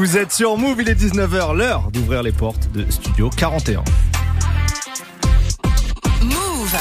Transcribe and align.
Vous 0.00 0.16
êtes 0.16 0.32
sur 0.32 0.56
Move, 0.56 0.80
il 0.80 0.88
est 0.88 0.98
19h, 0.98 1.54
l'heure 1.54 1.90
d'ouvrir 1.90 2.22
les 2.22 2.32
portes 2.32 2.72
de 2.72 2.90
Studio 2.90 3.28
41. 3.28 3.84
Move 6.22 6.76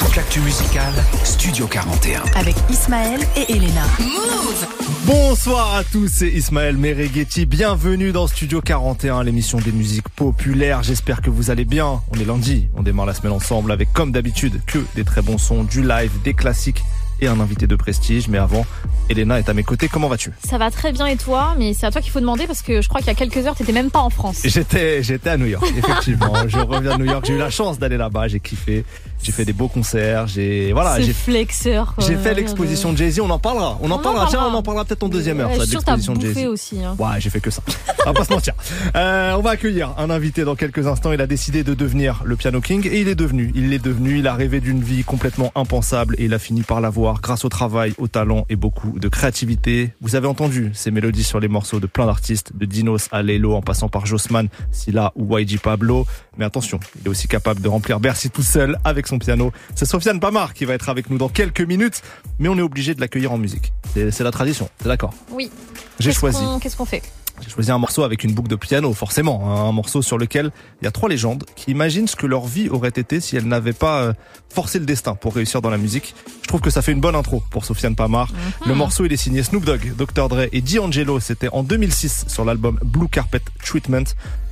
Toute 0.00 0.16
l'actu 0.16 0.40
musicale, 0.40 0.92
Studio 1.22 1.68
41. 1.68 2.22
avec 2.34 2.56
Ismaël 2.68 3.20
et 3.36 3.52
Elena. 3.52 3.84
Move 4.00 4.66
Bonsoir 5.04 5.76
à 5.76 5.84
tous, 5.84 6.08
c'est 6.12 6.28
Ismaël 6.28 6.76
Mereghetti. 6.76 7.46
Bienvenue 7.46 8.10
dans 8.10 8.26
Studio 8.26 8.60
41, 8.60 9.22
l'émission 9.22 9.58
des 9.58 9.70
musiques 9.70 10.08
populaires. 10.08 10.82
J'espère 10.82 11.22
que 11.22 11.30
vous 11.30 11.52
allez 11.52 11.64
bien. 11.64 12.02
On 12.10 12.18
est 12.18 12.24
lundi, 12.24 12.66
on 12.74 12.82
démarre 12.82 13.06
la 13.06 13.14
semaine 13.14 13.32
ensemble 13.32 13.70
avec, 13.70 13.92
comme 13.92 14.10
d'habitude, 14.10 14.60
que 14.66 14.80
des 14.96 15.04
très 15.04 15.22
bons 15.22 15.38
sons, 15.38 15.62
du 15.62 15.82
live, 15.82 16.10
des 16.24 16.34
classiques 16.34 16.82
et 17.20 17.26
un 17.28 17.40
invité 17.40 17.66
de 17.66 17.76
prestige. 17.76 18.28
Mais 18.28 18.38
avant, 18.38 18.66
Elena 19.08 19.38
est 19.38 19.48
à 19.48 19.54
mes 19.54 19.62
côtés. 19.62 19.88
Comment 19.88 20.08
vas-tu? 20.08 20.32
Ça 20.46 20.58
va 20.58 20.70
très 20.70 20.92
bien 20.92 21.06
et 21.06 21.16
toi? 21.16 21.54
Mais 21.58 21.74
c'est 21.74 21.86
à 21.86 21.90
toi 21.90 22.00
qu'il 22.00 22.10
faut 22.12 22.20
demander 22.20 22.46
parce 22.46 22.62
que 22.62 22.80
je 22.82 22.88
crois 22.88 23.00
qu'il 23.00 23.08
y 23.08 23.10
a 23.10 23.14
quelques 23.14 23.46
heures, 23.46 23.54
t'étais 23.54 23.72
même 23.72 23.90
pas 23.90 24.00
en 24.00 24.10
France. 24.10 24.40
J'étais, 24.44 25.02
j'étais 25.02 25.30
à 25.30 25.36
New 25.36 25.46
York, 25.46 25.64
effectivement. 25.78 26.34
je 26.46 26.58
reviens 26.58 26.96
de 26.96 27.02
New 27.02 27.10
York. 27.10 27.24
J'ai 27.26 27.34
eu 27.34 27.38
la 27.38 27.50
chance 27.50 27.78
d'aller 27.78 27.96
là-bas. 27.96 28.28
J'ai 28.28 28.40
kiffé. 28.40 28.84
J'ai 29.22 29.32
fait 29.32 29.44
des 29.44 29.52
beaux 29.52 29.68
concerts. 29.68 30.26
J'ai, 30.28 30.72
voilà, 30.72 31.00
j'ai 31.00 31.12
flexeur. 31.12 31.94
quoi. 31.94 32.04
J'ai 32.06 32.16
fait 32.16 32.34
l'exposition 32.34 32.92
de 32.92 32.98
Jay-Z, 32.98 33.20
on 33.20 33.30
en 33.30 33.38
parlera. 33.38 33.78
On 33.82 33.90
en 33.90 33.96
en 33.96 33.98
parlera. 33.98 34.26
Tiens, 34.28 34.40
on 34.50 34.54
en 34.54 34.62
parlera 34.62 34.84
peut-être 34.84 35.02
en 35.02 35.08
deuxième 35.08 35.40
heure, 35.40 35.50
Ouais, 35.50 35.56
ça, 35.58 35.64
l'exposition 35.64 36.12
de 36.14 36.20
Jay-Z. 36.20 36.46
aussi. 36.46 36.84
hein. 36.84 36.94
Ouais, 36.98 37.18
j'ai 37.20 37.30
fait 37.30 37.40
que 37.40 37.50
ça. 37.50 37.62
On 38.04 38.10
va 38.10 38.14
pas 38.14 38.24
se 38.24 38.32
mentir. 38.32 38.54
Euh, 38.94 39.34
on 39.36 39.40
va 39.42 39.50
accueillir 39.50 39.94
un 39.98 40.10
invité 40.10 40.44
dans 40.44 40.54
quelques 40.54 40.86
instants. 40.86 41.12
Il 41.12 41.20
a 41.20 41.26
décidé 41.26 41.64
de 41.64 41.74
devenir 41.74 42.22
le 42.24 42.36
Piano 42.36 42.60
King 42.60 42.86
et 42.86 43.00
il 43.00 43.08
est 43.08 43.14
devenu. 43.14 43.50
Il 43.54 43.70
l'est 43.70 43.82
devenu. 43.82 44.18
Il 44.18 44.26
a 44.28 44.34
rêvé 44.34 44.60
d'une 44.60 44.80
vie 44.82 45.02
complètement 45.02 45.50
impensable 45.56 46.14
et 46.18 46.26
il 46.26 46.34
a 46.34 46.38
fini 46.38 46.62
par 46.62 46.80
l'avoir 46.80 47.20
grâce 47.20 47.44
au 47.44 47.48
travail, 47.48 47.94
au 47.98 48.06
talent 48.08 48.46
et 48.48 48.56
beaucoup 48.56 48.98
de 48.98 49.08
créativité. 49.08 49.90
Vous 50.00 50.14
avez 50.14 50.28
entendu 50.28 50.70
ces 50.74 50.90
mélodies 50.90 51.24
sur 51.24 51.40
les 51.40 51.48
morceaux 51.48 51.80
de 51.80 51.86
plein 51.86 52.06
d'artistes, 52.06 52.52
de 52.54 52.64
Dinos 52.66 53.08
à 53.12 53.22
Lelo 53.22 53.54
en 53.54 53.62
passant 53.62 53.88
par 53.88 54.06
Jossman, 54.06 54.48
Silla 54.70 55.12
ou 55.16 55.36
YG 55.38 55.58
Pablo. 55.58 56.06
Mais 56.38 56.44
attention, 56.44 56.78
il 57.00 57.06
est 57.06 57.08
aussi 57.08 57.28
capable 57.28 57.60
de 57.60 57.68
remplir 57.68 57.98
Bercy 57.98 58.30
tout 58.30 58.42
seul 58.42 58.78
avec 58.84 59.05
son 59.08 59.18
piano. 59.18 59.52
C'est 59.74 59.86
Sofiane 59.86 60.20
Pamar 60.20 60.54
qui 60.54 60.64
va 60.64 60.74
être 60.74 60.88
avec 60.88 61.10
nous 61.10 61.18
dans 61.18 61.28
quelques 61.28 61.60
minutes, 61.60 62.02
mais 62.38 62.48
on 62.48 62.56
est 62.58 62.62
obligé 62.62 62.94
de 62.94 63.00
l'accueillir 63.00 63.32
en 63.32 63.38
musique. 63.38 63.72
C'est 63.94 64.20
la 64.20 64.30
tradition, 64.30 64.68
t'es 64.78 64.88
d'accord? 64.88 65.14
Oui. 65.30 65.50
J'ai 65.98 66.12
choisi. 66.12 66.42
Qu'est-ce 66.60 66.76
qu'on 66.76 66.84
fait? 66.84 67.02
J'ai 67.42 67.50
choisi 67.50 67.70
un 67.70 67.76
morceau 67.76 68.02
avec 68.02 68.24
une 68.24 68.32
boucle 68.32 68.48
de 68.48 68.56
piano, 68.56 68.94
forcément. 68.94 69.42
hein, 69.44 69.68
Un 69.68 69.72
morceau 69.72 70.00
sur 70.00 70.16
lequel 70.16 70.50
il 70.80 70.86
y 70.86 70.88
a 70.88 70.90
trois 70.90 71.10
légendes 71.10 71.44
qui 71.54 71.70
imaginent 71.70 72.08
ce 72.08 72.16
que 72.16 72.24
leur 72.26 72.46
vie 72.46 72.70
aurait 72.70 72.88
été 72.88 73.20
si 73.20 73.36
elles 73.36 73.46
n'avaient 73.46 73.74
pas 73.74 74.00
euh, 74.04 74.12
forcé 74.48 74.78
le 74.78 74.86
destin 74.86 75.14
pour 75.14 75.34
réussir 75.34 75.60
dans 75.60 75.68
la 75.68 75.76
musique. 75.76 76.14
Je 76.42 76.48
trouve 76.48 76.62
que 76.62 76.70
ça 76.70 76.80
fait 76.80 76.92
une 76.92 77.00
bonne 77.00 77.14
intro 77.14 77.42
pour 77.50 77.66
Sofiane 77.66 77.94
Pamar. 77.94 78.32
Le 78.64 78.74
morceau, 78.74 79.04
il 79.04 79.12
est 79.12 79.18
signé 79.18 79.42
Snoop 79.42 79.66
Dogg, 79.66 79.92
Dr. 79.98 80.28
Dre 80.30 80.46
et 80.50 80.62
D'Angelo. 80.62 81.20
C'était 81.20 81.50
en 81.52 81.62
2006 81.62 82.24
sur 82.28 82.46
l'album 82.46 82.78
Blue 82.82 83.08
Carpet 83.08 83.42
Treatment. 83.62 84.04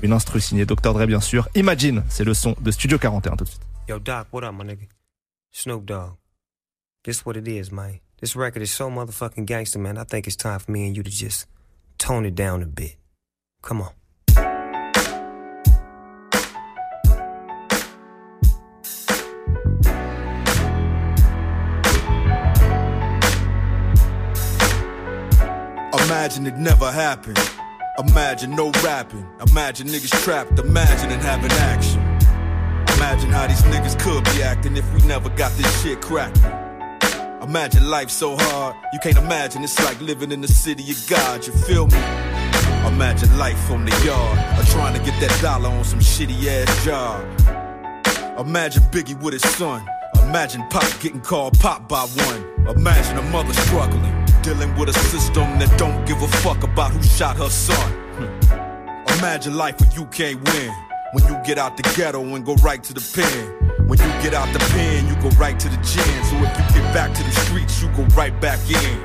Une 0.03 0.13
instru 0.13 0.43
signée 0.43 0.67
Dr. 0.67 0.93
Dre, 0.93 1.07
bien 1.07 1.23
sûr. 1.23 1.49
Imagine, 1.55 2.03
c'est 2.11 2.25
le 2.25 2.35
son 2.35 2.55
de 2.61 2.71
Studio 2.71 2.99
41 2.99 3.37
tout 3.37 3.45
de 3.45 3.49
suite. 3.49 3.63
Yo, 3.87 3.99
Doc, 3.99 4.29
what 4.31 4.43
up, 4.43 4.55
my 4.55 4.65
nigga? 4.65 4.89
Snoop 5.53 5.85
Dogg. 5.85 6.17
This 7.05 7.27
what 7.27 7.37
it 7.37 7.47
is, 7.47 7.71
man. 7.71 8.01
This 8.19 8.35
record 8.35 8.63
is 8.63 8.71
so 8.71 8.89
motherfucking 8.89 9.45
gangster, 9.45 9.79
man. 9.79 9.99
I 9.99 10.05
think 10.05 10.27
it's 10.27 10.37
time 10.37 10.59
for 10.59 10.71
me 10.73 10.87
and 10.87 10.97
you 10.97 11.03
to 11.03 11.11
just 11.11 11.47
tone 11.99 12.25
it 12.25 12.35
down 12.35 12.63
a 12.63 12.67
bit. 12.67 12.97
Come 13.61 13.83
on. 13.83 13.93
Imagine 26.07 26.47
it 26.47 26.57
never 26.57 26.91
happened. 26.91 27.39
Imagine 27.99 28.57
no 28.57 28.71
rapping. 28.83 29.29
Imagine 29.51 29.89
niggas 29.89 30.25
trapped. 30.25 30.59
Imagine 30.59 31.11
it 31.11 31.21
having 31.21 31.53
action. 31.53 32.14
Imagine 32.97 33.31
how 33.31 33.47
these 33.47 33.63
niggas 33.63 33.99
could 33.99 34.25
be 34.25 34.43
acting 34.43 34.77
if 34.77 34.95
we 34.95 35.03
never 35.03 35.29
got 35.31 35.53
this 35.53 35.83
shit 35.83 36.01
cracking. 36.01 36.43
Imagine 37.43 37.91
life 37.91 38.11
so 38.11 38.37
hard, 38.39 38.75
you 38.93 38.99
can't 39.01 39.19
imagine 39.19 39.63
it's 39.63 39.79
like 39.85 40.01
living 40.01 40.33
in 40.33 40.41
the 40.41 40.49
city 40.49 40.91
of 40.91 41.07
God, 41.09 41.47
you 41.47 41.53
feel 41.53 41.87
me? 41.87 41.99
Imagine 42.87 43.37
life 43.37 43.59
from 43.67 43.85
the 43.85 43.91
yard, 44.05 44.39
or 44.59 44.65
trying 44.73 44.95
to 44.99 45.05
get 45.05 45.19
that 45.21 45.39
dollar 45.43 45.69
on 45.69 45.85
some 45.85 46.01
shitty 46.01 46.47
ass 46.47 46.85
job. 46.85 47.21
Imagine 48.39 48.83
Biggie 48.85 49.21
with 49.21 49.35
his 49.35 49.43
son. 49.43 49.87
Imagine 50.23 50.67
Pop 50.71 50.85
getting 51.01 51.21
called 51.21 51.59
Pop 51.61 51.89
by 51.89 52.01
one. 52.03 52.69
Imagine 52.77 53.19
a 53.19 53.23
mother 53.31 53.53
struggling, 53.53 54.27
dealing 54.43 54.75
with 54.77 54.89
a 54.89 54.95
system 54.95 55.59
that 55.59 55.79
don't 55.79 56.05
give 56.07 56.21
a 56.23 56.29
fuck 56.29 56.63
about 56.63 56.93
who 56.93 57.03
shot 57.03 57.37
her 57.37 57.51
son. 57.51 57.93
Imagine 59.19 59.57
life 59.57 59.81
where 59.81 59.91
you 59.93 60.07
can't 60.07 60.43
win. 60.53 60.73
When 61.15 61.25
you 61.29 61.41
get 61.45 61.59
out 61.59 61.77
the 61.77 61.85
ghetto 61.95 62.21
and 62.35 62.45
go 62.45 62.55
right 62.57 62.83
to 62.83 62.93
the 62.93 63.01
pen. 63.15 63.87
When 63.87 64.01
you 64.01 64.09
get 64.21 64.35
out 64.35 64.53
the 64.53 64.59
pen, 64.59 65.07
you 65.07 65.15
go 65.23 65.29
right 65.37 65.57
to 65.61 65.69
the 65.69 65.77
gym. 65.77 66.25
So 66.25 66.35
if 66.43 66.51
you 66.59 66.83
get 66.83 66.93
back 66.93 67.15
to 67.15 67.23
the 67.23 67.31
streets, 67.31 67.81
you 67.81 67.89
go 67.91 68.03
right 68.17 68.35
back 68.41 68.59
in. 68.69 68.99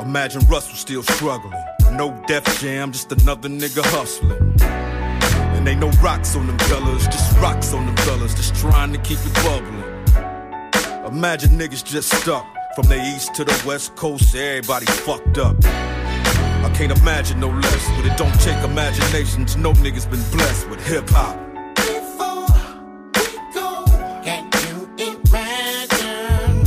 Imagine 0.00 0.40
Russell 0.46 0.74
still 0.74 1.02
struggling. 1.02 1.52
No 1.90 2.18
Def 2.26 2.44
Jam, 2.58 2.90
just 2.90 3.12
another 3.12 3.50
nigga 3.50 3.82
hustling. 3.84 4.32
And 4.62 5.68
ain't 5.68 5.80
no 5.80 5.90
rocks 6.00 6.34
on 6.36 6.46
them 6.46 6.58
fellas, 6.60 7.04
just 7.04 7.36
rocks 7.36 7.74
on 7.74 7.84
them 7.84 7.96
fellas, 7.98 8.34
just 8.34 8.54
trying 8.54 8.94
to 8.94 8.98
keep 9.00 9.18
it 9.18 9.34
bubbling. 9.44 9.84
Imagine 11.04 11.50
niggas 11.50 11.84
just 11.84 12.08
stuck 12.14 12.46
from 12.74 12.86
the 12.86 12.96
east 12.96 13.34
to 13.34 13.44
the 13.44 13.62
west 13.66 13.94
coast, 13.94 14.34
everybody 14.34 14.86
fucked 14.86 15.36
up. 15.36 15.56
I 16.64 16.70
can't 16.74 16.96
imagine 16.98 17.40
no 17.40 17.48
less, 17.48 17.90
but 17.96 18.06
it 18.06 18.16
don't 18.16 18.40
take 18.40 18.62
imagination 18.64 19.44
to 19.46 19.58
know 19.58 19.72
niggas 19.72 20.08
been 20.10 20.22
blessed 20.30 20.68
with 20.70 20.84
hip 20.86 21.08
hop. 21.10 21.36
Can 24.24 24.48
you 24.62 24.88
imagine? 24.96 26.64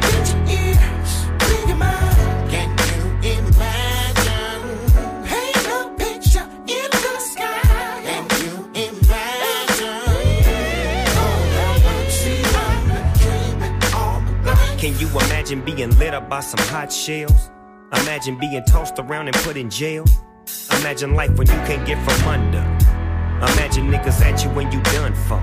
Get 0.00 0.26
your 0.32 0.42
ears, 0.48 1.12
big 1.38 1.68
your 1.68 1.76
mind. 1.76 2.50
Can 2.50 2.68
you 2.88 3.02
imagine? 3.38 4.62
Paint 5.26 5.66
a 5.66 5.68
picture 5.98 6.46
in 6.66 6.90
the 6.90 7.18
sky. 7.20 8.00
Can 8.04 8.24
you 8.42 8.54
imagine? 8.74 10.10
Oh, 11.14 11.52
I 11.84 12.08
see 12.08 12.42
I'm 12.64 12.88
dreaming 13.20 13.76
all 13.94 14.20
night. 14.44 14.78
Can 14.78 14.92
you 14.98 15.08
imagine 15.08 15.60
being 15.62 15.92
lit 15.98 16.14
up 16.14 16.28
by 16.28 16.40
some 16.40 16.64
hot 16.68 16.90
shells? 16.92 17.50
Imagine 17.92 18.36
being 18.38 18.64
tossed 18.64 18.98
around 18.98 19.28
and 19.28 19.36
put 19.36 19.56
in 19.56 19.70
jail? 19.70 20.04
Imagine 20.80 21.14
life 21.14 21.36
when 21.36 21.46
you 21.46 21.54
can't 21.66 21.86
get 21.86 21.98
from 22.04 22.28
under. 22.28 22.58
Imagine 23.52 23.90
niggas 23.90 24.20
at 24.22 24.42
you 24.42 24.50
when 24.50 24.72
you 24.72 24.80
done 24.82 25.14
for. 25.14 25.42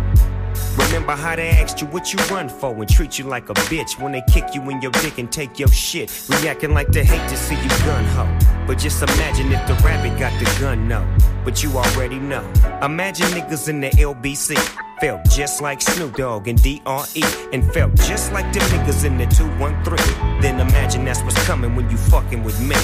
Remember 0.85 1.13
how 1.13 1.35
they 1.35 1.49
asked 1.49 1.81
you 1.81 1.87
what 1.87 2.11
you 2.11 2.19
run 2.25 2.49
for 2.49 2.73
and 2.75 2.89
treat 2.89 3.17
you 3.17 3.25
like 3.25 3.49
a 3.49 3.53
bitch 3.53 3.99
when 4.01 4.11
they 4.11 4.21
kick 4.29 4.53
you 4.53 4.61
in 4.69 4.81
your 4.81 4.91
dick 4.91 5.17
and 5.17 5.31
take 5.31 5.57
your 5.57 5.69
shit. 5.69 6.11
Reacting 6.29 6.73
like 6.73 6.89
they 6.89 7.03
hate 7.03 7.27
to 7.29 7.37
see 7.37 7.55
you 7.55 7.69
gun 7.85 8.03
ho. 8.05 8.25
But 8.67 8.77
just 8.77 9.01
imagine 9.01 9.51
if 9.51 9.65
the 9.67 9.75
rabbit 9.85 10.19
got 10.19 10.37
the 10.39 10.45
gun, 10.59 10.87
no. 10.87 11.07
But 11.45 11.63
you 11.63 11.71
already 11.77 12.19
know. 12.19 12.43
Imagine 12.81 13.27
niggas 13.27 13.69
in 13.69 13.79
the 13.79 13.89
LBC 13.91 14.57
felt 15.03 15.29
just 15.29 15.61
like 15.61 15.81
Snoop 15.81 16.15
Dogg 16.15 16.47
and 16.47 16.61
DRE 16.63 17.23
and 17.51 17.73
felt 17.73 17.93
just 17.95 18.31
like 18.31 18.53
the 18.53 18.59
niggas 18.59 19.03
in 19.03 19.17
the 19.17 19.25
213. 19.25 20.39
Then 20.39 20.61
imagine 20.61 21.03
that's 21.03 21.21
what's 21.23 21.45
coming 21.45 21.75
when 21.75 21.89
you 21.89 21.97
fucking 21.97 22.41
with 22.41 22.57
me. 22.61 22.77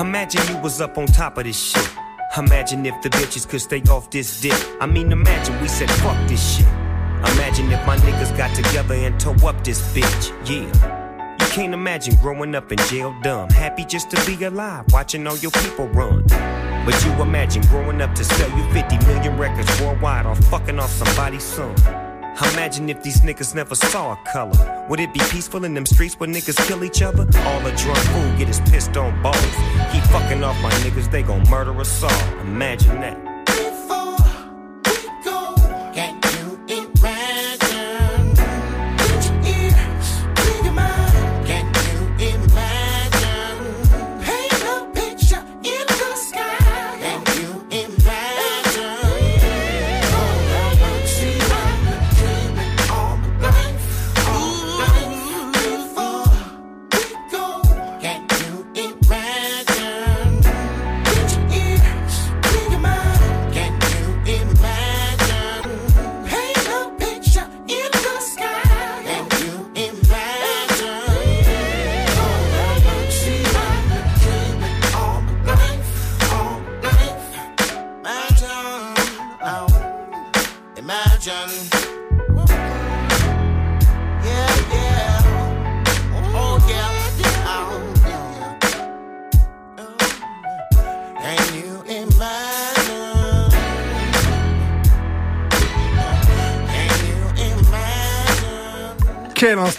Imagine 0.00 0.40
you 0.48 0.56
was 0.62 0.80
up 0.80 0.96
on 0.96 1.04
top 1.04 1.36
of 1.36 1.44
this 1.44 1.62
shit. 1.62 1.90
Imagine 2.38 2.86
if 2.86 2.94
the 3.02 3.10
bitches 3.10 3.46
could 3.46 3.60
stay 3.60 3.82
off 3.90 4.08
this 4.08 4.40
dick. 4.40 4.58
I 4.80 4.86
mean, 4.86 5.12
imagine 5.12 5.60
we 5.60 5.68
said 5.68 5.90
fuck 5.90 6.16
this 6.28 6.56
shit. 6.56 6.66
Imagine 7.34 7.70
if 7.72 7.86
my 7.86 7.98
niggas 7.98 8.34
got 8.38 8.54
together 8.56 8.94
and 8.94 9.20
tore 9.20 9.50
up 9.50 9.62
this 9.64 9.82
bitch. 9.94 10.32
Yeah. 10.48 10.97
Can't 11.58 11.74
imagine 11.74 12.14
growing 12.22 12.54
up 12.54 12.70
in 12.70 12.78
jail 12.86 13.12
dumb. 13.20 13.50
Happy 13.50 13.84
just 13.84 14.12
to 14.12 14.16
be 14.24 14.44
alive, 14.44 14.84
watching 14.92 15.26
all 15.26 15.36
your 15.38 15.50
people 15.50 15.88
run. 15.88 16.22
But 16.86 17.04
you 17.04 17.10
imagine 17.20 17.62
growing 17.62 18.00
up 18.00 18.14
to 18.14 18.22
sell 18.22 18.48
you 18.56 18.62
50 18.72 18.98
million 18.98 19.36
records 19.36 19.68
worldwide 19.80 20.24
or 20.24 20.36
fucking 20.36 20.78
off 20.78 20.90
somebody's 20.90 21.42
son. 21.42 21.74
Imagine 22.52 22.88
if 22.88 23.02
these 23.02 23.22
niggas 23.22 23.56
never 23.56 23.74
saw 23.74 24.12
a 24.12 24.18
color. 24.32 24.86
Would 24.88 25.00
it 25.00 25.12
be 25.12 25.18
peaceful 25.30 25.64
in 25.64 25.74
them 25.74 25.84
streets 25.84 26.14
where 26.20 26.28
niggas 26.28 26.64
kill 26.68 26.84
each 26.84 27.02
other? 27.02 27.26
All 27.40 27.66
a 27.66 27.74
drunk 27.74 27.98
fool 27.98 28.38
get 28.38 28.46
his 28.46 28.60
pissed 28.60 28.96
on 28.96 29.20
balls. 29.20 29.56
Keep 29.90 30.04
fucking 30.12 30.44
off 30.44 30.62
my 30.62 30.70
niggas, 30.84 31.10
they 31.10 31.24
gon' 31.24 31.42
murder 31.50 31.76
us 31.80 32.04
all. 32.04 32.38
Imagine 32.38 33.00
that. 33.00 33.27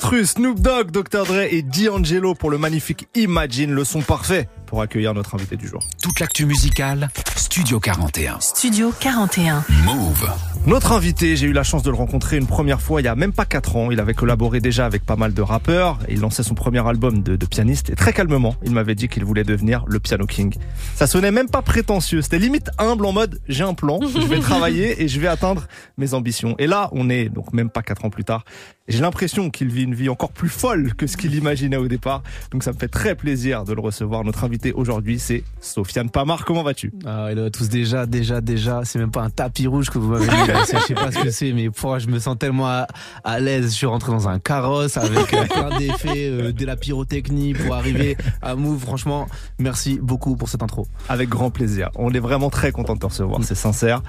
Snoop 0.09 0.59
Dogg, 0.59 0.91
Dr. 0.91 1.23
Dre 1.23 1.47
et 1.51 1.61
D'Angelo 1.61 2.33
pour 2.33 2.49
le 2.49 2.57
magnifique 2.57 3.07
Imagine, 3.15 3.71
le 3.71 3.83
son 3.83 4.01
parfait 4.01 4.49
pour 4.65 4.81
accueillir 4.81 5.13
notre 5.13 5.35
invité 5.35 5.55
du 5.55 5.67
jour. 5.67 5.83
Toute 6.01 6.19
l'actu 6.19 6.45
musicale, 6.45 7.09
Studio 7.35 7.79
41. 7.79 8.39
Studio 8.39 8.91
41. 8.99 9.63
Move. 9.85 10.29
Notre 10.67 10.91
invité, 10.91 11.35
j'ai 11.35 11.47
eu 11.47 11.53
la 11.53 11.63
chance 11.63 11.83
de 11.83 11.89
le 11.89 11.95
rencontrer 11.95 12.37
une 12.37 12.45
première 12.45 12.81
fois 12.81 13.01
il 13.01 13.05
y 13.05 13.07
a 13.07 13.15
même 13.15 13.33
pas 13.33 13.45
4 13.45 13.75
ans. 13.75 13.91
Il 13.91 13.99
avait 13.99 14.13
collaboré 14.13 14.59
déjà 14.59 14.85
avec 14.85 15.05
pas 15.05 15.15
mal 15.15 15.33
de 15.33 15.41
rappeurs 15.41 15.97
et 16.07 16.13
il 16.13 16.19
lançait 16.19 16.43
son 16.43 16.53
premier 16.53 16.85
album 16.85 17.23
de, 17.23 17.35
de 17.35 17.45
pianiste. 17.45 17.89
Et 17.89 17.95
très 17.95 18.13
calmement, 18.13 18.55
il 18.63 18.71
m'avait 18.73 18.93
dit 18.93 19.07
qu'il 19.07 19.23
voulait 19.25 19.43
devenir 19.43 19.85
le 19.87 19.99
Piano 19.99 20.25
King. 20.25 20.53
Ça 20.95 21.07
sonnait 21.07 21.31
même 21.31 21.49
pas 21.49 21.61
prétentieux, 21.61 22.21
c'était 22.21 22.39
limite 22.39 22.69
humble 22.77 23.05
en 23.05 23.13
mode 23.13 23.39
j'ai 23.47 23.63
un 23.63 23.73
plan, 23.73 23.99
je 24.01 24.27
vais 24.27 24.39
travailler 24.41 25.01
et 25.01 25.07
je 25.07 25.19
vais 25.19 25.27
atteindre 25.27 25.65
mes 25.97 26.13
ambitions. 26.13 26.55
Et 26.59 26.67
là, 26.67 26.89
on 26.91 27.09
est 27.09 27.29
donc 27.29 27.53
même 27.53 27.69
pas 27.69 27.81
4 27.81 28.05
ans 28.05 28.09
plus 28.09 28.25
tard. 28.25 28.43
J'ai 28.89 29.01
l'impression 29.01 29.49
qu'il 29.51 29.69
vit 29.69 29.83
une 29.83 29.93
vie 29.93 30.09
encore 30.09 30.31
plus 30.31 30.49
folle 30.49 30.93
que 30.95 31.05
ce 31.05 31.15
qu'il 31.15 31.35
imaginait 31.35 31.77
au 31.77 31.87
départ. 31.87 32.23
Donc 32.51 32.63
ça 32.63 32.73
me 32.73 32.77
fait 32.77 32.87
très 32.87 33.13
plaisir 33.13 33.63
de 33.63 33.73
le 33.73 33.81
recevoir. 33.81 34.23
Notre 34.23 34.43
invité 34.43 34.73
aujourd'hui, 34.73 35.19
c'est 35.19 35.43
Sofiane 35.61 36.09
Pamar. 36.09 36.43
Comment 36.43 36.63
vas-tu? 36.63 36.91
Ah, 37.05 37.27
hello 37.31 37.45
à 37.45 37.49
tous 37.51 37.69
déjà, 37.69 38.07
déjà, 38.07 38.41
déjà. 38.41 38.81
C'est 38.85 38.97
même 38.97 39.11
pas 39.11 39.21
un 39.21 39.29
tapis 39.29 39.67
rouge 39.67 39.89
que 39.91 39.99
vous 39.99 40.09
m'avez 40.09 40.25
mis. 40.25 40.47
là. 40.47 40.63
Je 40.71 40.79
sais 40.79 40.95
pas 40.95 41.11
ce 41.11 41.19
que 41.19 41.29
c'est, 41.29 41.53
mais 41.53 41.69
pour, 41.69 41.99
je 41.99 42.07
me 42.07 42.17
sens 42.17 42.37
tellement 42.39 42.67
à, 42.67 42.87
à 43.23 43.39
l'aise. 43.39 43.65
Je 43.71 43.75
suis 43.75 43.85
rentré 43.85 44.11
dans 44.11 44.27
un 44.27 44.39
carrosse 44.39 44.97
avec 44.97 45.33
euh, 45.33 45.45
plein 45.45 45.77
d'effets, 45.77 46.29
euh, 46.29 46.51
de 46.51 46.65
la 46.65 46.75
pyrotechnie 46.75 47.53
pour 47.53 47.75
arriver 47.75 48.17
à 48.41 48.55
Move. 48.55 48.79
Franchement, 48.79 49.27
merci 49.59 49.99
beaucoup 50.01 50.35
pour 50.35 50.49
cette 50.49 50.63
intro. 50.63 50.87
Avec 51.09 51.29
grand 51.29 51.51
plaisir. 51.51 51.89
On 51.95 52.11
est 52.11 52.19
vraiment 52.19 52.49
très 52.49 52.71
content 52.71 52.95
de 52.95 52.99
te 52.99 53.05
recevoir, 53.05 53.43
c'est 53.43 53.53
sincère. 53.55 54.01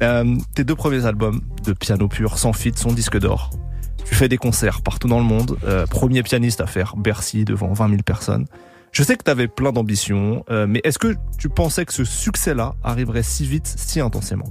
Euh, 0.00 0.36
tes 0.54 0.62
deux 0.62 0.76
premiers 0.76 1.06
albums 1.06 1.40
de 1.64 1.72
piano 1.72 2.06
pur, 2.06 2.38
sans 2.38 2.52
feat, 2.52 2.78
sont 2.78 2.92
disques 2.92 3.18
d'or. 3.18 3.50
Tu 4.08 4.14
fais 4.14 4.28
des 4.28 4.38
concerts 4.38 4.80
partout 4.80 5.06
dans 5.06 5.18
le 5.18 5.24
monde. 5.24 5.58
Euh, 5.64 5.86
premier 5.86 6.22
pianiste 6.22 6.62
à 6.62 6.66
faire 6.66 6.96
Bercy 6.96 7.44
devant 7.44 7.72
20 7.74 7.90
000 7.90 8.02
personnes. 8.02 8.46
Je 8.90 9.02
sais 9.02 9.16
que 9.16 9.22
tu 9.22 9.30
avais 9.30 9.48
plein 9.48 9.70
d'ambitions, 9.70 10.44
euh, 10.50 10.66
mais 10.66 10.80
est-ce 10.82 10.98
que 10.98 11.14
tu 11.38 11.50
pensais 11.50 11.84
que 11.84 11.92
ce 11.92 12.04
succès-là 12.04 12.74
arriverait 12.82 13.22
si 13.22 13.44
vite, 13.44 13.66
si 13.66 14.00
intensément? 14.00 14.46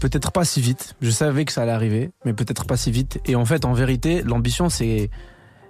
Peut-être 0.00 0.32
pas 0.32 0.44
si 0.44 0.60
vite. 0.60 0.96
Je 1.00 1.10
savais 1.10 1.46
que 1.46 1.52
ça 1.52 1.62
allait 1.62 1.72
arriver, 1.72 2.10
mais 2.26 2.34
peut-être 2.34 2.66
pas 2.66 2.76
si 2.76 2.90
vite. 2.90 3.18
Et 3.24 3.36
en 3.36 3.46
fait, 3.46 3.64
en 3.64 3.72
vérité, 3.72 4.22
l'ambition, 4.22 4.68
c'est 4.68 5.10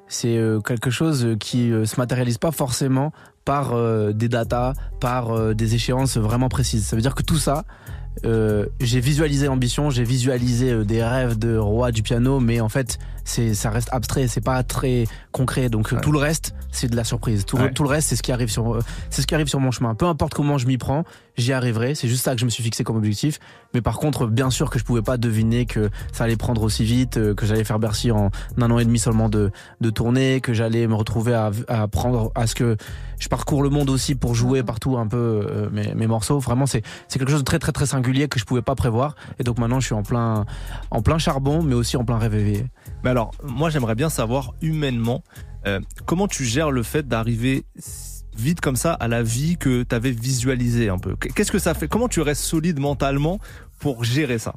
c'est 0.08 0.36
euh, 0.36 0.60
quelque 0.60 0.90
chose 0.90 1.36
qui 1.38 1.70
se 1.70 1.96
matérialise 1.98 2.38
pas 2.38 2.50
forcément 2.50 3.12
par 3.44 3.74
des 4.12 4.28
datas, 4.28 4.74
par 5.00 5.54
des 5.54 5.74
échéances 5.76 6.16
vraiment 6.18 6.48
précises. 6.48 6.84
Ça 6.84 6.96
veut 6.96 7.02
dire 7.02 7.14
que 7.14 7.22
tout 7.22 7.38
ça, 7.38 7.64
j'ai 8.24 9.00
visualisé 9.00 9.46
l'ambition, 9.46 9.90
j'ai 9.90 10.04
visualisé 10.04 10.72
euh, 10.72 10.84
des 10.84 11.02
rêves 11.02 11.38
de 11.38 11.56
roi 11.56 11.92
du 11.92 12.02
piano, 12.02 12.40
mais 12.40 12.60
en 12.60 12.68
fait, 12.68 12.98
c'est 13.30 13.54
ça 13.54 13.70
reste 13.70 13.88
abstrait, 13.92 14.26
c'est 14.28 14.40
pas 14.40 14.62
très 14.62 15.04
concret. 15.32 15.68
Donc 15.68 15.92
euh, 15.92 15.96
Ouais. 15.96 16.02
tout 16.02 16.12
le 16.12 16.18
reste, 16.18 16.54
c'est 16.72 16.88
de 16.90 16.96
la 16.96 17.04
surprise. 17.04 17.44
Tout, 17.46 17.56
Ouais. 17.56 17.72
tout 17.72 17.82
le 17.84 17.88
reste, 17.88 18.08
c'est 18.08 18.16
ce 18.16 18.22
qui 18.22 18.32
arrive 18.32 18.48
sur, 18.50 18.74
euh, 18.74 18.80
c'est 19.10 19.22
ce 19.22 19.26
qui 19.26 19.34
arrive 19.34 19.46
sur 19.48 19.60
mon 19.60 19.70
chemin. 19.70 19.94
Peu 19.94 20.06
importe 20.06 20.34
comment 20.34 20.58
je 20.58 20.66
m'y 20.66 20.78
prends, 20.78 21.04
j'y 21.36 21.52
arriverai. 21.52 21.94
C'est 21.94 22.08
juste 22.08 22.24
ça 22.24 22.34
que 22.34 22.40
je 22.40 22.44
me 22.44 22.50
suis 22.50 22.62
fixé 22.62 22.82
comme 22.84 22.96
objectif. 22.96 23.38
Mais 23.74 23.80
par 23.80 23.98
contre, 23.98 24.26
bien 24.26 24.50
sûr 24.50 24.68
que 24.70 24.78
je 24.78 24.84
pouvais 24.84 25.02
pas 25.02 25.16
deviner 25.16 25.64
que 25.66 25.90
ça 26.12 26.24
allait 26.24 26.36
prendre 26.36 26.62
aussi 26.62 26.84
vite, 26.84 27.16
euh, 27.18 27.34
que 27.34 27.46
j'allais 27.46 27.64
faire 27.64 27.78
Bercy 27.78 28.10
en 28.10 28.30
un 28.60 28.70
an 28.70 28.78
et 28.78 28.84
demi 28.84 28.98
seulement 28.98 29.28
de, 29.28 29.50
de 29.80 29.90
tournée, 29.90 30.40
que 30.40 30.52
j'allais 30.52 30.86
me 30.86 30.94
retrouver 30.94 31.34
à, 31.34 31.50
à 31.68 31.86
prendre 31.88 32.32
à 32.34 32.46
ce 32.46 32.54
que 32.54 32.76
je 33.18 33.28
parcours 33.28 33.62
le 33.62 33.68
monde 33.70 33.90
aussi 33.90 34.14
pour 34.14 34.34
jouer 34.34 34.62
partout 34.62 34.96
un 34.96 35.06
peu 35.06 35.16
euh, 35.46 35.68
mes, 35.70 35.94
mes 35.94 36.06
morceaux. 36.06 36.38
Vraiment, 36.38 36.66
c'est 36.66 36.82
c'est 37.08 37.18
quelque 37.18 37.30
chose 37.30 37.40
de 37.40 37.44
très 37.44 37.58
très 37.58 37.72
très 37.72 37.86
singulier 37.86 38.28
que 38.28 38.38
je 38.40 38.44
pouvais 38.44 38.62
pas 38.62 38.74
prévoir. 38.74 39.14
Et 39.38 39.44
donc 39.44 39.58
maintenant, 39.58 39.78
je 39.80 39.86
suis 39.86 39.94
en 39.94 40.02
plein 40.02 40.46
en 40.90 41.02
plein 41.02 41.18
charbon, 41.18 41.62
mais 41.62 41.74
aussi 41.74 41.96
en 41.96 42.04
plein 42.04 42.18
rêve 42.18 42.34
éveillé. 42.34 42.64
Mais 43.04 43.10
alors, 43.10 43.19
moi 43.42 43.70
j'aimerais 43.70 43.94
bien 43.94 44.08
savoir 44.08 44.54
humainement 44.62 45.22
euh, 45.66 45.80
comment 46.06 46.28
tu 46.28 46.44
gères 46.44 46.70
le 46.70 46.82
fait 46.82 47.06
d'arriver 47.06 47.64
vite 48.36 48.60
comme 48.60 48.76
ça 48.76 48.92
à 48.94 49.08
la 49.08 49.22
vie 49.22 49.56
que 49.56 49.82
tu 49.82 49.94
avais 49.94 50.12
visualisée 50.12 50.88
un 50.88 50.98
peu. 50.98 51.16
Qu'est-ce 51.16 51.52
que 51.52 51.58
ça 51.58 51.74
fait? 51.74 51.88
Comment 51.88 52.08
tu 52.08 52.20
restes 52.20 52.42
solide 52.42 52.78
mentalement 52.78 53.38
pour 53.78 54.04
gérer 54.04 54.38
ça? 54.38 54.54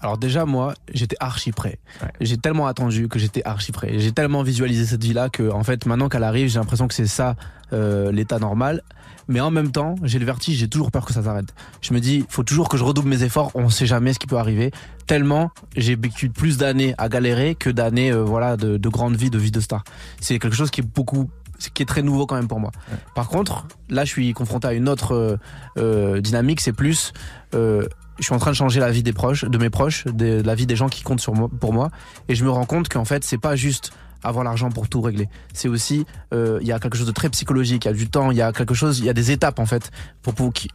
Alors 0.00 0.18
déjà 0.18 0.44
moi, 0.44 0.74
j'étais 0.92 1.16
archi 1.20 1.52
prêt. 1.52 1.78
Ouais. 2.02 2.08
J'ai 2.20 2.36
tellement 2.36 2.66
attendu 2.66 3.08
que 3.08 3.18
j'étais 3.18 3.42
archi 3.44 3.72
prêt. 3.72 3.98
J'ai 3.98 4.12
tellement 4.12 4.42
visualisé 4.42 4.84
cette 4.84 5.02
vie-là 5.02 5.30
que 5.30 5.50
en 5.50 5.64
fait 5.64 5.86
maintenant 5.86 6.08
qu'elle 6.08 6.24
arrive, 6.24 6.48
j'ai 6.48 6.58
l'impression 6.58 6.86
que 6.86 6.94
c'est 6.94 7.06
ça 7.06 7.34
euh, 7.72 8.12
l'état 8.12 8.38
normal. 8.38 8.82
Mais 9.28 9.40
en 9.40 9.50
même 9.50 9.72
temps, 9.72 9.96
j'ai 10.02 10.18
le 10.18 10.24
vertige, 10.24 10.58
j'ai 10.58 10.68
toujours 10.68 10.90
peur 10.90 11.04
que 11.04 11.12
ça 11.12 11.22
s'arrête. 11.22 11.54
Je 11.80 11.92
me 11.94 12.00
dis, 12.00 12.24
faut 12.28 12.42
toujours 12.42 12.68
que 12.68 12.76
je 12.76 12.84
redouble 12.84 13.08
mes 13.08 13.22
efforts. 13.22 13.50
On 13.54 13.70
sait 13.70 13.86
jamais 13.86 14.12
ce 14.12 14.18
qui 14.18 14.26
peut 14.26 14.38
arriver. 14.38 14.70
Tellement 15.06 15.50
j'ai 15.76 15.96
vécu 15.96 16.28
plus 16.28 16.58
d'années 16.58 16.94
à 16.98 17.08
galérer 17.08 17.54
que 17.54 17.70
d'années, 17.70 18.12
euh, 18.12 18.22
voilà, 18.22 18.56
de, 18.56 18.76
de 18.76 18.88
grande 18.88 19.16
vie, 19.16 19.30
de 19.30 19.38
vie 19.38 19.50
de 19.50 19.60
star. 19.60 19.84
C'est 20.20 20.38
quelque 20.38 20.56
chose 20.56 20.70
qui 20.70 20.80
est 20.80 20.84
beaucoup, 20.84 21.30
qui 21.74 21.82
est 21.82 21.86
très 21.86 22.02
nouveau 22.02 22.26
quand 22.26 22.36
même 22.36 22.48
pour 22.48 22.60
moi. 22.60 22.70
Par 23.14 23.28
contre, 23.28 23.66
là, 23.88 24.04
je 24.04 24.10
suis 24.10 24.32
confronté 24.32 24.68
à 24.68 24.72
une 24.72 24.88
autre 24.88 25.14
euh, 25.14 25.36
euh, 25.78 26.20
dynamique. 26.20 26.60
C'est 26.60 26.72
plus 26.72 27.12
euh, 27.54 27.86
je 28.18 28.24
suis 28.24 28.34
en 28.34 28.38
train 28.38 28.50
de 28.50 28.56
changer 28.56 28.80
la 28.80 28.90
vie 28.90 29.02
des 29.02 29.12
proches, 29.12 29.44
de 29.44 29.58
mes 29.58 29.70
proches, 29.70 30.04
de 30.06 30.42
la 30.42 30.54
vie 30.54 30.66
des 30.66 30.76
gens 30.76 30.88
qui 30.88 31.02
comptent 31.02 31.20
sur 31.20 31.34
moi, 31.34 31.50
pour 31.60 31.72
moi, 31.72 31.90
et 32.28 32.34
je 32.34 32.44
me 32.44 32.50
rends 32.50 32.64
compte 32.64 32.88
qu'en 32.88 33.04
fait, 33.04 33.24
c'est 33.24 33.38
pas 33.38 33.56
juste 33.56 33.92
avoir 34.28 34.44
l'argent 34.44 34.70
pour 34.70 34.88
tout 34.88 35.00
régler. 35.00 35.28
C'est 35.52 35.68
aussi, 35.68 36.06
euh, 36.32 36.58
il 36.60 36.66
y 36.66 36.72
a 36.72 36.78
quelque 36.78 36.96
chose 36.96 37.06
de 37.06 37.12
très 37.12 37.28
psychologique, 37.30 37.84
il 37.84 37.88
y 37.88 37.90
a 37.90 37.94
du 37.94 38.08
temps, 38.08 38.30
il 38.30 38.36
y 38.36 38.42
a 38.42 38.52
quelque 38.52 38.74
chose, 38.74 38.98
il 38.98 39.04
y 39.04 39.08
a 39.08 39.12
des 39.12 39.30
étapes 39.30 39.58
en 39.58 39.66
fait 39.66 39.90
pour, 40.22 40.34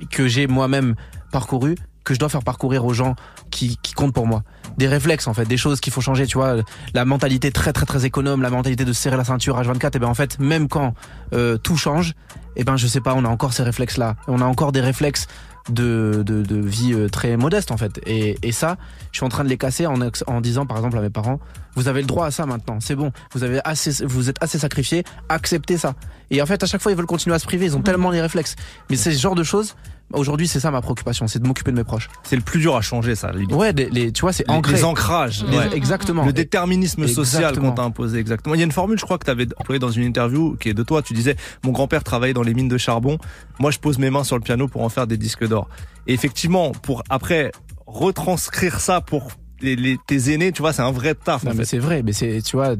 que 0.09 0.27
j'ai 0.27 0.47
moi-même 0.47 0.95
parcouru, 1.31 1.75
que 2.03 2.13
je 2.13 2.19
dois 2.19 2.29
faire 2.29 2.43
parcourir 2.43 2.85
aux 2.85 2.93
gens 2.93 3.15
qui, 3.51 3.77
qui 3.83 3.93
comptent 3.93 4.13
pour 4.13 4.27
moi. 4.27 4.43
Des 4.77 4.87
réflexes 4.87 5.27
en 5.27 5.33
fait, 5.33 5.45
des 5.45 5.57
choses 5.57 5.79
qu'il 5.81 5.93
faut 5.93 6.01
changer. 6.01 6.25
Tu 6.25 6.37
vois, 6.37 6.55
la 6.93 7.05
mentalité 7.05 7.51
très 7.51 7.73
très 7.73 7.85
très 7.85 8.05
économe, 8.05 8.41
la 8.41 8.49
mentalité 8.49 8.85
de 8.85 8.93
serrer 8.93 9.17
la 9.17 9.23
ceinture 9.23 9.61
H24. 9.61 9.95
Et 9.95 9.99
ben 9.99 10.07
en 10.07 10.13
fait, 10.13 10.39
même 10.39 10.67
quand 10.67 10.93
euh, 11.33 11.57
tout 11.57 11.77
change, 11.77 12.13
et 12.55 12.63
ben 12.63 12.77
je 12.77 12.87
sais 12.87 13.01
pas, 13.01 13.13
on 13.15 13.25
a 13.25 13.29
encore 13.29 13.53
ces 13.53 13.63
réflexes 13.63 13.97
là, 13.97 14.15
on 14.27 14.41
a 14.41 14.45
encore 14.45 14.71
des 14.71 14.81
réflexes 14.81 15.27
de, 15.69 16.23
de, 16.25 16.41
de 16.41 16.55
vie 16.55 16.93
euh, 16.93 17.09
très 17.09 17.37
modeste 17.37 17.71
en 17.71 17.77
fait. 17.77 17.99
Et, 18.05 18.37
et 18.43 18.51
ça, 18.51 18.77
je 19.11 19.17
suis 19.17 19.25
en 19.25 19.29
train 19.29 19.43
de 19.43 19.49
les 19.49 19.57
casser 19.57 19.85
en, 19.85 20.41
disant 20.41 20.65
par 20.65 20.77
exemple 20.77 20.97
à 20.97 21.01
mes 21.01 21.09
parents, 21.09 21.39
vous 21.75 21.87
avez 21.87 22.01
le 22.01 22.07
droit 22.07 22.25
à 22.25 22.31
ça 22.31 22.45
maintenant, 22.45 22.79
c'est 22.79 22.95
bon, 22.95 23.11
vous 23.33 23.43
avez 23.43 23.59
assez, 23.63 24.03
vous 24.05 24.29
êtes 24.29 24.41
assez 24.41 24.59
sacrifiés, 24.59 25.03
acceptez 25.29 25.77
ça. 25.77 25.95
Et 26.29 26.41
en 26.41 26.45
fait, 26.45 26.63
à 26.63 26.65
chaque 26.65 26.81
fois, 26.81 26.91
ils 26.91 26.97
veulent 26.97 27.05
continuer 27.05 27.35
à 27.35 27.39
se 27.39 27.45
priver, 27.45 27.65
ils 27.65 27.75
ont 27.75 27.81
tellement 27.81 28.09
les 28.11 28.21
réflexes. 28.21 28.55
Mais 28.89 28.95
c'est 28.95 29.11
ce 29.11 29.19
genre 29.19 29.35
de 29.35 29.43
choses. 29.43 29.75
Aujourd'hui, 30.13 30.47
c'est 30.47 30.59
ça 30.59 30.71
ma 30.71 30.81
préoccupation, 30.81 31.27
c'est 31.27 31.39
de 31.39 31.47
m'occuper 31.47 31.71
de 31.71 31.77
mes 31.77 31.83
proches. 31.83 32.09
C'est 32.23 32.35
le 32.35 32.41
plus 32.41 32.59
dur 32.59 32.75
à 32.75 32.81
changer 32.81 33.15
ça. 33.15 33.31
limite. 33.31 33.53
Ouais, 33.53 33.71
les, 33.73 33.89
les- 33.89 34.11
tu 34.11 34.21
vois, 34.21 34.33
c'est 34.33 34.47
Les- 34.47 34.53
ancré. 34.53 34.73
Les 34.75 34.83
ancrages. 34.83 35.43
Les- 35.49 35.57
ouais. 35.57 35.75
Exactement. 35.75 36.25
Le 36.25 36.33
déterminisme 36.33 37.07
social 37.07 37.57
qu'on 37.57 37.71
t'a 37.71 37.83
imposé, 37.83 38.19
exactement. 38.19 38.55
Il 38.55 38.59
y 38.59 38.61
a 38.61 38.65
une 38.65 38.71
formule, 38.71 38.99
je 38.99 39.05
crois, 39.05 39.17
que 39.17 39.25
tu 39.25 39.31
avais 39.31 39.47
employée 39.57 39.79
dans 39.79 39.91
une 39.91 40.03
interview 40.03 40.55
qui 40.59 40.69
est 40.69 40.73
de 40.73 40.83
toi. 40.83 41.01
Tu 41.01 41.13
disais, 41.13 41.35
mon 41.63 41.71
grand-père 41.71 42.03
travaillait 42.03 42.33
dans 42.33 42.43
les 42.43 42.53
mines 42.53 42.67
de 42.67 42.77
charbon. 42.77 43.17
Moi, 43.59 43.71
je 43.71 43.79
pose 43.79 43.97
mes 43.97 44.09
mains 44.09 44.23
sur 44.23 44.35
le 44.37 44.41
piano 44.41 44.67
pour 44.67 44.83
en 44.83 44.89
faire 44.89 45.07
des 45.07 45.17
disques 45.17 45.47
d'or. 45.47 45.67
Et 46.07 46.13
effectivement, 46.13 46.71
pour 46.71 47.03
après 47.09 47.51
retranscrire 47.87 48.79
ça 48.79 49.01
pour 49.01 49.31
les, 49.61 49.75
les- 49.75 49.97
tes 50.07 50.33
aînés, 50.33 50.51
tu 50.51 50.61
vois, 50.61 50.73
c'est 50.73 50.81
un 50.81 50.91
vrai 50.91 51.15
taf. 51.15 51.43
Non, 51.43 51.51
en 51.51 51.55
mais 51.55 51.65
c'est 51.65 51.77
vrai, 51.79 52.01
mais 52.03 52.13
c'est 52.13 52.41
tu 52.41 52.55
vois, 52.55 52.75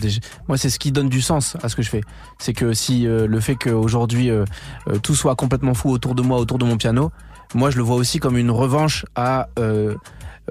moi 0.48 0.58
c'est 0.58 0.70
ce 0.70 0.80
qui 0.80 0.92
donne 0.92 1.10
du 1.10 1.22
sens 1.22 1.58
à 1.64 1.70
ce 1.70 1.76
que 1.76 1.82
je 1.82 1.90
fais. 1.90 2.02
C'est 2.40 2.54
que 2.54 2.74
si 2.74 3.08
euh, 3.08 3.28
le 3.28 3.40
fait 3.40 3.56
qu'aujourd'hui 3.56 4.30
euh, 4.30 4.46
euh, 4.90 4.98
tout 5.00 5.16
soit 5.16 5.36
complètement 5.36 5.74
fou 5.74 5.90
autour 5.90 6.16
de 6.16 6.22
moi, 6.22 6.38
autour 6.40 6.58
de 6.58 6.66
mon 6.66 6.78
piano, 6.78 7.12
moi 7.54 7.70
je 7.70 7.78
le 7.78 7.84
vois 7.84 7.96
aussi 7.96 8.20
comme 8.20 8.38
une 8.38 8.52
revanche 8.52 9.06
à 9.16 9.48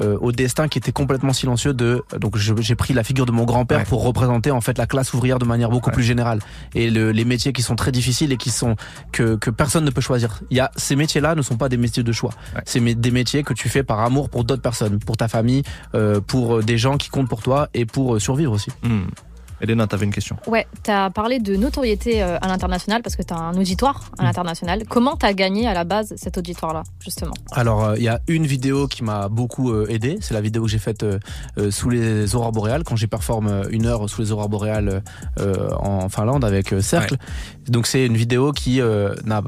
euh, 0.00 0.16
au 0.20 0.30
destin 0.32 0.68
qui 0.68 0.78
était 0.78 0.92
complètement 0.92 1.32
silencieux 1.32 1.74
de 1.74 2.02
donc 2.18 2.36
j'ai 2.36 2.74
pris 2.76 2.94
la 2.94 3.02
figure 3.02 3.26
de 3.26 3.32
mon 3.32 3.44
grand-père 3.44 3.78
Ouais. 3.80 3.84
pour 3.84 4.04
représenter 4.04 4.50
en 4.52 4.60
fait 4.60 4.78
la 4.78 4.86
classe 4.86 5.12
ouvrière 5.14 5.38
de 5.40 5.44
manière 5.44 5.68
beaucoup 5.70 5.90
Ouais. 5.90 5.94
plus 5.94 6.04
générale 6.04 6.38
et 6.74 6.90
le- 6.90 7.10
les 7.10 7.24
métiers 7.24 7.52
qui 7.52 7.62
sont 7.62 7.74
très 7.76 7.90
difficiles 7.90 8.30
et 8.32 8.36
qui 8.36 8.50
sont 8.50 8.76
que 9.12 9.34
que 9.36 9.50
personne 9.50 9.84
ne 9.84 9.90
peut 9.90 10.00
choisir. 10.00 10.40
Il 10.50 10.56
y 10.56 10.60
a 10.60 10.70
ces 10.76 10.94
métiers-là 10.96 11.34
ne 11.34 11.42
sont 11.42 11.56
pas 11.56 11.68
des 11.68 11.76
métiers 11.76 12.02
de 12.04 12.12
choix. 12.12 12.30
Ouais. 12.54 12.62
C'est 12.66 12.80
des 12.80 13.10
métiers 13.10 13.42
que 13.42 13.52
tu 13.54 13.68
fais 13.68 13.82
par 13.82 14.00
amour 14.00 14.30
pour 14.30 14.44
d'autres 14.44 14.62
personnes, 14.62 14.98
pour 15.00 15.16
ta 15.16 15.26
famille, 15.28 15.62
euh, 15.94 16.20
pour 16.20 16.58
euh, 16.58 16.62
des 16.62 16.78
gens 16.78 16.96
qui 16.96 17.08
comptent 17.08 17.28
pour 17.28 17.42
toi 17.42 17.68
et 17.74 17.84
pour 17.86 18.14
euh, 18.14 18.18
survivre 18.20 18.52
aussi. 18.52 18.70
Hmm. 18.82 19.02
Elena, 19.60 19.86
t'avais 19.86 20.06
une 20.06 20.12
question. 20.12 20.36
Ouais, 20.46 20.66
t'as 20.82 21.10
parlé 21.10 21.38
de 21.38 21.56
notoriété 21.56 22.22
euh, 22.22 22.38
à 22.40 22.48
l'international 22.48 23.02
parce 23.02 23.16
que 23.16 23.22
t'as 23.22 23.36
un 23.36 23.54
auditoire 23.56 24.10
à 24.18 24.24
l'international. 24.24 24.84
Comment 24.88 25.16
t'as 25.16 25.32
gagné 25.32 25.66
à 25.66 25.74
la 25.74 25.84
base 25.84 26.14
cet 26.16 26.38
auditoire-là, 26.38 26.82
justement? 27.00 27.34
Alors, 27.52 27.84
euh, 27.84 27.96
il 27.96 28.02
y 28.02 28.08
a 28.08 28.20
une 28.28 28.46
vidéo 28.46 28.86
qui 28.86 29.04
m'a 29.04 29.28
beaucoup 29.28 29.70
euh, 29.70 29.86
aidé. 29.88 30.18
C'est 30.20 30.34
la 30.34 30.40
vidéo 30.40 30.64
que 30.64 30.68
j'ai 30.68 30.78
faite 30.78 31.02
euh, 31.02 31.18
euh, 31.58 31.70
sous 31.70 31.90
les 31.90 32.34
aurores 32.34 32.52
boréales, 32.52 32.84
quand 32.84 32.96
j'ai 32.96 33.06
performe 33.06 33.64
une 33.70 33.86
heure 33.86 34.08
sous 34.08 34.22
les 34.22 34.32
aurores 34.32 34.48
boréales 34.48 35.02
euh, 35.38 35.70
en 35.78 36.08
Finlande 36.08 36.44
avec 36.44 36.72
euh, 36.72 36.80
Cercle. 36.80 37.16
Donc, 37.68 37.86
c'est 37.86 38.06
une 38.06 38.16
vidéo 38.16 38.52
qui 38.52 38.80
euh, 38.80 39.14
n'a, 39.24 39.42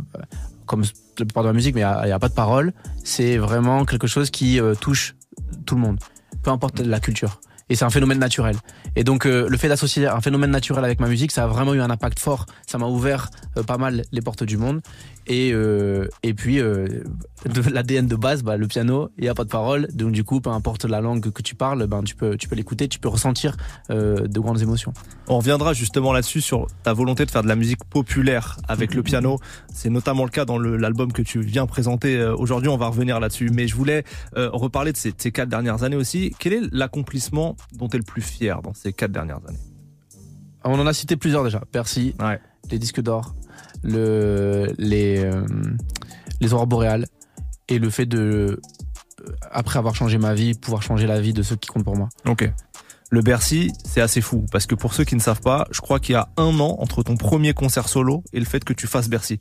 comme 0.66 0.83
la 1.19 1.25
plupart 1.25 1.42
de 1.42 1.49
la 1.49 1.54
musique, 1.54 1.75
mais 1.75 1.83
il 1.83 2.07
n'y 2.07 2.12
a, 2.12 2.19
pas 2.19 2.28
de 2.28 2.35
parole. 2.35 2.73
C'est 3.04 3.37
vraiment 3.38 3.85
quelque 3.85 4.07
chose 4.07 4.31
qui 4.31 4.61
euh, 4.61 4.75
touche 4.75 5.14
tout 5.66 5.75
le 5.75 5.81
monde, 5.81 5.99
peu 6.42 6.50
importe 6.50 6.81
la 6.81 7.00
culture. 7.00 7.40
Et 7.69 7.76
c'est 7.76 7.85
un 7.85 7.90
phénomène 7.90 8.19
naturel. 8.19 8.57
Et 8.97 9.04
donc 9.04 9.26
euh, 9.26 9.49
le 9.49 9.57
fait 9.57 9.69
d'associer 9.69 10.07
un 10.07 10.21
phénomène 10.21 10.50
naturel 10.50 10.85
avec 10.85 11.00
ma 11.00 11.09
musique, 11.09 11.33
ça 11.33 11.45
a 11.45 11.47
vraiment 11.47 11.75
eu 11.75 11.81
un 11.81 11.90
impact 11.90 12.19
fort. 12.19 12.47
Ça 12.66 12.78
m'a 12.78 12.87
ouvert 12.87 13.31
euh, 13.57 13.62
pas 13.62 13.78
mal 13.78 14.04
les 14.12 14.21
portes 14.21 14.45
du 14.45 14.57
monde. 14.57 14.81
Et, 15.29 15.52
euh, 15.52 16.09
et 16.25 16.35
puis 16.35 16.59
euh, 16.59 16.87
l'ADN 17.71 18.07
de 18.07 18.17
base, 18.17 18.43
bah, 18.43 18.57
le 18.57 18.67
piano, 18.67 19.11
il 19.19 19.25
y 19.25 19.29
a 19.29 19.35
pas 19.35 19.45
de 19.45 19.49
parole. 19.49 19.87
Donc 19.95 20.12
du 20.12 20.25
coup, 20.25 20.41
peu 20.41 20.50
importe 20.50 20.85
la 20.85 21.00
langue 21.00 21.31
que 21.31 21.43
tu 21.43 21.55
parles, 21.55 21.87
ben 21.87 22.02
tu 22.02 22.17
peux 22.17 22.37
tu 22.37 22.49
peux 22.49 22.57
l'écouter, 22.57 22.88
tu 22.88 22.99
peux 22.99 23.09
ressentir 23.09 23.57
euh, 23.91 24.26
de 24.26 24.41
grandes 24.41 24.61
émotions. 24.62 24.93
On 25.29 25.38
reviendra 25.38 25.75
justement 25.75 26.12
là-dessus 26.12 26.41
sur 26.41 26.67
ta 26.83 26.93
volonté 26.93 27.25
de 27.25 27.31
faire 27.31 27.43
de 27.45 27.49
la 27.49 27.57
musique 27.57 27.85
populaire 27.85 28.59
avec 28.67 28.95
le 28.95 29.02
piano. 29.02 29.38
C'est 29.73 29.91
notamment 29.91 30.25
le 30.25 30.31
cas 30.31 30.45
dans 30.45 30.59
l'album 30.59 31.12
que 31.12 31.23
tu 31.23 31.41
viens 31.41 31.67
présenter 31.67 32.17
euh, 32.17 32.35
aujourd'hui. 32.37 32.69
On 32.69 32.76
va 32.76 32.88
revenir 32.88 33.21
là-dessus. 33.21 33.50
Mais 33.55 33.69
je 33.69 33.76
voulais 33.76 34.05
reparler 34.35 34.93
de 34.93 34.97
ces, 34.97 35.11
de 35.12 35.17
ces 35.19 35.31
quatre 35.33 35.49
dernières 35.49 35.83
années 35.85 35.97
aussi. 35.97 36.35
Quel 36.38 36.52
est 36.52 36.62
l'accomplissement 36.73 37.57
dont 37.75 37.88
tu 37.88 37.97
es 37.97 37.99
le 37.99 38.05
plus 38.05 38.23
fier 38.23 38.61
dans 38.62 38.75
ces 38.75 38.93
quatre 38.93 39.12
dernières 39.12 39.41
années? 39.49 39.59
On 40.64 40.79
en 40.79 40.87
a 40.87 40.93
cité 40.93 41.17
plusieurs 41.17 41.43
déjà. 41.45 41.61
Percy, 41.73 42.14
Ouais. 42.21 42.41
les 42.71 42.79
disques 42.79 43.00
d'or, 43.00 43.35
le, 43.83 44.73
les, 44.79 45.19
euh, 45.19 45.45
les 46.41 46.53
aurores 46.53 46.67
boréales 46.67 47.07
et 47.69 47.79
le 47.79 47.91
fait 47.91 48.07
de, 48.07 48.61
euh, 49.27 49.33
après 49.51 49.79
avoir 49.79 49.95
changé 49.95 50.19
ma 50.19 50.35
vie, 50.35 50.55
pouvoir 50.55 50.83
changer 50.83 51.07
la 51.07 51.21
vie 51.21 51.33
de 51.33 51.43
ceux 51.43 51.57
qui 51.57 51.69
comptent 51.69 51.85
pour 51.85 51.97
moi. 51.97 52.09
Ok. 52.27 52.51
Le 53.11 53.21
Bercy, 53.21 53.73
c'est 53.85 54.01
assez 54.01 54.23
fou 54.23 54.47
parce 54.51 54.67
que 54.67 54.75
pour 54.75 54.95
ceux 54.95 55.05
qui 55.05 55.15
ne 55.15 55.21
savent 55.21 55.41
pas, 55.43 55.67
je 55.71 55.81
crois 55.81 56.01
qu'il 56.01 56.15
y 56.15 56.17
a 56.17 56.29
un 56.39 56.59
an 56.61 56.77
entre 56.79 57.03
ton 57.03 57.17
premier 57.17 57.53
concert 57.53 57.89
solo 57.89 58.25
et 58.33 58.39
le 58.39 58.47
fait 58.47 58.65
que 58.65 58.73
tu 58.73 58.87
fasses 58.87 59.09
Bercy. 59.09 59.39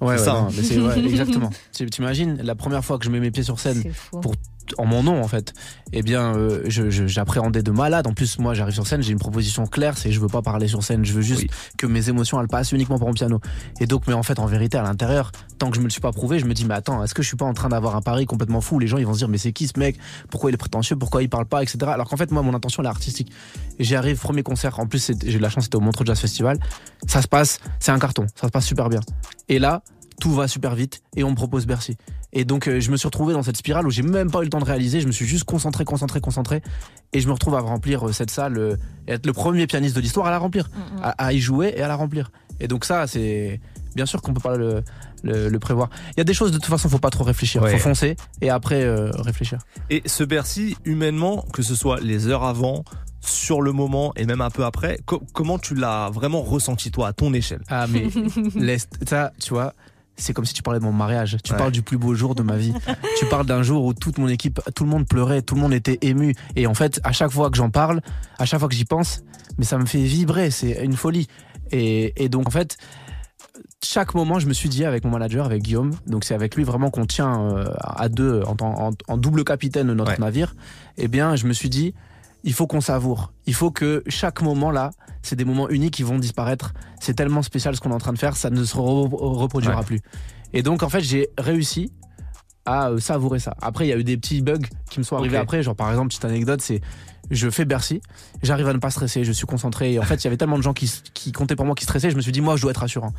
Ouais, 0.00 0.16
C'est 0.16 0.20
ouais, 0.20 0.26
ça, 0.26 0.32
non, 0.32 0.38
hein. 0.38 0.48
mais 0.56 0.62
c'est 0.62 0.80
ouais, 0.80 0.98
exactement. 1.06 1.50
T'imagines 1.72 2.36
la 2.42 2.54
première 2.54 2.84
fois 2.84 2.98
que 2.98 3.04
je 3.04 3.10
mets 3.10 3.20
mes 3.20 3.30
pieds 3.30 3.42
sur 3.44 3.60
scène 3.60 3.82
pour 4.20 4.34
en 4.76 4.84
mon 4.84 5.02
nom 5.02 5.22
en 5.22 5.28
fait, 5.28 5.52
eh 5.92 6.02
bien 6.02 6.34
euh, 6.36 6.62
j'appréhendais 6.68 7.62
de 7.62 7.70
malade. 7.70 8.06
En 8.06 8.12
plus 8.12 8.38
moi 8.38 8.54
j'arrive 8.54 8.74
sur 8.74 8.86
scène, 8.86 9.02
j'ai 9.02 9.12
une 9.12 9.18
proposition 9.18 9.66
claire, 9.66 9.96
c'est 9.96 10.12
je 10.12 10.20
veux 10.20 10.28
pas 10.28 10.42
parler 10.42 10.68
sur 10.68 10.82
scène, 10.82 11.04
je 11.04 11.12
veux 11.12 11.22
juste 11.22 11.42
Oui. 11.42 11.50
que 11.76 11.86
mes 11.86 12.08
émotions 12.08 12.40
elles 12.40 12.48
passent 12.48 12.72
uniquement 12.72 12.98
pour 12.98 13.08
mon 13.08 13.14
piano. 13.14 13.40
Et 13.80 13.86
donc 13.86 14.06
mais 14.06 14.14
en 14.14 14.22
fait 14.22 14.38
en 14.38 14.46
vérité 14.46 14.76
à 14.78 14.82
l'intérieur, 14.82 15.32
tant 15.58 15.70
que 15.70 15.76
je 15.76 15.80
me 15.80 15.84
le 15.86 15.90
suis 15.90 16.00
pas 16.00 16.12
prouvé, 16.12 16.38
je 16.38 16.44
me 16.44 16.54
dis 16.54 16.64
mais 16.64 16.74
attends, 16.74 17.02
est-ce 17.02 17.14
que 17.14 17.22
je 17.22 17.28
suis 17.28 17.36
pas 17.36 17.46
en 17.46 17.54
train 17.54 17.68
d'avoir 17.68 17.96
un 17.96 18.02
pari 18.02 18.26
complètement 18.26 18.60
fou? 18.60 18.78
Les 18.78 18.86
gens 18.86 18.98
ils 18.98 19.06
vont 19.06 19.14
se 19.14 19.18
dire 19.18 19.28
mais 19.28 19.38
c'est 19.38 19.52
qui 19.52 19.66
ce 19.68 19.78
mec? 19.78 19.96
Pourquoi 20.30 20.50
il 20.50 20.54
est 20.54 20.58
prétentieux? 20.58 20.96
Pourquoi 20.96 21.22
il 21.22 21.28
parle 21.28 21.46
pas? 21.46 21.62
Etc. 21.62 21.78
Alors 21.86 22.08
qu'en 22.08 22.16
fait 22.16 22.30
moi 22.30 22.42
mon 22.42 22.54
intention 22.54 22.82
elle 22.82 22.86
est 22.86 22.90
artistique. 22.90 23.32
J'y 23.78 23.94
arrive 23.96 24.18
premier 24.18 24.42
concert, 24.42 24.78
en 24.78 24.86
plus 24.86 25.12
j'ai 25.24 25.36
eu 25.36 25.38
la 25.38 25.48
chance 25.48 25.64
c'était 25.64 25.76
au 25.76 25.80
Montreux 25.80 26.04
Jazz 26.04 26.18
Festival. 26.18 26.58
Ça 27.06 27.22
se 27.22 27.28
passe, 27.28 27.60
c'est 27.80 27.92
un 27.92 27.98
carton, 27.98 28.26
ça 28.34 28.46
se 28.48 28.52
passe 28.52 28.66
super 28.66 28.88
bien. 28.88 29.00
Et 29.48 29.58
là 29.58 29.82
tout 30.20 30.32
va 30.32 30.48
super 30.48 30.74
vite 30.74 31.02
et 31.16 31.24
on 31.24 31.30
me 31.30 31.36
propose 31.36 31.66
Bercy. 31.66 31.96
Et 32.32 32.44
donc 32.44 32.68
euh, 32.68 32.80
je 32.80 32.90
me 32.90 32.96
suis 32.96 33.06
retrouvé 33.06 33.32
dans 33.32 33.42
cette 33.42 33.56
spirale 33.56 33.86
où 33.86 33.90
j'ai 33.90 34.02
même 34.02 34.30
pas 34.30 34.40
eu 34.40 34.44
le 34.44 34.50
temps 34.50 34.58
de 34.58 34.64
réaliser, 34.64 35.00
je 35.00 35.06
me 35.06 35.12
suis 35.12 35.26
juste 35.26 35.44
concentré, 35.44 35.84
concentré, 35.84 36.20
concentré 36.20 36.62
et 37.12 37.20
je 37.20 37.26
me 37.26 37.32
retrouve 37.32 37.54
à 37.54 37.60
remplir 37.60 38.06
euh, 38.08 38.12
cette 38.12 38.30
salle 38.30 38.58
euh, 38.58 38.76
et 39.06 39.12
être 39.12 39.26
le 39.26 39.32
premier 39.32 39.66
pianiste 39.66 39.94
de 39.96 40.00
l'histoire 40.00 40.26
à 40.26 40.30
la 40.30 40.38
remplir, 40.38 40.68
Mm, 40.68 40.98
mm. 40.98 41.02
à, 41.02 41.10
à 41.10 41.32
y 41.32 41.38
jouer 41.40 41.72
et 41.76 41.82
à 41.82 41.88
la 41.88 41.94
remplir. 41.96 42.30
Et 42.60 42.68
donc 42.68 42.84
ça 42.84 43.06
c'est 43.06 43.60
bien 43.94 44.04
sûr 44.06 44.20
qu'on 44.20 44.34
peut 44.34 44.40
pas 44.40 44.56
le, 44.56 44.82
le, 45.22 45.48
le 45.48 45.58
prévoir. 45.58 45.88
Il 46.12 46.18
y 46.18 46.20
a 46.20 46.24
des 46.24 46.34
choses 46.34 46.50
de 46.52 46.58
toute 46.58 46.66
façon 46.66 46.88
faut 46.88 46.98
pas 46.98 47.10
trop 47.10 47.24
réfléchir, 47.24 47.62
Ouais. 47.62 47.72
faut 47.72 47.78
foncer 47.78 48.16
et 48.42 48.50
après 48.50 48.82
euh, 48.82 49.10
réfléchir. 49.12 49.58
Et 49.90 50.02
ce 50.06 50.22
Bercy, 50.24 50.76
humainement, 50.84 51.46
que 51.52 51.62
ce 51.62 51.74
soit 51.74 52.00
les 52.00 52.26
heures 52.26 52.44
avant, 52.44 52.84
sur 53.20 53.60
le 53.62 53.72
moment 53.72 54.12
et 54.16 54.24
même 54.26 54.40
un 54.40 54.50
peu 54.50 54.64
après, 54.64 54.98
co- 55.06 55.22
comment 55.32 55.58
tu 55.58 55.74
l'as 55.74 56.08
vraiment 56.10 56.42
ressenti 56.42 56.90
toi 56.90 57.08
à 57.08 57.12
ton 57.12 57.32
échelle? 57.34 57.62
Ah 57.68 57.86
mais 57.88 58.06
laisse 58.54 58.88
ça, 59.06 59.32
tu 59.40 59.50
vois, 59.54 59.72
c'est 60.18 60.32
comme 60.34 60.44
si 60.44 60.52
tu 60.54 60.62
parlais 60.62 60.80
de 60.80 60.84
mon 60.84 60.92
mariage. 60.92 61.36
Tu 61.42 61.52
Ouais. 61.52 61.58
parles 61.58 61.72
du 61.72 61.82
plus 61.82 61.96
beau 61.96 62.14
jour 62.14 62.34
de 62.34 62.42
ma 62.42 62.56
vie. 62.56 62.74
tu 63.18 63.26
parles 63.26 63.46
d'un 63.46 63.62
jour 63.62 63.84
où 63.84 63.94
toute 63.94 64.18
mon 64.18 64.28
équipe, 64.28 64.60
tout 64.74 64.84
le 64.84 64.90
monde 64.90 65.06
pleurait, 65.08 65.40
tout 65.42 65.54
le 65.54 65.60
monde 65.60 65.72
était 65.72 65.98
ému. 66.02 66.34
Et 66.56 66.66
en 66.66 66.74
fait, 66.74 67.00
à 67.04 67.12
chaque 67.12 67.30
fois 67.30 67.50
que 67.50 67.56
j'en 67.56 67.70
parle, 67.70 68.00
à 68.38 68.44
chaque 68.44 68.60
fois 68.60 68.68
que 68.68 68.74
j'y 68.74 68.84
pense, 68.84 69.22
mais 69.56 69.64
ça 69.64 69.78
me 69.78 69.86
fait 69.86 70.02
vibrer. 70.02 70.50
C'est 70.50 70.84
une 70.84 70.96
folie. 70.96 71.28
Et, 71.70 72.22
et 72.22 72.28
donc 72.28 72.46
en 72.48 72.50
fait, 72.50 72.76
chaque 73.82 74.14
moment, 74.14 74.38
je 74.38 74.46
me 74.48 74.52
suis 74.52 74.68
dit 74.68 74.84
avec 74.84 75.04
mon 75.04 75.10
manager, 75.10 75.46
avec 75.46 75.62
Guillaume, 75.62 75.92
donc 76.06 76.24
c'est 76.24 76.34
avec 76.34 76.56
lui 76.56 76.64
vraiment 76.64 76.90
qu'on 76.90 77.06
tient 77.06 77.40
euh, 77.56 77.64
à 77.80 78.08
deux 78.08 78.42
en, 78.46 78.56
tant- 78.56 78.88
en- 78.88 78.90
en 79.06 79.16
double 79.16 79.44
capitaine 79.44 79.86
de 79.86 79.94
notre 79.94 80.12
Ouais. 80.12 80.18
navire. 80.18 80.54
Eh 80.96 81.08
bien, 81.08 81.36
je 81.36 81.46
me 81.46 81.52
suis 81.52 81.68
dit, 81.68 81.94
il 82.44 82.52
faut 82.52 82.66
qu'on 82.66 82.80
savoure. 82.80 83.32
Il 83.46 83.54
faut 83.54 83.70
que 83.70 84.02
chaque 84.08 84.42
moment 84.42 84.70
là, 84.70 84.90
c'est 85.22 85.36
des 85.36 85.44
moments 85.44 85.68
uniques 85.68 85.94
qui 85.94 86.02
vont 86.02 86.18
disparaître. 86.18 86.72
C'est 87.00 87.14
tellement 87.14 87.42
spécial 87.42 87.74
ce 87.76 87.80
qu'on 87.80 87.90
est 87.90 87.94
en 87.94 87.98
train 87.98 88.12
de 88.12 88.18
faire, 88.18 88.36
ça 88.36 88.50
ne 88.50 88.64
se 88.64 88.76
re- 88.76 89.08
reproduira 89.14 89.78
Ouais. 89.80 89.84
plus. 89.84 90.00
Et 90.52 90.62
donc 90.62 90.82
en 90.82 90.88
fait, 90.88 91.00
j'ai 91.00 91.28
réussi 91.36 91.92
à 92.64 92.90
euh, 92.90 92.98
savourer 92.98 93.38
ça. 93.38 93.54
Après, 93.60 93.86
il 93.86 93.90
y 93.90 93.92
a 93.92 93.96
eu 93.96 94.04
des 94.04 94.16
petits 94.16 94.40
bugs 94.42 94.58
qui 94.90 94.98
me 95.00 95.04
sont 95.04 95.16
arrivés 95.16 95.36
après. 95.36 95.62
Genre 95.62 95.74
par 95.76 95.90
exemple, 95.90 96.08
petite 96.08 96.24
anecdote, 96.24 96.60
c'est 96.62 96.80
je 97.30 97.50
fais 97.50 97.66
Bercy, 97.66 98.00
j'arrive 98.42 98.68
à 98.68 98.72
ne 98.72 98.78
pas 98.78 98.90
stresser, 98.90 99.22
je 99.24 99.32
suis 99.32 99.46
concentré. 99.46 99.92
Et 99.94 99.98
en 99.98 100.02
fait, 100.02 100.14
il 100.16 100.24
y 100.24 100.28
avait 100.28 100.38
tellement 100.38 100.56
de 100.56 100.62
gens 100.62 100.72
qui, 100.72 100.90
qui 101.12 101.32
comptaient 101.32 101.56
pour 101.56 101.66
moi 101.66 101.74
qui 101.74 101.84
stressaient, 101.84 102.10
je 102.10 102.16
me 102.16 102.22
suis 102.22 102.32
dit 102.32 102.40
moi, 102.40 102.56
je 102.56 102.62
dois 102.62 102.70
être 102.70 102.78
rassurant. 102.80 103.12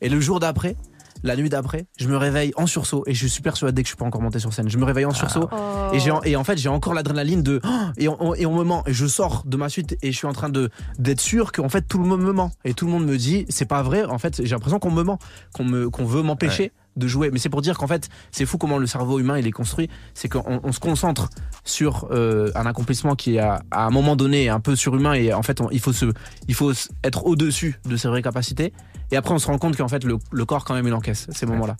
Et 0.00 0.08
le 0.08 0.20
jour 0.20 0.40
d'après, 0.40 0.74
la 1.22 1.36
nuit 1.36 1.48
d'après, 1.48 1.86
je 1.98 2.08
me 2.08 2.16
réveille 2.16 2.52
en 2.56 2.66
sursaut 2.66 3.04
et 3.06 3.14
je 3.14 3.26
suis 3.26 3.42
persuadé 3.42 3.82
que 3.82 3.86
je 3.86 3.90
suis 3.90 3.96
pas 3.96 4.04
encore 4.04 4.20
monté 4.22 4.38
sur 4.38 4.52
scène. 4.52 4.68
Je 4.68 4.78
me 4.78 4.84
réveille 4.84 5.04
en 5.04 5.12
sursaut 5.14 5.48
Oh. 5.52 5.94
et, 5.94 5.98
j'ai, 6.00 6.12
et 6.24 6.36
en 6.36 6.44
fait, 6.44 6.58
j'ai 6.58 6.68
encore 6.68 6.94
l'adrénaline 6.94 7.42
de. 7.42 7.60
Oh 7.64 7.68
et, 7.96 8.08
on, 8.08 8.34
et 8.34 8.46
on 8.46 8.56
me 8.56 8.64
ment. 8.64 8.82
Et 8.86 8.92
je 8.92 9.06
sors 9.06 9.42
de 9.46 9.56
ma 9.56 9.68
suite 9.68 9.96
et 10.02 10.10
je 10.12 10.16
suis 10.16 10.26
en 10.26 10.32
train 10.32 10.48
de, 10.48 10.70
d'être 10.98 11.20
sûr 11.20 11.52
qu'en 11.52 11.68
fait, 11.68 11.82
tout 11.82 11.98
le 11.98 12.04
monde 12.04 12.22
me 12.22 12.32
ment. 12.32 12.50
Et 12.64 12.74
tout 12.74 12.86
le 12.86 12.92
monde 12.92 13.06
me 13.06 13.16
dit, 13.16 13.46
c'est 13.48 13.64
pas 13.66 13.82
vrai. 13.82 14.04
En 14.04 14.18
fait, 14.18 14.42
j'ai 14.44 14.50
l'impression 14.54 14.78
qu'on 14.78 14.90
me 14.90 15.02
ment. 15.02 15.18
Qu'on, 15.54 15.64
me, 15.64 15.90
qu'on 15.90 16.04
veut 16.04 16.22
m'empêcher 16.22 16.72
de 16.96 17.06
jouer. 17.08 17.30
Mais 17.32 17.38
c'est 17.38 17.48
pour 17.48 17.62
dire 17.62 17.78
qu'en 17.78 17.86
fait, 17.86 18.08
c'est 18.32 18.44
fou 18.44 18.58
comment 18.58 18.76
le 18.78 18.86
cerveau 18.86 19.18
humain 19.18 19.38
il 19.38 19.46
est 19.46 19.50
construit. 19.52 19.88
C'est 20.14 20.28
qu'on 20.28 20.60
on 20.62 20.72
se 20.72 20.80
concentre 20.80 21.30
sur 21.64 22.08
euh, 22.10 22.50
un 22.54 22.66
accomplissement 22.66 23.14
qui 23.14 23.36
est 23.36 23.38
à, 23.38 23.62
à 23.70 23.86
un 23.86 23.90
moment 23.90 24.16
donné 24.16 24.48
un 24.48 24.60
peu 24.60 24.76
surhumain. 24.76 25.14
Et 25.14 25.32
en 25.32 25.42
fait, 25.42 25.60
on- 25.60 25.70
il, 25.70 25.80
faut 25.80 25.92
se, 25.92 26.06
il 26.48 26.54
faut 26.54 26.72
être 27.04 27.24
au-dessus 27.26 27.80
de 27.88 27.96
ses 27.96 28.08
vraies 28.08 28.22
capacités. 28.22 28.72
Et 29.12 29.16
après, 29.16 29.32
on 29.34 29.38
se 29.38 29.46
rend 29.46 29.58
compte 29.58 29.76
qu'en 29.76 29.86
fait, 29.88 30.02
le, 30.04 30.18
le 30.32 30.44
corps, 30.44 30.64
quand 30.64 30.74
même, 30.74 30.86
il 30.86 30.92
encaisse 30.94 31.26
ces 31.30 31.46
moments-là. 31.46 31.76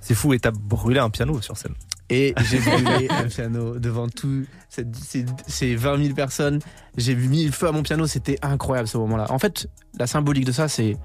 C'est 0.00 0.14
fou 0.14 0.32
et 0.32 0.38
t'as 0.38 0.50
brûlé 0.52 0.98
un 1.00 1.10
piano 1.10 1.40
sur 1.42 1.56
scène. 1.56 1.74
Et 2.08 2.34
j'ai 2.48 2.58
brûlé 2.60 3.08
un 3.10 3.24
piano 3.24 3.78
devant 3.78 4.08
tout 4.08 4.44
cette- 4.68 4.94
ces, 4.96 5.26
ces 5.46 5.74
20 5.76 6.02
000 6.02 6.14
personnes. 6.14 6.60
J'ai 6.96 7.14
mis 7.14 7.44
le 7.44 7.52
feu 7.52 7.68
à 7.68 7.72
mon 7.72 7.82
piano, 7.82 8.06
c'était 8.06 8.38
incroyable 8.42 8.88
ce 8.88 8.96
moment-là. 8.98 9.26
En 9.30 9.38
fait, 9.38 9.68
la 9.98 10.06
symbolique 10.06 10.44
de 10.46 10.52
ça, 10.52 10.68
c'est 10.68 10.96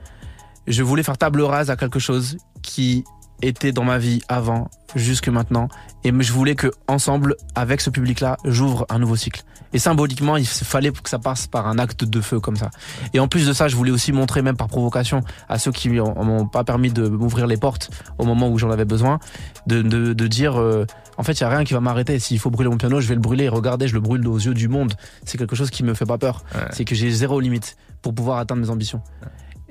je 0.68 0.82
voulais 0.82 1.04
faire 1.04 1.18
table 1.18 1.42
rase 1.42 1.70
à 1.70 1.76
quelque 1.76 2.00
chose 2.00 2.38
qui 2.64 3.04
était 3.42 3.72
dans 3.72 3.84
ma 3.84 3.98
vie 3.98 4.22
avant, 4.28 4.70
jusque 4.96 5.28
maintenant, 5.30 5.68
et 6.04 6.12
je 6.18 6.34
voulais 6.34 6.56
que 6.56 6.72
ensemble, 6.88 7.36
avec 7.56 7.82
ce 7.82 7.90
public-là, 7.90 8.38
j'ouvre 8.46 8.86
un 8.90 9.00
nouveau 9.00 9.16
cycle. 9.16 9.44
Et 9.74 9.80
symboliquement, 9.80 10.38
il 10.38 10.48
fallait 10.48 10.92
que 10.92 11.10
ça 11.10 11.20
passe 11.20 11.48
par 11.48 11.68
un 11.68 11.78
acte 11.80 12.06
de 12.06 12.22
feu 12.22 12.40
comme 12.40 12.56
ça. 12.56 12.70
Et 13.14 13.20
en 13.20 13.28
plus 13.28 13.46
de 13.46 13.52
ça, 13.52 13.68
je 13.68 13.76
voulais 13.76 13.92
aussi 13.92 14.14
montrer, 14.14 14.42
même 14.42 14.56
par 14.56 14.68
provocation, 14.68 15.22
à 15.50 15.60
ceux 15.60 15.72
qui 15.72 15.90
m'ont 15.90 16.24
m'ont 16.24 16.48
pas 16.48 16.64
permis 16.64 16.92
de 16.92 17.10
m'ouvrir 17.10 17.46
les 17.46 17.58
portes 17.58 17.90
au 18.18 18.24
moment 18.24 18.48
où 18.48 18.58
j'en 18.58 18.72
avais 18.72 18.86
besoin, 18.86 19.20
de, 19.68 19.82
de, 19.82 20.14
de 20.14 20.28
dire, 20.28 20.60
euh, 20.60 20.86
en 21.18 21.24
fait, 21.24 21.34
il 21.34 21.42
y 21.42 21.44
a 21.44 21.50
rien 21.50 21.64
qui 21.66 21.74
va 21.74 21.82
m'arrêter. 21.82 22.20
S'il 22.20 22.40
faut 22.40 22.50
brûler 22.50 22.70
mon 22.70 22.78
piano, 22.78 23.02
je 23.02 23.08
vais 23.08 23.16
le 23.16 23.22
brûler. 23.22 23.50
Regardez, 23.50 23.88
je 23.88 23.94
le 23.94 24.00
brûle 24.00 24.26
aux 24.28 24.38
yeux 24.38 24.54
du 24.54 24.70
monde. 24.70 24.94
C'est 25.26 25.38
quelque 25.38 25.56
chose 25.56 25.70
qui 25.70 25.84
me 25.84 25.94
fait 25.94 26.06
pas 26.06 26.18
peur. 26.18 26.44
Ouais. 26.54 26.62
C'est 26.72 26.86
que 26.86 26.96
j'ai 26.96 27.10
zéro 27.12 27.40
limite 27.40 27.76
pour 28.02 28.14
pouvoir 28.14 28.38
atteindre 28.38 28.62
mes 28.62 28.70
ambitions. 28.70 29.02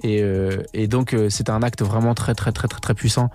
Et, 0.05 0.23
euh, 0.23 0.63
et 0.75 0.87
donc, 0.87 1.15
euh, 1.15 1.31
c'était 1.31 1.51
un 1.51 1.63
acte 1.63 1.83
vraiment 1.83 2.15
très, 2.15 2.35
très, 2.35 2.53
très, 2.53 2.69
très, 2.69 2.79
très 2.79 2.95
puissant. 2.95 3.31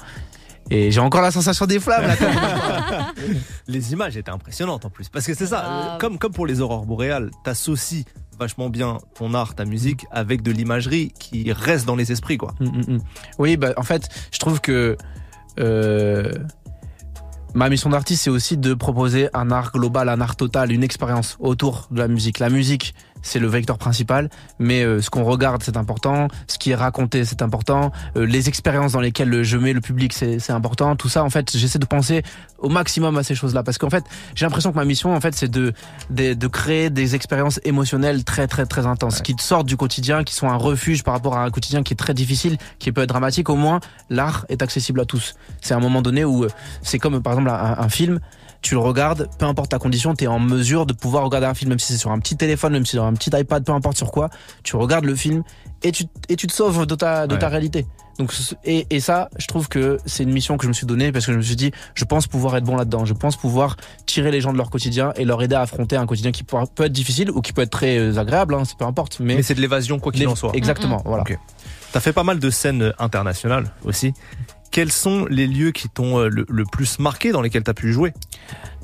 Et 0.69 0.91
j'ai 0.91 0.99
encore 0.99 1.21
la 1.21 1.31
sensation 1.31 1.65
des 1.65 1.79
flammes. 1.79 2.05
Là. 2.05 3.11
Les 3.67 3.91
images 3.91 4.15
étaient 4.15 4.29
impressionnantes 4.29 4.85
en 4.85 4.91
plus. 4.91 5.09
Parce 5.09 5.25
que 5.25 5.33
c'est 5.33 5.47
ça, 5.47 5.65
euh, 5.65 5.97
comme, 5.97 6.19
comme 6.19 6.31
pour 6.31 6.45
les 6.45 6.61
aurores 6.61 6.85
boréales, 6.85 7.31
t'associes 7.43 8.05
vachement 8.39 8.69
bien 8.69 8.99
ton 9.15 9.33
art, 9.33 9.55
ta 9.55 9.65
musique 9.65 10.05
avec 10.11 10.43
de 10.43 10.51
l'imagerie 10.51 11.11
qui 11.19 11.51
reste 11.51 11.85
dans 11.87 11.95
les 11.95 12.11
esprits, 12.11 12.37
quoi. 12.37 12.53
Mm, 12.59 12.65
mm, 12.65 12.93
mm. 12.93 12.99
Oui, 13.39 13.57
bah, 13.57 13.73
en 13.75 13.83
fait, 13.83 14.07
je 14.31 14.37
trouve 14.37 14.61
que 14.61 14.95
euh, 15.59 16.31
ma 17.53 17.67
mission 17.69 17.89
d'artiste, 17.89 18.23
c'est 18.23 18.29
aussi 18.29 18.55
de 18.55 18.75
proposer 18.75 19.29
un 19.33 19.51
art 19.51 19.71
global, 19.71 20.07
un 20.07 20.21
art 20.21 20.35
total, 20.35 20.71
une 20.71 20.83
expérience 20.83 21.35
autour 21.39 21.87
de 21.91 21.97
la 21.97 22.07
musique. 22.07 22.39
La 22.39 22.49
musique, 22.49 22.93
c'est 23.21 23.39
le 23.39 23.47
vecteur 23.47 23.77
principal, 23.77 24.29
mais 24.59 24.83
euh, 24.83 25.01
ce 25.01 25.09
qu'on 25.09 25.23
regarde, 25.23 25.61
c'est 25.63 25.77
important. 25.77 26.27
Ce 26.47 26.57
qui 26.57 26.71
est 26.71 26.75
raconté, 26.75 27.25
c'est 27.25 27.41
important. 27.41 27.91
Euh, 28.15 28.25
les 28.25 28.47
expériences 28.49 28.93
dans 28.93 29.01
lesquelles 29.01 29.43
je 29.43 29.57
mets 29.57 29.73
le 29.73 29.81
public, 29.81 30.13
c'est 30.13 30.51
important. 30.51 30.95
Tout 30.95 31.09
ça, 31.09 31.23
en 31.23 31.29
fait, 31.29 31.55
j'essaie 31.55 31.79
de 31.79 31.85
penser 31.85 32.23
au 32.57 32.69
maximum 32.69 33.17
à 33.17 33.23
ces 33.23 33.35
choses-là, 33.35 33.63
parce 33.63 33.77
qu'en 33.77 33.89
fait, 33.89 34.03
j'ai 34.35 34.45
l'impression 34.45 34.71
que 34.71 34.75
ma 34.77 34.85
mission, 34.85 35.15
en 35.15 35.19
fait, 35.21 35.35
c'est 35.35 35.49
de, 35.49 35.73
de 36.09 36.33
de 36.33 36.47
créer 36.47 36.89
des 36.89 37.15
expériences 37.15 37.59
émotionnelles 37.63 38.23
très 38.23 38.47
très 38.47 38.65
très 38.65 38.85
intenses, 38.85 39.17
Ouais. 39.17 39.23
qui 39.23 39.35
te 39.35 39.41
sortent 39.41 39.67
du 39.67 39.77
quotidien, 39.77 40.23
qui 40.23 40.33
sont 40.35 40.47
un 40.49 40.55
refuge 40.57 41.03
par 41.03 41.13
rapport 41.13 41.35
à 41.37 41.43
un 41.43 41.49
quotidien 41.49 41.83
qui 41.83 41.93
est 41.93 41.97
très 41.97 42.13
difficile, 42.13 42.57
qui 42.79 42.91
peut 42.91 43.01
être 43.01 43.09
dramatique. 43.09 43.49
Au 43.49 43.55
moins, 43.55 43.79
l'art 44.09 44.45
est 44.49 44.61
accessible 44.61 44.99
à 45.01 45.05
tous. 45.05 45.35
C'est 45.61 45.73
un 45.73 45.79
moment 45.79 46.01
donné 46.01 46.23
où 46.25 46.43
euh, 46.43 46.49
c'est 46.81 46.99
comme 46.99 47.21
par 47.21 47.33
exemple 47.33 47.49
un, 47.49 47.75
un 47.79 47.89
film. 47.89 48.19
Tu 48.61 48.73
le 48.73 48.81
regardes, 48.81 49.29
peu 49.37 49.45
importe 49.45 49.71
ta 49.71 49.79
condition, 49.79 50.13
tu 50.13 50.25
es 50.25 50.27
en 50.27 50.39
mesure 50.39 50.85
de 50.85 50.93
pouvoir 50.93 51.23
regarder 51.23 51.47
un 51.47 51.53
film, 51.53 51.69
même 51.69 51.79
si 51.79 51.93
c'est 51.93 51.99
sur 51.99 52.11
un 52.11 52.19
petit 52.19 52.35
téléphone, 52.35 52.73
même 52.73 52.85
si 52.85 52.91
c'est 52.91 52.97
sur 52.97 53.05
un 53.05 53.13
petit 53.13 53.31
iPad, 53.33 53.63
peu 53.63 53.71
importe 53.71 53.97
sur 53.97 54.11
quoi. 54.11 54.29
Tu 54.63 54.75
regardes 54.75 55.05
le 55.05 55.15
film 55.15 55.43
et 55.83 55.91
tu, 55.91 56.03
et 56.27 56.35
tu 56.35 56.47
te 56.47 56.53
sauves 56.53 56.85
de 56.85 56.95
ta, 56.95 57.25
de 57.25 57.37
ta 57.37 57.47
réalité. 57.47 57.85
Donc 58.19 58.33
et, 58.65 58.85
et 58.89 58.99
ça, 58.99 59.29
je 59.37 59.47
trouve 59.47 59.69
que 59.69 59.97
c'est 60.05 60.23
une 60.23 60.31
mission 60.31 60.57
que 60.57 60.63
je 60.63 60.67
me 60.67 60.73
suis 60.73 60.85
donnée 60.85 61.13
parce 61.13 61.25
que 61.25 61.31
je 61.31 61.37
me 61.37 61.41
suis 61.41 61.55
dit, 61.55 61.71
je 61.95 62.03
pense 62.03 62.27
pouvoir 62.27 62.57
être 62.57 62.65
bon 62.65 62.75
là-dedans. 62.75 63.05
Je 63.05 63.13
pense 63.13 63.37
pouvoir 63.37 63.77
tirer 64.05 64.29
les 64.29 64.41
gens 64.41 64.51
de 64.51 64.57
leur 64.57 64.69
quotidien 64.69 65.13
et 65.15 65.23
leur 65.23 65.41
aider 65.41 65.55
à 65.55 65.61
affronter 65.61 65.95
un 65.95 66.05
quotidien 66.05 66.33
qui 66.33 66.43
peut 66.43 66.57
peut 66.75 66.83
être 66.83 66.91
difficile 66.91 67.31
ou 67.31 67.39
qui 67.39 67.53
peut 67.53 67.61
être 67.61 67.69
très 67.69 67.97
euh, 67.97 68.17
agréable, 68.17 68.55
hein, 68.55 68.63
c'est 68.65 68.77
peu 68.77 68.83
importe. 68.83 69.21
Mais, 69.21 69.35
Mais 69.35 69.41
c'est 69.41 69.55
de 69.55 69.61
l'évasion 69.61 69.99
quoi 69.99 70.11
qu'il 70.11 70.27
en 70.27 70.35
soit. 70.35 70.51
Exactement, 70.53 71.01
voilà. 71.05 71.21
Ok. 71.21 71.39
T'as 71.93 72.01
fait 72.01 72.13
pas 72.13 72.23
mal 72.23 72.39
de 72.39 72.49
scènes 72.49 72.93
internationales 72.99 73.71
aussi. 73.85 74.13
Quels 74.71 74.91
sont 74.91 75.25
les 75.25 75.47
lieux 75.47 75.71
qui 75.71 75.89
t'ont 75.89 76.19
euh, 76.19 76.29
le, 76.29 76.63
plus 76.63 76.99
marqué 76.99 77.31
dans 77.31 77.41
lesquels 77.41 77.63
t'as 77.63 77.73
pu 77.73 77.91
jouer? 77.91 78.13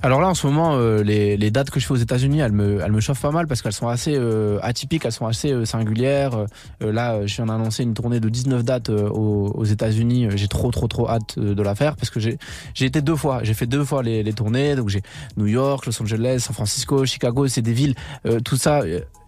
Alors 0.01 0.19
là, 0.19 0.27
en 0.27 0.33
ce 0.33 0.45
moment, 0.47 0.75
euh, 0.75 1.03
les, 1.03 1.51
dates 1.51 1.69
que 1.69 1.79
je 1.79 1.85
fais 1.85 1.93
aux 1.93 1.97
États-Unis, 1.97 2.39
elles 2.39 2.51
me, 2.51 2.81
elles 2.81 2.91
me 2.91 2.99
chauffent 2.99 3.21
pas 3.21 3.31
mal 3.31 3.47
parce 3.47 3.61
qu'elles 3.61 3.73
sont 3.73 3.87
assez 3.87 4.15
euh, 4.15 4.59
atypiques, 4.61 5.05
elles 5.05 5.11
sont 5.11 5.27
assez 5.27 5.65
singulières. 5.65 6.45
Là, 6.81 7.25
je 7.25 7.35
viens 7.35 7.45
d'annoncer 7.45 7.83
une 7.83 7.93
tournée 7.93 8.19
de 8.19 8.29
19 8.29 8.63
dates 8.63 8.89
aux, 8.89 9.63
États-Unis. 9.63 10.27
J'ai 10.35 10.47
trop, 10.47 10.71
trop, 10.71 10.87
trop 10.87 11.09
hâte 11.09 11.39
de 11.39 11.61
la 11.61 11.75
faire 11.75 11.95
parce 11.95 12.09
que 12.09 12.19
j'ai, 12.19 12.37
été 12.79 13.01
deux 13.01 13.15
fois. 13.15 13.43
J'ai 13.43 13.53
fait 13.53 13.67
deux 13.67 13.83
fois 13.83 14.03
les, 14.03 14.33
tournées. 14.33 14.75
Donc 14.75 14.89
j'ai 14.89 15.01
New 15.37 15.47
York, 15.47 15.85
Los 15.85 16.01
Angeles, 16.01 16.39
San 16.39 16.53
Francisco, 16.53 17.05
Chicago. 17.05 17.47
C'est 17.47 17.61
des 17.61 17.73
villes, 17.73 17.95
tout 18.43 18.57
ça, 18.57 18.81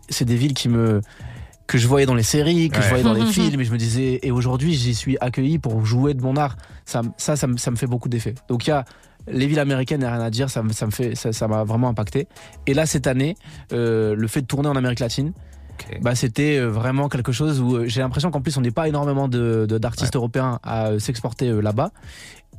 c'est 0.10 0.26
des 0.26 0.36
villes 0.36 0.54
qui 0.54 0.70
me 0.70 1.02
que 1.68 1.78
je 1.78 1.88
voyais 1.88 2.06
dans 2.06 2.16
les 2.16 2.24
séries, 2.24 2.70
que 2.70 2.82
je 2.82 2.88
voyais 2.90 3.04
dans 3.04 3.14
les 3.14 3.26
films, 3.32 3.60
et 3.62 3.66
je 3.66 3.72
me 3.72 3.78
disais, 3.78 4.20
et 4.24 4.32
aujourd'hui, 4.32 4.74
j'y 4.74 4.96
suis 4.96 5.18
accueilli 5.20 5.60
pour 5.60 5.86
jouer 5.86 6.14
de 6.14 6.22
mon 6.22 6.36
art. 6.38 6.56
Ça, 6.86 7.02
ça, 7.18 7.36
ça, 7.36 7.48
me- 7.48 7.58
ça 7.58 7.72
me 7.72 7.76
fait 7.76 7.88
beaucoup 7.88 8.10
d'effet. 8.10 8.34
Donc 8.48 8.66
il 8.68 8.70
y 8.70 8.74
a 8.74 8.86
les 9.30 9.46
villes 9.48 9.60
américaines, 9.60 10.00
il 10.00 10.06
n'y 10.06 10.10
a 10.10 10.14
rien 10.16 10.24
à 10.24 10.30
dire, 10.30 10.50
ça 10.50 10.64
me, 10.64 10.72
ça 10.72 10.86
me 10.86 10.92
fait, 10.92 11.14
ça, 11.16 11.48
m'a 11.50 11.66
vraiment 11.66 11.90
impacté. 11.90 12.28
Et 12.66 12.74
là, 12.74 12.86
cette 12.86 13.08
année, 13.08 13.36
euh, 13.74 14.16
le 14.16 14.28
fait 14.30 14.42
de 14.42 14.48
tourner 14.48 14.70
en 14.70 14.76
Amérique 14.78 15.00
latine, 15.02 15.34
bah, 16.02 16.16
c'était 16.16 16.58
euh, 16.58 16.68
vraiment 16.70 17.10
quelque 17.10 17.32
chose 17.34 17.60
où 17.60 17.76
euh, 17.76 17.86
j'ai 17.88 18.00
l'impression 18.02 18.32
qu'en 18.32 18.40
plus, 18.42 18.56
on 18.58 18.62
n'est 18.62 18.72
pas 18.72 18.88
énormément 18.88 19.28
de, 19.28 19.66
d'artistes 19.70 20.16
européens 20.16 20.60
à 20.64 20.98
s'exporter 21.00 21.52
là-bas. 21.62 21.92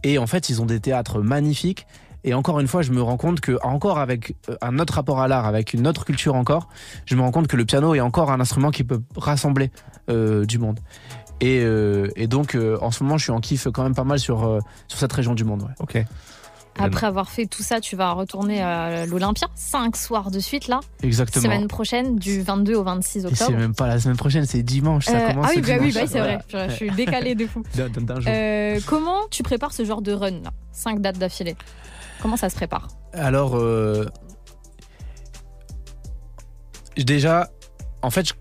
Et 0.04 0.18
en 0.18 0.26
fait, 0.26 0.50
ils 0.50 0.60
ont 0.62 0.66
des 0.66 0.78
théâtres 0.80 1.20
magnifiques. 1.22 1.86
Et 2.25 2.34
encore 2.34 2.58
une 2.60 2.66
fois, 2.68 2.82
je 2.82 2.90
me 2.92 3.00
rends 3.00 3.16
compte 3.16 3.40
que, 3.40 3.58
encore 3.62 3.98
avec 3.98 4.34
euh, 4.48 4.56
un 4.60 4.78
autre 4.78 4.94
rapport 4.94 5.20
à 5.20 5.28
l'art, 5.28 5.46
avec 5.46 5.72
une 5.72 5.87
autre 5.87 6.04
culture 6.04 6.34
encore, 6.34 6.68
je 7.06 7.14
me 7.14 7.22
rends 7.22 7.30
compte 7.30 7.46
que 7.46 7.56
le 7.56 7.64
piano 7.64 7.94
est 7.94 8.00
encore 8.00 8.30
un 8.32 8.40
instrument 8.40 8.70
qui 8.70 8.84
peut 8.84 9.00
rassembler 9.16 9.70
euh, 10.10 10.44
du 10.44 10.58
monde. 10.58 10.80
Et, 11.40 11.60
euh, 11.62 12.08
et 12.16 12.26
donc, 12.26 12.56
euh, 12.56 12.76
en 12.82 12.90
ce 12.90 13.04
moment, 13.04 13.16
je 13.18 13.22
suis 13.25 13.32
en 13.32 13.40
kiff 13.40 13.68
quand 13.72 13.84
même 13.84 13.94
pas 13.94 14.02
mal 14.04 14.18
sur, 14.18 14.44
euh, 14.44 14.58
sur 14.88 14.98
cette 14.98 15.12
région 15.12 15.34
du 15.34 15.44
monde. 15.44 15.62
ouais. 15.62 15.75
Ok. 15.78 16.04
Après 16.80 17.08
avoir 17.08 17.28
fait 17.28 17.46
tout 17.46 17.64
ça, 17.64 17.80
tu 17.80 17.96
vas 17.96 18.12
retourner 18.12 18.62
à 18.62 19.04
l'Olympia, 19.04 19.48
cinq 19.56 19.96
soirs 19.96 20.30
de 20.30 20.38
suite 20.38 20.68
là, 20.68 20.78
Exactement. 21.02 21.42
semaine 21.42 21.66
prochaine, 21.66 22.14
du 22.16 22.40
22 22.40 22.76
au 22.76 22.84
26 22.84 23.18
Et 23.18 23.20
c'est 23.34 23.42
octobre. 23.44 23.58
même 23.58 23.75
pas 23.75 23.88
la 23.88 23.98
semaine 23.98 24.16
prochaine, 24.16 24.46
c'est 24.46 24.62
dimanche. 24.62 25.06
Ça 25.06 25.16
Euh, 25.16 25.28
commence 25.30 25.46
ah 25.48 25.52
oui, 25.56 25.60
bah 25.62 25.72
oui, 25.80 25.90
bah 25.92 26.00
oui, 26.04 26.08
c'est 26.08 26.20
vrai. 26.20 26.38
Voilà. 26.52 26.66
Je, 26.68 26.70
je 26.72 26.76
suis 26.76 26.90
décalée 26.92 27.34
de 27.34 27.48
fou. 27.48 27.64
Jour. 27.75 27.84
Euh, 28.28 28.78
comment 28.87 29.18
tu 29.30 29.42
prépares 29.42 29.72
ce 29.72 29.84
genre 29.84 30.02
de 30.02 30.12
run 30.12 30.30
là? 30.30 30.50
Cinq 30.70 31.00
dates 31.00 31.18
d'affilée. 31.18 31.56
Comment 32.20 32.37
ça 32.37 32.50
se 32.50 32.56
prépare 32.56 32.88
Alors, 33.12 33.56
euh, 33.56 34.06
déjà, 36.96 37.50
en 38.02 38.10
fait, 38.10 38.28
je, 38.28 38.34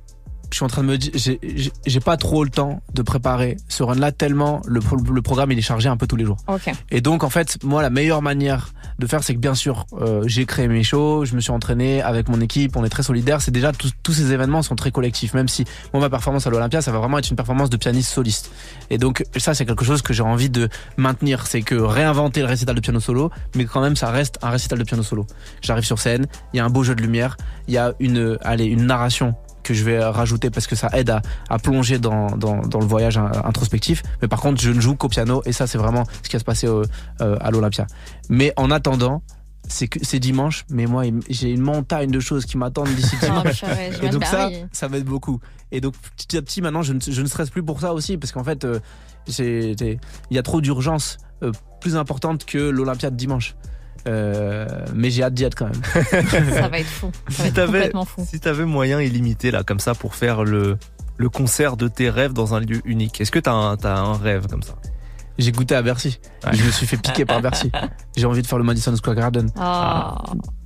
je 0.52 0.56
suis 0.58 0.64
en 0.66 0.68
train 0.70 0.82
de 0.84 0.88
me 0.88 0.98
dire, 0.98 1.12
j'ai- 1.16 2.00
pas 2.00 2.16
trop 2.18 2.44
le 2.44 2.50
temps 2.50 2.82
de 2.94 3.02
préparer 3.02 3.58
ce 3.68 3.84
run-là 3.84 4.12
tellement 4.14 4.62
le, 4.66 4.80
pro- 4.80 4.96
le 4.96 5.22
programme 5.22 5.52
il 5.52 5.58
est 5.60 5.62
chargé 5.64 5.90
un 5.90 5.98
peu 5.98 6.08
tous 6.08 6.16
les 6.16 6.24
jours. 6.26 6.38
Ok. 6.48 6.72
Et 6.92 7.02
donc, 7.02 7.24
en 7.24 7.30
fait, 7.30 7.58
moi, 7.64 7.82
la 7.82 7.90
meilleure 7.90 8.22
manière 8.22 8.74
de 9.00 9.08
faire, 9.08 9.24
c'est 9.24 9.34
que 9.34 9.40
bien 9.40 9.56
sûr, 9.56 9.86
euh, 10.00 10.24
j'ai 10.26 10.46
créé 10.46 10.68
mes 10.68 10.84
shows, 10.84 11.26
je 11.26 11.36
me 11.36 11.42
suis 11.42 11.52
entraîné 11.52 12.02
avec 12.02 12.30
mon 12.30 12.40
équipe, 12.40 12.76
on 12.78 12.86
est 12.86 12.90
très 12.90 13.04
solidaires. 13.04 13.42
C'est 13.42 13.52
déjà 13.52 13.72
tous 13.74 13.92
tous 14.04 14.14
ces 14.14 14.32
événements 14.32 14.62
sont 14.62 14.76
très 14.76 14.92
collectifs. 14.92 15.34
Même 15.34 15.48
si 15.50 15.66
moi, 15.94 16.02
ma 16.02 16.10
performance 16.10 16.48
à 16.48 16.50
l'Olympia, 16.50 16.82
ça 16.82 16.92
va 16.92 17.00
vraiment 17.00 17.18
être 17.18 17.30
une 17.30 17.36
performance 17.36 17.70
de 17.70 17.78
pianiste 17.78 18.10
soliste. 18.12 18.52
Et 18.90 18.98
donc, 18.98 19.24
ça, 19.36 19.54
c'est 19.54 19.66
quelque 19.66 19.84
chose 19.86 20.02
que 20.02 20.14
j'ai 20.14 20.24
envie 20.24 20.50
de 20.50 20.70
maintenir. 20.96 21.46
C'est 21.48 21.62
que 21.62 21.76
réinventer 21.76 22.40
le 22.40 22.48
récital 22.48 22.74
de 22.76 22.80
piano 22.82 23.00
solo, 23.00 23.30
mais 23.56 23.66
quand 23.66 23.82
même, 23.82 23.96
ça 23.98 24.10
reste 24.12 24.38
un 24.42 24.50
récital 24.50 24.80
de 24.80 24.84
piano 24.86 25.04
solo. 25.04 25.28
J'arrive 25.62 25.84
sur 25.86 26.00
scène, 26.00 26.26
il 26.54 26.58
y 26.58 26.60
a 26.60 26.66
un 26.66 26.70
beau 26.70 26.84
jeu 26.84 26.96
de 26.96 27.02
lumière, 27.02 27.36
il 27.68 27.74
y 27.74 27.78
a 27.78 27.94
une, 28.00 28.38
allez, 28.42 28.66
une 28.66 28.86
narration 28.86 29.36
que 29.68 29.74
je 29.74 29.84
vais 29.84 30.04
rajouter 30.04 30.50
parce 30.50 30.66
que 30.68 30.76
ça 30.76 30.90
aide 30.94 31.10
à, 31.10 31.22
à 31.50 31.60
plonger 31.60 32.00
dans, 32.00 32.28
dans, 32.38 32.58
dans 32.62 32.80
le 32.80 32.86
voyage 32.86 33.18
in- 33.18 33.32
introspectif. 33.44 34.02
Mais 34.22 34.28
par 34.28 34.40
contre, 34.42 34.62
je 34.62 34.72
ne 34.72 34.80
joue 34.80 34.96
qu'au 34.96 35.10
piano 35.10 35.42
et 35.46 35.52
ça, 35.52 35.68
c'est 35.68 35.78
vraiment 35.78 36.06
ce 36.24 36.30
qui 36.30 36.36
va 36.36 36.40
se 36.40 36.46
passer 36.46 36.68
au- 36.68 36.84
euh, 37.22 37.38
à 37.42 37.52
l'Olympia. 37.52 37.86
Mais 38.30 38.54
en 38.58 38.72
attendant, 38.72 39.22
c'est 39.70 39.90
que 39.90 40.00
c'est 40.02 40.20
dimanche, 40.20 40.64
mais 40.70 40.86
moi, 40.86 41.04
j'ai 41.30 41.52
une 41.52 41.62
montagne 41.62 42.10
de 42.10 42.20
choses 42.22 42.46
qui 42.46 42.58
m'attendent 42.58 42.88
d'ici 42.96 43.16
Ah, 43.22 43.26
dimanche. 43.42 43.64
Et 44.02 44.10
donc 44.10 44.24
ça, 44.26 44.50
ça 44.72 44.88
m'aide 44.88 45.04
beaucoup. 45.04 45.40
Et 45.74 45.82
donc 45.82 45.94
petit 46.16 46.38
à 46.38 46.42
petit, 46.42 46.62
maintenant, 46.62 46.84
je 46.84 46.94
ne, 46.94 47.00
je 47.02 47.22
ne 47.22 47.28
stresse 47.28 47.50
plus 47.50 47.64
pour 47.64 47.82
ça 47.82 47.94
aussi, 47.94 48.18
parce 48.18 48.32
qu'en 48.32 48.46
fait, 48.46 48.64
euh, 48.64 48.80
il 49.40 49.98
y 50.32 50.38
a 50.38 50.44
trop 50.44 50.62
d'urgences 50.62 51.18
euh, 51.44 51.52
plus 51.82 51.96
importantes 51.98 52.46
que 52.46 52.58
l'Olympia 52.58 53.10
de 53.10 53.16
dimanche. 53.16 53.56
Euh, 54.08 54.68
mais 54.96 55.10
j'ai 55.12 55.24
hâte 55.24 55.34
d'y 55.34 55.44
être 55.44 55.56
quand 55.56 55.66
même. 55.66 56.04
Ça 56.54 56.68
va 56.70 56.80
être 56.80 56.88
fou. 56.88 57.12
Ça 57.30 57.34
va 57.38 57.44
Si 57.44 57.48
être 57.50 57.54
t'avais 57.56 57.72
complètement 57.80 58.06
fou. 58.06 58.26
si 58.30 58.40
t'avais 58.40 58.66
moyen 58.66 59.02
illimité 59.02 59.52
là 59.52 59.64
comme 59.64 59.80
ça 59.80 59.94
pour 59.94 60.16
faire 60.16 60.44
le 60.44 60.78
le 61.18 61.30
concert 61.30 61.78
de 61.78 61.88
tes 61.88 62.10
rêves 62.12 62.34
dans 62.34 62.54
un 62.54 62.60
lieu 62.60 62.80
unique, 62.86 63.20
est-ce 63.22 63.32
que 63.32 63.40
t'as 63.40 63.52
un, 63.54 63.76
t'as 63.76 63.98
un 63.98 64.14
rêve 64.18 64.48
comme 64.48 64.62
ça? 64.64 64.76
J'ai 65.40 65.52
goûté 65.52 65.76
à 65.76 65.82
Bercy. 65.82 66.20
Ouais. 66.46 66.52
Je 66.56 66.64
me 66.64 66.72
suis 66.72 66.86
fait 66.88 66.98
piquer 66.98 67.26
par 67.26 67.42
Bercy. 67.42 67.72
J'ai 68.16 68.26
envie 68.26 68.42
de 68.42 68.48
faire 68.48 68.58
le 68.60 68.64
Madison 68.64 68.96
Square 68.96 69.16
Garden. 69.16 69.50
Ah, 69.60 70.16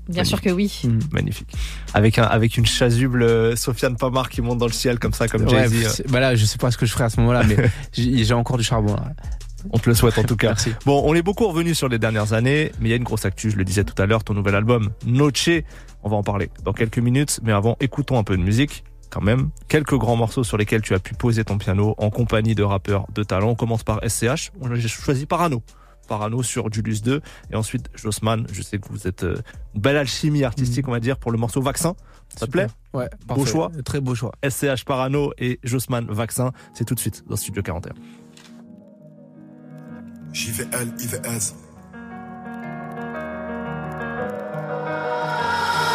bien 0.08 0.23
sûr 0.25 0.39
que 0.41 0.49
oui. 0.49 0.82
Mm. 0.84 0.99
Magnifique. 1.13 1.54
Avec 1.93 2.19
un 2.19 2.23
avec 2.23 2.58
une 2.58 2.65
chasuble 2.65 3.23
euh, 3.23 3.56
Sofiane 3.56 3.95
Pamar 3.97 4.30
qui 4.30 4.41
monte 4.41 4.60
dans 4.60 4.67
le 4.67 4.71
ciel 4.73 4.99
comme 4.99 5.13
ça 5.13 5.27
comme 5.27 5.43
Ouais, 5.43 5.67
Jay-Z. 5.69 5.86
euh, 5.86 5.89
c'est- 5.89 6.12
bah 6.12 6.19
là, 6.19 6.36
je 6.36 6.45
sais 6.45 6.58
pas 6.58 6.69
ce 6.71 6.77
que 6.77 6.86
je 6.86 6.91
ferai 6.93 7.06
à 7.06 7.10
ce 7.10 7.19
moment-là, 7.21 7.43
mais 7.43 7.56
j'ai 7.93 8.23
j'ai 8.23 8.34
encore 8.34 8.58
du 8.58 8.63
charbon. 8.63 8.93
Là. 8.95 9.12
On 9.71 9.78
te 9.78 9.89
le 9.89 9.95
souhaite 9.95 10.17
en 10.17 10.24
tout 10.24 10.36
cas. 10.36 10.47
Merci. 10.50 10.74
Bon, 10.86 11.02
on 11.06 11.13
est 11.13 11.21
beaucoup 11.21 11.47
revenu 11.47 11.76
sur 11.76 11.88
les 11.89 12.00
dernières 12.00 12.34
années, 12.34 12.71
mais 12.80 12.89
il 12.89 12.91
y 12.91 12.93
a 12.93 12.97
une 12.97 13.04
grosse 13.04 13.26
actu, 13.26 13.52
je 13.52 13.58
le 13.58 13.63
disais 13.63 13.84
tout 13.84 14.00
à 14.02 14.06
l'heure, 14.06 14.24
ton 14.24 14.34
nouvel 14.34 14.56
album, 14.56 14.89
Noche. 15.06 15.50
On 16.04 16.10
va 16.10 16.15
en 16.15 16.24
parler 16.24 16.50
dans 16.63 16.74
quelques 16.74 16.97
minutes, 16.97 17.39
mais 17.43 17.52
avant, 17.52 17.78
écoutons 17.80 18.17
un 18.17 18.24
peu 18.24 18.36
de 18.38 18.41
musique. 18.41 18.84
Quand 19.12 19.21
même, 19.21 19.50
quelques 19.67 19.97
grands 19.97 20.15
morceaux 20.15 20.45
sur 20.45 20.56
lesquels 20.58 20.82
tu 20.82 20.93
as 20.93 21.00
pu 21.00 21.13
poser 21.13 21.43
ton 21.43 21.58
piano 21.58 21.95
en 21.97 22.10
compagnie 22.10 22.56
de 22.56 22.63
rappeurs 22.63 23.06
de 23.13 23.24
talent. 23.24 23.50
On 23.50 23.56
commence 23.56 23.84
par 23.84 24.00
SCH. 24.08 24.52
J'ai 24.76 24.88
choisi 24.88 25.26
Parano. 25.26 25.62
Parano 26.08 26.41
sur 26.43 26.71
Julius 26.71 27.02
2. 27.02 27.21
Et 27.52 27.56
ensuite, 27.56 27.89
Jossman. 27.95 28.45
Je 28.52 28.62
sais 28.62 28.80
que 28.80 28.88
vous 28.89 29.08
êtes 29.08 29.24
euh, 29.24 29.36
une 29.76 29.82
belle 29.82 29.97
alchimie 29.97 30.45
artistique, 30.45 30.88
on 30.88 30.91
va 30.91 31.02
dire, 31.02 31.17
pour 31.17 31.32
le 31.32 31.38
morceau 31.38 31.62
Vaccin. 31.62 31.93
Ça 32.38 32.45
te 32.45 32.52
plaît? 32.52 32.67
Ouais, 32.93 33.10
Beau 33.28 33.45
choix. 33.45 33.69
Très 33.84 34.00
beau 34.00 34.15
choix. 34.15 34.32
SCH 34.47 34.86
Parano 34.86 35.34
et 35.38 35.60
Jossman 35.63 36.06
Vaccin. 36.10 36.52
C'est 36.74 36.86
tout 36.86 36.95
de 36.95 37.00
suite 37.00 37.24
dans 37.30 37.36
Studio 37.36 37.62
41. 37.62 37.91
JVL, 40.34 40.88
IVS. 41.00 41.70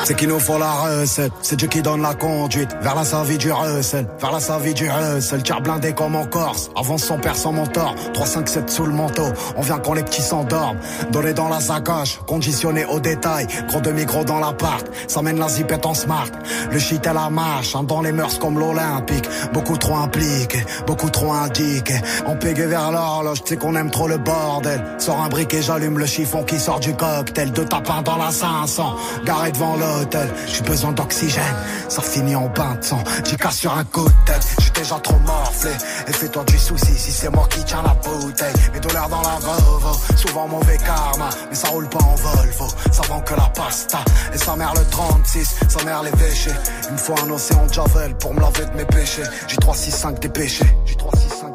C'est 0.06 0.14
qu'il 0.14 0.28
nous 0.28 0.38
faut 0.38 0.56
la 0.56 0.70
recette, 0.70 1.32
c'est 1.42 1.56
Dieu 1.56 1.66
qui 1.66 1.82
donne 1.82 2.00
la 2.00 2.14
conduite. 2.14 2.70
Vers 2.80 2.94
la 2.94 3.04
savie 3.04 3.38
du 3.38 3.50
recel, 3.50 4.06
vers 4.20 4.30
la 4.30 4.38
savie 4.38 4.72
du 4.72 4.88
recel. 4.88 5.42
Tire 5.42 5.60
blindé 5.60 5.94
comme 5.94 6.14
en 6.14 6.24
Corse, 6.26 6.70
avance 6.76 7.02
son 7.02 7.18
père 7.18 7.34
sans 7.34 7.50
mentor. 7.50 7.92
3, 8.14 8.24
5, 8.24 8.48
7 8.48 8.70
sous 8.70 8.86
le 8.86 8.92
manteau, 8.92 9.26
on 9.56 9.62
vient 9.62 9.80
quand 9.80 9.94
les 9.94 10.04
petits 10.04 10.22
s'endorment. 10.22 10.78
Donné 11.10 11.32
dans 11.32 11.48
la 11.48 11.58
sacoche, 11.58 12.20
conditionné 12.24 12.84
au 12.84 13.00
détail. 13.00 13.48
Gros 13.66 13.80
demi-gros 13.80 14.22
dans 14.22 14.38
l'appart, 14.38 14.86
ça 15.08 15.22
mène 15.22 15.40
la 15.40 15.48
zipette 15.48 15.84
en 15.84 15.94
smart. 15.94 16.30
Le 16.70 16.78
shit 16.78 17.04
à 17.04 17.12
la 17.12 17.28
marche, 17.28 17.74
hein, 17.74 17.82
dans 17.82 18.00
les 18.00 18.12
mœurs 18.12 18.38
comme 18.38 18.60
l'Olympique. 18.60 19.28
Beaucoup 19.52 19.76
trop 19.76 19.96
impliqué, 19.96 20.64
beaucoup 20.86 21.10
trop 21.10 21.32
indiqué 21.32 21.94
On 22.28 22.36
pégué 22.36 22.66
vers 22.66 22.92
l'horloge, 22.92 23.42
tu 23.42 23.54
sais 23.54 23.56
qu'on 23.56 23.74
aime 23.74 23.90
trop 23.90 24.06
le 24.06 24.18
bordel. 24.18 24.84
Sors 24.98 25.20
un 25.20 25.28
briquet, 25.28 25.62
j'allume 25.62 25.98
le 25.98 26.06
chiffon 26.06 26.44
qui 26.44 26.60
sort 26.60 26.78
du 26.78 26.94
cocktail. 26.94 27.50
Deux 27.50 27.64
tapins 27.64 28.02
dans 28.02 28.18
la 28.18 28.30
500, 28.30 28.94
garé 29.24 29.50
devant 29.50 29.74
l'hôtel 29.98 30.28
J'ai 30.46 30.62
besoin 30.62 30.92
d'oxygène, 30.92 31.56
ça 31.88 32.02
finit 32.02 32.36
en 32.36 32.48
bain 32.48 32.74
de 32.76 32.84
sang. 32.84 33.02
J'y 33.24 33.36
casse 33.36 33.58
sur 33.58 33.72
un 33.72 33.84
tête, 33.84 34.46
j'suis 34.58 34.72
déjà 34.72 34.96
trop 34.96 35.18
morflé. 35.20 35.70
Et 36.08 36.12
fais-toi 36.12 36.44
du 36.44 36.58
souci 36.58 36.94
si 36.96 37.10
c'est 37.12 37.30
moi 37.30 37.46
qui 37.50 37.62
tiens 37.64 37.82
la 37.82 37.94
bouteille. 37.94 38.54
Mes 38.72 38.80
douleurs 38.80 39.08
dans 39.08 39.22
la 39.22 39.38
Volvo, 39.40 39.92
souvent 40.16 40.48
mauvais 40.48 40.78
karma 40.78 41.28
Mais 41.48 41.56
ça 41.56 41.68
roule 41.68 41.88
pas 41.88 42.04
en 42.04 42.14
Volvo, 42.14 42.68
ça 42.90 43.02
vend 43.08 43.20
que 43.20 43.34
la 43.34 43.50
pasta. 43.54 43.98
Et 44.34 44.38
sa 44.38 44.56
mère 44.56 44.74
le 44.74 44.84
36, 44.90 45.54
sa 45.68 45.84
mère 45.84 46.02
les 46.02 46.10
péchés 46.10 46.50
Il 46.88 46.92
me 46.92 46.98
faut 46.98 47.14
un 47.24 47.30
océan 47.30 47.66
de 47.66 47.72
Javel 47.72 48.14
pour 48.18 48.34
me 48.34 48.40
laver 48.40 48.66
de 48.66 48.76
mes 48.76 48.84
péchés. 48.84 49.22
J'ai 49.48 49.56
3, 49.56 49.74
6, 49.74 49.90
5 49.90 50.20
des 50.20 50.28
péchés 50.28 50.76
J'ai 50.84 50.96
3, 50.96 51.10
6, 51.16 51.18
5 51.28 51.28
des 51.28 51.40
péchés 51.40 51.45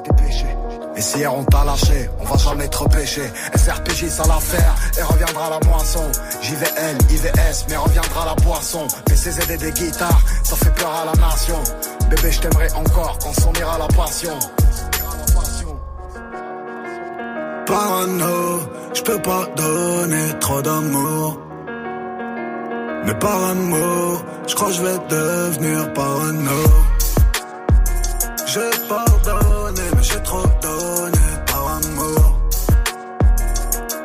et 1.02 1.04
si 1.04 1.18
hier 1.18 1.34
on 1.34 1.44
t'a 1.44 1.64
lâché, 1.64 2.10
on 2.20 2.26
va 2.26 2.38
jamais 2.38 2.68
te 2.68 2.78
repêcher. 2.78 3.28
SRPJ 3.56 4.08
ça 4.08 4.24
l'affaire, 4.28 4.76
et 5.00 5.02
reviendra 5.02 5.50
la 5.50 5.60
moisson. 5.68 6.06
JVL, 6.44 6.98
IVS, 7.10 7.66
mais 7.70 7.78
reviendra 7.78 8.26
la 8.26 8.36
boisson. 8.44 8.86
PCZD 9.06 9.58
des 9.58 9.72
guitares, 9.72 10.22
ça 10.44 10.56
fait 10.58 10.74
peur 10.76 10.94
à 11.02 11.06
la 11.06 11.14
nation. 11.14 11.60
Bébé, 12.08 12.32
je 12.32 12.42
t'aimerai 12.42 12.72
encore 12.74 13.18
quand 13.24 13.34
s'unira 13.34 13.80
la 13.80 13.88
passion. 13.88 14.38
Parano, 17.66 18.60
je 18.94 19.02
peux 19.02 19.22
pas 19.22 19.46
donner 19.56 20.40
trop 20.40 20.62
d'amour. 20.62 21.40
Mais 23.06 23.16
par 23.16 23.44
amour, 23.44 24.24
je 24.48 24.54
crois 24.54 24.68
que 24.68 24.74
je 24.76 24.84
vais 24.84 25.00
devenir 25.10 25.94
parano. 25.94 26.64
Je 28.46 28.88
pardonne 28.88 29.51
j'ai 30.02 30.22
trop 30.24 30.44
donné 30.62 31.28
par 31.46 31.78
amour. 31.78 32.40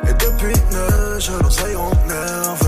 Et 0.07 0.13
depuis 0.13 0.53
neuf, 0.71 1.19
je 1.19 1.31
l'oseille 1.43 1.75
rend 1.75 1.91
nerveux. 2.07 2.66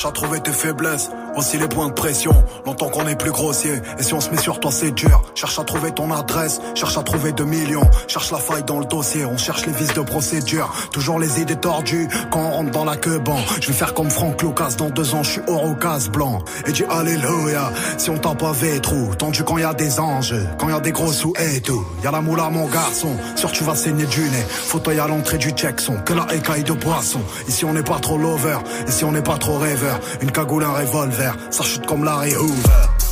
Cherche 0.00 0.24
à 0.24 0.40
tes 0.40 0.52
faiblesses, 0.52 1.10
aussi 1.36 1.58
les 1.58 1.68
points 1.68 1.88
de 1.88 1.92
pression. 1.92 2.32
Longtemps 2.66 2.88
qu'on 2.88 3.06
est 3.06 3.16
plus 3.16 3.30
grossier, 3.30 3.80
et 3.98 4.02
si 4.02 4.14
on 4.14 4.20
se 4.20 4.30
met 4.30 4.38
sur 4.38 4.60
toi, 4.60 4.70
c'est 4.70 4.90
dur. 4.90 5.22
Cherche 5.34 5.58
à 5.58 5.64
trouver 5.64 5.92
ton 5.92 6.10
adresse, 6.10 6.60
cherche 6.74 6.96
à 6.96 7.02
trouver 7.02 7.32
2 7.32 7.44
millions. 7.44 7.88
Cherche 8.08 8.30
la 8.30 8.38
faille 8.38 8.64
dans 8.64 8.78
le 8.78 8.86
dossier, 8.86 9.24
on 9.24 9.36
cherche 9.36 9.66
les 9.66 9.72
vices 9.72 9.94
de 9.94 10.00
procédure. 10.00 10.72
Toujours 10.92 11.18
les 11.18 11.40
idées 11.40 11.56
tordues 11.56 12.08
quand 12.30 12.40
on 12.40 12.50
rentre 12.50 12.70
dans 12.70 12.84
la 12.84 12.96
queue 12.96 13.18
ban. 13.18 13.38
Je 13.60 13.68
vais 13.68 13.72
faire 13.72 13.94
comme 13.94 14.10
Franck 14.10 14.42
Lucas, 14.42 14.74
dans 14.78 14.90
deux 14.90 15.14
ans, 15.14 15.22
je 15.22 15.30
suis 15.30 15.40
au 15.46 15.74
casse 15.74 16.08
blanc. 16.08 16.38
Et 16.66 16.72
dis 16.72 16.84
Alléluia, 16.88 17.70
si 17.98 18.10
on 18.10 18.18
t'a 18.18 18.34
pas 18.34 18.52
trou. 18.82 19.14
Tendu 19.16 19.42
quand 19.44 19.58
y 19.58 19.64
a 19.64 19.74
des 19.74 20.00
anges, 20.00 20.34
quand 20.58 20.68
y 20.68 20.72
a 20.72 20.80
des 20.80 20.92
gros 20.92 21.12
sous 21.12 21.32
et 21.38 21.60
tout. 21.60 21.84
Y 22.02 22.06
a 22.06 22.10
la 22.10 22.20
moula, 22.20 22.50
mon 22.50 22.66
garçon, 22.66 23.16
sûr 23.36 23.50
tu 23.52 23.64
vas 23.64 23.74
saigner 23.74 24.06
du 24.06 24.22
nez. 24.22 24.44
Fauteuil 24.48 24.98
à 24.98 25.06
l'entrée 25.06 25.38
du 25.38 25.52
Jackson, 25.54 25.96
que 26.04 26.12
la 26.12 26.26
écaille 26.34 26.64
de 26.64 26.72
poisson. 26.72 27.20
Ici 27.48 27.64
on 27.64 27.72
n'est 27.72 27.82
pas 27.82 27.98
trop 27.98 28.18
lover, 28.18 28.58
ici 28.88 29.04
on 29.04 29.12
n'est 29.12 29.22
pas 29.22 29.38
trop 29.38 29.58
rêveur. 29.58 30.00
Une 30.20 30.30
cagoule, 30.30 30.64
un 30.64 30.72
revolver, 30.72 31.19
ça 31.50 31.64
chute 31.64 31.86
comme 31.86 32.04
Larry 32.04 32.34
Hoover. 32.36 33.09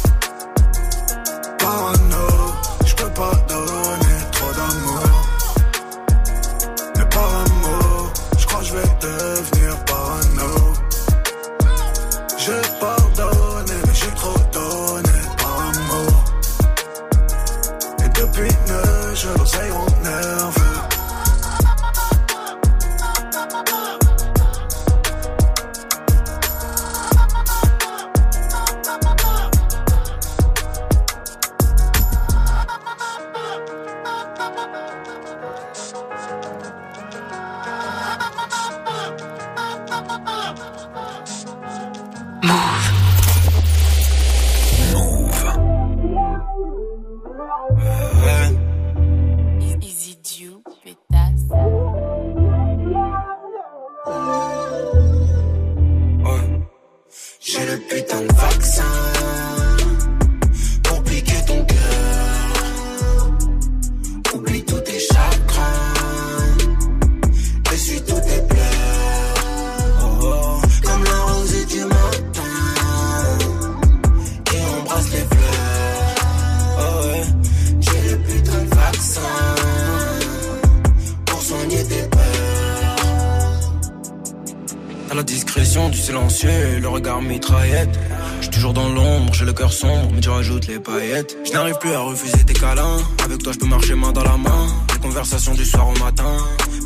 Silencieux 86.08 86.80
le 86.80 86.88
regard 86.88 87.20
mitraillette. 87.20 87.98
J'suis 88.40 88.50
toujours 88.50 88.72
dans 88.72 88.88
l'ombre, 88.88 89.34
j'ai 89.34 89.44
le 89.44 89.52
cœur 89.52 89.70
sombre, 89.70 90.08
mais 90.14 90.20
tu 90.22 90.30
rajoutes 90.30 90.66
les 90.66 90.78
paillettes. 90.78 91.36
Je 91.44 91.52
n'arrive 91.52 91.76
plus 91.80 91.92
à 91.92 92.00
refuser 92.00 92.44
tes 92.46 92.54
câlins. 92.54 92.96
Avec 93.26 93.42
toi, 93.42 93.52
je 93.52 93.58
peux 93.58 93.66
marcher 93.66 93.94
main 93.94 94.10
dans 94.12 94.24
la 94.24 94.38
main. 94.38 94.68
Les 94.94 95.00
conversations 95.00 95.52
du 95.52 95.66
soir 95.66 95.86
au 95.86 95.98
matin. 96.02 96.34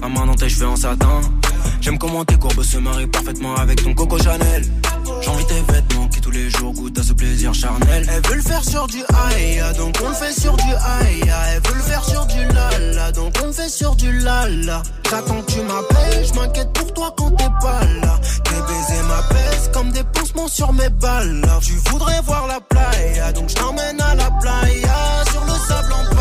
Ma 0.00 0.08
main 0.08 0.26
dans 0.26 0.35
tes 0.35 0.48
cheveux 0.48 0.66
en 0.66 0.74
satin. 0.74 1.20
J'aime 1.80 1.98
comment 1.98 2.24
tes 2.24 2.37
courbes 2.37 2.64
se 2.64 2.78
marient 2.78 3.06
parfaitement 3.06 3.54
avec 3.54 3.85
ton 3.85 3.94
Coco 3.94 4.18
Chanel. 4.18 4.64
J'envie 5.22 5.44
tes 5.46 5.72
vêtements 5.72 6.08
qui 6.08 6.20
tous 6.20 6.30
les 6.30 6.50
jours 6.50 6.72
goûtent 6.72 6.98
à 6.98 7.02
ce 7.02 7.12
plaisir 7.12 7.54
charnel. 7.54 8.06
Elle 8.08 8.22
veut 8.28 8.36
le 8.36 8.42
faire 8.42 8.64
sur 8.64 8.86
du 8.86 9.02
aïe, 9.30 9.62
donc 9.76 9.96
on 10.02 10.08
le 10.08 10.14
fait 10.14 10.32
sur 10.32 10.56
du 10.56 10.72
aïe. 10.72 11.22
Elle 11.54 11.60
veut 11.68 11.74
le 11.74 11.82
faire 11.82 12.04
sur 12.04 12.26
du 12.26 12.44
lala, 12.46 13.12
donc 13.12 13.34
on 13.42 13.46
le 13.46 13.52
fait 13.52 13.68
sur 13.68 13.94
du 13.96 14.18
lala. 14.20 14.82
J'attends 15.10 15.42
que 15.42 15.52
tu 15.52 15.60
m'appelles, 15.60 16.26
je 16.26 16.34
m'inquiète 16.34 16.72
pour 16.72 16.92
toi 16.94 17.14
quand 17.16 17.30
t'es 17.32 17.50
pas 17.60 17.84
là. 18.02 18.18
Tes 18.44 18.50
baisers 18.50 19.04
m'apaisent 19.04 19.70
comme 19.72 19.90
des 19.92 20.04
pansements 20.04 20.48
sur 20.48 20.72
mes 20.72 20.88
balles. 20.88 21.42
Tu 21.62 21.74
voudrais 21.90 22.20
voir 22.22 22.46
la 22.46 22.60
playa, 22.60 23.32
donc 23.32 23.48
je 23.50 23.54
t'emmène 23.54 24.00
à 24.00 24.14
la 24.14 24.30
playa. 24.40 25.24
Sur 25.30 25.44
le 25.44 25.68
sable 25.68 25.92
en 25.92 26.12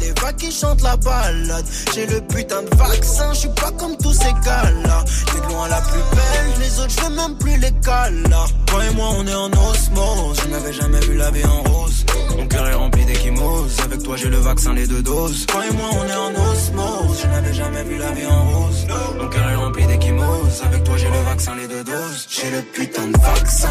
les 0.00 0.12
vagues 0.20 0.36
qui 0.36 0.50
chantent 0.50 0.82
la 0.82 0.96
balade. 0.96 1.66
J'ai 1.94 2.06
le 2.06 2.20
putain 2.20 2.62
de 2.62 2.76
vaccin, 2.76 3.32
je 3.32 3.38
suis 3.40 3.48
pas 3.48 3.70
comme 3.72 3.96
tous 3.96 4.12
ces 4.12 4.32
gars-là. 4.44 5.04
T'es 5.26 5.52
loin 5.52 5.68
la 5.68 5.80
plus 5.80 6.02
belle, 6.14 6.60
les 6.60 6.80
autres 6.80 6.90
je 6.90 7.08
même 7.08 7.36
plus 7.38 7.58
les 7.58 7.72
là. 8.30 8.44
Toi 8.66 8.84
et 8.84 8.94
moi, 8.94 9.08
on 9.18 9.26
est 9.26 9.34
en 9.34 9.50
osmose. 9.50 10.40
Je 10.42 10.48
n'avais 10.48 10.72
jamais 10.72 11.00
vu 11.00 11.14
la 11.16 11.30
vie 11.30 11.44
en 11.44 11.62
rose. 11.70 12.04
Mon 12.36 12.46
cœur 12.46 12.66
est 12.68 12.74
rempli 12.74 13.04
d'échymoses. 13.04 13.80
Avec 13.84 14.02
toi, 14.02 14.16
j'ai 14.16 14.28
le 14.28 14.38
vaccin, 14.38 14.72
les 14.72 14.86
deux 14.86 15.02
doses. 15.02 15.46
Toi 15.46 15.62
et 15.68 15.74
moi, 15.74 15.90
on 15.92 16.08
est 16.08 16.14
en 16.14 16.50
osmose. 16.50 17.18
Je 17.22 17.26
n'avais 17.28 17.54
jamais 17.54 17.84
vu 17.84 17.98
la 17.98 18.12
vie 18.12 18.26
en 18.26 18.44
rose. 18.44 18.86
Mon 19.18 19.28
cœur 19.28 19.48
est 19.48 19.56
rempli 19.56 19.86
d'échymoses. 19.86 20.62
Avec 20.64 20.84
toi, 20.84 20.96
j'ai 20.96 21.10
le 21.10 21.22
vaccin, 21.24 21.54
les 21.56 21.68
deux 21.68 21.84
doses. 21.84 22.26
J'ai 22.28 22.50
le 22.50 22.62
putain 22.62 23.06
de 23.06 23.18
vaccin 23.18 23.68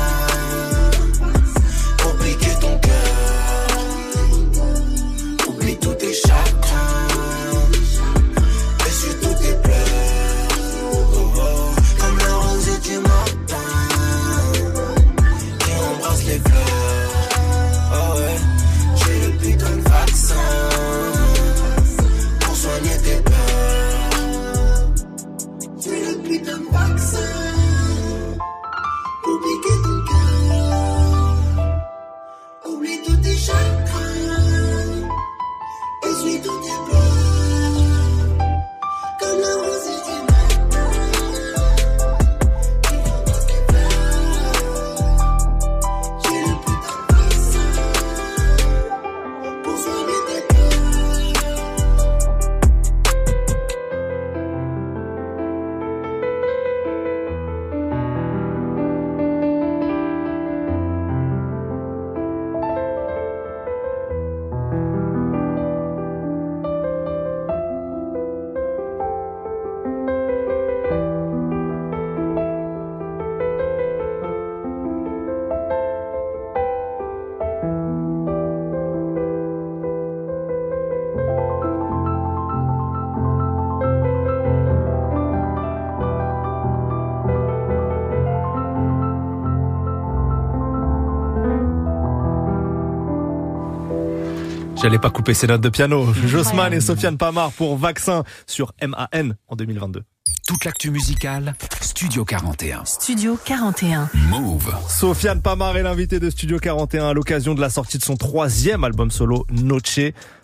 J'allais 94.82 94.98
pas 94.98 95.12
couper 95.12 95.36
ces 95.36 95.46
notes 95.46 95.62
de 95.62 95.70
piano. 95.70 96.12
Jossman 96.26 96.74
et 96.74 96.82
Sofiane 96.82 97.16
Pamar 97.16 97.52
pour 97.52 97.78
Vaccin 97.78 98.24
sur 98.48 98.74
MAN 98.82 99.36
en 99.48 99.56
2022. 99.56 100.02
Toute 100.48 100.66
l'actu 100.66 100.90
musicale, 100.90 101.54
Studio 101.82 102.26
41. 102.26 102.86
Studio 102.86 103.38
41. 103.46 104.10
Move. 104.30 104.74
Sofiane 104.90 105.44
Pamar 105.44 105.78
est 105.78 105.84
l'invité 105.84 106.20
de 106.20 106.32
Studio 106.32 106.58
41 106.58 107.10
à 107.10 107.14
l'occasion 107.14 107.54
de 107.54 107.62
la 107.62 107.70
sortie 107.70 108.00
de 108.00 108.04
son 108.04 108.18
troisième 108.18 108.84
album 108.84 109.12
solo, 109.12 109.46
Noche. 109.52 110.00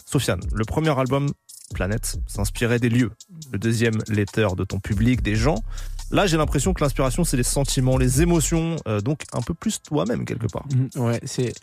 Sofiane, 0.05 0.41
le 0.53 0.65
premier 0.65 0.97
album, 0.99 1.29
Planète, 1.73 2.19
s'inspirait 2.27 2.79
des 2.79 2.89
lieux. 2.89 3.11
Le 3.51 3.57
deuxième, 3.57 3.97
Letter 4.07 4.49
de 4.55 4.63
ton 4.63 4.79
public, 4.79 5.23
des 5.23 5.35
gens. 5.35 5.63
Là, 6.11 6.25
j'ai 6.25 6.37
l'impression 6.37 6.73
que 6.73 6.81
l'inspiration, 6.83 7.23
c'est 7.23 7.37
les 7.37 7.43
sentiments, 7.43 7.97
les 7.97 8.21
émotions, 8.21 8.77
euh, 8.87 9.01
donc 9.01 9.23
un 9.33 9.41
peu 9.41 9.53
plus 9.53 9.81
toi-même 9.81 10.25
quelque 10.25 10.47
part. 10.47 10.65
Mhm, 10.73 10.89
Ouais, 11.03 11.19
c'est. 11.25 11.53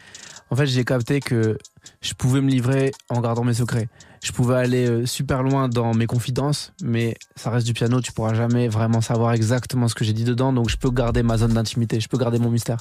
En 0.51 0.57
fait, 0.57 0.67
j'ai 0.67 0.85
capté 0.85 1.21
que 1.21 1.57
je 2.03 2.13
pouvais 2.15 2.41
me 2.43 2.51
livrer 2.51 2.93
en 3.09 3.21
gardant 3.21 3.45
mes 3.45 3.55
secrets. 3.55 3.89
Je 4.25 4.33
pouvais 4.33 4.55
aller 4.55 4.89
euh, 4.89 5.05
super 5.05 5.43
loin 5.43 5.69
dans 5.69 5.93
mes 5.93 6.07
confidences, 6.07 6.73
mais 6.83 7.15
ça 7.37 7.51
reste 7.51 7.67
du 7.67 7.75
piano. 7.75 8.01
Tu 8.01 8.11
pourras 8.11 8.33
jamais 8.33 8.69
vraiment 8.69 9.03
savoir 9.03 9.35
exactement 9.35 9.87
ce 9.87 9.95
que 9.95 10.03
j'ai 10.03 10.15
dit 10.15 10.25
dedans, 10.25 10.51
donc 10.51 10.71
je 10.71 10.79
peux 10.79 10.91
garder 10.91 11.23
ma 11.23 11.37
zone 11.37 11.53
d'intimité, 11.53 12.01
je 12.01 12.09
peux 12.09 12.17
garder 12.17 12.39
mon 12.39 12.49
mystère. 12.51 12.79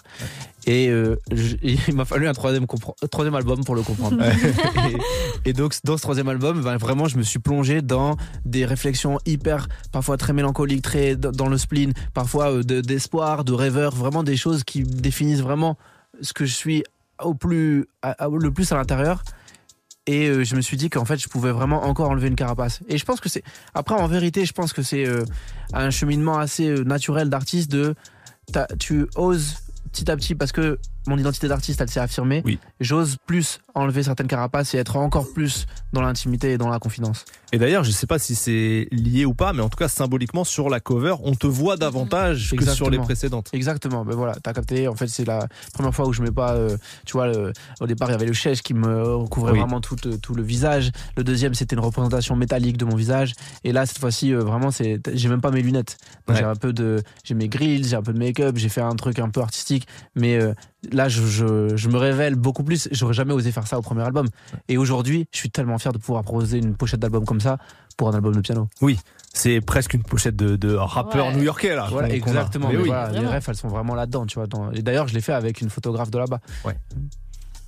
Et 0.65 0.87
euh, 0.89 1.17
je- 1.33 1.57
il 1.61 1.93
m'a 1.95 2.05
fallu 2.05 2.29
un 2.29 2.33
troisième, 2.33 2.63
euh, 2.63 3.07
troisième 3.07 3.35
album 3.35 3.65
pour 3.65 3.75
le 3.75 3.81
comprendre. 3.81 4.23
et, 5.45 5.49
et 5.49 5.53
donc, 5.53 5.75
dans 5.83 5.97
ce 5.97 6.01
troisième 6.01 6.29
album, 6.29 6.61
ben, 6.61 6.77
vraiment, 6.77 7.09
je 7.09 7.17
me 7.17 7.23
suis 7.23 7.39
plongé 7.39 7.81
dans 7.81 8.15
des 8.45 8.63
réflexions 8.63 9.19
hyper, 9.25 9.67
parfois 9.91 10.15
très 10.15 10.31
mélancoliques, 10.31 10.81
très 10.83 11.17
dans 11.17 11.49
le 11.49 11.57
spleen, 11.57 11.91
parfois 12.13 12.63
de- 12.63 12.79
d'espoir, 12.79 13.43
de 13.43 13.51
rêveur, 13.51 13.93
vraiment 13.93 14.23
des 14.23 14.37
choses 14.37 14.63
qui 14.63 14.83
définissent 14.83 15.41
vraiment 15.41 15.77
ce 16.21 16.31
que 16.31 16.45
je 16.45 16.53
suis 16.53 16.83
au 17.21 17.33
plus, 17.33 17.85
le 18.31 18.49
plus 18.51 18.71
à 18.71 18.77
l'intérieur. 18.77 19.23
Et 20.05 20.27
euh, 20.27 20.43
je 20.43 20.55
me 20.55 20.61
suis 20.61 20.75
dit 20.75 20.89
qu'en 20.89 21.05
fait, 21.05 21.17
je 21.17 21.29
pouvais 21.29 21.51
vraiment 21.51 21.83
encore 21.83 22.09
enlever 22.09 22.27
une 22.27 22.35
carapace. 22.35 22.81
Et 22.89 22.97
je 22.97 23.05
pense 23.05 23.21
que 23.21 23.29
c'est. 23.29 23.43
Après, 23.73 23.95
en 23.95 24.07
vérité, 24.07 24.45
je 24.45 24.51
pense 24.51 24.73
que 24.73 24.81
c'est 24.81 25.05
euh, 25.05 25.23
un 25.73 25.89
cheminement 25.91 26.37
assez 26.37 26.67
euh, 26.67 26.83
naturel 26.83 27.29
d'artiste 27.29 27.71
de. 27.71 27.95
Tu 28.79 29.07
oses 29.15 29.55
petit 29.91 30.11
à 30.11 30.17
petit, 30.17 30.35
parce 30.35 30.51
que 30.51 30.77
mon 31.07 31.17
identité 31.17 31.47
d'artiste, 31.47 31.81
elle 31.81 31.89
s'est 31.89 31.99
affirmée. 31.99 32.41
Oui. 32.45 32.59
J'ose 32.79 33.17
plus 33.25 33.59
enlever 33.75 34.03
certaines 34.03 34.27
carapaces 34.27 34.73
et 34.73 34.77
être 34.77 34.95
encore 34.97 35.31
plus 35.33 35.65
dans 35.93 36.01
l'intimité 36.01 36.51
et 36.53 36.57
dans 36.57 36.69
la 36.69 36.79
confidence. 36.79 37.25
Et 37.51 37.57
d'ailleurs, 37.57 37.83
je 37.83 37.91
sais 37.91 38.07
pas 38.07 38.19
si 38.19 38.35
c'est 38.35 38.87
lié 38.91 39.25
ou 39.25 39.33
pas, 39.33 39.53
mais 39.53 39.61
en 39.61 39.69
tout 39.69 39.77
cas, 39.77 39.87
symboliquement, 39.87 40.43
sur 40.43 40.69
la 40.69 40.79
cover, 40.79 41.15
on 41.23 41.35
te 41.35 41.47
voit 41.47 41.77
davantage 41.77 42.53
que 42.57 42.65
sur 42.65 42.89
les 42.89 42.97
précédentes. 42.99 43.49
Exactement, 43.53 44.05
ben 44.05 44.15
voilà, 44.15 44.35
t'as 44.41 44.53
capté. 44.53 44.87
En 44.87 44.95
fait, 44.95 45.07
c'est 45.07 45.25
la 45.25 45.47
première 45.73 45.93
fois 45.93 46.07
où 46.07 46.13
je 46.13 46.21
mets 46.21 46.31
pas, 46.31 46.53
euh, 46.53 46.77
tu 47.05 47.13
vois, 47.13 47.27
le- 47.27 47.53
au 47.79 47.87
départ, 47.87 48.09
il 48.09 48.13
y 48.13 48.15
avait 48.15 48.25
le 48.25 48.33
chèche 48.33 48.61
qui 48.61 48.73
me 48.73 49.03
recouvrait 49.15 49.51
Oui. 49.53 49.59
vraiment 49.59 49.81
tout, 49.81 49.97
euh, 50.07 50.17
tout 50.17 50.33
le 50.35 50.43
visage. 50.43 50.91
Le 51.17 51.23
deuxième, 51.23 51.53
c'était 51.53 51.75
une 51.75 51.81
représentation 51.81 52.35
métallique 52.35 52.77
de 52.77 52.85
mon 52.85 52.95
visage. 52.95 53.33
Et 53.63 53.71
là, 53.71 53.85
cette 53.85 53.99
fois-ci, 53.99 54.33
euh, 54.33 54.39
vraiment, 54.39 54.71
c'est, 54.71 54.99
j'ai 55.13 55.29
même 55.29 55.41
pas 55.41 55.51
mes 55.51 55.61
lunettes. 55.61 55.97
Ouais. 56.29 56.35
j'ai 56.37 56.43
un 56.43 56.55
peu 56.55 56.71
de, 56.73 57.01
j'ai 57.23 57.33
mes 57.33 57.49
grilles, 57.49 57.83
j'ai 57.83 57.95
un 57.95 58.01
peu 58.01 58.13
de 58.13 58.19
make-up, 58.19 58.55
j'ai 58.57 58.69
fait 58.69 58.81
un 58.81 58.95
truc 58.95 59.19
un 59.19 59.29
peu 59.29 59.41
artistique. 59.41 59.87
Mais 60.15 60.35
euh, 60.39 60.53
là, 60.91 61.09
je, 61.09 61.21
je, 61.25 61.75
je 61.75 61.89
me 61.89 61.97
révèle 61.97 62.35
beaucoup 62.35 62.63
plus. 62.63 62.87
J'aurais 62.91 63.13
jamais 63.13 63.33
osé 63.33 63.51
faire 63.51 63.67
ça 63.67 63.77
au 63.77 63.81
premier 63.81 64.03
album. 64.03 64.27
Et 64.69 64.77
aujourd'hui, 64.77 65.27
je 65.33 65.37
suis 65.39 65.49
tellement 65.51 65.77
fier 65.77 65.91
de 65.91 65.97
pouvoir 65.97 66.23
proposer 66.23 66.59
une 66.59 66.75
pochette 66.75 66.99
d'album 67.01 67.25
comme 67.25 67.41
ça 67.41 67.57
pour 67.97 68.07
un 68.09 68.13
album 68.13 68.33
de 68.35 68.41
piano. 68.41 68.67
Oui, 68.81 68.97
c'est 69.33 69.59
presque 69.61 69.93
une 69.93 70.03
pochette 70.03 70.35
de, 70.35 70.55
de 70.55 70.73
rappeur 70.73 71.27
Ouais. 71.27 71.35
new-yorkais 71.35 71.75
là. 71.75 71.87
Voilà, 71.91 72.09
exactement. 72.09 72.69
Mais 72.69 72.75
Mais 72.75 72.81
oui. 72.81 72.87
voilà, 72.87 73.11
les 73.11 73.25
refs, 73.27 73.49
elles 73.49 73.55
sont 73.55 73.67
vraiment 73.67 73.93
là-dedans, 73.95 74.25
tu 74.25 74.35
vois. 74.35 74.47
dans- 74.47 74.71
Et 74.71 74.81
d'ailleurs, 74.81 75.07
je 75.07 75.13
l'ai 75.13 75.21
fait 75.21 75.33
avec 75.33 75.59
une 75.61 75.69
photographe 75.69 76.09
de 76.09 76.17
là-bas, 76.19 76.39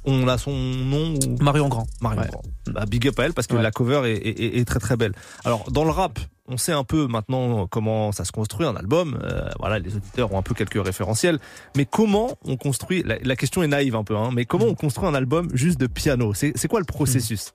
On 0.08 0.28
a 0.28 0.38
son 0.38 0.52
nom 0.52 1.16
ou? 1.16 1.44
Marion 1.44 1.68
Grand. 1.68 1.88
Marion 2.00 2.22
Ouais. 2.22 2.28
Grand. 2.28 2.42
Bah, 2.68 2.86
big 2.86 3.08
up 3.08 3.20
à 3.20 3.24
elle 3.26 3.34
parce 3.34 3.48
que 3.48 3.56
Ouais. 3.56 3.64
la 3.64 3.72
cover 3.72 4.02
est- 4.06 4.58
est 4.60 4.66
très 4.66 4.80
très 4.80 4.96
belle. 4.98 5.14
Alors 5.44 5.72
dans 5.72 5.84
le 5.84 5.90
rap, 5.90 6.20
on 6.48 6.58
sait 6.58 6.72
un 6.72 6.84
peu 6.84 7.08
maintenant 7.08 7.68
comment 7.68 8.12
ça 8.12 8.24
se 8.26 8.32
construit 8.32 8.68
un 8.68 8.76
album. 8.76 9.20
Euh, 9.24 9.50
voilà, 9.60 9.80
les 9.80 9.96
auditeurs 9.96 10.32
ont 10.34 10.38
un 10.38 10.42
peu 10.44 10.54
quelques 10.54 10.84
référentiels. 10.84 11.40
Mais 11.76 11.86
comment 11.86 12.38
on 12.46 12.56
construit 12.58 13.04
la, 13.04 13.18
la 13.24 13.36
question 13.36 13.64
est 13.64 13.68
naïve 13.68 13.96
un 13.96 14.04
peu, 14.04 14.16
hein, 14.16 14.30
mais 14.34 14.46
comment 14.46 14.66
on 14.66 14.76
construit 14.76 15.08
un 15.08 15.16
album 15.16 15.48
juste 15.54 15.80
de 15.80 15.88
piano? 15.88 16.34
C'est 16.34 16.68
quoi 16.68 16.80
le 16.80 16.86
processus? 16.86 17.54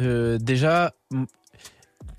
Euh, 0.00 0.38
déjà, 0.38 0.92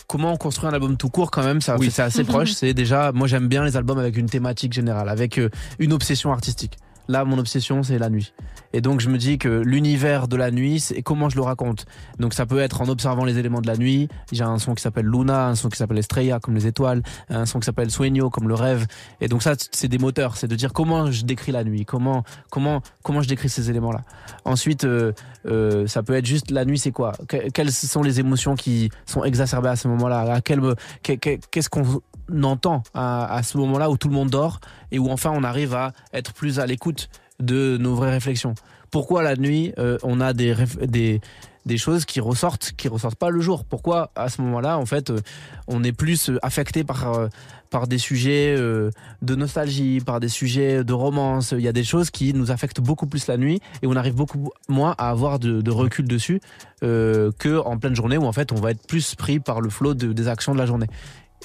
comment 0.08 0.34
on 0.34 0.38
construit 0.38 0.68
un 0.70 0.74
album 0.74 0.98
tout 0.98 1.10
court 1.10 1.32
quand 1.32 1.44
même, 1.44 1.62
ça, 1.62 1.78
Oui. 1.78 1.92
c'est 1.92 2.02
assez 2.02 2.24
proche. 2.26 2.52
C'est 2.52 2.74
déjà, 2.74 3.12
moi 3.12 3.28
j'aime 3.28 3.48
bien 3.48 3.64
les 3.64 3.78
albums 3.78 4.00
avec 4.00 4.18
une 4.18 4.30
thématique 4.30 4.74
générale, 4.74 5.10
avec 5.10 5.38
euh, 5.38 5.50
une 5.80 5.94
obsession 5.94 6.32
artistique. 6.32 6.78
Là, 7.10 7.26
mon 7.26 7.40
obsession, 7.40 7.82
c'est 7.82 7.98
la 7.98 8.10
nuit. 8.10 8.34
Et 8.72 8.82
donc, 8.82 9.00
je 9.02 9.10
me 9.10 9.18
dis 9.18 9.40
que 9.40 9.50
l'univers 9.50 10.28
de 10.28 10.38
la 10.38 10.52
nuit, 10.52 10.80
c'est 10.80 11.02
comment 11.02 11.28
je 11.28 11.36
le 11.38 11.42
raconte. 11.42 11.86
Donc, 12.20 12.36
ça 12.36 12.46
peut 12.46 12.60
être 12.60 12.82
en 12.82 12.88
observant 12.88 13.26
les 13.26 13.40
éléments 13.40 13.62
de 13.62 13.68
la 13.68 13.76
nuit. 13.78 14.08
J'ai 14.32 14.44
un 14.44 14.60
son 14.60 14.76
qui 14.76 14.84
s'appelle 14.84 15.08
Luna, 15.08 15.48
un 15.48 15.56
son 15.56 15.70
qui 15.70 15.78
s'appelle 15.78 15.98
Estrella, 15.98 16.40
comme 16.40 16.54
les 16.54 16.68
étoiles, 16.68 17.02
un 17.30 17.48
son 17.48 17.60
qui 17.60 17.66
s'appelle 17.66 17.90
Sueño, 17.90 18.30
comme 18.30 18.48
le 18.48 18.54
rêve. 18.54 18.86
Et 19.22 19.28
donc, 19.28 19.42
ça, 19.42 19.54
c'est 19.72 19.88
des 19.88 19.98
moteurs. 19.98 20.38
C'est 20.38 20.48
de 20.48 20.56
dire 20.56 20.72
comment 20.72 21.10
je 21.12 21.26
décris 21.26 21.52
la 21.52 21.64
nuit, 21.64 21.84
comment, 21.84 22.24
comment, 22.52 22.82
comment 23.02 23.24
je 23.24 23.28
décris 23.28 23.50
ces 23.50 23.72
éléments-là. 23.72 24.02
Ensuite, 24.46 24.84
euh, 24.84 25.12
euh, 25.48 25.88
ça 25.88 26.04
peut 26.04 26.14
être 26.14 26.28
juste 26.28 26.52
la 26.52 26.64
nuit, 26.64 26.78
c'est 26.78 26.92
quoi? 26.92 27.14
Que- 27.28 27.50
Quelles 27.50 27.72
sont 27.72 28.04
les 28.04 28.20
émotions 28.20 28.54
qui 28.56 28.92
sont 29.08 29.24
exacerbées 29.24 29.70
à 29.70 29.76
ce 29.76 29.88
moment-là? 29.88 30.42
Qu'est-ce 30.42 31.70
qu'on 31.70 32.02
entend 32.44 32.84
à, 32.94 33.42
ce 33.44 33.58
moment-là 33.58 33.90
où 33.90 33.98
tout 33.98 34.08
le 34.08 34.14
monde 34.14 34.30
dort 34.30 34.60
et 34.92 35.00
où 35.00 35.10
enfin 35.10 35.32
on 35.34 35.44
arrive 35.44 35.74
à 35.74 35.94
être 36.14 36.34
plus 36.34 36.60
à 36.60 36.66
l'écoute 36.66 37.10
de 37.40 37.78
nos 37.78 37.96
vraies 37.96 38.12
réflexions. 38.12 38.56
Pourquoi 38.92 39.22
la 39.24 39.36
nuit 39.36 39.74
euh, 39.78 39.98
on 40.04 40.20
a 40.20 40.34
des, 40.34 40.56
des 40.82 41.22
des 41.66 41.78
choses 41.78 42.06
qui 42.06 42.20
ressortent 42.20 42.72
qui 42.76 42.88
ressortent 42.88 43.18
pas 43.18 43.30
le 43.30 43.42
jour? 43.42 43.64
Pourquoi 43.64 44.12
à 44.16 44.30
ce 44.30 44.42
moment-là 44.42 44.78
en 44.78 44.86
fait 44.86 45.10
euh, 45.12 45.20
on 45.68 45.84
est 45.84 45.92
plus 45.92 46.30
euh, 46.30 46.40
affecté 46.42 46.84
par 46.84 47.30
par 47.70 47.88
des 47.88 48.00
sujets 48.00 48.56
de 48.58 49.36
nostalgie, 49.36 50.00
par 50.00 50.20
des 50.20 50.28
sujets 50.28 50.84
de 50.84 50.94
romance? 50.94 51.54
Il 51.56 51.62
y 51.62 51.68
a 51.68 51.72
des 51.72 51.84
choses 51.84 52.10
qui 52.10 52.34
nous 52.34 52.50
affectent 52.50 52.82
beaucoup 52.82 53.06
plus 53.06 53.28
la 53.28 53.38
nuit 53.38 53.62
et 53.84 53.88
on 53.88 53.96
arrive 53.96 54.16
beaucoup 54.16 54.50
moins 54.68 54.96
à 54.98 55.10
avoir 55.12 55.38
de, 55.38 55.70
recul 55.70 56.08
dessus 56.08 56.42
euh, 56.84 57.32
que 57.38 57.60
en 57.60 57.78
pleine 57.78 57.96
journée 57.96 58.18
où 58.18 58.26
en 58.26 58.32
fait 58.32 58.52
on 58.52 58.56
va 58.56 58.72
être 58.72 58.88
plus 58.88 59.14
pris 59.14 59.40
par 59.40 59.62
le 59.62 59.70
flot 59.70 59.94
de- 59.94 60.14
des 60.14 60.28
actions 60.28 60.54
de 60.54 60.58
la 60.58 60.66
journée. 60.66 60.88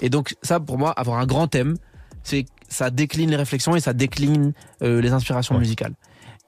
Et 0.03 0.11
donc 0.11 0.35
ça 0.43 0.61
pour 0.61 0.79
moi 0.79 0.91
avoir 0.93 1.19
un 1.19 1.27
grand 1.27 1.47
thème, 1.49 1.77
c'est 2.23 2.47
ça 2.69 2.91
décline 2.91 3.31
les 3.31 3.37
réflexions 3.37 3.77
et 3.77 3.81
ça 3.81 3.93
décline 3.93 4.53
euh, 4.83 5.01
les 5.01 5.13
inspirations 5.13 5.55
Ouais. 5.55 5.61
musicales. 5.61 5.93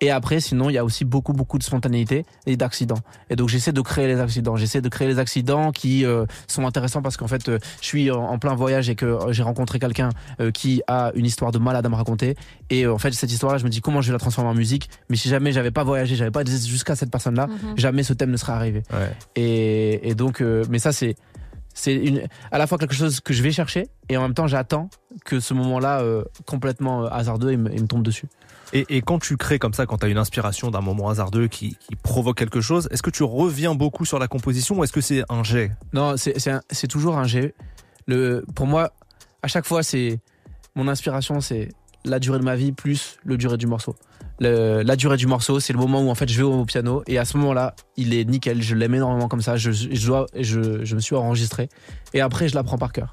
Et 0.02 0.10
après, 0.10 0.40
sinon, 0.40 0.68
il 0.68 0.74
y 0.74 0.78
a 0.78 0.84
aussi 0.84 1.06
beaucoup, 1.06 1.32
beaucoup 1.32 1.56
de 1.56 1.62
spontanéité 1.62 2.26
et 2.44 2.58
d'accidents. 2.58 2.98
Et 3.30 3.36
donc, 3.36 3.48
j'essaie 3.48 3.72
de 3.72 3.80
créer 3.80 4.06
les 4.06 4.20
accidents. 4.20 4.54
J'essaie 4.54 4.82
de 4.82 4.90
créer 4.90 5.08
les 5.08 5.18
accidents 5.18 5.72
qui 5.72 6.04
euh, 6.04 6.26
sont 6.48 6.66
intéressants 6.66 7.00
parce 7.00 7.16
qu'en 7.16 7.28
fait, 7.28 7.48
euh, 7.48 7.58
je 7.80 7.86
suis 7.86 8.10
en, 8.10 8.22
en 8.22 8.38
plein 8.38 8.54
voyage 8.54 8.90
et 8.90 8.94
que 8.94 9.06
euh, 9.06 9.32
j'ai 9.32 9.42
rencontré 9.42 9.78
quelqu'un 9.78 10.10
euh, 10.38 10.50
qui 10.50 10.82
a 10.86 11.12
une 11.14 11.24
histoire 11.24 11.50
de 11.50 11.58
malade 11.58 11.86
à 11.86 11.88
me 11.88 11.94
raconter. 11.94 12.36
Et 12.68 12.84
euh, 12.84 12.92
en 12.92 12.98
fait, 12.98 13.12
cette 13.14 13.32
histoire-là, 13.32 13.56
je 13.58 13.64
me 13.64 13.70
dis 13.70 13.80
comment 13.80 14.02
je 14.02 14.08
vais 14.08 14.12
la 14.12 14.18
transformer 14.18 14.50
en 14.50 14.54
musique? 14.54 14.90
Mais 15.08 15.16
si 15.16 15.30
jamais 15.30 15.50
j'avais 15.52 15.70
pas 15.70 15.82
voyagé, 15.84 16.14
j'avais 16.14 16.30
pas 16.30 16.42
été 16.42 16.50
jusqu'à 16.52 16.94
cette 16.94 17.10
personne-là, 17.10 17.46
Mhm. 17.46 17.78
jamais 17.78 18.02
ce 18.02 18.12
thème 18.12 18.30
ne 18.32 18.36
serait 18.36 18.52
arrivé. 18.52 18.82
Ouais. 18.92 19.12
Et, 19.36 20.10
et 20.10 20.14
donc, 20.14 20.42
euh, 20.42 20.62
mais 20.68 20.78
ça, 20.78 20.92
c'est 20.92 21.16
c'est 21.78 21.94
une, 21.94 22.26
à 22.50 22.56
la 22.58 22.66
fois 22.66 22.78
quelque 22.78 22.94
chose 22.94 23.20
que 23.20 23.34
je 23.34 23.42
vais 23.42 23.52
chercher 23.52 23.86
et 24.08 24.16
en 24.16 24.22
même 24.22 24.32
temps, 24.34 24.46
j'attends 24.46 24.88
que 25.26 25.40
ce 25.40 25.52
moment-là, 25.54 26.00
euh, 26.00 26.24
complètement 26.46 27.04
euh, 27.04 27.08
hasardeux, 27.10 27.52
il 27.52 27.58
me, 27.58 27.72
il 27.72 27.82
me 27.82 27.86
tombe 27.86 28.02
dessus. 28.02 28.26
Et, 28.72 28.84
et 28.88 29.02
quand 29.02 29.18
tu 29.18 29.36
crées 29.36 29.58
comme 29.58 29.74
ça, 29.74 29.84
quand 29.86 29.98
tu 29.98 30.06
as 30.06 30.08
une 30.08 30.18
inspiration 30.18 30.70
d'un 30.70 30.80
moment 30.80 31.08
hasardeux 31.10 31.48
qui, 31.48 31.76
qui 31.76 31.94
provoque 31.96 32.36
quelque 32.38 32.60
chose, 32.60 32.88
est-ce 32.90 33.02
que 33.02 33.10
tu 33.10 33.22
reviens 33.22 33.74
beaucoup 33.74 34.04
sur 34.06 34.18
la 34.18 34.26
composition 34.26 34.78
ou 34.78 34.84
est-ce 34.84 34.92
que 34.92 35.00
c'est 35.02 35.22
un 35.28 35.44
jet? 35.44 35.70
Non, 35.92 36.16
c'est 36.16 36.38
c'est 36.40 36.50
un- 36.50 36.62
c'est 36.70 36.88
toujours 36.88 37.16
un 37.18 37.24
G. 37.24 37.54
Le, 38.06 38.44
pour 38.54 38.66
moi, 38.66 38.92
à 39.42 39.48
chaque 39.48 39.66
fois, 39.66 39.82
c'est 39.82 40.18
mon 40.74 40.88
inspiration, 40.88 41.40
c'est 41.40 41.68
la 42.04 42.18
durée 42.18 42.38
de 42.38 42.44
ma 42.44 42.56
vie 42.56 42.72
plus 42.72 43.18
le 43.24 43.36
durée 43.36 43.56
du 43.56 43.66
morceau. 43.66 43.94
Le- 44.40 44.82
la 44.82 44.96
durée 44.96 45.16
du 45.16 45.26
morceau, 45.26 45.60
c'est 45.60 45.72
le 45.72 45.78
moment 45.78 46.02
où 46.02 46.10
en 46.10 46.14
fait 46.14 46.28
je 46.28 46.36
vais 46.36 46.42
au 46.42 46.64
piano 46.64 47.02
et 47.06 47.18
à 47.18 47.24
ce 47.24 47.36
moment-là, 47.38 47.74
il 47.96 48.12
est 48.14 48.24
nickel. 48.24 48.62
Je 48.62 48.74
l'aime 48.74 48.94
énormément 48.94 49.28
comme 49.28 49.40
ça. 49.40 49.56
Je, 49.56 49.70
je, 49.72 50.06
dois, 50.06 50.26
je, 50.38 50.84
je 50.84 50.94
me 50.94 51.00
suis 51.00 51.14
enregistré 51.16 51.68
et 52.14 52.20
après 52.20 52.48
je 52.48 52.54
l'apprends 52.54 52.78
par 52.78 52.92
cœur. 52.92 53.12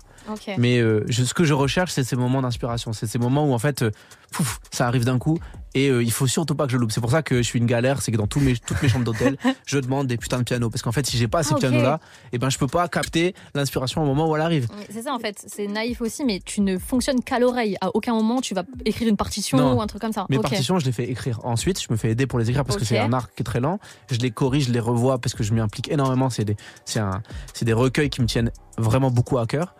Mais 0.58 0.80
euh, 0.80 1.04
je- 1.08 1.24
ce 1.24 1.34
que 1.34 1.44
je 1.44 1.54
recherche, 1.54 1.92
c'est 1.92 2.04
ces 2.04 2.16
moments 2.16 2.42
d'inspiration. 2.42 2.94
C'est 2.94 3.08
ces 3.08 3.20
moments 3.20 3.46
où 3.50 3.54
en 3.54 3.60
fait, 3.60 3.82
euh, 3.84 3.92
pouf, 4.34 4.60
ça 4.72 4.88
arrive 4.88 5.06
d'un 5.06 5.20
coup 5.20 5.40
et 5.76 5.90
euh, 5.90 6.04
il 6.04 6.12
faut 6.12 6.28
surtout 6.28 6.54
pas 6.54 6.68
que 6.68 6.72
je 6.72 6.78
loupe. 6.78 6.92
C'est 6.92 7.02
pour 7.02 7.10
ça 7.10 7.24
que 7.24 7.38
je 7.38 7.42
suis 7.42 7.58
une 7.58 7.66
galère, 7.66 8.02
c'est 8.04 8.12
que 8.12 8.18
dans 8.18 8.28
tous 8.28 8.40
mes, 8.40 8.56
toutes 8.56 8.80
mes 8.84 8.90
chambres 8.90 9.06
d'hôtel, 9.06 9.38
je 9.66 9.80
demande 9.80 10.06
des 10.06 10.18
putains 10.18 10.38
de 10.38 10.44
pianos 10.44 10.70
parce 10.70 10.84
qu'en 10.84 10.92
fait, 10.92 11.06
si 11.08 11.18
j'ai 11.18 11.28
pas 11.28 11.42
ces 11.42 11.54
Ah, 11.54 11.56
ok. 11.56 11.60
pianos-là, 11.62 12.00
et 12.32 12.38
ben 12.38 12.50
je 12.52 12.60
peux 12.60 12.68
pas 12.68 12.88
capter 12.88 13.34
l'inspiration 13.56 14.04
au 14.04 14.06
moment 14.06 14.30
où 14.30 14.36
elle 14.36 14.44
arrive. 14.44 14.68
C'est 14.92 15.02
ça 15.04 15.14
en 15.16 15.20
fait, 15.20 15.44
c'est 15.48 15.66
naïf 15.68 16.00
aussi, 16.02 16.26
mais 16.26 16.42
tu 16.46 16.62
ne 16.62 16.78
fonctionnes 16.78 17.24
qu'à 17.24 17.40
l'oreille. 17.40 17.76
À 17.82 17.90
aucun 17.96 18.14
moment 18.14 18.40
tu 18.42 18.54
vas 18.54 18.64
écrire 18.86 19.08
une 19.10 19.18
partition 19.18 19.58
Non. 19.58 19.78
ou 19.78 19.82
un 19.82 19.88
truc 19.88 20.02
comme 20.02 20.14
ça. 20.14 20.28
Mes 20.30 20.38
partitions, 20.38 20.78
je 20.78 20.86
les 20.86 20.92
fais 20.92 21.10
écrire 21.10 21.40
ensuite. 21.44 21.82
Je 21.82 21.88
me 21.90 21.98
fais 21.98 22.12
aider 22.12 22.28
pour 22.28 22.38
les 22.38 22.50
écrire 22.50 22.66
parce 22.66 22.78
que 22.78 22.86
c'est 22.86 23.00
un 23.00 23.12
art 23.14 23.34
qui 23.34 23.42
est 23.42 23.46
très 23.46 23.60
lent. 23.60 23.80
Je 24.12 24.18
les 24.20 24.30
corrige, 24.32 24.68
je 24.68 24.72
les 24.74 24.80
revois 24.80 25.18
parce 25.20 25.34
que 25.34 25.44
je 25.44 25.54
m'y 25.54 25.60
implique 25.60 25.90
énormément. 25.92 26.30
Des, 26.38 26.56
c'est 26.86 27.66
des 27.66 27.74
recueils 27.74 28.10
qui 28.10 28.22
me 28.22 28.28
tiennent 28.28 28.52
vraiment 28.78 29.10
beaucoup 29.12 29.38
à 29.38 29.46
cœur. 29.48 29.76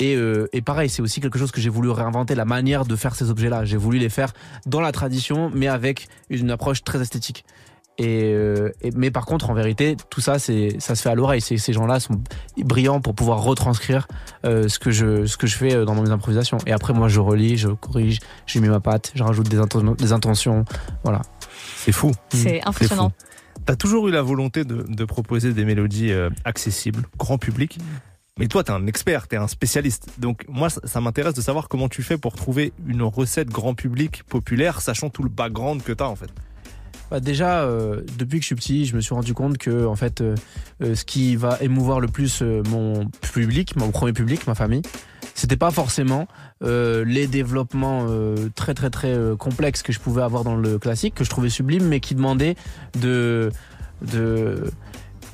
Et, 0.00 0.14
euh, 0.14 0.48
et 0.52 0.62
pareil, 0.62 0.88
c'est 0.88 1.02
aussi 1.02 1.20
quelque 1.20 1.38
chose 1.38 1.50
que 1.50 1.60
j'ai 1.60 1.70
voulu 1.70 1.90
réinventer 1.90 2.34
la 2.34 2.44
manière 2.44 2.84
de 2.84 2.94
faire 2.96 3.14
ces 3.16 3.30
objets-là. 3.30 3.64
J'ai 3.64 3.76
voulu 3.76 3.98
les 3.98 4.08
faire 4.08 4.32
dans 4.66 4.80
la 4.80 4.92
tradition, 4.92 5.50
mais 5.54 5.66
avec 5.66 6.08
une 6.30 6.50
approche 6.50 6.84
très 6.84 7.00
esthétique. 7.00 7.44
Et, 8.00 8.32
euh, 8.32 8.70
et- 8.80 8.92
mais 8.94 9.10
par 9.10 9.26
contre, 9.26 9.50
en 9.50 9.54
vérité, 9.54 9.96
tout 10.08 10.20
ça, 10.20 10.38
c'est 10.38 10.76
ça 10.78 10.94
se 10.94 11.02
fait 11.02 11.08
à 11.08 11.16
l'oreille. 11.16 11.40
Ces 11.40 11.72
gens-là 11.72 11.98
sont 11.98 12.22
brillants 12.58 13.00
pour 13.00 13.16
pouvoir 13.16 13.42
retranscrire 13.42 14.06
euh, 14.44 14.68
ce 14.68 14.78
que 14.78 14.92
je 14.92 15.26
ce 15.26 15.36
que 15.36 15.48
je 15.48 15.56
fais 15.56 15.74
euh, 15.74 15.84
dans 15.84 16.00
mes 16.00 16.10
improvisations. 16.10 16.58
Et 16.64 16.70
après, 16.72 16.92
moi, 16.92 17.08
je 17.08 17.18
relis, 17.18 17.56
je 17.56 17.66
corrige, 17.70 18.20
je 18.46 18.60
mets 18.60 18.68
ma 18.68 18.78
patte, 18.78 19.10
je 19.16 19.22
rajoute 19.24 19.48
des, 19.48 19.58
inten- 19.58 19.96
des 19.96 20.12
intentions. 20.12 20.64
Voilà. 21.02 21.22
C'est 21.76 21.90
fou. 21.90 22.12
C'est 22.28 22.60
impressionnant. 22.64 23.10
T'as 23.66 23.74
toujours 23.74 24.06
eu 24.06 24.12
la 24.12 24.22
volonté 24.22 24.64
de, 24.64 24.84
de 24.88 25.04
proposer 25.04 25.52
des 25.52 25.64
mélodies 25.64 26.12
euh, 26.12 26.30
accessibles, 26.44 27.02
grand 27.18 27.36
public. 27.36 27.80
Mais 28.38 28.46
toi, 28.46 28.62
t'es 28.62 28.70
un 28.70 28.86
expert, 28.86 29.26
t'es 29.26 29.36
un 29.36 29.48
spécialiste. 29.48 30.08
Donc 30.18 30.44
moi, 30.48 30.70
ça, 30.70 31.00
m'intéresse 31.00 31.34
de 31.34 31.40
savoir 31.40 31.68
comment 31.68 31.88
tu 31.88 32.02
fais 32.02 32.16
pour 32.16 32.34
trouver 32.34 32.72
une 32.86 33.02
recette 33.02 33.48
grand 33.48 33.74
public 33.74 34.22
populaire, 34.22 34.80
sachant 34.80 35.10
tout 35.10 35.24
le 35.24 35.28
background 35.28 35.82
que 35.82 35.92
t'as 35.92 36.06
en 36.06 36.14
fait. 36.14 36.30
Bah 37.10 37.20
déjà, 37.20 37.62
euh, 37.62 38.02
depuis 38.18 38.38
que 38.38 38.42
je 38.42 38.46
suis 38.46 38.54
petit, 38.54 38.86
je 38.86 38.94
me 38.94 39.00
suis 39.00 39.14
rendu 39.14 39.32
compte 39.32 39.56
que 39.58 39.86
en 39.86 39.96
fait, 39.96 40.20
euh, 40.20 40.34
euh, 40.82 40.94
ce 40.94 41.04
qui 41.04 41.36
va 41.36 41.56
émouvoir 41.60 42.00
le 42.00 42.08
plus 42.08 42.42
euh, 42.42 42.62
mon 42.68 43.06
public, 43.32 43.76
mon 43.76 43.90
premier 43.90 44.12
public, 44.12 44.46
ma 44.46 44.54
famille, 44.54 44.82
c'était 45.34 45.56
pas 45.56 45.70
forcément 45.70 46.28
euh, 46.62 47.04
les 47.04 47.26
développements 47.26 48.06
très 48.54 48.74
très 48.74 48.90
très 48.90 49.16
complexes 49.38 49.82
que 49.82 49.92
je 49.92 50.00
pouvais 50.00 50.22
avoir 50.22 50.44
dans 50.44 50.56
le 50.56 50.78
classique, 50.78 51.14
que 51.14 51.24
je 51.24 51.30
trouvais 51.30 51.48
sublime, 51.48 51.86
mais 51.86 52.00
qui 52.00 52.14
demandaient 52.14 52.56
de 53.00 53.50
de 54.02 54.70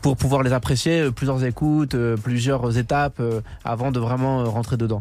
pour 0.05 0.19
pouvoir 0.19 0.43
les 0.43 0.53
apprécier, 0.53 1.01
euh, 1.01 1.11
plusieurs 1.11 1.43
écoutes, 1.45 1.95
euh, 1.95 2.15
plusieurs 2.19 2.77
étapes 2.77 3.21
euh, 3.21 3.41
avant 3.65 3.91
de 3.91 3.99
vraiment 3.99 4.45
rentrer 4.45 4.77
dedans. 4.77 5.01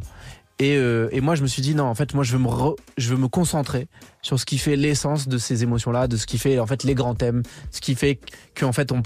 Et, 0.59 0.79
moi, 1.19 1.35
je 1.35 1.41
me 1.41 1.47
suis 1.47 1.61
dit 1.61 1.75
non, 1.75 1.83
en 1.83 1.93
fait, 1.93 2.13
moi, 2.13 2.23
je 2.23 2.31
veux 2.31 3.17
me 3.17 3.27
concentrer 3.27 3.87
sur 4.21 4.39
ce 4.39 4.45
qui 4.45 4.57
fait 4.57 4.77
l'essence 4.77 5.27
de 5.27 5.37
ces 5.37 5.61
émotions-là, 5.61 6.07
de 6.07 6.15
ce 6.15 6.25
qui 6.25 6.37
fait 6.37 6.57
en 6.57 6.65
fait 6.65 6.85
les 6.85 6.95
grands 6.95 7.15
thèmes, 7.15 7.43
ce 7.69 7.81
qui 7.81 7.95
fait 7.95 8.17
qu'en 8.57 8.71
fait 8.71 8.93
on, 8.93 9.03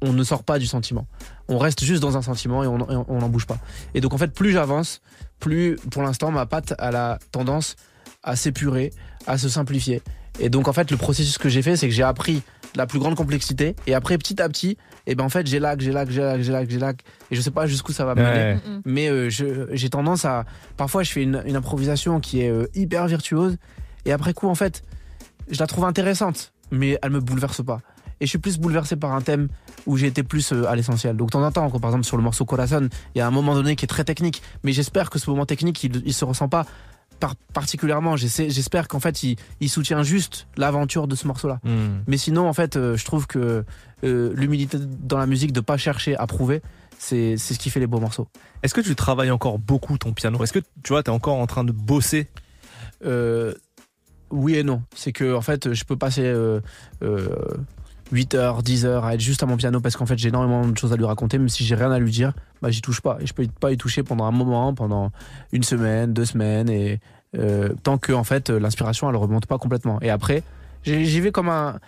on, 0.00 0.12
ne 0.14 0.24
sort 0.24 0.42
pas 0.42 0.58
du 0.58 0.66
sentiment. 0.66 1.06
On 1.48 1.58
reste 1.58 1.84
juste 1.84 2.00
dans 2.00 2.16
un 2.16 2.22
sentiment 2.22 2.64
et 2.64 2.66
on 2.66 3.18
n'en 3.18 3.28
bouge 3.28 3.44
pas. 3.44 3.58
Et 3.92 4.00
donc 4.00 4.14
en 4.14 4.18
fait, 4.18 4.32
plus 4.32 4.52
j'avance, 4.52 5.02
plus 5.38 5.76
pour 5.90 6.02
l'instant 6.02 6.30
ma 6.30 6.46
patte 6.46 6.72
a 6.78 6.90
la 6.90 7.18
tendance 7.30 7.76
à 8.22 8.34
s'épurer, 8.34 8.90
à 9.26 9.36
se 9.36 9.50
simplifier. 9.50 10.00
Et 10.40 10.48
donc 10.48 10.66
en 10.66 10.72
fait, 10.72 10.90
le 10.90 10.96
processus 10.96 11.36
que 11.36 11.50
j'ai 11.50 11.60
fait, 11.60 11.76
c'est 11.76 11.88
que 11.88 11.94
j'ai 11.94 12.04
appris 12.04 12.42
la 12.76 12.86
plus 12.86 12.98
grande 12.98 13.14
complexité 13.16 13.74
et 13.86 13.94
après 13.94 14.18
petit 14.18 14.40
à 14.40 14.48
petit, 14.48 14.76
et 15.06 15.14
ben 15.14 15.24
en 15.24 15.28
fait, 15.28 15.46
j'ai 15.46 15.58
lag, 15.58 15.80
j'ai 15.80 15.92
lag, 15.92 16.10
j'ai 16.10 16.20
lag, 16.20 16.40
j'ai 16.42 16.52
lag, 16.52 16.70
j'ai 16.70 16.78
lag 16.78 16.96
et 17.30 17.34
je 17.36 17.40
sais 17.40 17.50
pas 17.50 17.66
jusqu'où 17.66 17.92
ça 17.92 18.04
va 18.04 18.14
mener. 18.14 18.28
Ouais. 18.28 18.58
Mais 18.84 19.08
euh, 19.08 19.30
je- 19.30 19.66
j'ai 19.72 19.88
tendance 19.90 20.24
à. 20.24 20.44
Parfois, 20.76 21.02
je 21.02 21.10
fais 21.12 21.22
une, 21.22 21.42
une 21.46 21.56
improvisation 21.56 22.20
qui 22.20 22.42
est 22.42 22.50
euh, 22.50 22.66
hyper 22.74 23.06
virtuose. 23.06 23.56
Et 24.04 24.12
après 24.12 24.34
coup, 24.34 24.48
en 24.48 24.54
fait, 24.54 24.82
je 25.50 25.58
la 25.58 25.66
trouve 25.66 25.84
intéressante. 25.84 26.52
Mais 26.70 26.98
elle 27.02 27.10
me 27.10 27.20
bouleverse 27.20 27.64
pas. 27.64 27.80
Et 28.20 28.24
je 28.26 28.30
suis 28.30 28.38
plus 28.38 28.58
bouleversé 28.58 28.96
par 28.96 29.12
un 29.12 29.20
thème 29.20 29.48
où 29.86 29.96
j'ai 29.96 30.06
été 30.08 30.22
plus 30.22 30.52
euh, 30.52 30.66
à 30.68 30.74
l'essentiel. 30.74 31.16
Donc, 31.16 31.28
de 31.28 31.32
temps 31.32 31.44
en 31.44 31.52
temps, 31.52 31.70
quand, 31.70 31.78
par 31.78 31.90
exemple, 31.90 32.04
sur 32.06 32.16
le 32.16 32.22
morceau 32.22 32.44
Corazon, 32.44 32.88
il 33.14 33.18
y 33.18 33.20
a 33.20 33.26
un 33.26 33.30
moment 33.30 33.54
donné 33.54 33.76
qui 33.76 33.84
est 33.84 33.88
très 33.88 34.04
technique. 34.04 34.42
Mais 34.64 34.72
j'espère 34.72 35.10
que 35.10 35.18
ce 35.18 35.28
moment 35.30 35.46
technique, 35.46 35.84
il, 35.84 36.02
il 36.04 36.14
se 36.14 36.24
ressent 36.24 36.48
pas 36.48 36.66
par- 37.18 37.36
particulièrement. 37.52 38.16
J'espère 38.16 38.88
qu'en 38.88 39.00
fait, 39.00 39.22
il, 39.22 39.36
il 39.60 39.68
soutient 39.68 40.02
juste 40.02 40.46
l'aventure 40.56 41.08
de 41.08 41.14
ce 41.14 41.26
morceau-là. 41.26 41.60
Hmm. 41.64 42.02
Mais 42.06 42.16
sinon, 42.16 42.48
en 42.48 42.52
fait, 42.52 42.76
euh, 42.76 42.96
je 42.96 43.04
trouve 43.04 43.26
que 43.26 43.64
euh, 44.04 44.32
l'humilité 44.34 44.78
dans 44.80 45.18
la 45.18 45.26
musique 45.26 45.52
de 45.52 45.60
pas 45.60 45.76
chercher 45.76 46.16
à 46.16 46.26
prouver, 46.26 46.62
c'est 46.98 47.36
ce 47.36 47.58
qui 47.58 47.70
fait 47.70 47.80
les 47.80 47.86
beaux 47.86 48.00
morceaux. 48.00 48.28
Est-ce 48.62 48.74
que 48.74 48.80
tu 48.80 48.94
travailles 48.94 49.30
encore 49.30 49.58
beaucoup 49.58 49.98
ton 49.98 50.12
piano? 50.12 50.42
Est-ce 50.42 50.52
que 50.52 50.60
tu 50.82 50.92
vois, 50.92 51.02
t'es 51.02 51.10
encore 51.10 51.36
en 51.36 51.46
train 51.46 51.64
de 51.64 51.72
bosser? 51.72 52.28
Euh, 53.04 53.52
oui 54.30 54.54
et 54.54 54.62
non. 54.62 54.82
C'est 54.94 55.12
que 55.12 55.34
en 55.34 55.42
fait, 55.42 55.74
je 55.74 55.84
peux 55.84 55.96
passer 55.96 56.32
euh, 58.12 58.14
euh, 58.14 58.16
8 58.16 58.34
heures, 58.34 58.62
10 58.62 58.84
heures 58.86 59.04
à 59.04 59.14
être 59.14 59.20
juste 59.20 59.42
à 59.42 59.46
mon 59.46 59.56
piano 59.56 59.80
parce 59.80 59.96
qu'en 59.96 60.06
fait, 60.06 60.18
j'ai 60.18 60.28
énormément 60.28 60.66
de 60.66 60.76
choses 60.76 60.92
à 60.92 60.96
lui 60.96 61.04
raconter, 61.04 61.38
même 61.38 61.48
si 61.48 61.64
j'ai 61.64 61.74
rien 61.74 61.90
à 61.92 61.98
lui 61.98 62.10
dire, 62.10 62.32
bah 62.62 62.70
j'y 62.70 62.80
touche 62.82 63.00
pas. 63.00 63.18
Et 63.20 63.26
je 63.26 63.32
peux 63.34 63.46
pas 63.60 63.72
y 63.72 63.76
toucher 63.76 64.02
pendant 64.02 64.24
un 64.24 64.30
moment, 64.32 64.74
pendant 64.74 65.10
une 65.52 65.62
semaine, 65.62 66.12
deux 66.12 66.24
semaines, 66.24 66.68
et 66.70 67.00
euh, 67.36 67.70
tant 67.82 67.98
que 67.98 68.12
en 68.12 68.24
fait 68.24 68.48
l'inspiration 68.50 69.10
elle 69.10 69.16
remonte 69.16 69.46
pas 69.46 69.58
complètement. 69.58 70.00
Et 70.00 70.10
après, 70.10 70.42
j'y 70.84 71.20
vais 71.20 71.32
comme 71.32 71.48
un. 71.48 71.78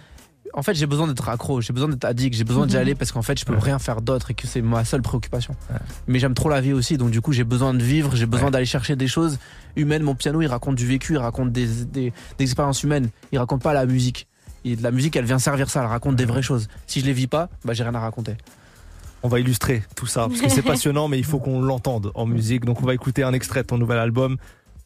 En 0.54 0.62
fait, 0.62 0.74
j'ai 0.74 0.87
besoin 0.87 1.07
d'être 1.07 1.28
accro, 1.28 1.61
j'ai 1.61 1.74
besoin 1.74 1.90
d'être 1.90 2.07
addict, 2.07 2.35
j'ai 2.35 2.42
besoin 2.42 2.66
d'y 2.66 2.74
Mhm. 2.74 2.81
aller 2.81 2.94
parce 2.94 3.12
qu'en 3.12 3.20
fait, 3.20 3.38
je 3.38 3.44
peux 3.44 3.52
Ouais. 3.52 3.61
rien 3.61 3.78
faire 3.78 4.00
d'autre 4.00 4.31
et 4.31 4.35
que 4.35 4.46
c'est 4.46 4.62
ma 4.62 4.83
seule 4.83 5.02
préoccupation. 5.02 5.54
Ouais. 5.70 5.76
Mais 6.07 6.18
j'aime 6.18 6.33
trop 6.33 6.48
la 6.48 6.62
vie 6.62 6.72
aussi, 6.72 6.96
donc 6.96 7.11
du 7.11 7.20
coup, 7.20 7.33
j'ai 7.33 7.44
besoin 7.44 7.74
de 7.74 7.83
vivre, 7.83 8.16
j'ai 8.16 8.24
besoin 8.24 8.46
Ouais. 8.46 8.52
d'aller 8.52 8.64
chercher 8.64 8.96
des 8.96 9.09
choses 9.09 9.38
humaines. 9.76 10.02
Mon 10.02 10.14
piano, 10.14 10.40
il 10.40 10.46
raconte 10.46 10.74
du 10.76 10.87
vécu, 10.87 11.12
il 11.12 11.18
raconte 11.18 11.52
des, 11.52 11.66
des, 11.85 12.14
des 12.38 12.44
expériences 12.44 12.83
humaines, 12.83 13.11
il 13.31 13.38
raconte 13.38 13.62
pas 13.62 13.74
la 13.74 13.85
musique. 13.85 14.26
Et 14.64 14.77
la 14.77 14.90
musique, 14.90 15.16
elle 15.16 15.25
vient 15.25 15.38
servir 15.38 15.71
ça, 15.71 15.81
elle 15.81 15.87
raconte 15.87 16.16
des 16.16 16.25
vraies 16.25 16.42
choses. 16.42 16.68
Si 16.87 17.01
je 17.01 17.07
les 17.07 17.12
vis 17.12 17.27
pas, 17.29 17.49
bah 17.64 17.75
j'ai 17.75 17.83
rien 17.85 17.94
à 17.94 18.01
raconter. 18.01 18.37
On 19.23 19.29
va 19.29 19.40
illustrer 19.40 19.83
tout 19.97 20.07
ça 20.07 20.29
parce 20.29 20.40
que 20.40 20.49
c'est 20.49 20.62
passionnant, 20.75 21.09
mais 21.09 21.18
il 21.18 21.25
faut 21.25 21.38
qu'on 21.38 21.61
l'entende 21.61 22.12
en 22.14 22.27
musique. 22.27 22.64
Donc 22.64 22.83
on 22.83 22.87
va 22.87 22.94
écouter 22.94 23.23
un 23.23 23.33
extrait 23.33 23.62
de 23.62 23.66
ton 23.66 23.79
nouvel 23.79 23.99
album. 23.99 24.37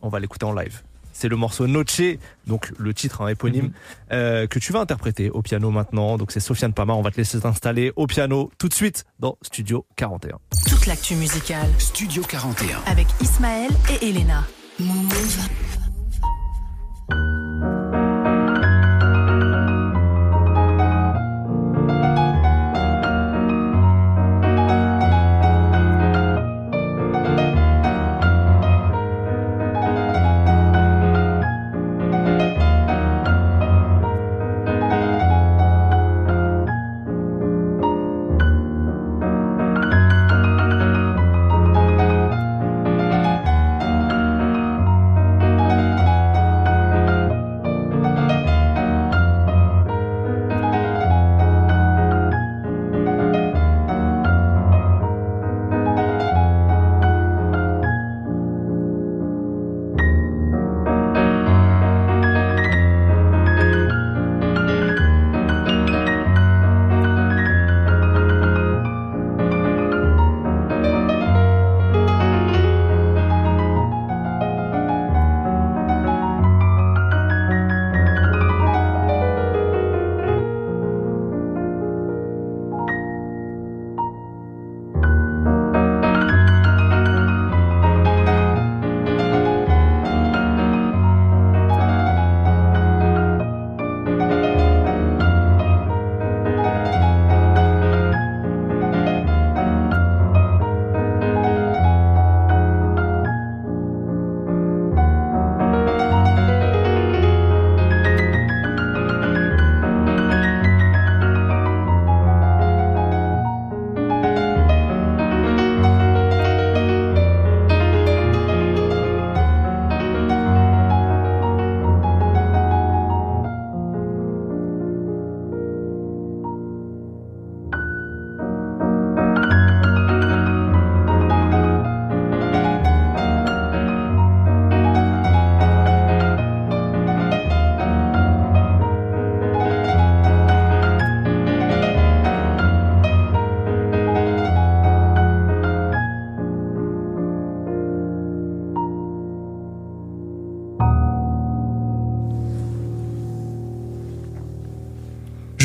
On 0.01 0.09
va 0.09 0.21
l'écouter 0.21 0.45
en 0.47 0.53
live. 0.55 0.81
C'est 1.15 1.29
le 1.29 1.37
morceau 1.37 1.67
Noche, 1.67 2.01
donc 2.47 2.73
le 2.79 2.95
titre 2.95 3.21
hein, 3.21 3.29
éponyme, 3.29 3.67
Mhm. 3.67 3.73
euh, 4.13 4.47
que 4.47 4.59
tu 4.59 4.73
vas 4.73 4.81
interpréter 4.81 5.29
au 5.29 5.43
piano 5.43 5.71
maintenant. 5.71 6.17
Donc 6.17 6.33
c'est 6.33 6.41
Sofiane 6.41 6.73
Pama. 6.73 6.95
On 6.95 7.03
va 7.03 7.11
te 7.11 7.19
laisser 7.19 7.39
t'installer 7.39 7.93
au 7.97 8.07
piano 8.07 8.51
tout 8.59 8.69
de 8.69 8.75
suite 8.75 9.05
dans 9.21 9.37
Studio 9.43 9.85
41. 9.97 10.39
Toute 10.67 10.87
l'actu 10.87 11.15
musicale 11.17 11.69
Studio 11.79 12.23
41. 12.23 12.79
avec 12.87 13.07
Ismaël 13.21 13.71
et 14.01 14.09
Elena. 14.09 14.45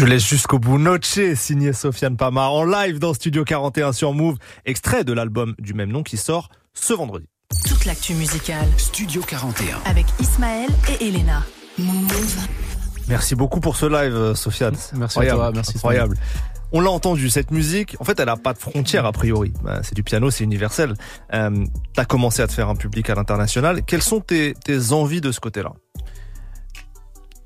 Laisse 0.08 0.26
jusqu'au 0.26 0.58
bout 0.58 0.78
Noche, 0.78 1.20
signé 1.36 1.74
Sofiane 1.74 2.16
Pamar 2.16 2.54
en 2.54 2.64
live 2.64 3.00
dans 3.00 3.14
Studio 3.14 3.44
41 3.44 3.92
sur 3.92 4.14
Move, 4.14 4.38
extrait 4.66 5.04
de 5.04 5.12
l'album 5.12 5.54
du 5.60 5.74
même 5.74 5.90
nom 5.90 6.02
qui 6.02 6.16
sort 6.18 6.50
ce 6.74 6.94
vendredi. 6.94 7.28
Toute 7.68 7.86
l'actu 7.86 8.14
musicale 8.14 8.68
Studio 8.78 9.22
41. 9.22 9.80
avec 9.86 10.06
Ismaël 10.20 10.70
et 10.90 11.08
Elena. 11.08 11.44
Move. 11.78 12.38
Merci 13.10 13.36
beaucoup 13.36 13.60
pour 13.60 13.76
ce 13.76 13.86
live, 13.86 14.16
euh, 14.16 14.34
Sofiane. 14.34 14.76
Merci 14.94 15.20
à 15.20 15.22
Incroyable, 15.22 15.40
toi, 15.40 15.52
merci, 15.54 15.74
Incroyable. 15.76 16.18
On 16.72 16.82
l'a 16.82 16.90
entendu, 16.92 17.30
cette 17.30 17.52
musique, 17.52 17.96
en 18.00 18.04
fait, 18.04 18.20
elle 18.20 18.30
a 18.30 18.38
pas 18.38 18.54
de 18.54 18.60
frontières 18.60 19.06
a 19.06 19.12
priori. 19.12 19.52
Bah, 19.64 19.80
c'est 19.84 19.96
du 19.96 20.04
piano, 20.04 20.30
c'est 20.32 20.44
universel. 20.44 20.94
Euh, 21.34 21.66
T'as 21.94 22.06
commencé 22.06 22.42
à 22.42 22.48
te 22.48 22.54
faire 22.54 22.70
un 22.70 22.76
public 22.76 23.10
à 23.10 23.16
l'international. 23.16 23.84
Quelles 23.84 24.02
sont 24.04 24.22
tes, 24.22 24.54
tes 24.54 24.92
envies 24.94 25.22
de 25.22 25.32
ce 25.32 25.40
côté-là? 25.40 25.74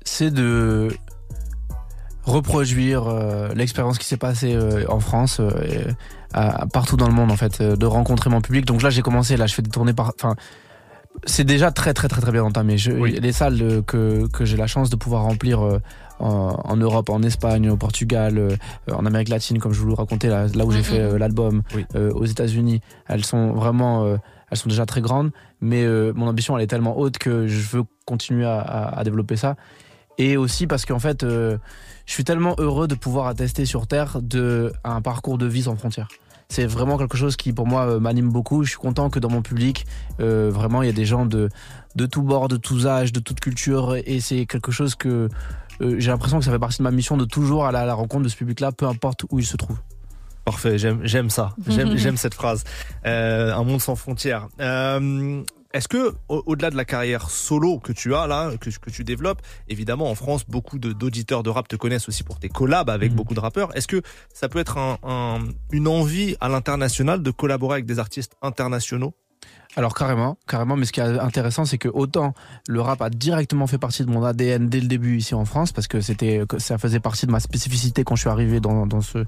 C'est 0.04 0.30
de 0.30 0.88
reproduire 2.24 3.06
euh, 3.08 3.48
l'expérience 3.54 3.98
qui 3.98 4.06
s'est 4.06 4.16
passée 4.16 4.54
euh, 4.54 4.84
en 4.88 5.00
France 5.00 5.38
euh, 5.40 5.50
et 5.64 5.78
à- 6.32 6.66
partout 6.66 6.96
dans 6.96 7.08
le 7.08 7.14
monde 7.14 7.30
en 7.32 7.36
fait 7.36 7.60
euh, 7.60 7.76
de 7.76 7.86
rencontrer 7.86 8.30
mon 8.30 8.40
public 8.40 8.64
donc 8.64 8.82
là 8.82 8.90
j'ai 8.90 9.02
commencé 9.02 9.36
là 9.36 9.46
je 9.46 9.54
fais 9.54 9.62
des 9.62 9.70
tournées 9.70 9.92
par 9.92 10.12
enfin 10.18 10.34
c'est 11.26 11.44
déjà 11.44 11.70
très 11.70 11.92
très 11.94 12.08
très 12.08 12.20
très 12.22 12.32
bien 12.32 12.42
entamé 12.44 12.78
je, 12.78 12.92
Oui. 12.92 13.18
les 13.20 13.32
salles 13.32 13.58
euh, 13.60 13.82
que, 13.82 14.26
que 14.28 14.44
j'ai 14.44 14.56
la 14.56 14.66
chance 14.66 14.88
de 14.88 14.96
pouvoir 14.96 15.22
remplir 15.24 15.60
euh, 15.64 15.78
en, 16.20 16.56
en 16.64 16.76
Europe, 16.76 17.10
en 17.10 17.20
Espagne, 17.22 17.68
au 17.68 17.76
Portugal, 17.76 18.38
euh, 18.38 18.56
en 18.92 19.04
Amérique 19.06 19.28
latine, 19.28 19.58
comme 19.58 19.72
je 19.72 19.80
vous 19.80 19.88
le 19.88 19.94
racontais, 19.94 20.28
là, 20.28 20.46
là 20.54 20.64
où 20.64 20.70
j'ai 20.70 20.84
fait 20.84 21.00
euh, 21.00 21.18
l'album, 21.18 21.62
Oui. 21.74 21.84
euh, 21.96 22.12
aux 22.12 22.26
États-Unis, 22.26 22.80
elles 23.08 23.24
sont 23.24 23.52
vraiment, 23.54 24.04
euh, 24.04 24.16
elles 24.50 24.56
sont 24.56 24.68
déjà 24.68 24.86
très 24.86 25.00
grandes, 25.00 25.32
mais 25.60 25.82
euh, 25.82 26.12
mon 26.14 26.28
ambition 26.28 26.56
elle 26.56 26.62
est 26.62 26.68
tellement 26.68 26.96
haute 26.96 27.18
que 27.18 27.48
je 27.48 27.76
veux 27.76 27.82
continuer 28.06 28.46
à, 28.46 28.60
à- 28.60 29.00
à 29.00 29.04
développer 29.04 29.34
ça. 29.36 29.56
Et 30.16 30.36
aussi 30.36 30.68
parce 30.68 30.86
qu'en 30.86 31.00
fait, 31.00 31.24
euh, 31.24 31.58
je 32.12 32.16
suis 32.16 32.24
tellement 32.24 32.54
heureux 32.58 32.88
de 32.88 32.94
pouvoir 32.94 33.26
attester 33.26 33.64
sur 33.64 33.86
Terre 33.86 34.20
de 34.20 34.70
un 34.84 35.00
parcours 35.00 35.38
de 35.38 35.46
vie 35.46 35.62
sans 35.62 35.76
frontières. 35.76 36.08
C'est 36.50 36.66
vraiment 36.66 36.98
quelque 36.98 37.16
chose 37.16 37.36
qui 37.36 37.54
pour 37.54 37.66
moi 37.66 37.86
euh, 37.86 38.00
m'anime 38.00 38.28
beaucoup. 38.28 38.64
Je 38.64 38.68
suis 38.68 38.78
content 38.78 39.08
que 39.08 39.18
dans 39.18 39.30
mon 39.30 39.40
public, 39.40 39.86
euh, 40.20 40.50
vraiment, 40.52 40.82
il 40.82 40.86
y 40.86 40.90
a 40.90 40.92
des 40.92 41.06
gens 41.06 41.24
de 41.24 41.48
de 41.96 42.04
tous 42.04 42.20
bords, 42.20 42.48
de 42.48 42.58
tous 42.58 42.86
âges, 42.86 43.14
de 43.14 43.20
toute 43.20 43.40
culture, 43.40 43.96
et 43.96 44.20
c'est 44.20 44.44
quelque 44.44 44.70
chose 44.70 44.94
que 44.94 45.30
euh, 45.80 45.96
j'ai 45.98 46.10
l'impression 46.10 46.38
que 46.38 46.44
ça 46.44 46.50
fait 46.50 46.58
partie 46.58 46.76
de 46.76 46.82
ma 46.82 46.90
mission 46.90 47.16
de 47.16 47.24
toujours 47.24 47.64
aller 47.64 47.78
à 47.78 47.86
la 47.86 47.94
rencontre 47.94 48.24
de 48.24 48.28
ce 48.28 48.36
public-là, 48.36 48.72
peu 48.72 48.86
importe 48.86 49.24
où 49.30 49.38
il 49.38 49.46
se 49.46 49.56
trouve. 49.56 49.78
Parfait, 50.44 50.76
j'aime 50.76 51.00
j'aime 51.04 51.30
ça. 51.30 51.54
J'aime 51.66 51.96
j'aime 51.96 52.18
cette 52.18 52.34
phrase. 52.34 52.64
Euh, 53.06 53.54
un 53.54 53.64
monde 53.64 53.80
sans 53.80 53.96
frontières. 53.96 54.48
Euh, 54.60 55.42
est-ce 55.72 55.88
que 55.88 56.14
au- 56.28 56.42
au-delà 56.46 56.70
de 56.70 56.76
la 56.76 56.84
carrière 56.84 57.30
solo 57.30 57.78
que 57.78 57.92
tu 57.92 58.14
as 58.14 58.26
là, 58.26 58.50
que, 58.60 58.70
que 58.70 58.90
tu 58.90 59.04
développes, 59.04 59.42
évidemment 59.68 60.10
en 60.10 60.14
France 60.14 60.44
beaucoup 60.46 60.78
d'auditeurs 60.78 61.42
de 61.42 61.50
rap 61.50 61.68
te 61.68 61.76
connaissent 61.76 62.08
aussi 62.08 62.22
pour 62.24 62.38
tes 62.38 62.48
collabs 62.48 62.90
avec 62.90 63.10
Mhm. 63.10 63.16
beaucoup 63.16 63.34
de 63.34 63.40
rappeurs. 63.40 63.74
Est-ce 63.76 63.88
que 63.88 64.02
ça 64.32 64.48
peut 64.48 64.58
être 64.58 64.78
un- 64.78 64.98
un- 65.02 65.40
une 65.70 65.88
envie 65.88 66.36
à 66.40 66.48
l'international 66.48 67.22
de 67.22 67.30
collaborer 67.30 67.74
avec 67.74 67.86
des 67.86 67.98
artistes 67.98 68.36
internationaux? 68.42 69.14
Alors 69.74 69.94
carrément, 69.94 70.36
carrément, 70.46 70.76
mais 70.76 70.84
ce 70.84 70.92
qui 70.92 71.00
est 71.00 71.02
intéressant, 71.02 71.64
c'est 71.64 71.78
que 71.78 71.88
autant 71.88 72.34
le 72.68 72.80
rap 72.82 73.00
a 73.00 73.08
directement 73.08 73.66
fait 73.66 73.78
partie 73.78 74.04
de 74.04 74.10
mon 74.10 74.22
ADN 74.22 74.68
dès 74.68 74.80
le 74.80 74.86
début 74.86 75.16
ici 75.16 75.34
en 75.34 75.46
France, 75.46 75.72
parce 75.72 75.86
que 75.86 76.02
c'était, 76.02 76.42
ça 76.58 76.76
faisait 76.76 77.00
partie 77.00 77.26
de 77.26 77.30
ma 77.30 77.40
spécificité 77.40 78.04
quand 78.04 78.14
je 78.14 78.20
suis 78.20 78.30
arrivé 78.30 78.60
dans, 78.60 78.86
dans 78.86 79.00
ce 79.00 79.24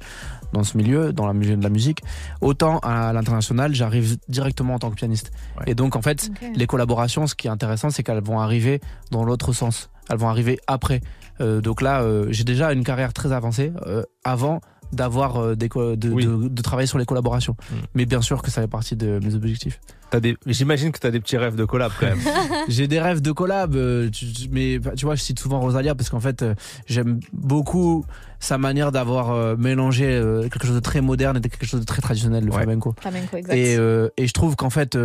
dans 0.52 0.62
ce 0.62 0.76
milieu, 0.76 1.12
dans 1.12 1.26
la 1.26 1.32
milieu 1.32 1.56
de 1.56 1.62
la 1.62 1.70
musique, 1.70 2.02
autant 2.42 2.78
à 2.80 3.12
l'international, 3.12 3.74
j'arrive 3.74 4.18
directement 4.28 4.74
en 4.74 4.78
tant 4.78 4.90
que 4.90 4.96
pianiste. 4.96 5.32
Ouais. 5.58 5.64
Et 5.72 5.74
donc 5.74 5.96
en 5.96 6.02
fait, 6.02 6.30
les 6.54 6.66
collaborations, 6.66 7.26
ce 7.26 7.34
qui 7.34 7.46
est 7.46 7.50
intéressant, 7.50 7.90
c'est 7.90 8.02
qu'elles 8.02 8.22
vont 8.22 8.40
arriver 8.40 8.80
dans 9.10 9.24
l'autre 9.24 9.52
sens. 9.52 9.90
Elles 10.10 10.18
vont 10.18 10.28
arriver 10.28 10.58
après. 10.66 11.00
Euh, 11.40 11.60
donc 11.60 11.80
là, 11.80 12.02
euh, 12.02 12.26
j'ai 12.30 12.44
déjà 12.44 12.72
une 12.72 12.84
carrière 12.84 13.12
très 13.12 13.32
avancée 13.32 13.72
euh, 13.86 14.02
avant 14.22 14.60
d'avoir 14.94 15.36
euh, 15.36 15.54
des 15.56 15.68
de, 15.68 16.10
Oui. 16.10 16.24
de, 16.26 16.48
de 16.48 16.62
travailler 16.62 16.86
sur 16.86 16.98
les 16.98 17.04
collaborations. 17.06 17.56
Mm. 17.70 17.74
Mais 17.94 18.06
bien 18.06 18.20
sûr 18.22 18.42
que 18.42 18.50
ça 18.50 18.60
fait 18.62 18.68
partie 18.68 18.96
de 18.96 19.18
mes 19.22 19.34
objectifs. 19.34 19.80
T'as 20.10 20.20
des, 20.20 20.36
j'imagine 20.46 20.92
que 20.92 20.98
tu 21.00 21.06
as 21.06 21.10
des 21.10 21.20
petits 21.20 21.36
rêves 21.36 21.56
de 21.56 21.64
collab 21.64 21.90
quand 21.98 22.06
même. 22.06 22.18
J'ai 22.68 22.86
des 22.86 23.00
rêves 23.00 23.20
de 23.20 23.32
collab, 23.32 23.74
euh, 23.74 24.08
mais 24.50 24.78
tu 24.96 25.06
vois, 25.06 25.14
je 25.16 25.22
cite 25.22 25.38
souvent 25.40 25.58
Rosalia 25.60 25.94
parce 25.94 26.08
qu'en 26.10 26.20
fait, 26.20 26.42
euh, 26.42 26.54
j'aime 26.86 27.18
beaucoup 27.32 28.04
sa 28.38 28.58
manière 28.58 28.92
d'avoir 28.92 29.56
mélangé 29.56 30.04
quelque 30.52 30.66
chose 30.66 30.74
de 30.76 30.80
très 30.80 31.00
moderne 31.00 31.38
et 31.38 31.40
quelque 31.40 31.64
chose 31.64 31.80
de 31.80 31.86
très 31.86 32.02
traditionnel, 32.02 32.44
le 32.44 32.50
Ouais. 32.50 32.58
flamenco. 32.58 32.94
Flamenco, 33.00 33.36
exact. 33.38 33.54
Et, 33.54 33.76
euh, 33.78 34.08
et 34.18 34.26
je 34.26 34.32
trouve 34.34 34.54
qu'en 34.54 34.68
fait, 34.68 34.98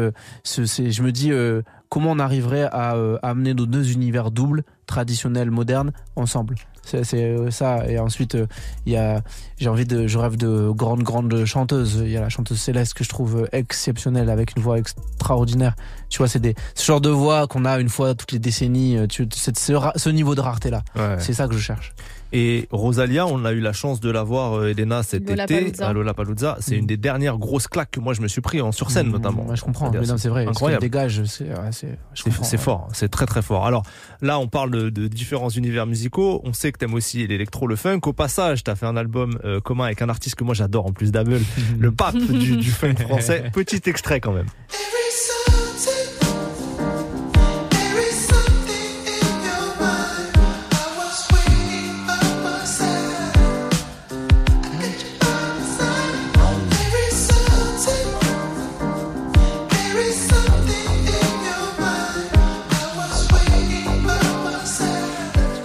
je 0.43 1.01
me 1.01 1.11
dis 1.11 1.31
euh, 1.31 1.61
comment 1.87 2.11
on 2.11 2.19
arriverait 2.19 2.67
à 2.71 2.95
euh, 2.95 3.17
amener 3.23 3.53
nos 3.53 3.65
deux 3.65 3.93
univers 3.93 4.31
doubles, 4.31 4.63
traditionnels, 4.89 5.51
modernes, 5.51 5.91
ensemble. 6.15 6.55
C'est 6.83 7.05
euh, 7.13 7.51
ça. 7.51 7.87
Et 7.87 7.99
ensuite, 7.99 8.33
euh, 8.33 8.47
il 8.87 8.93
y 8.93 8.97
a, 8.97 9.21
j'ai 9.57 9.69
envie 9.69 9.85
de, 9.85 10.07
je 10.07 10.17
rêve 10.17 10.35
de 10.37 10.71
grandes, 10.71 11.03
grandes 11.03 11.45
chanteuses. 11.45 12.01
Il 12.03 12.09
y 12.09 12.17
a 12.17 12.21
la 12.21 12.29
chanteuse 12.29 12.59
Céleste 12.59 12.95
que 12.95 13.03
je 13.03 13.09
trouve 13.09 13.47
exceptionnelle 13.51 14.29
avec 14.31 14.55
une 14.55 14.63
voix 14.63 14.79
extraordinaire. 14.79 15.75
Tu 16.09 16.17
vois, 16.17 16.27
c'est 16.27 16.39
des, 16.39 16.55
ce 16.73 16.83
genre 16.85 17.01
de 17.01 17.09
voix 17.11 17.45
qu'on 17.47 17.65
a 17.65 17.79
une 17.79 17.89
fois 17.89 18.15
toutes 18.15 18.31
les 18.31 18.39
décennies. 18.39 18.97
euh, 18.97 19.05
Tu, 19.05 19.27
c'est 19.35 19.55
ce, 19.57 20.09
niveau 20.09 20.33
de 20.33 20.41
rareté 20.41 20.71
là. 20.71 20.81
Ouais. 20.95 21.17
C'est 21.19 21.33
ça 21.33 21.47
que 21.47 21.53
je 21.53 21.59
cherche. 21.59 21.93
Et 22.31 22.67
Rosalia, 22.71 23.25
on 23.25 23.43
a 23.45 23.51
eu 23.53 23.59
la 23.59 23.73
chance 23.73 23.99
de 23.99 24.09
la 24.11 24.21
voir, 24.23 24.53
euh, 24.59 24.67
Elena, 24.69 25.01
cet 25.01 25.23
été 25.23 25.31
Lollapalooza. 25.31 25.87
à 25.87 25.93
Lollapalooza. 25.93 26.57
C'est 26.59 26.75
une 26.75 26.85
des 26.85 26.97
dernières 26.97 27.37
grosses 27.37 27.67
claques 27.67 27.91
que 27.91 27.99
moi 27.99 28.13
je 28.13 28.21
me 28.21 28.27
suis 28.27 28.41
pris 28.41 28.61
en 28.61 28.71
sur 28.71 28.91
scène 28.91 29.07
Mmh, 29.07 29.11
notamment. 29.11 29.45
ouais, 29.47 29.55
je 29.55 29.63
comprends. 29.63 29.85
C'est-à-dire, 29.91 30.01
Mais 30.01 30.13
non, 30.13 30.17
c'est 30.17 30.29
vrai. 30.29 30.45
incroyable. 30.45 30.81
Dégage, 30.81 31.23
c'est, 31.25 31.45
ouais, 31.49 31.55
c'est, 31.71 31.97
je 32.13 32.21
C'est 32.23 32.29
comprends, 32.29 32.43
c'est 32.43 32.57
ouais. 32.57 32.63
fort, 32.63 32.87
c'est 32.93 33.09
très 33.09 33.25
très 33.25 33.41
fort. 33.41 33.65
Alors 33.65 33.83
là, 34.21 34.37
on 34.39 34.47
parle 34.47 34.69
de, 34.71 34.89
de 34.89 35.07
différents 35.07 35.49
univers 35.49 35.87
musicaux. 35.87 36.41
On 36.43 36.53
sait 36.53 36.71
que 36.71 36.77
t'aimes 36.77 36.93
aussi 36.93 37.25
l'électro, 37.25 37.65
le 37.65 37.75
funk. 37.75 38.01
Au 38.05 38.13
passage, 38.13 38.63
t'as 38.63 38.75
fait 38.75 38.85
un 38.85 38.95
album 38.97 39.39
euh, 39.43 39.59
commun 39.59 39.85
avec 39.85 40.01
un 40.03 40.09
artiste 40.09 40.35
que 40.35 40.43
moi 40.43 40.53
j'adore 40.53 40.85
en 40.85 40.91
plus 40.91 41.11
d'Abel, 41.11 41.41
le 41.79 41.91
pape 41.91 42.15
du, 42.17 42.57
du 42.57 42.69
funk 42.71 42.95
français. 42.99 43.49
Petit 43.53 43.81
extrait 43.89 44.19
quand 44.19 44.33
même. 44.33 44.47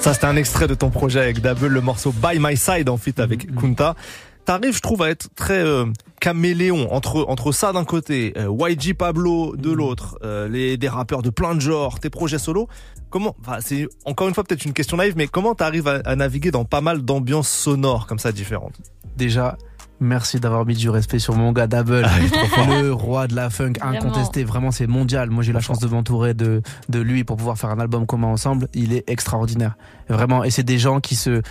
Ça, 0.05 0.13
c'était 0.13 0.27
un 0.27 0.37
extrait 0.37 0.67
de 0.67 0.75
ton 0.75 0.91
projet 0.91 1.19
avec 1.19 1.41
Dabel, 1.41 1.73
le 1.73 1.81
morceau 1.81 2.13
By 2.13 2.39
My 2.39 2.59
Side 2.59 2.91
en 2.91 2.99
fit 2.99 3.15
avec 3.17 3.51
Kunta. 3.57 3.95
T'arrives, 4.45 4.77
je 4.77 4.83
trouve, 4.83 5.01
à 5.01 5.09
être 5.09 5.31
très 5.35 5.65
euh, 5.65 5.87
caméléon 6.21 6.93
entre 6.93 7.25
entre 7.27 7.53
ça 7.53 7.73
d'un 7.73 7.87
côté, 7.87 8.35
euh, 8.37 8.55
YG 8.69 8.93
Pablo 8.93 9.57
de 9.57 9.73
l'autre, 9.73 10.19
euh, 10.23 10.47
les 10.47 10.77
des 10.77 10.91
rappeurs 10.91 11.23
de 11.23 11.31
plein 11.31 11.55
de 11.55 11.61
genres, 11.63 12.01
tes 12.01 12.11
projets 12.11 12.39
solo. 12.39 12.69
Comment, 13.09 13.35
enfin, 13.41 13.61
c'est 13.63 13.89
encore 14.05 14.29
une 14.29 14.35
fois 14.35 14.45
peut-être 14.45 14.67
une 14.67 14.75
question 14.75 14.99
naïve, 14.99 15.15
mais 15.17 15.27
comment 15.27 15.55
t'arrives 15.55 15.89
à, 15.89 16.03
à 16.05 16.17
naviguer 16.17 16.51
dans 16.51 16.67
pas 16.67 16.83
mal 16.83 17.01
d'ambiances 17.01 17.49
sonores 17.49 18.07
comme 18.07 18.19
ça 18.19 18.31
différentes? 18.31 18.75
Déjà, 19.17 19.57
merci 20.05 20.39
d'avoir 20.39 20.65
mis 20.67 20.75
du 20.77 20.89
respect 20.91 21.19
sur 21.19 21.35
mon 21.35 21.51
gars 21.53 21.67
Double, 21.67 22.07
le 22.69 22.91
roi 22.93 23.27
de 23.27 23.35
la 23.35 23.51
funk 23.51 23.73
incontesté. 23.81 24.45
Vraiment, 24.45 24.71
c'est 24.71 24.87
mondial. 24.87 25.31
Moi, 25.31 25.43
j'ai 25.43 25.51
eu 25.51 25.55
la 25.55 25.61
chance 25.61 25.79
de 25.81 25.89
m'entourer 25.89 26.35
de, 26.35 26.63
de 26.89 27.01
lui 27.01 27.25
pour 27.25 27.37
pouvoir 27.37 27.59
faire 27.59 27.71
un 27.71 27.81
album 27.81 28.07
commun 28.07 28.29
ensemble. 28.29 28.69
Il 28.75 28.93
est 28.93 29.09
extraordinaire. 29.11 29.77
Vraiment. 30.09 30.45
Et 30.45 30.51
c'est 30.51 30.63
des 30.63 30.79
gens 30.79 31.01
qui 31.01 31.17
se 31.17 31.43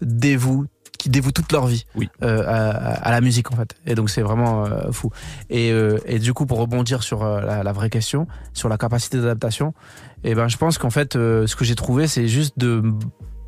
dévouent 0.00 0.66
qui 0.98 1.08
dévouent 1.10 1.32
toute 1.32 1.50
leur 1.50 1.66
vie 1.66 1.84
Oui. 1.96 2.08
euh, 2.22 2.44
à, 2.46 2.92
à 2.92 3.10
la 3.10 3.20
musique 3.20 3.50
en 3.52 3.56
fait 3.56 3.74
et 3.86 3.96
donc 3.96 4.08
c'est 4.08 4.22
vraiment 4.22 4.64
euh, 4.66 4.92
fou 4.92 5.10
et, 5.50 5.72
euh, 5.72 5.98
et 6.06 6.20
du 6.20 6.32
coup 6.32 6.46
pour 6.46 6.58
rebondir 6.58 7.02
sur 7.02 7.24
euh, 7.24 7.40
la, 7.40 7.64
la 7.64 7.72
vraie 7.72 7.90
question 7.90 8.28
sur 8.52 8.68
la 8.68 8.76
capacité 8.78 9.16
d'adaptation 9.16 9.74
et 10.22 10.36
ben 10.36 10.46
je 10.46 10.56
pense 10.58 10.78
qu'en 10.78 10.90
fait 10.90 11.16
euh, 11.16 11.48
ce 11.48 11.56
que 11.56 11.64
j'ai 11.64 11.74
trouvé 11.74 12.06
c'est 12.06 12.28
juste 12.28 12.56
de 12.56 12.84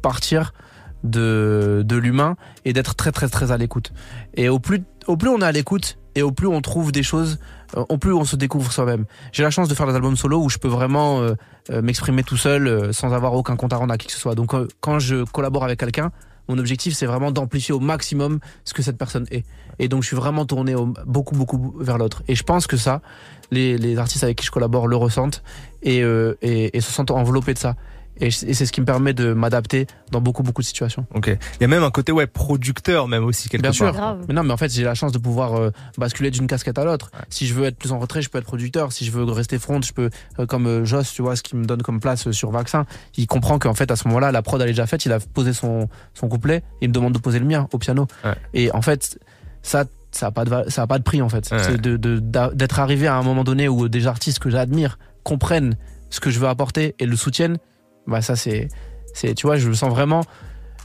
partir 0.02 0.52
de, 1.04 1.82
de 1.86 1.96
l'humain 1.96 2.36
et 2.64 2.72
d'être 2.72 2.94
très 2.96 3.12
très 3.12 3.28
très 3.28 3.52
à 3.52 3.56
l'écoute. 3.56 3.92
Et 4.34 4.48
au 4.48 4.58
plus, 4.58 4.82
au 5.06 5.16
plus 5.16 5.28
on 5.28 5.38
est 5.40 5.44
à 5.44 5.52
l'écoute 5.52 5.98
et 6.16 6.22
au 6.22 6.32
plus 6.32 6.48
on 6.48 6.60
trouve 6.60 6.90
des 6.92 7.02
choses, 7.02 7.38
euh, 7.76 7.84
au 7.88 7.98
plus 7.98 8.12
on 8.12 8.24
se 8.24 8.36
découvre 8.36 8.72
soi-même. 8.72 9.04
J'ai 9.32 9.42
la 9.42 9.50
chance 9.50 9.68
de 9.68 9.74
faire 9.74 9.86
des 9.86 9.94
albums 9.94 10.16
solo 10.16 10.42
où 10.42 10.48
je 10.48 10.58
peux 10.58 10.68
vraiment 10.68 11.20
euh, 11.20 11.34
euh, 11.70 11.82
m'exprimer 11.82 12.22
tout 12.24 12.36
seul 12.36 12.92
sans 12.92 13.12
avoir 13.12 13.34
aucun 13.34 13.56
compte 13.56 13.72
à 13.72 13.76
rendre 13.76 13.92
à 13.94 13.98
qui 13.98 14.06
que 14.08 14.12
ce 14.12 14.18
soit. 14.18 14.34
Donc 14.34 14.52
quand 14.80 14.98
je 14.98 15.24
collabore 15.24 15.64
avec 15.64 15.78
quelqu'un, 15.78 16.10
mon 16.48 16.58
objectif 16.58 16.94
c'est 16.94 17.06
vraiment 17.06 17.30
d'amplifier 17.32 17.74
au 17.74 17.80
maximum 17.80 18.38
ce 18.64 18.74
que 18.74 18.82
cette 18.82 18.98
personne 18.98 19.26
est. 19.30 19.44
Et 19.78 19.88
donc 19.88 20.02
je 20.02 20.08
suis 20.08 20.16
vraiment 20.16 20.46
tourné 20.46 20.74
au- 20.74 20.94
beaucoup 21.06 21.34
beaucoup 21.34 21.74
vers 21.80 21.98
l'autre. 21.98 22.22
Et 22.28 22.34
je 22.34 22.44
pense 22.44 22.66
que 22.66 22.76
ça, 22.76 23.02
les, 23.50 23.76
les 23.76 23.98
artistes 23.98 24.24
avec 24.24 24.38
qui 24.38 24.46
je 24.46 24.50
collabore 24.50 24.86
le 24.86 24.96
ressentent 24.96 25.42
et, 25.82 25.98
et, 26.42 26.76
et 26.76 26.80
se 26.80 26.92
sentent 26.92 27.10
enveloppés 27.10 27.54
de 27.54 27.58
ça. 27.58 27.74
Et, 28.20 28.30
c'est 28.30 28.54
ce 28.54 28.72
qui 28.72 28.80
me 28.80 28.86
permet 28.86 29.12
de 29.12 29.32
m'adapter 29.32 29.86
dans 30.10 30.20
beaucoup, 30.20 30.42
beaucoup 30.42 30.62
de 30.62 30.66
situations. 30.66 31.06
Ok. 31.14 31.26
Il 31.28 31.60
y 31.60 31.64
a 31.64 31.68
même 31.68 31.82
un 31.82 31.90
côté 31.90 32.12
ouais 32.12 32.26
producteur 32.26 33.08
même 33.08 33.24
aussi 33.24 33.48
quelque 33.48 33.62
Bien 33.62 33.70
part. 33.70 33.76
sûr. 33.76 33.92
Grave. 33.92 34.24
Mais 34.28 34.34
non, 34.34 34.42
mais 34.44 34.52
en 34.52 34.56
fait, 34.56 34.72
j'ai 34.72 34.84
la 34.84 34.94
chance 34.94 35.12
de 35.12 35.18
pouvoir 35.18 35.54
euh, 35.54 35.70
basculer 35.98 36.30
d'une 36.30 36.46
casquette 36.46 36.78
à 36.78 36.84
l'autre. 36.84 37.10
Si 37.28 37.46
je 37.46 37.54
veux 37.54 37.64
être 37.64 37.76
plus 37.76 37.92
en 37.92 37.98
retrait, 37.98 38.22
je 38.22 38.30
peux 38.30 38.38
être 38.38 38.44
producteur. 38.44 38.92
Si 38.92 39.04
je 39.04 39.10
veux 39.10 39.24
rester 39.24 39.58
front, 39.58 39.80
je 39.82 39.92
peux, 39.92 40.10
euh, 40.38 40.46
comme 40.46 40.66
euh, 40.66 40.84
Joss, 40.84 41.12
tu 41.12 41.22
vois, 41.22 41.36
ce 41.36 41.42
qui 41.42 41.56
me 41.56 41.64
donne 41.64 41.82
comme 41.82 42.00
place 42.00 42.26
euh, 42.26 42.32
sur 42.32 42.50
Vaccin. 42.50 42.86
Il 43.16 43.26
comprend 43.26 43.58
qu'en 43.58 43.74
fait, 43.74 43.90
à 43.90 43.96
ce 43.96 44.06
moment-là, 44.08 44.32
la 44.32 44.42
prod, 44.42 44.60
elle 44.60 44.68
est 44.68 44.72
déjà 44.72 44.86
faite. 44.86 45.04
Il 45.04 45.12
a 45.12 45.18
posé 45.20 45.52
son, 45.52 45.88
son 46.14 46.28
couplet. 46.28 46.62
Il 46.80 46.88
me 46.88 46.94
demande 46.94 47.12
de 47.12 47.18
poser 47.18 47.38
le 47.38 47.46
mien 47.46 47.68
au 47.72 47.78
piano. 47.78 48.06
Ouais. 48.24 48.34
Et 48.52 48.72
en 48.72 48.82
fait, 48.82 49.18
ça, 49.62 49.84
ça 50.12 50.26
a 50.26 50.30
pas 50.30 50.44
de, 50.44 50.70
ça 50.70 50.82
a 50.82 50.86
pas 50.86 50.98
de 50.98 51.04
prix, 51.04 51.22
en 51.22 51.28
fait. 51.28 51.50
Ouais. 51.50 51.76
De, 51.78 51.96
d'être 52.54 52.78
arrivé 52.78 53.06
à 53.06 53.16
un 53.16 53.22
moment 53.22 53.44
donné 53.44 53.68
où 53.68 53.88
des 53.88 54.06
artistes 54.06 54.38
que 54.38 54.50
j'admire 54.50 54.98
comprennent 55.22 55.76
ce 56.10 56.20
que 56.20 56.30
je 56.30 56.38
veux 56.38 56.48
apporter 56.48 56.94
et 56.98 57.06
le 57.06 57.16
soutiennent. 57.16 57.58
Bah, 58.06 58.20
ça, 58.22 58.36
c'est, 58.36 58.68
c'est, 59.14 59.34
tu 59.34 59.46
vois, 59.46 59.56
je 59.56 59.68
me 59.68 59.74
sens 59.74 59.90
vraiment 59.90 60.22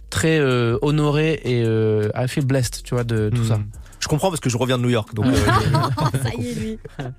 très 0.10 0.40
euh, 0.40 0.78
honoré 0.82 1.40
et 1.44 1.64
euh, 1.64 2.10
I 2.16 2.28
feel 2.28 2.46
blessed, 2.46 2.82
tu 2.84 2.96
vois, 2.96 3.04
de 3.04 3.30
tout 3.30 3.42
Hmm. 3.42 3.46
ça. 3.46 3.60
Je 4.00 4.08
comprends 4.08 4.30
parce 4.30 4.40
que 4.40 4.50
je 4.50 4.56
reviens 4.58 4.78
de 4.78 4.84
New 4.84 4.90
York 4.90 5.14
donc. 5.14 5.26
euh, 5.26 5.32
Ça 6.24 6.30
y 6.38 6.50
est, 6.50 6.54
lui. 6.56 6.80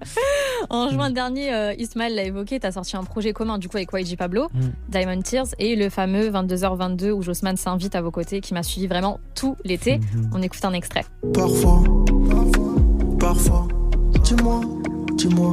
En 0.71 0.89
juin 0.91 1.11
dernier, 1.11 1.55
euh, 1.55 1.73
Ismaël 1.79 2.15
l'a 2.15 2.23
évoqué, 2.25 2.59
tu 2.61 2.67
as 2.67 2.73
sorti 2.73 2.97
un 2.97 3.05
projet 3.05 3.33
commun 3.33 3.59
du 3.59 3.69
coup 3.69 3.77
avec 3.79 3.91
YG 3.93 4.17
Pablo, 4.17 4.49
Mm. 4.55 4.61
Diamond 4.89 5.21
Tears, 5.23 5.47
et 5.59 5.77
le 5.77 5.89
fameux 5.91 6.31
22h22 6.31 7.11
où 7.13 7.23
Jossman 7.23 7.57
s'invite 7.57 7.95
à 7.95 8.03
vos 8.03 8.11
côtés 8.11 8.41
qui 8.41 8.53
m'a 8.55 8.63
suivi 8.63 8.87
vraiment 8.87 9.21
tout 9.35 9.57
l'été. 9.65 9.99
Mhm. 9.99 10.31
On 10.35 10.43
écoute 10.43 10.65
un 10.65 10.73
extrait. 10.73 11.05
Parfois, 11.35 11.83
parfois, 13.19 13.69
dis-moi, 14.23 14.61
dis-moi. 15.15 15.53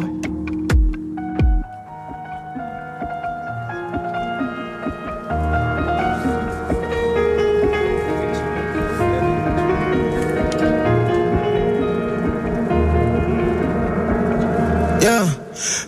Yeah. 15.07 15.25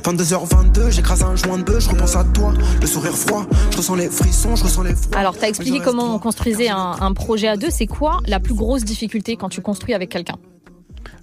22h22, 0.03 0.91
j'écrase 0.91 1.23
un 1.23 1.35
joint 1.35 1.57
de 1.57 1.63
bœuf, 1.63 1.83
je 1.83 1.89
repense 1.89 2.15
à 2.15 2.23
toi, 2.23 2.53
le 2.79 2.87
sourire 2.87 3.11
froid, 3.11 3.45
je 3.69 3.75
ressens 3.75 3.95
les 3.95 4.09
frissons, 4.09 4.55
je 4.55 4.63
ressens 4.63 4.83
les 4.83 4.95
froids. 4.95 5.17
Alors, 5.17 5.37
tu 5.37 5.43
as 5.43 5.49
expliqué 5.49 5.81
comment 5.81 6.15
on 6.15 6.19
construisait 6.19 6.69
un, 6.69 6.95
un 7.01 7.11
projet 7.11 7.49
à 7.49 7.57
deux. 7.57 7.69
C'est 7.69 7.85
quoi 7.85 8.21
la 8.27 8.39
plus 8.39 8.53
grosse 8.53 8.85
difficulté 8.85 9.35
quand 9.35 9.49
tu 9.49 9.59
construis 9.59 9.93
avec 9.93 10.09
quelqu'un? 10.09 10.37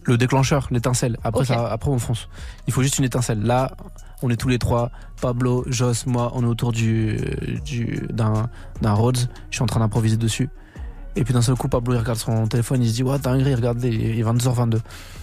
Le 0.05 0.19
déclencheur, 0.19 0.69
l'étincelle. 0.71 1.17
Après, 1.25 1.47
ça, 1.47 1.69
après, 1.69 1.91
on 1.91 1.99
fonce. 1.99 2.29
Il 2.67 2.75
faut 2.75 2.83
juste 2.83 2.99
une 2.99 3.07
étincelle. 3.07 3.43
Là, 3.43 3.75
on 4.23 4.29
est 4.29 4.37
tous 4.37 4.49
les 4.49 4.59
trois. 4.59 4.91
Pablo, 5.23 5.65
Joss, 5.67 6.05
moi, 6.05 6.33
on 6.35 6.43
est 6.43 6.47
autour 6.47 6.73
du, 6.73 7.19
du, 7.65 8.07
d'un, 8.11 8.51
d'un 8.83 8.93
Rhodes. 8.93 9.31
Je 9.49 9.57
suis 9.57 9.63
en 9.63 9.67
train 9.67 9.81
d'improviser 9.81 10.19
dessus. 10.19 10.51
Et 11.17 11.25
puis 11.25 11.33
d'un 11.33 11.41
seul 11.41 11.55
coup, 11.55 11.69
Pablo, 11.69 11.95
il 11.95 11.99
regarde 11.99 12.19
son 12.19 12.47
téléphone, 12.47 12.83
il 12.83 12.91
se 12.91 12.95
dit, 12.97 13.03
ouais, 13.03 13.19
dinguerie, 13.19 13.55
regarde, 13.55 13.83
il 13.83 14.21
est 14.21 14.23
22h22. 14.23 14.81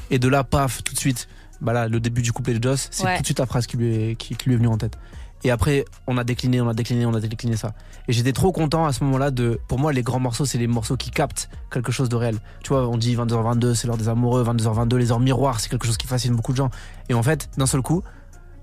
Et 0.09 0.17
de 0.17 0.27
là, 0.27 0.43
paf, 0.43 0.83
tout 0.83 0.95
de 0.95 0.99
suite, 0.99 1.27
bah 1.61 1.73
là, 1.73 1.87
le 1.87 1.99
début 1.99 2.21
du 2.21 2.31
couplet 2.33 2.53
de 2.57 2.63
Joss, 2.63 2.87
c'est 2.91 3.05
Ouais. 3.05 3.15
tout 3.17 3.21
de 3.21 3.25
suite 3.27 3.39
la 3.39 3.45
phrase 3.45 3.67
qui 3.67 3.77
lui, 3.77 3.95
est, 4.11 4.15
qui, 4.15 4.35
qui 4.35 4.47
lui 4.49 4.55
est 4.55 4.57
venue 4.57 4.67
en 4.67 4.77
tête. 4.77 4.97
Et 5.45 5.51
après, 5.51 5.83
on 6.07 6.17
a 6.17 6.23
décliné, 6.23 6.61
on 6.61 6.69
a 6.69 6.73
décliné, 6.73 7.05
on 7.05 7.13
a 7.13 7.19
décliné 7.19 7.57
ça. 7.57 7.73
Et 8.07 8.13
j'étais 8.13 8.31
trop 8.31 8.53
content 8.53 8.85
à 8.85 8.93
ce 8.93 9.03
moment-là 9.03 9.29
de. 9.29 9.59
Pour 9.67 9.77
moi, 9.77 9.91
les 9.91 10.01
grands 10.01 10.19
morceaux, 10.19 10.45
c'est 10.45 10.57
les 10.57 10.67
morceaux 10.67 10.95
qui 10.95 11.11
captent 11.11 11.49
quelque 11.69 11.91
chose 11.91 12.07
de 12.07 12.15
réel. 12.15 12.37
Tu 12.63 12.69
vois, 12.69 12.87
on 12.87 12.95
dit 12.97 13.13
22h22, 13.15 13.73
c'est 13.73 13.87
l'heure 13.87 13.97
des 13.97 14.07
amoureux, 14.07 14.43
22h22, 14.45 14.95
les 14.95 15.11
heures 15.11 15.19
miroirs, 15.19 15.59
c'est 15.59 15.67
quelque 15.69 15.85
chose 15.85 15.97
qui 15.97 16.07
fascine 16.07 16.33
beaucoup 16.35 16.53
de 16.53 16.57
gens. 16.57 16.69
Et 17.09 17.13
en 17.13 17.23
fait, 17.23 17.49
d'un 17.57 17.65
seul 17.65 17.81
coup, 17.81 18.03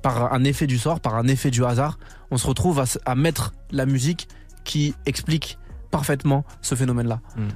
par 0.01 0.32
un 0.32 0.43
effet 0.45 0.66
du 0.66 0.78
sort, 0.78 1.01
par 1.01 1.16
un 1.16 1.26
effet 1.26 1.51
du 1.51 1.62
hasard, 1.66 1.99
on 2.30 2.38
se 2.38 2.47
retrouve 2.47 2.82
à 3.05 3.14
mettre 3.14 3.53
la 3.70 3.84
musique 3.84 4.28
qui 4.64 4.95
explique 5.05 5.59
parfaitement 5.91 6.45
ce 6.62 6.74
phénomène-là. 6.74 7.20
Mm. 7.36 7.49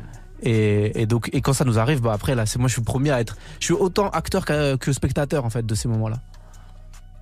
Et, 0.43 1.01
et 1.03 1.07
donc, 1.07 1.31
et 1.33 1.41
quand 1.41 1.53
ça 1.53 1.65
nous 1.65 1.79
arrive, 1.79 2.01
bah 2.03 2.13
après, 2.13 2.35
là, 2.35 2.45
c'est 2.47 2.59
moi, 2.59 2.69
je 2.69 2.75
suis 2.75 2.83
le 2.83 2.87
premier 2.87 3.11
à 3.11 3.21
être. 3.21 3.37
Je 3.61 3.67
suis 3.67 3.75
autant 3.75 4.11
acteur 4.11 4.45
que, 4.45 4.77
que 4.77 4.93
spectateur, 4.93 5.45
en 5.45 5.51
fait, 5.51 5.65
de 5.65 5.75
ces 5.75 5.89
moments-là. 5.89 6.17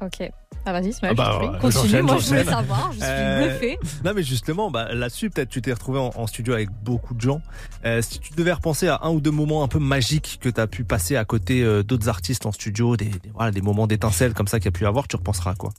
Ok. 0.01 0.29
Ah, 0.65 0.73
vas-y, 0.73 0.89
Ismaël, 0.89 1.15
Ah 1.19 1.39
bah, 1.39 1.39
ouais, 1.53 1.59
Continue, 1.61 2.03
moi 2.03 2.19
je 2.19 2.27
voulais 2.27 2.45
savoir, 2.45 2.91
je 2.93 2.99
suis 2.99 3.05
Euh, 3.09 3.49
bluffée. 3.49 3.79
Non 4.05 4.13
mais 4.15 4.23
justement, 4.23 4.71
bah, 4.71 4.93
là-dessus 4.95 5.29
peut-être 5.31 5.49
tu 5.49 5.61
t'es 5.61 5.73
retrouvé 5.73 5.99
en, 5.99 6.11
en 6.15 6.27
studio 6.29 6.55
avec 6.55 6.71
beaucoup 6.85 7.15
de 7.15 7.21
gens. 7.21 7.41
Euh, 7.85 8.01
si 8.01 8.21
tu 8.21 8.33
devais 8.35 8.53
repenser 8.53 8.87
à 8.87 9.01
un 9.03 9.11
ou 9.11 9.21
deux 9.21 9.33
moments 9.33 9.65
un 9.65 9.69
peu 9.69 9.81
magiques 9.81 10.39
que 10.41 10.49
tu 10.49 10.61
as 10.61 10.69
pu 10.69 10.85
passer 10.85 11.17
à 11.17 11.25
côté 11.25 11.63
euh, 11.65 11.83
d'autres 11.83 12.09
artistes 12.09 12.47
en 12.47 12.53
studio, 12.53 12.97
des, 12.97 13.07
des- 13.07 13.31
voilà, 13.35 13.51
des 13.51 13.61
moments 13.61 13.89
d'étincelle 13.89 14.35
comme 14.35 14.47
ça 14.47 14.59
qu'il 14.61 14.67
y 14.67 14.69
a 14.69 14.73
pu 14.73 14.87
avoir, 14.87 15.09
tu 15.09 15.17
repenseras 15.17 15.51
à 15.53 15.55
quoi? 15.57 15.71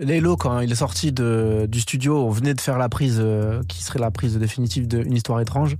Lélo, 0.00 0.36
quand 0.36 0.58
il 0.60 0.72
est 0.72 0.76
sorti 0.76 1.12
de, 1.12 1.66
du 1.70 1.80
studio, 1.80 2.24
on 2.24 2.30
venait 2.30 2.54
de 2.54 2.60
faire 2.60 2.78
la 2.78 2.88
prise 2.88 3.18
euh, 3.20 3.62
qui 3.68 3.82
serait 3.82 3.98
la 4.00 4.10
prise 4.10 4.38
définitive 4.38 4.88
d'une 4.88 5.12
histoire 5.12 5.40
étrange. 5.40 5.76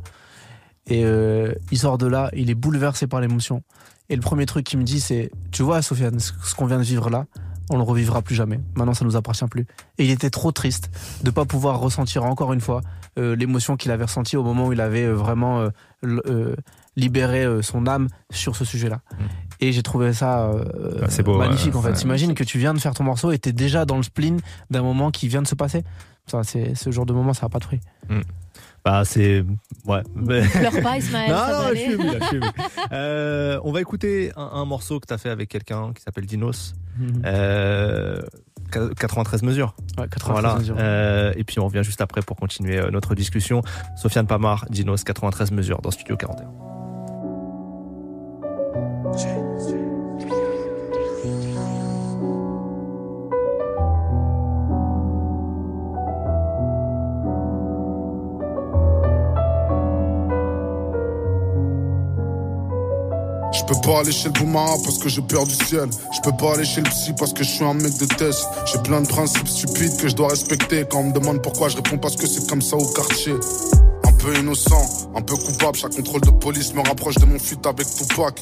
Et 0.89 1.05
euh, 1.05 1.53
il 1.71 1.79
sort 1.79 1.99
de 1.99 2.07
là, 2.07 2.31
il 2.35 2.51
est 2.51 2.55
bouleversé 2.55 3.07
par 3.07 3.21
l'émotion. 3.21 3.63
Et 4.09 4.17
le 4.17 4.23
premier 4.23 4.47
truc 4.47 4.65
qu'il 4.67 4.79
me 4.79 4.85
dit, 4.85 5.01
c'est 5.01 5.31
Tu 5.51 5.63
vois, 5.63 5.81
Sofiane, 5.83 6.19
ce 6.19 6.55
qu'on 6.55 6.67
vient 6.67 6.79
de 6.79 6.83
vivre 6.83 7.09
là, 7.09 7.27
on 7.71 7.77
le 7.77 7.83
revivra 7.83 8.21
plus 8.23 8.35
jamais. 8.35 8.61
Maintenant, 8.75 8.95
ça 8.95 9.05
nous 9.05 9.17
appartient 9.17 9.45
plus. 9.47 9.67
Et 9.99 10.05
il 10.05 10.11
était 10.11 10.31
trop 10.31 10.53
triste 10.53 10.91
de 11.23 11.31
pas 11.31 11.45
pouvoir 11.45 11.79
ressentir 11.81 12.25
encore 12.25 12.53
une 12.53 12.61
fois 12.61 12.83
euh, 13.19 13.37
l'émotion 13.37 13.77
qu'il 13.77 13.91
avait 13.91 14.05
ressentie 14.05 14.37
au 14.37 14.43
moment 14.43 14.67
où 14.67 14.73
il 14.73 14.81
avait 14.81 15.05
euh, 15.05 15.13
vraiment 15.13 15.69
euh, 16.05 16.57
libéré 16.97 17.47
son 17.63 17.87
âme 17.87 18.09
sur 18.31 18.57
ce 18.57 18.65
sujet-là. 18.65 19.01
Et 19.61 19.71
j'ai 19.73 19.83
trouvé 19.83 20.13
ça 20.13 20.51
euh, 20.51 21.01
Ah, 21.03 21.23
beau, 21.23 21.39
magnifique 21.39 21.73
ouais, 21.75 21.79
en 21.79 21.83
fait. 21.83 21.93
T'imagines 21.93 22.35
que 22.35 22.45
tu 22.45 22.59
viens 22.59 22.75
de 22.75 22.81
faire 22.81 22.95
ton 22.95 23.05
morceau 23.05 23.31
et 23.31 23.39
t'es 23.39 23.53
déjà 23.53 23.85
dans 23.85 23.97
le 23.97 24.03
spleen 24.03 24.41
d'un 24.71 24.83
moment 24.83 25.13
qui 25.13 25.29
vient 25.29 25.41
de 25.41 25.47
se 25.47 25.55
passer. 25.55 25.85
Ça, 26.27 26.43
c'est 26.43 26.75
ce 26.75 26.91
genre 26.91 27.07
de 27.07 27.13
moment, 27.13 27.33
ça 27.33 27.47
n'a 27.47 27.49
pas 27.49 27.61
de 27.61 27.65
prix. 27.65 27.81
Bah 28.85 29.05
c'est 29.05 29.45
ouais. 29.87 30.03
mais- 30.17 30.43
Pleure 30.49 30.83
pas, 30.83 30.99
Ismaël, 30.99 31.31
non, 31.31 31.37
ça 31.37 31.47
va 31.53 31.63
non, 31.63 31.69
je 31.71 31.75
suis 31.77 31.97
là, 31.97 32.13
je 32.21 32.25
suis 32.27 32.37
ému. 32.39 32.47
Euh, 32.93 33.61
on 33.63 33.71
va 33.73 33.81
écouter 33.81 34.33
un, 34.37 34.43
un 34.55 34.65
morceau 34.65 34.99
que 34.99 35.07
tu 35.07 35.15
as 35.15 35.19
fait 35.19 35.31
avec 35.31 35.49
quelqu'un 35.49 35.93
qui 35.95 36.03
s'appelle 36.03 36.27
Dinos. 36.27 36.75
Euh, 37.25 38.21
93 38.73 39.43
mesures. 39.43 39.75
Ouais, 39.99 40.09
93 40.09 40.31
voilà. 40.33 40.59
mesures. 40.59 40.77
Euh, 40.79 41.33
et 41.37 41.45
puis 41.45 41.61
on 41.61 41.67
revient 41.67 41.83
juste 41.85 42.01
après 42.01 42.23
pour 42.23 42.37
continuer 42.37 42.79
euh, 42.79 42.91
notre 42.91 43.15
discussion. 43.15 43.63
Sofiane 43.97 44.27
Pamar, 44.27 44.67
Dinos, 44.71 45.05
93 45.05 45.53
mesures 45.53 45.81
dans 45.81 45.91
Studio 45.91 46.17
41. 46.17 46.49
Peux 63.73 63.81
pas 63.89 64.01
aller 64.01 64.13
chez 64.13 64.29
le 64.29 64.33
Boumara 64.33 64.77
parce 64.85 64.99
que 64.99 65.09
j'ai 65.09 65.23
peur 65.23 65.47
du 65.47 65.55
ciel. 65.55 65.89
Je 66.13 66.21
peux 66.21 66.37
pas 66.37 66.55
aller 66.55 66.65
chez 66.65 66.81
le 66.81 66.89
psy 66.91 67.13
parce 67.19 67.33
que 67.33 67.43
je 67.43 67.49
suis 67.49 67.65
un 67.65 67.75
mec 67.75 67.97
de 67.99 68.07
test. 68.07 68.47
J'ai 68.67 68.79
plein 68.79 69.01
de 69.01 69.07
principes 69.07 69.49
stupides 69.49 69.97
que 69.97 70.09
je 70.09 70.15
dois 70.15 70.29
respecter. 70.29 70.85
Quand 70.91 71.01
on 71.01 71.05
me 71.05 71.13
demande 71.13 71.43
pourquoi, 71.43 71.69
je 71.69 71.77
réponds 71.77 71.99
parce 71.99 72.17
que 72.17 72.27
c'est 72.27 72.49
comme 72.49 72.63
ça 72.63 72.77
au 72.77 72.87
quartier. 72.93 73.35
Un 74.05 74.13
peu 74.13 74.37
innocent, 74.39 75.11
un 75.15 75.23
peu 75.23 75.37
coupable. 75.37 75.77
Chaque 75.77 75.95
contrôle 75.95 76.21
de 76.23 76.31
police 76.31 76.75
me 76.75 76.81
rapproche 76.81 77.17
de 77.17 77.25
mon 77.25 77.39
fuite 77.39 77.67
avec 77.67 77.87
Tupac. 77.87 78.41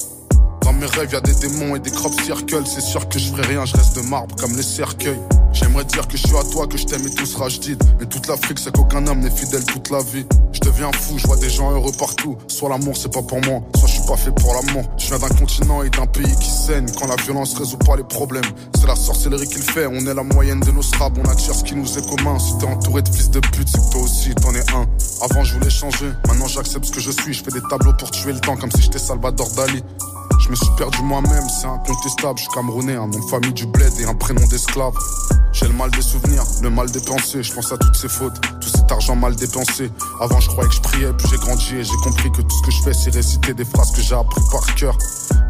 Dans 0.63 0.73
mes 0.73 0.87
rêves, 0.87 1.13
y 1.13 1.17
a 1.17 1.21
des 1.21 1.35
démons 1.35 1.77
et 1.77 1.81
des 1.81 1.91
crop 1.91 2.13
circles. 2.21 2.63
C'est 2.67 2.81
sûr 2.81 3.09
que 3.09 3.19
je 3.19 3.31
ferai 3.31 3.43
rien, 3.47 3.65
je 3.65 3.77
reste 3.77 3.97
de 3.97 4.03
marbre 4.03 4.35
comme 4.37 4.57
les 4.57 4.63
cercueils. 4.63 5.21
J'aimerais 5.53 5.85
dire 5.85 6.07
que 6.07 6.17
je 6.17 6.27
suis 6.27 6.37
à 6.37 6.45
toi, 6.45 6.67
que 6.67 6.79
je 6.79 6.85
t'aime 6.85 7.07
et 7.07 7.11
tout 7.11 7.27
sera 7.27 7.49
jadid. 7.49 7.83
Mais 7.99 8.07
toute 8.07 8.27
l'Afrique, 8.29 8.59
c'est 8.59 8.73
qu'aucun 8.75 9.07
homme 9.07 9.21
n'est 9.21 9.31
fidèle 9.31 9.65
toute 9.65 9.91
la 9.91 10.01
vie. 10.01 10.25
Je 10.53 10.61
deviens 10.61 10.93
fou, 10.93 11.19
je 11.19 11.27
vois 11.27 11.37
des 11.37 11.51
gens 11.51 11.73
heureux 11.73 11.93
partout. 11.99 12.37
Soit 12.49 12.69
l'amour, 12.69 12.97
c'est 12.97 13.13
pas 13.13 13.23
pour 13.23 13.41
moi, 13.41 13.61
soit 13.77 13.89
je 13.89 13.95
suis 13.95 14.07
pas 14.07 14.17
fait 14.17 14.31
pour 14.33 14.55
l'amour. 14.55 14.85
Je 14.97 15.09
viens 15.09 15.19
d'un 15.19 15.35
continent 15.35 15.83
et 15.83 15.91
d'un 15.91 16.07
pays 16.07 16.35
qui 16.41 16.51
saigne. 16.51 16.87
Quand 16.99 17.09
la 17.09 17.17
violence 17.17 17.55
résout 17.55 17.79
pas 17.79 17.97
les 17.97 18.05
problèmes, 18.05 18.45
c'est 18.79 18.87
la 18.87 18.97
sorcellerie 18.97 19.49
qu'il 19.49 19.63
fait. 19.63 19.87
On 19.87 20.07
est 20.07 20.15
la 20.15 20.23
moyenne 20.23 20.61
de 20.61 20.71
nos 20.71 20.83
scrabs, 20.83 21.19
on 21.19 21.29
attire 21.29 21.55
ce 21.55 21.65
qui 21.65 21.75
nous 21.75 21.99
est 21.99 22.09
commun. 22.09 22.39
Si 22.39 22.57
t'es 22.59 22.67
entouré 22.67 23.03
de 23.03 23.09
fils 23.09 23.31
de 23.31 23.41
pute, 23.41 23.69
c'est 23.69 23.81
que 23.81 23.91
toi 23.91 24.03
aussi 24.03 24.35
t'en 24.37 24.55
es 24.55 24.71
un. 24.73 24.87
Avant, 25.23 25.43
je 25.43 25.55
voulais 25.55 25.71
changer, 25.71 26.07
maintenant 26.29 26.47
j'accepte 26.47 26.85
ce 26.85 26.93
que 26.93 27.01
je 27.01 27.11
suis. 27.11 27.33
Je 27.35 27.43
fais 27.43 27.51
des 27.51 27.63
tableaux 27.69 27.93
pour 27.99 28.11
tuer 28.11 28.33
le 28.33 28.41
temps, 28.41 28.57
comme 28.57 28.71
si 28.71 28.83
j'étais 28.83 28.99
Salvador 28.99 29.51
Dali. 29.57 29.83
Me 30.51 30.57
suis 30.57 30.75
perdu 30.77 31.03
moi-même, 31.03 31.49
c'est 31.49 31.67
incontestable. 31.67 32.39
Je 32.39 32.43
suis 32.43 32.53
camerounais, 32.53 32.97
un 32.97 33.07
nom 33.07 33.19
de 33.19 33.31
famille 33.31 33.53
du 33.53 33.67
bled 33.67 33.93
et 34.01 34.05
un 34.05 34.15
prénom 34.15 34.45
d'esclave. 34.49 34.95
J'ai 35.53 35.67
le 35.67 35.75
mal 35.75 35.91
des 35.93 36.03
souvenirs, 36.03 36.43
le 36.63 36.71
mal 36.71 36.91
des 36.91 37.01
pensées. 37.01 37.43
Je 37.43 37.53
pense 37.55 37.73
à 37.73 37.79
toutes 37.79 37.95
ces 37.97 38.09
fautes, 38.09 38.41
tout 38.61 38.69
cet 38.69 38.91
argent 38.91 39.15
mal 39.15 39.37
dépensé. 39.37 39.91
Avant, 40.21 40.41
je 40.41 40.49
croyais 40.49 40.69
que 40.69 40.75
je 40.75 40.81
priais, 40.81 41.13
puis 41.17 41.29
j'ai 41.31 41.37
grandi 41.37 41.77
et 41.77 41.85
j'ai 41.85 41.97
compris 42.03 42.33
que 42.33 42.43
tout 42.43 42.57
ce 42.57 42.63
que 42.63 42.71
je 42.73 42.83
fais, 42.83 42.93
c'est 42.93 43.15
réciter 43.15 43.55
des 43.55 43.65
phrases 43.65 43.93
que 43.93 44.01
j'ai 44.01 44.15
appris 44.15 44.41
par 44.51 44.75
cœur. 44.75 44.99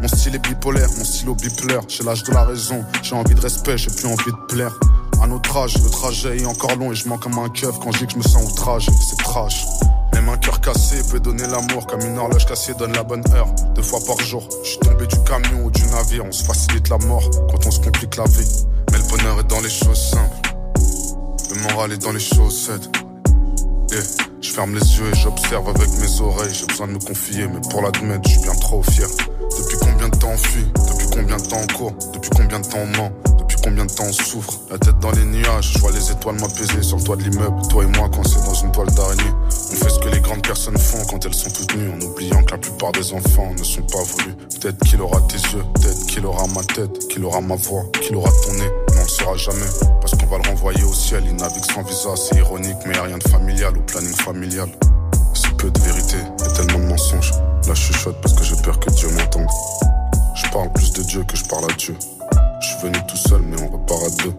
Mon 0.01 0.07
style 0.07 0.35
est 0.35 0.47
bipolaire, 0.47 0.89
mon 0.97 1.03
stylo 1.03 1.33
bipolaire. 1.33 1.81
J'ai 1.87 2.03
l'âge 2.03 2.23
de 2.23 2.31
la 2.31 2.43
raison, 2.43 2.83
j'ai 3.01 3.15
envie 3.15 3.35
de 3.35 3.41
respect, 3.41 3.77
j'ai 3.77 3.89
plus 3.89 4.05
envie 4.05 4.31
de 4.31 4.45
plaire. 4.53 4.77
À 5.21 5.27
notre 5.27 5.57
âge, 5.57 5.75
le 5.83 5.89
trajet 5.89 6.37
est 6.37 6.45
encore 6.45 6.75
long 6.75 6.91
et 6.91 6.95
je 6.95 7.07
manque 7.07 7.21
comme 7.21 7.39
un 7.39 7.49
keuf 7.49 7.79
quand 7.79 7.91
je 7.91 7.99
dis 7.99 8.05
que 8.05 8.13
je 8.13 8.17
me 8.17 8.23
sens 8.23 8.51
outragé. 8.51 8.91
C'est 9.09 9.17
trash. 9.17 9.65
Un 10.31 10.37
cœur 10.37 10.61
cassé 10.61 10.95
peut 11.11 11.19
donner 11.19 11.45
l'amour 11.45 11.85
comme 11.87 11.99
une 12.01 12.17
horloge 12.17 12.45
cassée 12.45 12.73
donne 12.75 12.93
la 12.93 13.03
bonne 13.03 13.23
heure. 13.33 13.53
Deux 13.75 13.81
fois 13.81 13.99
par 14.07 14.17
jour, 14.21 14.47
je 14.63 14.69
suis 14.69 14.79
tombé 14.79 15.05
du 15.05 15.17
camion 15.23 15.65
ou 15.65 15.71
du 15.71 15.83
navire. 15.87 16.23
On 16.25 16.31
se 16.31 16.45
facilite 16.45 16.87
la 16.87 16.97
mort 16.99 17.29
quand 17.49 17.65
on 17.65 17.71
se 17.71 17.81
complique 17.81 18.15
la 18.15 18.23
vie. 18.23 18.65
Mais 18.91 18.97
le 18.97 19.03
bonheur 19.09 19.39
est 19.41 19.49
dans 19.49 19.59
les 19.59 19.69
choses 19.69 20.01
simples. 20.01 20.55
Le 21.53 21.61
moral 21.63 21.91
est 21.91 21.97
dans 21.97 22.13
les 22.13 22.19
chaussettes. 22.21 22.89
Yeah. 23.91 24.03
Je 24.39 24.49
ferme 24.51 24.73
les 24.73 24.97
yeux 24.97 25.11
et 25.11 25.15
j'observe 25.17 25.67
avec 25.67 25.89
mes 25.99 26.21
oreilles. 26.21 26.53
J'ai 26.53 26.65
besoin 26.65 26.87
de 26.87 26.93
me 26.93 26.99
confier, 26.99 27.47
mais 27.47 27.59
pour 27.69 27.81
l'admettre, 27.81 28.21
je 28.25 28.31
suis 28.31 28.41
bien 28.41 28.55
trop 28.55 28.81
fier. 28.83 29.07
Depuis 29.57 29.77
combien 29.81 30.07
de 30.07 30.15
temps 30.15 30.31
on 30.33 30.37
fuit? 30.37 30.65
Depuis 30.87 31.07
combien 31.11 31.35
de 31.35 31.43
temps 31.43 31.61
on 31.61 31.73
court? 31.73 31.93
Depuis 32.13 32.29
combien 32.29 32.61
de 32.61 32.65
temps 32.65 32.79
on 32.79 32.97
ment? 32.97 33.11
Combien 33.63 33.85
de 33.85 33.91
temps 33.91 34.05
on 34.07 34.13
souffre 34.13 34.53
La 34.69 34.77
tête 34.77 34.99
dans 34.99 35.11
les 35.11 35.23
nuages, 35.23 35.73
je 35.73 35.79
vois 35.79 35.91
les 35.91 36.11
étoiles 36.11 36.39
m'apaiser 36.39 36.81
sur 36.81 36.97
le 36.97 37.03
toit 37.03 37.15
de 37.15 37.23
l'immeuble. 37.23 37.61
Toi 37.69 37.83
et 37.83 37.87
moi, 37.97 38.09
coincés 38.09 38.39
dans 38.45 38.53
une 38.53 38.71
toile 38.71 38.89
d'araignée. 38.89 39.33
On 39.71 39.75
fait 39.75 39.89
ce 39.89 39.99
que 39.99 40.09
les 40.09 40.19
grandes 40.19 40.41
personnes 40.41 40.77
font 40.77 41.03
quand 41.09 41.25
elles 41.25 41.33
sont 41.33 41.49
toutes 41.49 41.75
nues, 41.75 41.89
en 41.89 42.01
oubliant 42.01 42.43
que 42.43 42.51
la 42.51 42.57
plupart 42.57 42.91
des 42.91 43.13
enfants 43.13 43.51
ne 43.57 43.63
sont 43.63 43.81
pas 43.83 44.03
voulus. 44.03 44.35
Peut-être 44.59 44.77
qu'il 44.85 45.01
aura 45.01 45.19
tes 45.21 45.37
yeux, 45.37 45.63
peut-être 45.75 46.05
qu'il 46.07 46.25
aura 46.25 46.45
ma 46.47 46.63
tête, 46.63 47.07
qu'il 47.07 47.23
aura 47.23 47.41
ma 47.41 47.55
voix, 47.55 47.83
qu'il 48.01 48.15
aura 48.15 48.29
ton 48.45 48.53
nez. 48.53 48.71
Mais 48.91 48.99
on 48.99 49.03
le 49.03 49.09
saura 49.09 49.37
jamais, 49.37 49.71
parce 49.99 50.13
qu'on 50.15 50.27
va 50.27 50.37
le 50.37 50.49
renvoyer 50.49 50.83
au 50.83 50.93
ciel. 50.93 51.23
Il 51.25 51.35
navigue 51.35 51.65
sans 51.73 51.83
visa, 51.83 52.09
c'est 52.15 52.37
ironique, 52.37 52.77
mais 52.85 52.95
y 52.95 52.97
a 52.97 53.03
rien 53.03 53.17
de 53.17 53.27
familial 53.27 53.77
au 53.77 53.81
planning 53.81 54.15
familial. 54.15 54.69
Si 55.33 55.47
peu 55.57 55.69
de 55.69 55.79
vérité 55.79 56.17
et 56.17 56.53
tellement 56.53 56.79
de 56.79 56.89
mensonges. 56.89 57.31
Là, 57.67 57.73
je 57.73 57.81
chuchote 57.81 58.19
parce 58.21 58.33
que 58.33 58.43
j'ai 58.43 58.55
peur 58.63 58.79
que 58.79 58.89
Dieu 58.89 59.09
m'entende. 59.09 59.47
Je 60.35 60.49
parle 60.51 60.71
plus 60.73 60.91
de 60.91 61.03
Dieu 61.03 61.23
que 61.23 61.37
je 61.37 61.45
parle 61.45 61.65
à 61.65 61.73
Dieu. 61.75 61.95
Je 62.61 62.67
suis 62.67 62.77
venu 62.77 62.99
tout 63.07 63.17
seul, 63.17 63.41
mais 63.41 63.59
on 63.59 63.67
repart 63.69 64.03
à 64.03 64.23
deux. 64.23 64.33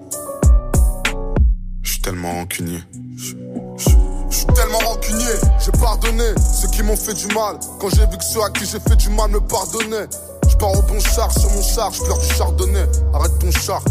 Je 1.83 1.91
suis 1.91 2.01
tellement 2.01 2.33
rancunier. 2.33 2.79
Je 3.17 4.37
suis 4.37 4.47
tellement 4.55 4.79
rancunier, 4.79 5.35
j'ai 5.59 5.73
pardonné 5.73 6.25
ceux 6.55 6.69
qui 6.69 6.83
m'ont 6.85 6.97
fait 6.97 7.15
du 7.15 7.27
mal. 7.35 7.59
Quand 7.81 7.89
j'ai 7.91 8.07
vu 8.07 8.17
que 8.17 8.25
ceux 8.25 8.43
à 8.43 8.51
qui 8.51 8.65
j'ai 8.65 8.79
fait 8.79 8.97
du 8.97 9.11
mal 9.11 9.31
me 9.31 9.41
pardonnaient. 9.41 10.07
Je 10.49 10.57
pars 10.57 10.71
au 10.71 10.83
bon 10.83 11.01
char 11.01 11.33
sur 11.37 11.51
mon 11.51 11.63
char, 11.63 11.93
je 11.93 12.03
pleure 12.03 12.19
du 12.19 12.27
chardonnay. 12.27 12.87
Arrête 13.13 13.39
ton 13.41 13.51
char. 13.51 13.83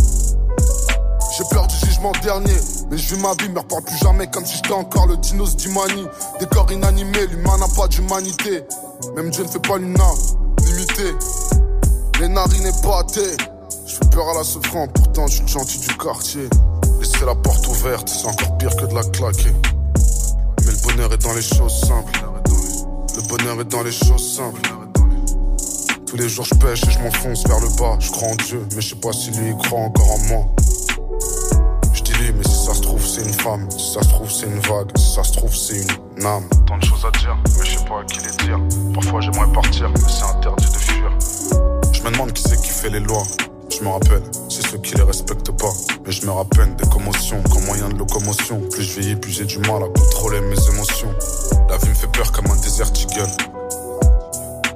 J'ai 1.37 1.43
peur 1.49 1.67
du 1.67 1.75
jugement 1.85 2.13
dernier, 2.23 2.55
mais 2.89 2.97
je 2.97 3.13
vis 3.13 3.21
ma 3.21 3.33
vie, 3.33 3.49
me 3.49 3.59
reparle 3.59 3.83
plus 3.83 3.97
jamais 3.97 4.27
comme 4.27 4.45
si 4.45 4.55
j'étais 4.55 4.73
encore 4.73 5.07
le 5.07 5.17
dinos 5.17 5.55
d'Imani. 5.57 6.05
Des 6.39 6.45
corps 6.45 6.71
inanimés, 6.71 7.27
l'humain 7.27 7.57
n'a 7.57 7.67
pas 7.75 7.87
d'humanité. 7.89 8.63
Même 9.15 9.29
Dieu 9.29 9.43
ne 9.43 9.49
fait 9.49 9.59
pas 9.59 9.77
l'unanimité. 9.77 11.15
Les 12.19 12.27
narines 12.27 12.67
épatées, 12.67 13.35
je 13.91 13.97
fais 13.97 14.09
peur 14.09 14.29
à 14.29 14.33
la 14.35 14.43
souffrance, 14.43 14.89
pourtant 14.93 15.27
je 15.27 15.37
suis 15.37 15.47
gentil 15.47 15.79
du 15.79 15.97
quartier. 15.97 16.47
Laisser 16.99 17.25
la 17.25 17.35
porte 17.35 17.67
ouverte, 17.67 18.07
c'est 18.07 18.25
encore 18.25 18.57
pire 18.57 18.75
que 18.75 18.85
de 18.85 18.93
la 18.93 19.03
claquer. 19.03 19.51
Mais 20.63 20.71
le 20.71 20.87
bonheur 20.87 21.13
est 21.13 21.17
dans 21.17 21.33
les 21.33 21.41
choses 21.41 21.81
simples. 21.81 22.25
Le 23.15 23.27
bonheur 23.27 23.59
est 23.59 23.65
dans 23.65 23.83
les 23.83 23.91
choses 23.91 24.35
simples. 24.35 24.61
Tous 26.05 26.15
les 26.15 26.29
jours 26.29 26.45
je 26.45 26.55
pêche 26.55 26.83
et 26.87 26.91
je 26.91 26.99
m'enfonce 26.99 27.45
vers 27.45 27.59
le 27.59 27.67
bas. 27.77 27.97
Je 27.99 28.11
crois 28.11 28.29
en 28.29 28.35
Dieu, 28.35 28.65
mais 28.73 28.81
je 28.81 28.89
sais 28.89 28.95
pas 28.95 29.11
si 29.11 29.31
lui 29.31 29.49
il 29.49 29.57
croit 29.57 29.79
encore 29.79 30.11
en 30.11 30.19
moi. 30.29 30.45
Je 31.93 32.01
dis 32.01 32.13
lui, 32.13 32.31
mais 32.33 32.43
si 32.45 32.65
ça 32.65 32.73
se 32.73 32.81
trouve 32.81 33.05
c'est 33.05 33.23
une 33.23 33.33
femme, 33.33 33.69
si 33.71 33.93
ça 33.93 34.03
se 34.03 34.09
trouve 34.09 34.31
c'est 34.31 34.45
une 34.45 34.59
vague, 34.59 34.97
si 34.97 35.15
ça 35.15 35.23
se 35.23 35.33
trouve 35.33 35.53
c'est 35.53 35.81
une 36.17 36.25
âme. 36.25 36.47
Tant 36.65 36.77
de 36.77 36.85
choses 36.85 37.05
à 37.05 37.17
dire, 37.17 37.37
mais 37.57 37.65
je 37.65 37.77
sais 37.77 37.85
pas 37.85 37.99
à 37.99 38.03
qui 38.05 38.19
les 38.19 38.45
dire. 38.45 38.59
Parfois 38.93 39.19
j'aimerais 39.19 39.51
partir, 39.51 39.89
mais 39.89 39.99
c'est 40.07 40.23
interdit 40.23 40.65
de 40.65 40.77
fuir. 40.77 41.11
Je 41.91 42.01
me 42.03 42.11
demande 42.11 42.31
qui 42.31 42.43
c'est 42.43 42.61
qui 42.61 42.69
fait 42.69 42.89
les 42.89 43.01
lois. 43.01 43.23
Je 43.71 43.85
me 43.85 43.89
rappelle, 43.89 44.21
c'est 44.49 44.67
ceux 44.67 44.77
qui 44.79 44.95
les 44.95 45.03
respectent 45.03 45.51
pas. 45.51 45.71
Mais 46.05 46.11
je 46.11 46.25
me 46.25 46.31
rappelle 46.31 46.75
des 46.75 46.87
commotions 46.89 47.41
comme 47.49 47.63
moyen 47.65 47.87
de 47.87 47.95
locomotion. 47.95 48.59
Plus 48.69 48.83
je 48.83 48.99
vieillis, 48.99 49.15
plus 49.15 49.31
j'ai 49.31 49.45
du 49.45 49.59
mal 49.59 49.81
à 49.83 49.87
contrôler 49.87 50.41
mes 50.41 50.69
émotions. 50.69 51.13
La 51.69 51.77
vie 51.77 51.89
me 51.89 51.93
fait 51.93 52.11
peur 52.11 52.31
comme 52.31 52.47
un 52.51 52.55
désert 52.57 52.91
qui 52.91 53.05
gueule. 53.07 53.31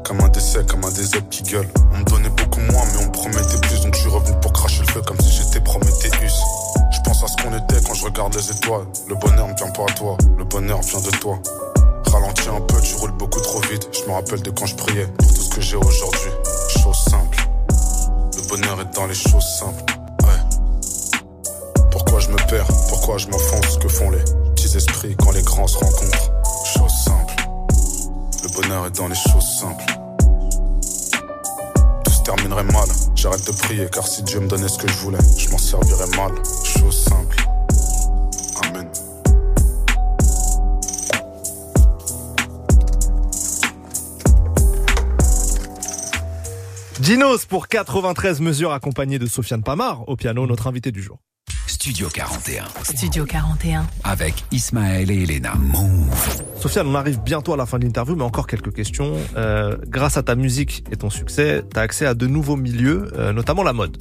Comme 0.05 0.21
un 0.21 0.29
décès, 0.29 0.63
comme 0.65 0.85
un 0.85 0.91
désert 0.91 1.27
qui 1.29 1.43
gueule. 1.43 1.67
On 1.93 1.97
me 1.99 2.03
donnait 2.05 2.29
beaucoup 2.29 2.61
moins, 2.61 2.83
mais 2.93 3.03
on 3.03 3.07
me 3.07 3.11
promettait 3.11 3.59
plus. 3.67 3.81
Donc 3.81 3.95
je 3.95 3.99
suis 3.99 4.09
revenu 4.09 4.35
pour 4.41 4.53
cracher 4.53 4.81
le 4.81 4.91
feu 4.91 5.01
comme 5.01 5.19
si 5.19 5.31
j'étais 5.31 5.59
Prométhéeus. 5.59 6.39
Je 6.91 6.99
pense 7.03 7.21
à 7.23 7.27
ce 7.27 7.35
qu'on 7.43 7.53
était 7.53 7.83
quand 7.85 7.93
je 7.93 8.05
regarde 8.05 8.33
les 8.33 8.49
étoiles. 8.49 8.85
Le 9.09 9.15
bonheur 9.15 9.47
ne 9.47 9.55
vient 9.55 9.71
pas 9.71 9.83
à 9.83 9.93
toi, 9.93 10.17
le 10.37 10.45
bonheur 10.45 10.79
vient 10.81 11.01
de 11.01 11.11
toi. 11.17 11.37
Ralentis 12.11 12.49
un 12.49 12.61
peu, 12.61 12.79
tu 12.81 12.95
roules 12.95 13.11
beaucoup 13.11 13.41
trop 13.41 13.59
vite. 13.61 13.89
Je 13.91 14.09
me 14.09 14.13
rappelle 14.13 14.41
de 14.41 14.51
quand 14.51 14.65
je 14.65 14.75
priais 14.75 15.07
pour 15.17 15.33
tout 15.33 15.41
ce 15.41 15.49
que 15.49 15.61
j'ai 15.61 15.75
aujourd'hui. 15.75 16.31
Le 18.55 18.61
bonheur 18.61 18.79
est 18.79 18.95
dans 18.95 19.05
les 19.05 19.13
choses 19.13 19.43
simples. 19.59 19.83
Ouais. 20.23 21.83
Pourquoi 21.91 22.21
je 22.21 22.29
me 22.29 22.37
perds? 22.47 22.67
Pourquoi 22.87 23.17
je 23.17 23.27
m'enfonce? 23.27 23.77
Que 23.77 23.89
font 23.89 24.09
les 24.11 24.23
petits 24.55 24.77
esprits 24.77 25.13
quand 25.17 25.31
les 25.31 25.41
grands 25.41 25.67
se 25.67 25.77
rencontrent? 25.77 26.31
Chose 26.63 26.93
simple. 27.03 27.35
Le 28.43 28.49
bonheur 28.53 28.85
est 28.85 28.95
dans 28.95 29.09
les 29.09 29.15
choses 29.15 29.59
simples. 29.59 29.83
Tout 32.05 32.11
se 32.13 32.23
terminerait 32.23 32.63
mal. 32.63 32.87
J'arrête 33.15 33.45
de 33.45 33.51
prier 33.51 33.89
car 33.91 34.07
si 34.07 34.23
Dieu 34.23 34.39
me 34.39 34.47
donnait 34.47 34.69
ce 34.69 34.77
que 34.77 34.87
je 34.87 34.97
voulais, 34.99 35.19
je 35.37 35.49
m'en 35.49 35.57
servirais 35.57 36.07
mal. 36.15 36.31
Chose 36.63 37.03
simple. 37.03 37.44
Dinos 47.05 47.45
pour 47.45 47.67
93 47.67 48.41
mesures 48.41 48.71
accompagné 48.71 49.19
de 49.19 49.27
Sofiane 49.27 49.61
Pamar 49.61 50.09
au 50.09 50.15
piano, 50.15 50.47
notre 50.47 50.65
invité 50.65 50.91
du 50.91 51.03
jour. 51.03 51.19
Studio 51.67 52.07
41. 52.11 52.63
Studio 52.81 53.25
41. 53.25 53.85
Avec 54.03 54.43
Ismaël 54.51 55.11
et 55.11 55.21
Elena. 55.21 55.53
Move. 55.53 56.41
Sofiane, 56.59 56.87
on 56.87 56.95
arrive 56.95 57.21
bientôt 57.21 57.53
à 57.53 57.57
la 57.57 57.67
fin 57.67 57.77
de 57.77 57.83
l'interview, 57.83 58.15
mais 58.15 58.23
encore 58.23 58.47
quelques 58.47 58.73
questions. 58.73 59.13
Euh, 59.37 59.77
grâce 59.85 60.17
à 60.17 60.23
ta 60.23 60.33
musique 60.33 60.83
et 60.91 60.95
ton 60.95 61.11
succès, 61.11 61.61
tu 61.71 61.79
as 61.79 61.83
accès 61.83 62.07
à 62.07 62.15
de 62.15 62.25
nouveaux 62.25 62.55
milieux, 62.55 63.11
euh, 63.13 63.33
notamment 63.33 63.61
la 63.61 63.73
mode. 63.73 63.97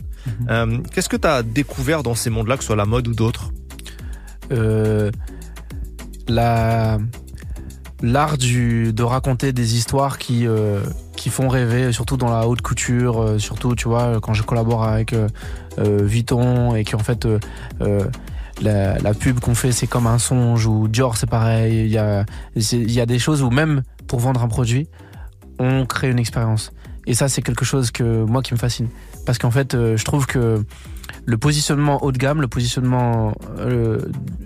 Euh, 0.48 0.78
Qu'est-ce 0.90 1.10
que 1.10 1.18
tu 1.18 1.28
as 1.28 1.42
découvert 1.42 2.02
dans 2.02 2.14
ces 2.14 2.30
mondes-là, 2.30 2.56
que 2.56 2.62
ce 2.62 2.68
soit 2.68 2.76
la 2.76 2.86
mode 2.86 3.06
ou 3.06 3.12
d'autres? 3.12 3.52
Euh, 4.50 5.10
la 6.26 6.98
l'art 8.04 8.36
du 8.36 8.92
de 8.92 9.02
raconter 9.02 9.52
des 9.52 9.76
histoires 9.76 10.18
qui 10.18 10.46
euh, 10.46 10.80
qui 11.16 11.30
font 11.30 11.48
rêver 11.48 11.90
surtout 11.90 12.16
dans 12.16 12.28
la 12.28 12.46
haute 12.46 12.60
couture 12.60 13.20
euh, 13.20 13.38
surtout 13.38 13.74
tu 13.74 13.88
vois 13.88 14.20
quand 14.20 14.34
je 14.34 14.42
collabore 14.42 14.84
avec 14.84 15.14
euh, 15.14 15.28
euh, 15.78 16.00
Vuitton 16.02 16.74
et 16.74 16.84
qu'en 16.84 16.98
fait 16.98 17.24
euh, 17.24 17.38
euh, 17.80 18.04
la, 18.60 18.98
la 18.98 19.14
pub 19.14 19.40
qu'on 19.40 19.54
fait 19.54 19.72
c'est 19.72 19.86
comme 19.86 20.06
un 20.06 20.18
songe 20.18 20.66
ou 20.66 20.86
Dior 20.86 21.16
c'est 21.16 21.28
pareil. 21.28 21.86
Il 21.86 21.90
y 21.90 21.98
a 21.98 22.26
il 22.54 22.92
y 22.92 23.00
a 23.00 23.06
des 23.06 23.18
choses 23.18 23.42
où 23.42 23.50
même 23.50 23.82
pour 24.06 24.20
vendre 24.20 24.42
un 24.42 24.48
produit 24.48 24.86
on 25.58 25.86
crée 25.86 26.10
une 26.10 26.18
expérience. 26.18 26.72
Et 27.06 27.14
ça 27.14 27.28
c'est 27.28 27.42
quelque 27.42 27.64
chose 27.64 27.90
que 27.90 28.24
moi 28.24 28.42
qui 28.42 28.52
me 28.52 28.58
fascine. 28.58 28.88
Parce 29.24 29.38
qu'en 29.38 29.50
fait 29.50 29.72
je 29.72 30.04
trouve 30.04 30.26
que 30.26 30.62
le 31.26 31.38
positionnement 31.38 32.02
haut 32.04 32.12
de 32.12 32.18
gamme, 32.18 32.40
le 32.40 32.48
positionnement 32.48 33.34
euh, 33.58 34.00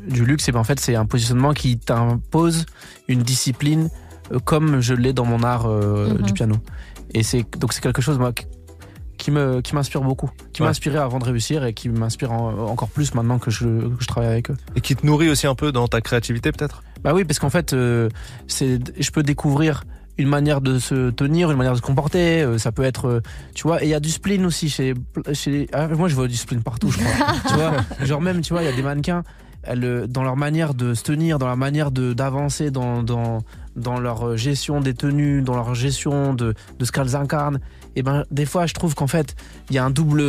du 0.08 0.24
luxe, 0.24 0.48
et 0.48 0.52
ben 0.52 0.60
en 0.60 0.64
fait 0.64 0.78
c'est 0.80 0.94
un 0.96 1.06
positionnement 1.06 1.52
qui 1.52 1.78
t'impose 1.78 2.66
une 3.08 3.22
discipline 3.22 3.88
euh, 4.32 4.38
comme 4.38 4.80
je 4.80 4.94
l'ai 4.94 5.12
dans 5.12 5.24
mon 5.24 5.42
art 5.42 5.66
euh, 5.66 6.14
Mhm. 6.14 6.22
du 6.22 6.32
piano. 6.32 6.54
Et 7.14 7.22
c'est 7.22 7.44
donc 7.58 7.72
c'est 7.72 7.80
quelque 7.80 8.02
chose 8.02 8.18
moi 8.18 8.32
qui- 8.32 8.46
qui 9.16 9.30
me 9.32 9.60
qui 9.60 9.74
m'inspire 9.74 10.02
beaucoup, 10.02 10.30
qui 10.52 10.62
Ouais. 10.62 10.66
m'a 10.66 10.70
inspiré 10.70 10.98
avant 10.98 11.18
de 11.18 11.24
réussir 11.24 11.64
et 11.64 11.72
qui 11.74 11.88
m'inspire 11.88 12.30
en- 12.32 12.68
encore 12.68 12.88
plus 12.88 13.14
maintenant 13.14 13.38
que 13.40 13.50
je, 13.50 13.64
que 13.66 13.96
je 14.00 14.06
travaille 14.06 14.30
avec 14.30 14.50
eux. 14.50 14.56
Et 14.76 14.80
qui 14.80 14.94
te 14.94 15.04
nourrit 15.04 15.28
aussi 15.30 15.46
un 15.48 15.54
peu 15.56 15.72
dans 15.72 15.88
ta 15.88 16.00
créativité, 16.00 16.52
peut-être? 16.52 16.82
Bah 17.02 17.12
oui, 17.14 17.24
parce 17.24 17.38
qu'en 17.40 17.50
fait, 17.50 17.72
euh, 17.72 18.08
c'est, 18.46 18.78
je 19.02 19.10
peux 19.10 19.22
découvrir 19.24 19.82
une 20.18 20.28
manière 20.28 20.60
de 20.60 20.78
se 20.78 21.10
tenir, 21.10 21.50
une 21.50 21.56
manière 21.56 21.72
de 21.72 21.78
se 21.78 21.82
comporter. 21.82 22.42
euh, 22.42 22.58
ça 22.58 22.72
peut 22.72 22.82
être, 22.82 23.06
euh, 23.06 23.20
tu 23.54 23.62
vois, 23.62 23.82
et 23.82 23.86
il 23.86 23.90
y 23.90 23.94
a 23.94 24.00
du 24.00 24.10
spleen 24.10 24.44
aussi 24.44 24.68
chez, 24.68 24.94
chez. 25.32 25.68
ah, 25.72 25.88
moi, 25.88 26.08
je 26.08 26.14
vois 26.14 26.26
du 26.28 26.36
spleen 26.36 26.62
partout, 26.62 26.90
je 26.90 26.98
crois. 26.98 27.26
tu 27.48 27.54
vois, 27.54 27.72
genre 28.04 28.20
même, 28.20 28.40
tu 28.40 28.52
vois, 28.52 28.62
il 28.62 28.66
y 28.66 28.72
a 28.72 28.74
des 28.74 28.82
mannequins. 28.82 29.22
Elles, 29.62 29.84
euh, 29.84 30.06
dans 30.06 30.22
leur 30.22 30.36
manière 30.36 30.74
de 30.74 30.94
se 30.94 31.02
tenir, 31.02 31.38
dans 31.38 31.46
leur 31.46 31.56
manière 31.56 31.90
d'avancer, 31.90 32.70
dans, 32.70 33.02
dans 33.02 33.38
dans 33.76 34.00
leur 34.00 34.36
gestion 34.36 34.80
des 34.80 34.92
tenues, 34.92 35.40
dans 35.40 35.54
leur 35.54 35.72
gestion 35.76 36.34
de, 36.34 36.54
de 36.80 36.84
ce 36.84 36.90
qu'elles 36.90 37.14
incarnent, 37.14 37.60
et 37.94 38.02
ben 38.02 38.24
des 38.32 38.44
fois 38.44 38.66
je 38.66 38.74
trouve 38.74 38.96
qu'en 38.96 39.06
fait 39.06 39.36
il 39.70 39.76
y 39.76 39.78
a 39.78 39.84
un 39.84 39.90
double 39.90 40.20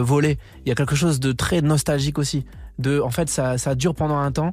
volet, 0.00 0.38
il 0.64 0.68
y 0.68 0.72
a 0.72 0.74
quelque 0.74 0.96
chose 0.96 1.20
de 1.20 1.30
très 1.30 1.62
nostalgique 1.62 2.18
aussi. 2.18 2.44
De, 2.80 2.98
en 3.00 3.10
fait 3.10 3.28
ça, 3.28 3.58
ça 3.58 3.76
dure 3.76 3.94
pendant 3.94 4.18
un 4.18 4.32
temps, 4.32 4.50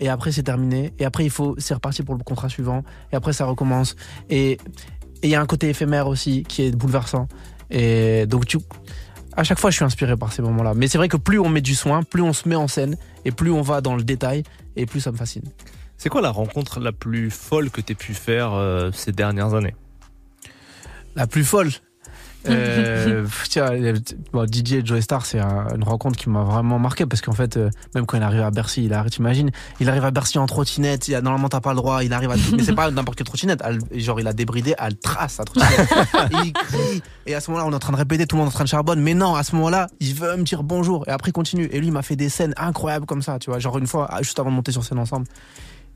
et 0.00 0.08
après 0.08 0.32
c'est 0.32 0.42
terminé. 0.42 0.92
Et 0.98 1.04
après 1.04 1.24
il 1.24 1.30
faut 1.30 1.54
c'est 1.58 1.74
reparti 1.74 2.02
pour 2.02 2.14
le 2.14 2.24
contrat 2.24 2.48
suivant. 2.48 2.82
Et 3.12 3.16
après 3.16 3.32
ça 3.32 3.44
recommence. 3.44 3.96
Et 4.30 4.58
il 5.22 5.30
y 5.30 5.34
a 5.34 5.40
un 5.40 5.46
côté 5.46 5.68
éphémère 5.68 6.06
aussi 6.06 6.44
qui 6.44 6.62
est 6.62 6.76
bouleversant. 6.76 7.28
Et 7.70 8.26
donc 8.26 8.46
tu 8.46 8.58
à 9.36 9.44
chaque 9.44 9.58
fois 9.58 9.70
je 9.70 9.76
suis 9.76 9.84
inspiré 9.84 10.16
par 10.16 10.32
ces 10.32 10.42
moments 10.42 10.62
là 10.62 10.74
mais 10.74 10.88
c'est 10.88 10.98
vrai 10.98 11.08
que 11.08 11.16
plus 11.16 11.38
on 11.38 11.48
met 11.48 11.60
du 11.60 11.74
soin 11.74 12.02
plus 12.02 12.22
on 12.22 12.32
se 12.32 12.48
met 12.48 12.56
en 12.56 12.66
scène 12.66 12.96
et 13.24 13.30
plus 13.30 13.52
on 13.52 13.62
va 13.62 13.80
dans 13.80 13.94
le 13.94 14.02
détail 14.02 14.42
et 14.74 14.86
plus 14.86 15.00
ça 15.00 15.12
me 15.12 15.16
fascine. 15.16 15.44
C'est 15.96 16.08
quoi 16.08 16.20
la 16.20 16.30
rencontre 16.30 16.80
la 16.80 16.92
plus 16.92 17.30
folle 17.30 17.70
que 17.70 17.80
tu 17.80 17.94
pu 17.96 18.14
faire 18.14 18.52
euh, 18.54 18.90
ces 18.92 19.10
dernières 19.12 19.54
années? 19.54 19.74
La 21.16 21.26
plus 21.26 21.44
folle? 21.44 21.70
Euh, 22.50 23.26
tiens, 23.48 23.70
bon, 24.32 24.46
DJ 24.50 24.72
et 24.74 24.82
Joe 24.86 25.00
Star, 25.00 25.24
c'est 25.26 25.38
un- 25.38 25.68
une 25.74 25.84
rencontre 25.84 26.16
qui 26.18 26.28
m'a 26.30 26.42
vraiment 26.42 26.78
marqué 26.78 27.06
parce 27.06 27.20
qu'en 27.20 27.32
fait, 27.32 27.56
euh, 27.56 27.70
même 27.94 28.06
quand 28.06 28.16
il 28.16 28.22
arrive 28.22 28.40
à 28.42 28.50
Bercy, 28.50 28.84
il 28.84 28.92
arrive, 28.92 29.10
t'imagines, 29.10 29.50
il 29.80 29.88
arrive 29.88 30.04
à 30.04 30.10
Bercy 30.10 30.38
en 30.38 30.46
trottinette, 30.46 31.08
il 31.08 31.14
a, 31.14 31.20
normalement 31.20 31.48
t'as 31.48 31.60
pas 31.60 31.70
le 31.70 31.76
droit, 31.76 32.02
il 32.04 32.12
arrive 32.12 32.30
à, 32.30 32.34
mais 32.56 32.62
c'est 32.62 32.74
pas 32.74 32.90
n'importe 32.90 33.18
quelle 33.18 33.26
trottinette, 33.26 33.62
genre 33.94 34.20
il 34.20 34.26
a 34.26 34.32
débridé, 34.32 34.74
elle 34.78 34.96
trace 34.96 35.38
la 35.38 35.44
trottinette. 35.44 35.88
Et 36.32 36.36
il 36.46 36.52
crie, 36.52 37.02
et 37.26 37.34
à 37.34 37.40
ce 37.40 37.50
moment-là, 37.50 37.66
on 37.68 37.72
est 37.72 37.76
en 37.76 37.78
train 37.78 37.92
de 37.92 37.98
répéter, 37.98 38.26
tout 38.26 38.36
le 38.36 38.40
monde 38.40 38.48
est 38.48 38.54
en 38.54 38.54
train 38.54 38.64
de 38.64 38.68
charbonne, 38.68 39.00
mais 39.00 39.14
non, 39.14 39.34
à 39.34 39.42
ce 39.42 39.54
moment-là, 39.56 39.86
il 40.00 40.14
veut 40.14 40.36
me 40.36 40.42
dire 40.44 40.62
bonjour, 40.62 41.04
et 41.08 41.10
après 41.10 41.30
il 41.30 41.32
continue. 41.32 41.68
Et 41.72 41.78
lui, 41.80 41.88
il 41.88 41.92
m'a 41.92 42.02
fait 42.02 42.16
des 42.16 42.28
scènes 42.28 42.54
incroyables 42.56 43.06
comme 43.06 43.22
ça, 43.22 43.38
tu 43.38 43.50
vois, 43.50 43.58
genre 43.58 43.78
une 43.78 43.86
fois, 43.86 44.08
juste 44.22 44.38
avant 44.38 44.50
de 44.50 44.56
monter 44.56 44.72
sur 44.72 44.84
scène 44.84 44.98
ensemble. 44.98 45.26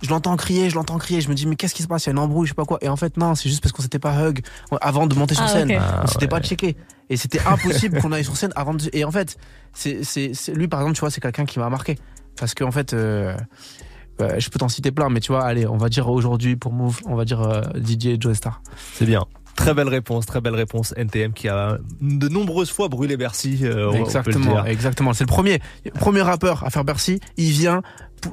Je 0.03 0.09
l'entends 0.11 0.37
crier, 0.37 0.69
je 0.69 0.75
l'entends 0.75 0.99
crier, 0.99 1.21
je 1.21 1.29
me 1.29 1.35
dis 1.35 1.47
mais 1.47 1.55
qu'est-ce 1.57 1.75
qui 1.75 1.83
se 1.83 1.89
passe, 1.89 2.05
il 2.05 2.09
y 2.09 2.11
a 2.11 2.13
une 2.13 2.19
embrouille, 2.19 2.47
je 2.47 2.51
sais 2.51 2.55
pas 2.57 2.65
quoi. 2.65 2.79
Et 2.83 2.89
en 2.89 2.97
fait 2.97 3.17
non, 3.17 3.35
c'est 3.35 3.49
juste 3.49 3.63
parce 3.63 3.73
qu'on 3.73 3.83
s'était 3.83 3.99
pas 4.01 4.15
hug 4.29 4.41
avant 4.81 5.07
de 5.07 5.15
monter 5.15 5.35
sur 5.35 5.45
Ah, 5.45 5.49
scène. 5.49 5.71
on 5.73 5.79
Ah, 5.81 6.07
s'était 6.09 6.25
ouais. 6.25 6.29
pas 6.29 6.41
checké. 6.41 6.77
Et 7.09 7.17
c'était 7.17 7.41
impossible 7.47 8.01
qu'on 8.01 8.11
aille 8.13 8.25
sur 8.25 8.37
scène 8.37 8.53
avant 8.57 8.75
de... 8.75 8.89
Et 8.93 9.05
en 9.05 9.11
fait, 9.11 9.37
c'est, 9.73 10.03
c'est, 10.05 10.35
c'est- 10.35 10.55
lui 10.55 10.67
par 10.67 10.81
exemple, 10.81 10.97
tu 10.97 11.01
vois, 11.01 11.11
c'est 11.11 11.21
quelqu'un 11.21 11.45
qui 11.45 11.59
m'a 11.59 11.69
marqué. 11.69 11.99
Parce 12.39 12.55
qu'en 12.55 12.71
fait, 12.71 12.95
euh, 12.95 13.37
euh, 14.21 14.41
je 14.41 14.49
peux 14.49 14.59
t'en 14.59 14.69
citer 14.69 14.91
plein, 14.91 15.09
mais 15.09 15.21
tu 15.21 15.31
vois, 15.33 15.45
allez, 15.45 15.67
on 15.67 15.77
va 15.77 15.89
dire 15.89 16.09
aujourd'hui 16.09 16.57
pour 16.57 16.73
Move, 16.73 17.01
on 17.07 17.15
va 17.15 17.25
dire 17.25 17.41
euh, 17.43 17.63
DJ 17.77 18.19
Joe 18.21 18.35
Star. 18.37 18.63
C'est 18.95 19.05
bien. 19.07 19.25
Très 19.57 19.75
belle 19.75 19.89
réponse, 19.89 20.27
très 20.27 20.41
belle 20.41 20.55
réponse. 20.55 20.95
NTM 20.97 21.33
qui 21.33 21.49
a 21.49 21.79
de 22.01 22.29
nombreuses 22.29 22.71
fois 22.71 22.89
brûlé 22.89 23.17
Bercy. 23.17 23.61
euh, 23.63 23.93
exactement, 23.93 24.65
exactement. 24.65 25.13
C'est 25.13 25.25
le 25.25 25.29
premier, 25.29 25.61
premier 25.95 26.23
rappeur 26.23 26.65
à 26.65 26.71
faire 26.71 26.85
Bercy. 26.85 27.21
Il 27.37 27.51
vient 27.51 27.83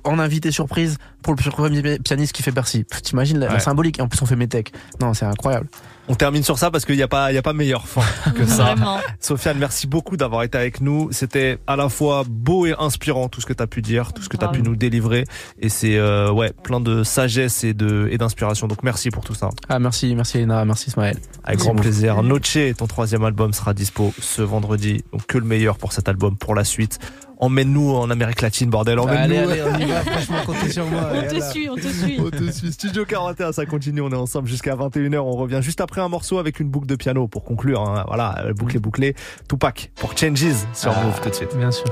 en 0.03 0.20
invité 0.20 0.51
surprise 0.51 0.97
pour 1.22 1.34
le 1.34 1.38
premier 1.51 1.99
pianiste 1.99 2.34
qui 2.34 2.43
fait 2.43 2.51
Bercy. 2.51 2.86
T'imagines 3.03 3.39
la, 3.39 3.47
la 3.47 3.59
symbolique 3.59 3.99
Et 3.99 4.01
en 4.01 4.07
plus, 4.07 4.22
on 4.22 4.26
fait 4.26 4.36
Metec. 4.36 4.72
Non, 5.01 5.13
c'est 5.13 5.26
incroyable. 5.26 5.67
On 6.12 6.16
termine 6.16 6.41
sur 6.41 6.57
ça 6.57 6.72
parce 6.72 6.86
qu'il 6.86 6.95
n'y 6.95 7.03
a 7.03 7.07
pas, 7.07 7.32
il 7.32 7.36
y 7.36 7.38
a 7.38 7.43
pas 7.43 7.53
meilleure 7.53 7.88
fin 7.88 8.01
que 8.36 8.43
ça. 8.43 8.74
Vraiment. 8.74 8.97
Sofiane, 9.20 9.60
merci 9.60 9.86
beaucoup 9.86 10.18
d'avoir 10.18 10.41
été 10.41 10.57
avec 10.57 10.82
nous. 10.82 11.10
C'était 11.12 11.60
à 11.68 11.76
la 11.76 11.88
fois 11.88 12.24
beau 12.28 12.66
et 12.66 12.74
inspirant 12.80 13.30
tout 13.30 13.41
ce 13.41 13.45
que 13.45 13.53
tu 13.53 13.62
as 13.62 13.68
pu 13.68 13.84
dire, 13.84 14.12
tout 14.12 14.24
ce 14.24 14.28
que 14.28 14.36
tu 14.36 14.43
as 14.43 14.47
pu 14.47 14.64
nous 14.64 14.76
délivrer. 14.76 15.26
Et 15.60 15.70
c'est 15.70 15.97
euh, 15.97 16.32
ouais, 16.32 16.51
plein 16.64 16.80
de 16.80 17.03
sagesse 17.03 17.64
et 17.64 17.76
de 17.76 18.10
et 18.12 18.18
d'inspiration. 18.18 18.68
Donc 18.68 18.82
merci 18.82 19.12
pour 19.12 19.24
tout 19.24 19.36
ça. 19.36 19.49
Ah, 19.70 19.78
merci, 19.78 20.16
merci 20.16 20.39
Elena, 20.39 20.66
merci 20.66 20.89
Ismaël. 20.89 21.18
Avec 21.43 21.60
grand 21.60 21.76
plaisir. 21.76 22.24
Noche, 22.24 22.57
ton 22.76 22.88
troisième 22.88 23.24
album 23.24 23.53
sera 23.53 23.76
dispo 23.76 24.12
ce 24.20 24.41
vendredi. 24.41 25.03
Donc 25.12 25.28
que 25.28 25.38
le 25.38 25.45
meilleur 25.45 25.78
pour 25.78 25.93
cet 25.93 26.10
album, 26.10 26.36
pour 26.36 26.55
la 26.55 26.64
suite. 26.64 26.97
Emmène-nous 27.42 27.92
en 27.92 28.10
Amérique 28.10 28.42
latine, 28.42 28.70
bordel. 28.70 29.00
Allez, 29.00 29.40
Emmène-nous. 29.40 29.50
allez, 29.52 29.62
on 29.64 29.80
y 29.80 29.86
va. 29.86 30.02
Franchement, 30.12 30.38
comptez 30.46 30.70
sur 30.72 30.86
moi. 30.88 31.02
On 31.14 31.22
te 31.22 31.42
suit, 31.52 31.70
on 31.70 31.76
te 31.76 31.88
suit. 31.88 32.20
On 32.20 32.30
te 32.30 32.52
suit. 32.52 32.72
Studio 32.74 33.06
41, 33.06 33.54
ça 33.54 33.66
continue. 33.66 34.02
On 34.02 34.10
est 34.12 34.16
ensemble 34.16 34.48
jusqu'à 34.50 34.76
21h. 34.76 35.18
On 35.20 35.32
revient 35.32 35.60
juste 35.62 35.80
après 35.82 36.02
un 36.02 36.10
morceau 36.10 36.38
avec 36.40 36.60
une 36.60 36.70
boucle 36.70 36.88
de 36.88 36.96
piano 36.96 37.28
pour 37.28 37.44
conclure. 37.46 37.82
hein. 37.82 38.04
Voilà, 38.08 38.44
euh, 38.46 38.54
bouclé, 38.54 38.80
bouclé. 38.80 39.16
Tupac 39.48 39.92
pour 39.96 40.18
Changes 40.18 40.54
sur 40.74 40.92
Ah, 40.96 41.04
Move 41.06 41.22
tout 41.22 41.30
de 41.30 41.36
suite. 41.36 41.56
Bien 41.58 41.72
sûr. 41.72 41.86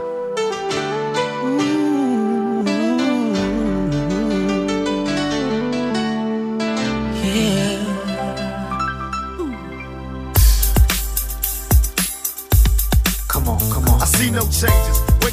Come 13.28 13.48
on, 13.50 13.58
come 13.72 13.86
on. 13.90 14.00
I 14.02 14.06
see 14.06 14.32
no 14.32 14.42
changes. 14.52 15.07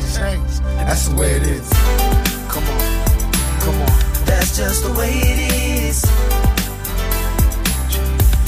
then 0.00 0.38
changed. 0.40 0.62
That's 0.64 1.08
the 1.08 1.16
way 1.16 1.32
it 1.32 1.42
is. 1.42 1.68
Come 2.48 2.64
on, 2.64 3.04
come 3.60 3.80
on. 3.82 4.24
That's 4.24 4.56
just 4.56 4.84
the 4.84 4.92
way 4.92 5.10
it 5.10 5.52
is. 5.52 6.04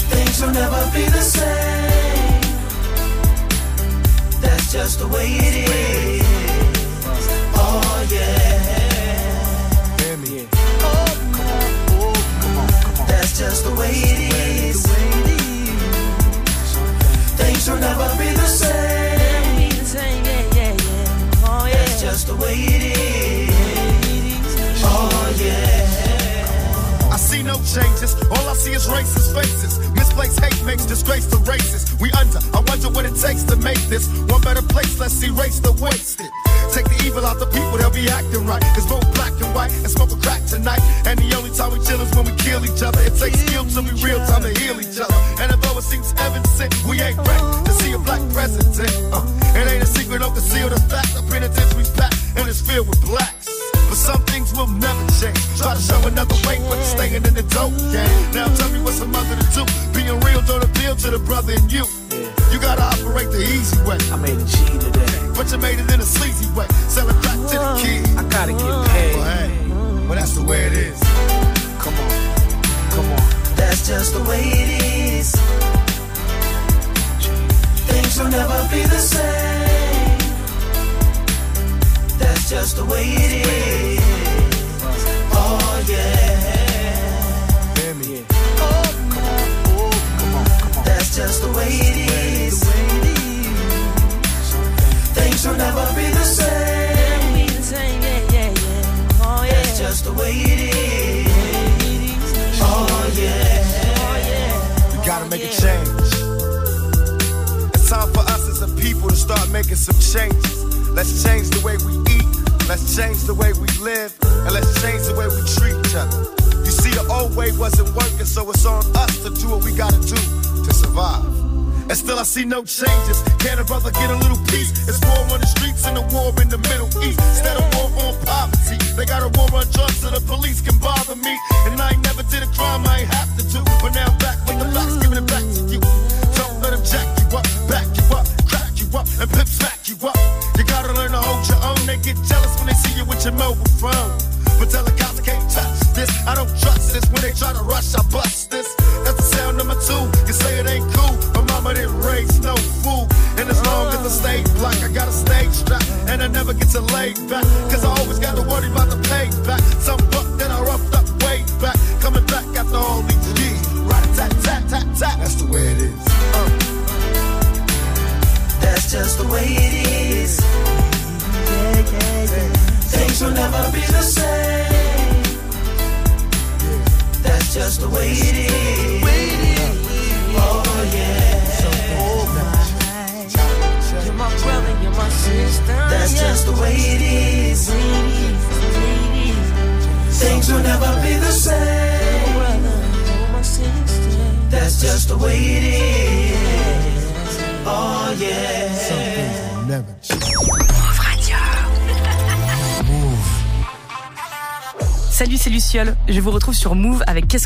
Things 0.09 0.41
will 0.41 0.51
never 0.51 0.91
be 0.93 1.05
the 1.05 1.21
same. 1.21 2.41
That's 4.41 4.71
just 4.71 4.99
the 4.99 5.07
way 5.07 5.27
it 5.27 5.69
is. 5.69 6.25
Oh 7.55 8.07
yeah. 8.09 8.42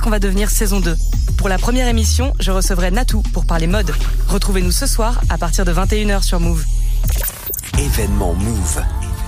Qu'on 0.08 0.12
va 0.12 0.20
devenir 0.20 0.49
saison 0.49 0.80
2. 0.80 0.95
Pour 1.36 1.49
la 1.49 1.58
première 1.58 1.89
émission, 1.89 2.32
je 2.39 2.51
recevrai 2.51 2.91
Natou 2.91 3.22
pour 3.34 3.45
parler 3.45 3.68
mode. 3.68 3.91
Retrouvez-nous 4.30 4.72
ce 4.72 4.88
soir 4.88 5.20
à 5.28 5.38
partir 5.38 5.66
de 5.66 5.74
21h 5.74 6.24
sur 6.24 6.39
Move. 6.39 6.64
Événement 7.78 8.34
Move. 8.34 8.82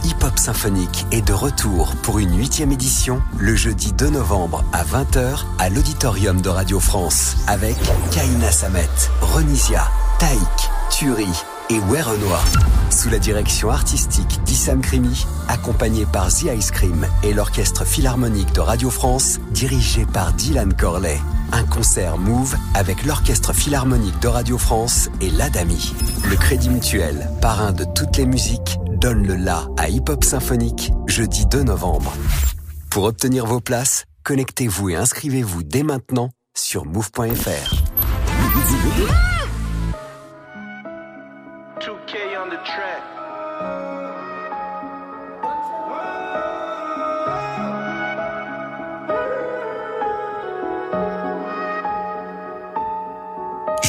Hip 0.06 0.24
Hop 0.24 0.40
Symphonique 0.40 1.06
est 1.12 1.22
de 1.22 1.34
retour 1.34 1.98
pour 2.02 2.20
une 2.20 2.38
huitième 2.38 2.72
édition 2.72 3.22
le 3.38 3.58
jeudi 3.58 3.92
2 3.92 4.10
novembre 4.10 4.64
à 4.72 4.86
20h 4.86 5.44
à 5.58 5.70
l'auditorium 5.70 6.40
de 6.40 6.48
Radio 6.48 6.80
France 6.80 7.36
avec 7.48 7.76
Kaina 8.12 8.50
Samet, 8.50 8.88
Renisia, 9.20 9.86
Taïk, 10.18 10.40
Turi 10.92 11.28
et 11.70 11.80
Renoir. 11.80 12.46
Sous 12.90 13.10
la 13.10 13.20
direction 13.20 13.70
artistique 13.70 14.42
d'Issam 14.46 14.80
Krimi, 14.80 15.28
accompagné 15.60 16.06
par 16.06 16.30
The 16.30 16.46
Ice 16.58 16.72
Cream 16.72 17.06
et 17.22 17.34
l'orchestre 17.34 17.86
philharmonique 17.86 18.54
de 18.54 18.62
Radio 18.62 18.90
France, 18.90 19.40
dirigé 19.52 20.06
par 20.06 20.32
Dylan 20.32 20.74
Corley. 20.74 21.20
Un 21.52 21.66
concert 21.66 22.18
Move 22.18 22.56
avec 22.74 23.06
l'orchestre 23.06 23.52
philharmonique 23.52 24.18
de 24.22 24.30
Radio 24.30 24.58
France 24.58 25.10
et 25.20 25.30
l'Adami. 25.30 25.94
Le 26.30 26.38
Crédit 26.38 26.70
Mutuel, 26.70 27.30
parrain 27.42 27.74
de 27.74 27.84
toutes 27.84 28.16
les 28.16 28.26
musiques, 28.26 28.78
donne 29.02 29.28
le 29.28 29.36
la 29.36 29.68
à 29.78 29.90
Hip 29.90 30.06
Hop 30.08 30.24
Symphonique 30.24 30.94
jeudi 31.08 31.46
2 31.46 31.64
novembre. 31.64 32.14
Pour 32.90 33.04
obtenir 33.04 33.46
vos 33.46 33.60
places, 33.60 34.06
connectez-vous 34.24 34.92
et 34.92 34.96
inscrivez-vous 34.96 35.64
dès 35.64 35.84
maintenant 35.84 36.30
sur 36.56 36.86
move.fr. 36.86 37.76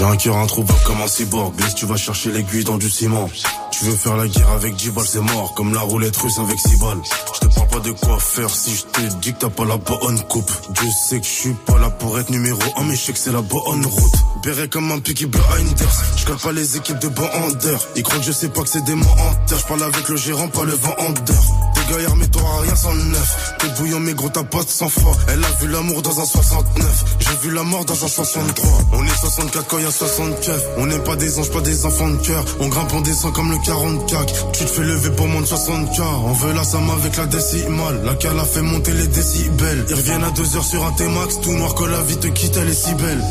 J'ai 0.01 0.07
un 0.07 0.17
cœur 0.17 0.39
introuvable 0.39 0.81
comme 0.87 1.03
un 1.03 1.07
cyborg. 1.07 1.55
Blesse, 1.57 1.75
tu 1.75 1.85
vas 1.85 1.99
chercher 1.99 2.33
l'aiguille 2.33 2.65
dans 2.65 2.79
du 2.79 2.89
ciment. 2.89 3.29
Tu 3.71 3.85
veux 3.85 3.95
faire 3.95 4.17
la 4.17 4.27
guerre 4.29 4.49
avec 4.49 4.75
10 4.75 4.93
balles, 4.93 5.05
c'est 5.07 5.21
mort. 5.21 5.53
Comme 5.53 5.75
la 5.75 5.81
roulette 5.81 6.17
russe 6.17 6.39
avec 6.39 6.59
6 6.59 6.77
balles. 6.79 7.03
Je 7.35 7.41
te 7.41 7.55
parle 7.55 7.69
pas 7.69 7.81
de 7.81 7.91
quoi 7.91 8.19
faire 8.19 8.49
si 8.49 8.75
je 8.75 8.85
te 8.85 9.01
dis 9.21 9.35
que 9.35 9.41
t'as 9.41 9.51
pas 9.51 9.67
la 9.67 9.77
bonne 9.77 10.19
coupe. 10.23 10.51
Dieu 10.71 10.89
sait 11.07 11.21
que 11.21 11.27
je 11.27 11.31
suis 11.31 11.53
pas 11.67 11.79
là 11.79 11.91
pour 11.91 12.19
être 12.19 12.31
numéro 12.31 12.59
1, 12.79 12.85
mais 12.85 12.97
je 12.97 13.01
sais 13.03 13.13
que 13.13 13.19
c'est 13.19 13.31
la 13.31 13.43
bonne 13.43 13.85
route. 13.85 14.15
Béret 14.43 14.69
comme 14.69 14.91
un 14.91 15.01
Peaky 15.01 15.27
Blinders. 15.27 16.03
Je 16.17 16.25
colle 16.25 16.39
pas 16.39 16.53
les 16.53 16.79
équipes 16.79 16.99
de 17.01 17.09
bandeurs. 17.09 17.87
Ils 17.95 18.03
croient 18.03 18.21
que 18.21 18.25
je 18.25 18.33
sais 18.33 18.49
pas 18.49 18.63
que 18.63 18.71
c'est 18.71 18.85
des 18.85 18.95
menteurs. 18.95 19.59
Je 19.59 19.67
parle 19.67 19.83
avec 19.83 20.09
le 20.09 20.17
gérant, 20.17 20.49
pas 20.49 20.65
le 20.65 20.73
vendeur. 20.73 21.60
Gaillard, 21.91 22.17
mais 22.17 22.27
t'auras 22.29 22.61
rien 22.63 22.77
sans 22.77 22.93
le 22.93 23.03
neuf. 23.03 23.55
T'es 23.59 23.69
bouillant, 23.79 24.01
mais 24.01 24.15
gros, 24.15 24.29
t'as 24.29 24.45
pas 24.45 24.63
de 24.63 24.69
sang. 24.69 24.89
Elle 25.29 25.45
a 25.45 25.49
vu 25.61 25.69
l'amour 25.69 26.03
dans 26.03 26.21
un 26.21 26.25
69. 26.25 27.17
J'ai 27.19 27.49
vu 27.49 27.55
la 27.55 27.63
mort 27.63 27.85
dans 27.85 28.05
un 28.05 28.09
63. 28.09 28.71
On 28.93 29.05
est 29.05 29.21
64 29.21 29.67
quand 29.67 29.79
y 29.79 29.85
a 29.85 29.91
60 29.91 30.41
keufs. 30.41 30.65
On 30.79 30.87
n'est 30.87 30.99
pas 31.01 31.17
des 31.17 31.39
anges, 31.39 31.51
pas 31.51 31.61
des 31.61 31.87
enfants 31.87 32.09
de 32.09 32.17
cœur. 32.17 32.45
On 32.61 32.69
grimpe, 32.69 32.93
on 32.95 33.01
descend 33.01 33.33
comme 33.33 33.51
le 33.51 33.59
44. 33.65 34.53
Tu 34.53 34.65
te 34.65 34.71
fais 34.71 34.83
lever 34.83 35.11
pour 35.11 35.27
moins 35.27 35.41
de 35.41 35.47
60k. 35.47 36.03
On 36.25 36.33
veut 36.33 36.53
la 36.53 36.65
somme 36.65 36.91
avec 36.91 37.17
la 37.17 37.27
décimale. 37.27 38.03
La 38.05 38.15
cale 38.15 38.39
a 38.39 38.45
fait 38.45 38.63
monter 38.63 38.93
les 38.93 39.07
décibels. 39.09 39.87
Ils 39.89 39.95
reviennent 39.95 40.25
à 40.25 40.31
2 40.31 40.57
heures 40.57 40.65
sur 40.65 40.85
un 40.85 40.93
T-Max. 40.93 41.41
Tout 41.41 41.53
noir 41.53 41.75
que 41.75 41.85
la 41.85 42.03
vie 42.03 42.19
te 42.19 42.29
quitte, 42.29 42.57
elle 42.57 42.69
est 42.69 42.75
si 42.75 42.95
belle. 42.95 43.25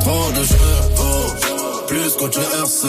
Trop 0.00 0.30
de 0.32 0.44
chevaux, 0.44 1.86
plus 1.88 2.12
qu'autre 2.18 2.40
RC. 2.40 2.88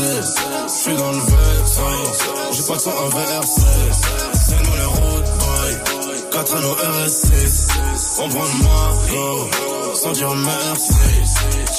J'suis 0.68 0.96
dans 0.96 1.12
le 1.12 1.18
V5, 1.18 2.54
j'ai 2.54 2.64
pas 2.64 2.76
de 2.76 2.82
sang 2.82 2.92
à. 2.92 4.25
4 6.36 6.54
anneaux 6.58 6.76
RS6. 6.76 7.68
On 8.20 8.28
prend 8.28 8.44
le 8.44 8.58
maillot, 8.64 9.50
sans 9.96 10.12
dire 10.12 10.36
merci. 10.36 10.94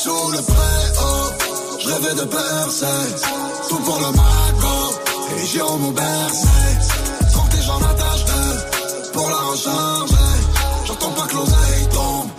Sous 0.02 0.30
le 0.30 0.40
préau, 0.40 1.78
je 1.78 1.88
rêvais 1.88 2.14
de 2.14 2.24
percer. 2.24 2.86
Tout 3.68 3.78
pour 3.80 3.98
le 3.98 4.06
magot, 4.06 4.94
et 5.36 5.46
Jérôme 5.46 5.84
au 5.84 5.90
bercer. 5.90 6.48
Quand 7.34 7.46
tes 7.50 7.60
gens 7.60 7.76
attache 7.76 8.24
de, 8.24 9.12
pour 9.12 9.28
la 9.28 9.36
recharger. 9.36 10.14
J'entends 10.86 11.10
pas 11.10 11.26
que 11.26 11.34
l'oseille 11.34 11.88
tombe, 11.92 12.30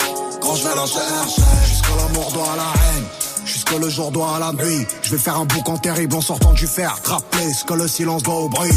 quand 0.41 0.55
je 0.55 0.63
vais 0.67 0.75
la 0.75 0.85
chercher. 0.87 1.41
Jusqu'à 1.69 1.95
la 1.97 2.19
mort 2.19 2.51
à 2.51 2.55
la 2.55 2.63
haine. 2.63 3.05
Jusque 3.67 3.81
le 3.81 3.89
jour 3.89 4.11
doit 4.11 4.35
à 4.35 4.39
la 4.39 4.53
nuit. 4.53 4.85
Je 5.01 5.11
vais 5.11 5.17
faire 5.17 5.37
un 5.37 5.45
boucan 5.45 5.77
terrible 5.77 6.15
en 6.15 6.21
sortant 6.21 6.53
du 6.53 6.67
fer. 6.67 6.95
Trapper 7.03 7.53
ce 7.53 7.65
que 7.65 7.73
le 7.73 7.87
silence 7.87 8.23
doit 8.23 8.35
au 8.35 8.49
bruit. 8.49 8.71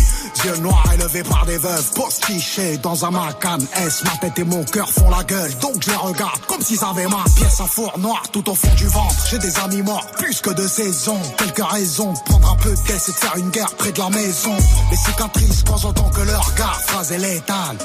Yeux 0.44 0.56
noirs 0.58 0.84
élevés 0.94 1.22
par 1.22 1.46
des 1.46 1.58
veuves. 1.58 1.90
Postichés 1.94 2.78
dans 2.78 3.04
un 3.04 3.10
Macan 3.10 3.58
S. 3.84 4.02
Ma 4.04 4.16
tête 4.16 4.38
et 4.38 4.44
mon 4.44 4.64
cœur 4.64 4.88
font 4.88 5.08
la 5.10 5.22
gueule. 5.24 5.52
Donc 5.58 5.76
je 5.80 5.92
regarde 5.92 6.40
comme 6.46 6.60
s'ils 6.62 6.82
avaient 6.82 7.06
ma 7.06 7.24
pièce. 7.36 7.60
Un 7.60 7.66
four 7.66 7.98
noir 7.98 8.22
tout 8.32 8.48
au 8.50 8.54
fond 8.54 8.74
du 8.76 8.86
ventre. 8.86 9.14
J'ai 9.30 9.38
des 9.38 9.58
amis 9.58 9.82
morts 9.82 10.06
plus 10.18 10.40
que 10.40 10.50
de 10.50 10.66
saison. 10.66 11.18
Quelques 11.38 11.70
raisons 11.70 12.12
de 12.12 12.18
prendre 12.20 12.50
un 12.50 12.56
peu 12.56 12.70
de 12.70 12.90
et 12.90 12.94
de 12.94 12.98
faire 12.98 13.36
une 13.36 13.50
guerre 13.50 13.72
près 13.76 13.92
de 13.92 13.98
la 13.98 14.10
maison. 14.10 14.56
Les 14.90 14.96
cicatrices 14.96 15.62
quand 15.66 15.76
j'entends 15.76 16.10
que 16.10 16.22
leur 16.22 16.44
regard 16.44 16.80
phrase 16.80 17.12
est 17.12 17.18
létale. 17.18 17.78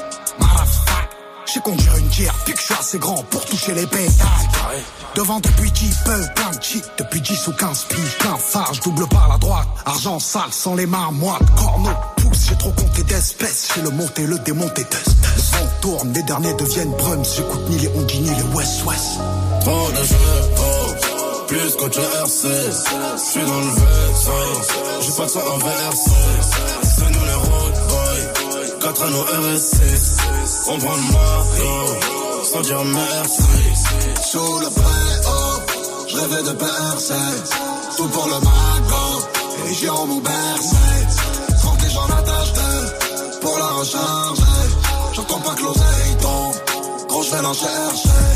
J'ai 1.52 1.60
conduire 1.60 1.96
une 1.96 2.08
tire, 2.08 2.34
puis 2.44 2.54
que 2.54 2.60
je 2.60 2.64
suis 2.64 2.74
assez 2.74 2.98
grand 2.98 3.22
pour 3.30 3.44
toucher 3.44 3.72
les 3.72 3.86
pétales. 3.86 4.26
Devant 5.14 5.40
depuis 5.40 5.70
10 5.70 5.96
peu, 6.04 6.20
plein 6.34 6.50
de 6.50 6.62
shit, 6.62 6.84
depuis 6.98 7.20
10 7.20 7.48
ou 7.48 7.52
15 7.52 7.84
piges, 7.84 8.18
plein 8.18 8.36
farge, 8.36 8.80
double 8.80 9.06
par 9.08 9.28
la 9.28 9.38
droite, 9.38 9.68
argent 9.84 10.18
sale 10.18 10.50
sans 10.50 10.74
les 10.74 10.86
mains 10.86 11.10
moites, 11.12 11.42
corneau, 11.56 11.90
pouce, 12.16 12.46
j'ai 12.48 12.56
trop 12.56 12.72
compté 12.72 13.02
d'espèces, 13.04 13.68
j'ai 13.74 13.82
le 13.82 13.90
monté, 13.90 14.26
le 14.26 14.38
démonté 14.40 14.84
test. 14.84 15.16
Le 15.36 15.80
tourne, 15.80 16.12
les 16.12 16.22
derniers 16.24 16.54
deviennent 16.54 16.92
bruns, 16.92 17.22
j'écoute 17.22 17.68
ni 17.70 17.78
les 17.78 17.88
Ondy 17.88 18.20
ni 18.20 18.30
les 18.30 18.54
West 18.54 18.84
West. 18.84 19.18
Trop 19.60 19.90
de 19.90 20.04
chevaux, 20.04 21.46
plus 21.46 21.76
qu'autre 21.76 22.00
RC. 22.00 22.48
J'suis 23.16 23.46
dans 23.46 23.60
le 23.60 23.66
V5, 23.66 24.30
j'ai 25.00 25.12
pas 25.12 25.26
de 25.26 25.30
en. 25.30 25.92
C'est 26.82 27.10
nous 27.10 27.24
les 27.24 27.34
road 27.34 27.55
4 28.96 29.02
anneaux 29.08 29.24
RS6. 29.24 30.68
On 30.68 30.78
prend 30.78 30.94
le 30.94 31.02
maillot, 31.02 32.44
sans 32.44 32.60
dire 32.62 32.84
merci. 32.84 33.42
Sous 34.24 34.58
le 34.58 34.70
préau, 34.70 36.08
je 36.08 36.16
rêvais 36.16 36.42
de 36.42 36.52
percer. 36.52 37.14
Tout 37.96 38.08
pour 38.08 38.26
le 38.26 38.34
magot, 38.34 39.68
et 39.68 39.74
Jérôme 39.74 40.12
au 40.12 40.20
bercer. 40.20 40.76
Quand 41.62 41.76
tes 41.76 41.90
gens 41.90 42.06
attache 42.06 42.52
de, 42.52 43.40
pour 43.40 43.58
la 43.58 43.66
recharger. 43.66 44.42
J'entends 45.12 45.40
pas 45.40 45.54
que 45.54 45.62
l'oseille 45.62 46.16
tombe, 46.20 46.54
quand 47.08 47.22
je 47.22 47.30
vais 47.32 47.42
la 47.42 47.52
chercher. 47.52 48.35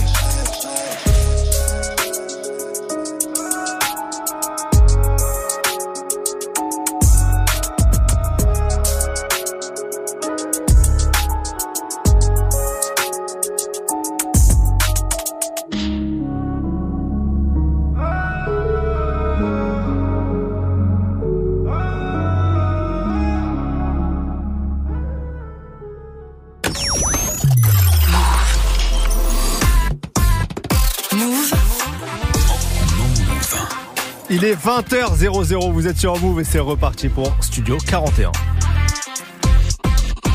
Il 34.43 34.47
est 34.47 34.55
20h00, 34.55 35.71
vous 35.71 35.87
êtes 35.87 35.99
sur 35.99 36.19
Move 36.19 36.41
et 36.41 36.45
c'est 36.45 36.61
reparti 36.61 37.11
pour 37.11 37.37
Studio 37.43 37.77
41. 37.77 38.33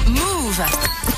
Move 0.10 0.62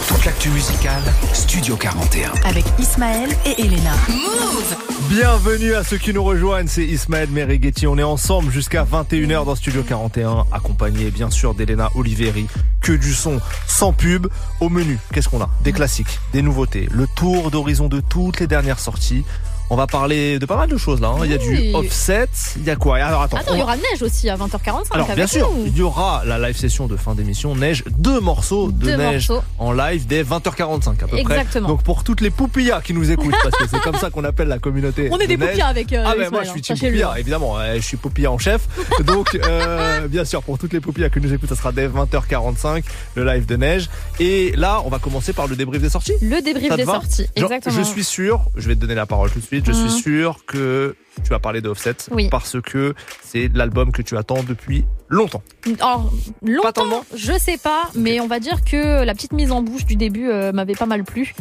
Toute 0.07 0.23
l'actu 0.23 0.47
musicale, 0.47 1.03
Studio 1.33 1.75
41. 1.75 2.31
avec 2.45 2.63
Ismaël 2.79 3.29
et 3.45 3.59
Elena. 3.61 3.91
Move 4.07 4.77
Bienvenue 5.09 5.73
à 5.73 5.83
ceux 5.83 5.97
qui 5.97 6.13
nous 6.13 6.23
rejoignent, 6.23 6.67
c'est 6.69 6.85
Ismaël 6.85 7.29
Merighetti. 7.29 7.87
On 7.87 7.97
est 7.97 8.03
ensemble 8.03 8.51
jusqu'à 8.53 8.85
21h 8.85 9.43
dans 9.43 9.55
Studio 9.55 9.83
41, 9.83 10.45
accompagné 10.53 11.11
bien 11.11 11.29
sûr 11.29 11.55
d'Elena 11.55 11.89
Oliveri. 11.95 12.47
Que 12.79 12.93
du 12.93 13.13
son, 13.13 13.41
sans 13.67 13.91
pub. 13.91 14.27
Au 14.61 14.69
menu, 14.69 14.97
qu'est-ce 15.11 15.27
qu'on 15.27 15.41
a? 15.41 15.49
Des 15.61 15.73
classiques, 15.73 16.19
des 16.31 16.41
nouveautés, 16.41 16.87
le 16.91 17.05
tour 17.17 17.51
d'horizon 17.51 17.89
de 17.89 17.99
toutes 17.99 18.39
les 18.39 18.47
dernières 18.47 18.79
sorties. 18.79 19.25
On 19.69 19.75
va 19.75 19.85
parler 19.87 20.39
de 20.39 20.45
pas 20.45 20.55
mal 20.55 20.69
de 20.69 20.77
choses 20.77 21.01
là. 21.01 21.09
hein. 21.09 21.19
Il 21.25 21.31
y 21.31 21.33
a 21.33 21.37
du 21.37 21.73
offset, 21.73 22.27
il 22.57 22.63
y 22.63 22.69
a 22.69 22.75
quoi? 22.75 22.97
Alors 22.97 23.21
attends. 23.23 23.37
Attends, 23.37 23.53
il 23.53 23.59
y 23.59 23.61
aura 23.63 23.75
neige 23.75 24.01
aussi 24.01 24.29
à 24.29 24.37
20h45. 24.37 24.85
Alors 24.91 25.13
bien 25.13 25.27
sûr, 25.27 25.49
il 25.65 25.77
y 25.77 25.81
aura 25.81 26.23
la 26.25 26.39
live 26.39 26.55
session 26.57 26.87
de 26.87 26.95
fin 26.95 27.15
d'émission 27.15 27.53
Neige, 27.55 27.83
deux 27.97 28.19
morceaux 28.19 28.71
de 28.71 28.85
Deux 28.85 28.95
neige 28.95 29.29
morceaux. 29.29 29.43
en 29.59 29.73
live 29.73 30.07
dès 30.07 30.23
20h45 30.23 31.03
à 31.03 31.07
peu 31.07 31.17
Exactement. 31.17 31.65
près. 31.65 31.73
Donc 31.73 31.83
pour 31.83 32.03
toutes 32.03 32.21
les 32.21 32.29
poupillas 32.29 32.81
qui 32.81 32.93
nous 32.93 33.11
écoutent, 33.11 33.35
parce 33.43 33.55
que 33.57 33.67
c'est 33.69 33.81
comme 33.81 33.95
ça 33.97 34.09
qu'on 34.09 34.23
appelle 34.23 34.47
la 34.47 34.59
communauté. 34.59 35.09
On 35.11 35.17
est 35.19 35.23
de 35.27 35.35
des 35.35 35.37
poupillas 35.37 35.67
avec, 35.67 35.91
euh, 35.93 36.03
Ah 36.05 36.13
ben 36.17 36.29
moi 36.31 36.43
je 36.43 36.49
hein, 36.49 36.51
suis 36.53 36.61
team 36.61 36.75
sachez-le. 36.75 36.91
poupilla, 37.01 37.19
évidemment, 37.19 37.55
je 37.75 37.81
suis 37.81 37.97
poupilla 37.97 38.31
en 38.31 38.37
chef. 38.37 38.61
Donc 39.05 39.35
euh, 39.35 40.07
bien 40.07 40.23
sûr 40.25 40.41
pour 40.43 40.57
toutes 40.57 40.73
les 40.73 40.79
poupillas 40.79 41.09
qui 41.09 41.19
nous 41.19 41.33
écoutent, 41.33 41.49
ça 41.49 41.55
sera 41.55 41.71
dès 41.71 41.87
20h45 41.89 42.83
le 43.15 43.25
live 43.25 43.45
de 43.45 43.55
Neige. 43.57 43.89
Et 44.19 44.53
là 44.55 44.81
on 44.85 44.89
va 44.89 44.99
commencer 44.99 45.33
par 45.33 45.47
le 45.47 45.55
débrief 45.55 45.81
des 45.81 45.89
sorties. 45.89 46.13
Le 46.21 46.41
débrief 46.41 46.75
des 46.75 46.85
sorties, 46.85 47.27
Genre, 47.35 47.51
exactement. 47.51 47.75
Je 47.75 47.81
suis 47.81 48.03
sûr, 48.03 48.45
je 48.55 48.67
vais 48.67 48.75
te 48.75 48.79
donner 48.81 48.95
la 48.95 49.05
parole 49.05 49.29
tout 49.31 49.39
de 49.39 49.45
suite, 49.45 49.56
je 49.65 49.71
suis 49.71 49.89
sûr 49.89 50.39
que 50.45 50.95
tu 51.23 51.29
vas 51.29 51.39
parler 51.39 51.61
de 51.61 51.69
Offset 51.69 51.95
Oui. 52.11 52.29
parce 52.29 52.61
que 52.61 52.93
c'est 53.23 53.49
l'album 53.53 53.91
que 53.91 54.01
tu 54.01 54.15
attends 54.17 54.43
depuis 54.43 54.85
longtemps. 55.09 55.41
Alors, 55.79 56.11
longtemps, 56.43 57.03
je 57.15 57.33
sais 57.39 57.57
pas, 57.57 57.89
mais 57.95 58.19
on 58.19 58.27
va 58.27 58.39
dire 58.39 58.63
que 58.63 59.03
la 59.03 59.13
petite 59.15 59.33
mise 59.33 59.51
en 59.51 59.61
bouche 59.63 59.85
du 59.85 59.95
début 59.95 60.29
euh, 60.29 60.51
m'avait 60.51 60.75
pas 60.75 60.85
mal 60.85 61.03
plu. 61.03 61.33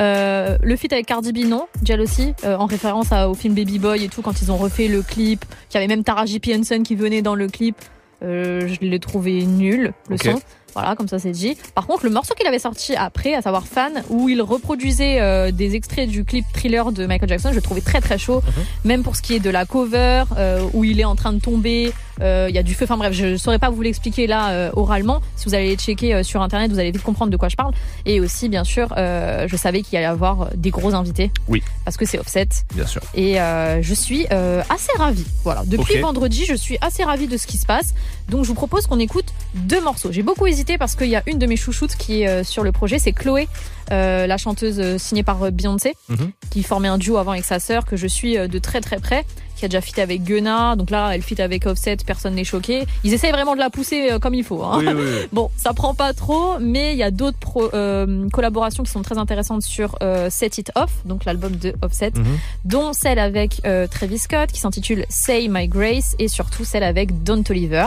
Euh, 0.00 0.56
le 0.62 0.76
feat 0.76 0.92
avec 0.92 1.06
Cardi 1.06 1.32
B, 1.32 1.46
non, 1.46 1.66
Jealousy, 1.84 2.34
euh, 2.44 2.56
en 2.56 2.66
référence 2.66 3.12
à- 3.12 3.28
au 3.28 3.34
film 3.34 3.54
Baby 3.54 3.78
Boy 3.78 4.04
et 4.04 4.08
tout, 4.08 4.22
quand 4.22 4.42
ils 4.42 4.50
ont 4.50 4.56
refait 4.56 4.88
le 4.88 5.02
clip, 5.02 5.44
qu'il 5.68 5.74
y 5.80 5.84
avait 5.84 5.86
même 5.94 6.02
Taraji 6.04 6.40
P. 6.40 6.56
Henson 6.56 6.82
qui 6.82 6.96
venait 6.96 7.22
dans 7.22 7.34
le 7.36 7.46
clip, 7.46 7.76
je 8.22 8.76
l'ai 8.80 8.98
trouvé 8.98 9.44
nul, 9.46 9.92
le 10.08 10.16
son. 10.18 10.40
Voilà, 10.74 10.94
comme 10.96 11.08
ça 11.08 11.18
c'est 11.18 11.30
dit. 11.32 11.56
Par 11.74 11.86
contre, 11.86 12.04
le 12.04 12.10
morceau 12.10 12.34
qu'il 12.34 12.46
avait 12.46 12.58
sorti 12.58 12.94
après, 12.94 13.34
à 13.34 13.42
savoir 13.42 13.66
Fan, 13.66 14.02
où 14.08 14.28
il 14.28 14.40
reproduisait 14.42 15.20
euh, 15.20 15.50
des 15.50 15.74
extraits 15.74 16.08
du 16.08 16.24
clip 16.24 16.44
Thriller 16.52 16.92
de 16.92 17.06
Michael 17.06 17.28
Jackson, 17.28 17.50
je 17.50 17.56
le 17.56 17.62
trouvais 17.62 17.80
très 17.80 18.00
très 18.00 18.18
chaud. 18.18 18.42
Même 18.84 19.02
pour 19.02 19.16
ce 19.16 19.22
qui 19.22 19.34
est 19.34 19.40
de 19.40 19.50
la 19.50 19.64
cover, 19.64 20.24
euh, 20.36 20.66
où 20.72 20.84
il 20.84 21.00
est 21.00 21.04
en 21.04 21.16
train 21.16 21.32
de 21.32 21.40
tomber, 21.40 21.92
il 22.20 22.54
y 22.54 22.58
a 22.58 22.62
du 22.62 22.74
feu. 22.74 22.84
Enfin 22.84 22.96
bref, 22.96 23.12
je 23.12 23.36
saurais 23.36 23.58
pas 23.58 23.70
vous 23.70 23.82
l'expliquer 23.82 24.26
là 24.26 24.50
euh, 24.50 24.70
oralement. 24.74 25.20
Si 25.36 25.46
vous 25.46 25.54
allez 25.54 25.68
les 25.68 25.76
checker 25.76 26.14
euh, 26.14 26.22
sur 26.22 26.42
internet, 26.42 26.70
vous 26.70 26.78
allez 26.78 26.90
vite 26.90 27.02
comprendre 27.02 27.30
de 27.30 27.36
quoi 27.36 27.48
je 27.48 27.56
parle. 27.56 27.72
Et 28.06 28.20
aussi, 28.20 28.48
bien 28.48 28.64
sûr, 28.64 28.92
euh, 28.96 29.46
je 29.48 29.56
savais 29.56 29.82
qu'il 29.82 29.94
y 29.94 29.96
allait 29.96 30.06
avoir 30.06 30.42
euh, 30.42 30.46
des 30.54 30.70
gros 30.70 30.94
invités. 30.94 31.30
Oui. 31.48 31.62
Parce 31.84 31.96
que 31.96 32.04
c'est 32.04 32.18
Offset. 32.18 32.48
Bien 32.74 32.86
sûr. 32.86 33.02
Et 33.14 33.40
euh, 33.40 33.82
je 33.82 33.94
suis 33.94 34.26
euh, 34.32 34.62
assez 34.68 34.92
ravie. 34.96 35.26
Voilà. 35.44 35.62
Depuis 35.66 35.98
vendredi, 35.98 36.44
je 36.46 36.54
suis 36.54 36.78
assez 36.80 37.04
ravie 37.04 37.26
de 37.26 37.36
ce 37.36 37.46
qui 37.46 37.56
se 37.56 37.66
passe. 37.66 37.94
Donc 38.28 38.44
je 38.44 38.48
vous 38.48 38.54
propose 38.54 38.86
qu'on 38.86 38.98
écoute 38.98 39.26
deux 39.54 39.80
morceaux. 39.82 40.12
J'ai 40.12 40.22
beaucoup 40.22 40.46
hésité 40.46 40.78
parce 40.78 40.94
qu'il 40.96 41.08
y 41.08 41.16
a 41.16 41.22
une 41.26 41.38
de 41.38 41.46
mes 41.46 41.56
chouchoutes 41.56 41.96
qui 41.96 42.22
est 42.22 42.28
euh, 42.28 42.44
sur 42.44 42.62
le 42.62 42.72
projet, 42.72 42.98
c'est 42.98 43.12
Chloé, 43.12 43.48
euh, 43.92 44.26
la 44.26 44.36
chanteuse 44.36 44.78
euh, 44.80 44.98
signée 44.98 45.22
par 45.22 45.42
euh, 45.42 45.50
Beyoncé, 45.50 45.94
Mhm. 46.08 46.30
qui 46.50 46.62
formait 46.62 46.88
un 46.88 46.98
duo 46.98 47.16
avant 47.16 47.32
avec 47.32 47.44
sa 47.44 47.58
sœur 47.60 47.84
que 47.84 47.96
je 47.96 48.06
suis 48.06 48.36
de 48.36 48.58
très 48.58 48.80
très 48.80 48.98
près, 48.98 49.24
qui 49.56 49.64
a 49.64 49.68
déjà 49.68 49.80
fit 49.80 50.00
avec 50.00 50.22
Gunna. 50.24 50.74
Donc 50.76 50.90
là, 50.90 51.10
elle 51.14 51.22
fit 51.22 51.40
avec 51.42 51.66
Offset, 51.66 51.98
personne 52.06 52.34
n'est 52.34 52.44
choqué. 52.44 52.86
Ils 53.04 53.12
essayent 53.12 53.30
vraiment 53.32 53.54
de 53.54 53.60
la 53.60 53.68
pousser 53.70 54.10
comme 54.20 54.34
il 54.34 54.42
faut. 54.44 54.62
hein. 54.62 54.78
Oui, 54.78 54.86
oui, 54.88 54.94
oui. 54.96 55.26
Bon, 55.32 55.50
ça 55.56 55.72
prend 55.74 55.94
pas 55.94 56.12
trop, 56.14 56.58
mais 56.58 56.92
il 56.92 56.98
y 56.98 57.02
a 57.02 57.10
d'autres 57.10 57.70
euh, 57.74 58.28
collaborations 58.30 58.82
qui 58.82 58.90
sont 58.90 59.02
très 59.02 59.18
intéressantes 59.18 59.62
sur 59.62 59.96
euh, 60.02 60.28
Set 60.30 60.58
It 60.58 60.72
Off, 60.76 60.90
donc 61.04 61.24
l'album 61.24 61.56
de 61.56 61.74
Offset, 61.82 62.12
Mhm. 62.16 62.38
dont 62.64 62.92
celle 62.92 63.18
avec 63.18 63.60
Travis 63.90 64.18
Scott 64.18 64.50
qui 64.52 64.60
s'intitule 64.60 65.04
Say 65.08 65.48
My 65.48 65.68
Grace 65.68 66.14
et 66.18 66.28
surtout 66.28 66.64
celle 66.64 66.82
avec 66.84 67.22
Don 67.22 67.42
Toliver. 67.42 67.86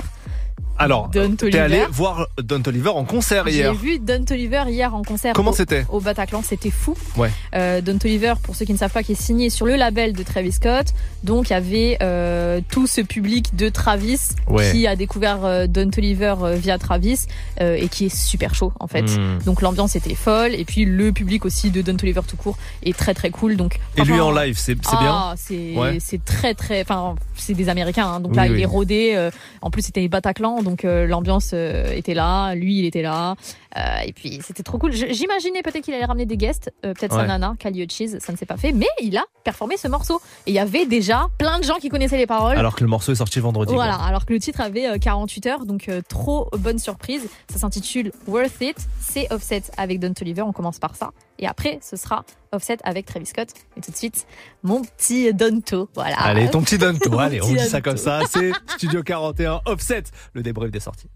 Alors, 0.80 1.10
Don 1.10 1.36
t'es 1.36 1.58
allé 1.60 1.84
voir 1.92 2.28
Don 2.44 2.60
Toliver 2.62 2.90
en 2.90 3.06
concert 3.06 3.46
J'ai 3.48 3.54
hier. 3.58 3.74
vu 3.76 4.00
Don 4.00 4.24
Toliver 4.26 4.64
hier 4.70 4.94
en 4.96 5.04
concert. 5.04 5.34
Comment 5.34 5.54
c'était 5.54 5.86
Au 5.90 6.02
Bataclan, 6.02 6.42
c'était 6.44 6.72
fou. 6.72 6.96
Ouais. 7.16 7.30
Euh, 7.56 7.80
Don 7.80 7.98
Toliver, 8.00 8.34
pour 8.42 8.56
ceux 8.56 8.66
qui 8.66 8.74
ne 8.74 8.78
savent 8.80 8.92
pas, 8.92 9.04
qui 9.04 9.12
est 9.12 9.22
signé 9.22 9.52
sur 9.52 9.68
le 9.68 9.76
label 9.76 10.14
de 10.14 10.24
Travis 10.24 10.52
Scott. 10.54 10.88
Donc, 11.24 11.50
il 11.50 11.54
y 11.54 11.56
avait 11.56 11.98
euh, 12.02 12.60
tout 12.72 12.88
ce 12.88 13.02
public 13.02 13.56
de 13.56 13.70
Travis 13.70 14.20
Ouais. 14.48 14.72
qui 14.72 14.88
a 14.88 14.96
découvert 14.96 15.46
euh, 15.46 15.68
Don 15.68 15.90
Toliver 15.90 16.36
euh, 16.42 16.56
via 16.56 16.78
Travis 16.80 17.20
et 17.62 17.88
qui 17.88 18.06
est 18.06 18.16
super 18.16 18.56
chaud 18.56 18.74
en 18.80 18.88
fait. 18.88 19.04
Mm. 19.04 19.40
Donc 19.46 19.62
l'ambiance 19.62 19.96
était 19.96 20.16
folle 20.16 20.54
et 20.56 20.66
puis 20.66 20.86
le 20.86 21.12
public 21.12 21.46
aussi 21.46 21.70
de 21.72 21.82
Don 21.82 21.96
Toliver 21.96 22.22
tout 22.28 22.36
court 22.36 22.58
est 22.84 22.96
très 22.98 23.14
très 23.14 23.30
cool. 23.30 23.56
Donc 23.58 23.80
Et 23.98 24.02
lui 24.04 24.20
en 24.20 24.32
live, 24.32 24.58
c'est 24.58 24.76
bien 24.76 24.90
ah, 24.94 25.34
c'est 25.38 25.76
Ouais. 25.78 25.98
très 26.26 26.54
très 26.54 26.82
enfin 26.82 27.16
c'est 27.36 27.54
des 27.54 27.70
américains 27.70 28.08
hein. 28.08 28.20
donc 28.20 28.32
Oui, 28.32 28.38
là 28.38 28.44
oui. 28.44 28.52
il 28.56 28.62
est 28.62 28.66
rodé 28.66 29.30
en 29.62 29.70
plus 29.72 29.82
c'était 29.84 30.08
Bataclan 30.08 30.43
donc 30.62 30.84
euh, 30.86 31.08
l'ambiance 31.08 31.52
euh, 31.54 31.92
était 31.94 32.14
là 32.14 32.54
lui 32.56 32.80
il 32.80 32.86
était 32.86 33.02
là 33.02 33.36
Euh, 33.76 34.06
et 34.06 34.14
puis 34.14 34.40
c'était 34.44 34.62
trop 34.62 34.78
cool 34.78 34.92
Je- 34.92 35.08
j'imaginais 35.12 35.64
peut-être 35.64 35.84
qu'il 35.84 35.96
allait 35.96 36.06
ramener 36.06 36.28
des 36.28 36.38
guests 36.38 36.72
peut-être 36.84 37.12
sa 37.14 37.22
Ouais. 37.22 37.28
nana 37.28 37.56
Kali 37.58 37.88
Cheese 37.90 38.18
ça 38.20 38.32
ne 38.32 38.38
s'est 38.38 38.46
pas 38.46 38.56
fait 38.58 38.72
mais 38.72 38.86
il 39.02 39.18
a 39.18 39.24
performé 39.44 39.78
ce 39.78 39.88
morceau 39.88 40.22
et 40.46 40.52
il 40.52 40.54
y 40.54 40.60
avait 40.60 40.86
déjà 40.86 41.26
plein 41.40 41.58
de 41.58 41.64
gens 41.64 41.78
qui 41.82 41.90
connaissaient 41.90 42.18
les 42.20 42.28
paroles 42.28 42.56
Alors 42.58 42.76
que 42.76 42.84
le 42.84 42.90
morceau 42.92 43.12
est 43.14 43.16
sorti 43.24 43.40
vendredi. 43.40 43.74
voilà, 43.74 43.96
alors 43.96 44.28
que 44.28 44.34
le 44.34 44.40
titre 44.40 44.62
avait 44.62 44.88
euh, 44.88 44.98
48 45.00 45.46
heures, 45.48 45.66
donc 45.66 45.90
euh, 45.90 46.02
trop 46.08 46.50
bonne 46.60 46.78
surprise. 46.78 47.28
Ça 47.52 47.58
s'intitule 47.58 48.12
Worth 48.28 48.62
It. 48.62 48.78
C'est 49.02 49.26
Offset 49.34 49.64
avec 49.76 50.00
Don 50.00 50.14
Toliver, 50.14 50.44
on 50.44 50.54
commence 50.54 50.78
par 50.78 50.96
ça. 50.96 51.10
Et 51.40 51.48
après, 51.48 51.80
ce 51.82 51.96
sera 51.98 52.24
Offset 52.52 52.78
avec 52.84 53.06
Travis 53.06 53.26
Scott. 53.26 53.50
Et 53.76 53.82
tout 53.82 53.92
de 53.92 53.96
suite, 53.96 54.28
mon 54.62 54.82
petit 54.82 55.34
Donto. 55.34 55.90
Voilà. 55.96 56.18
Allez, 56.18 56.50
ton 56.50 56.62
petit 56.62 56.78
Donto, 56.78 57.20
allez, 57.20 57.42
on 57.42 57.52
dit 57.52 57.60
ça 57.60 57.82
comme 57.82 57.98
ça. 57.98 58.22
C'est 58.30 58.52
Studio 58.68 59.04
41 59.04 59.62
Offset, 59.66 60.04
le 60.34 60.44
débrief 60.44 60.72
des 60.72 60.80
sorties. 60.80 61.10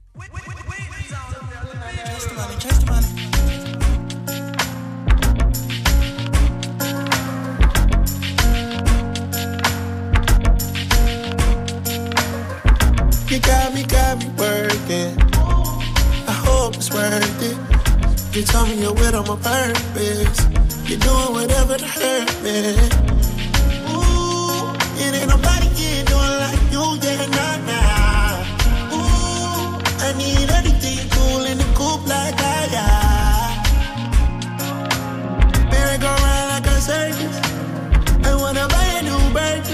You 13.29 13.39
got 13.41 13.73
me, 13.75 13.83
got 13.83 14.17
me 14.19 14.29
working. 14.37 15.17
I 16.27 16.31
hope 16.31 16.75
it's 16.75 16.89
worth 16.91 17.43
it. 17.43 17.76
You 18.37 18.43
told 18.43 18.69
me 18.69 18.75
you're 18.83 18.93
with 18.93 19.15
on 19.15 19.25
my 19.25 19.35
purpose. 19.37 20.45
You're 20.85 20.99
doing 20.99 21.33
whatever 21.33 21.75
to 21.75 21.87
hurt 21.87 22.43
me. 22.43 22.77
Ooh, 23.89 24.77
it 25.01 25.11
ain't 25.17 25.27
nobody 25.27 25.65
here 25.73 26.05
doing 26.05 26.37
like 26.45 26.61
you, 26.71 26.99
yeah, 27.01 27.25
nah, 27.33 27.57
nah. 27.65 28.93
Ooh, 28.93 29.81
I 30.05 30.13
need 30.19 30.51
everything 30.51 31.09
cool 31.09 31.45
in 31.47 31.57
the 31.57 31.65
coupe 31.73 32.05
like 32.05 32.37
I 32.37 32.67
got. 32.77 33.57
Merry 35.71 35.97
go 35.97 36.05
round 36.05 36.49
like 36.53 36.67
a 36.67 36.79
circus. 36.79 37.37
I 38.23 38.35
wanna 38.35 38.67
buy 38.67 38.85
a 38.99 39.01
new 39.01 39.33
bird. 39.33 39.65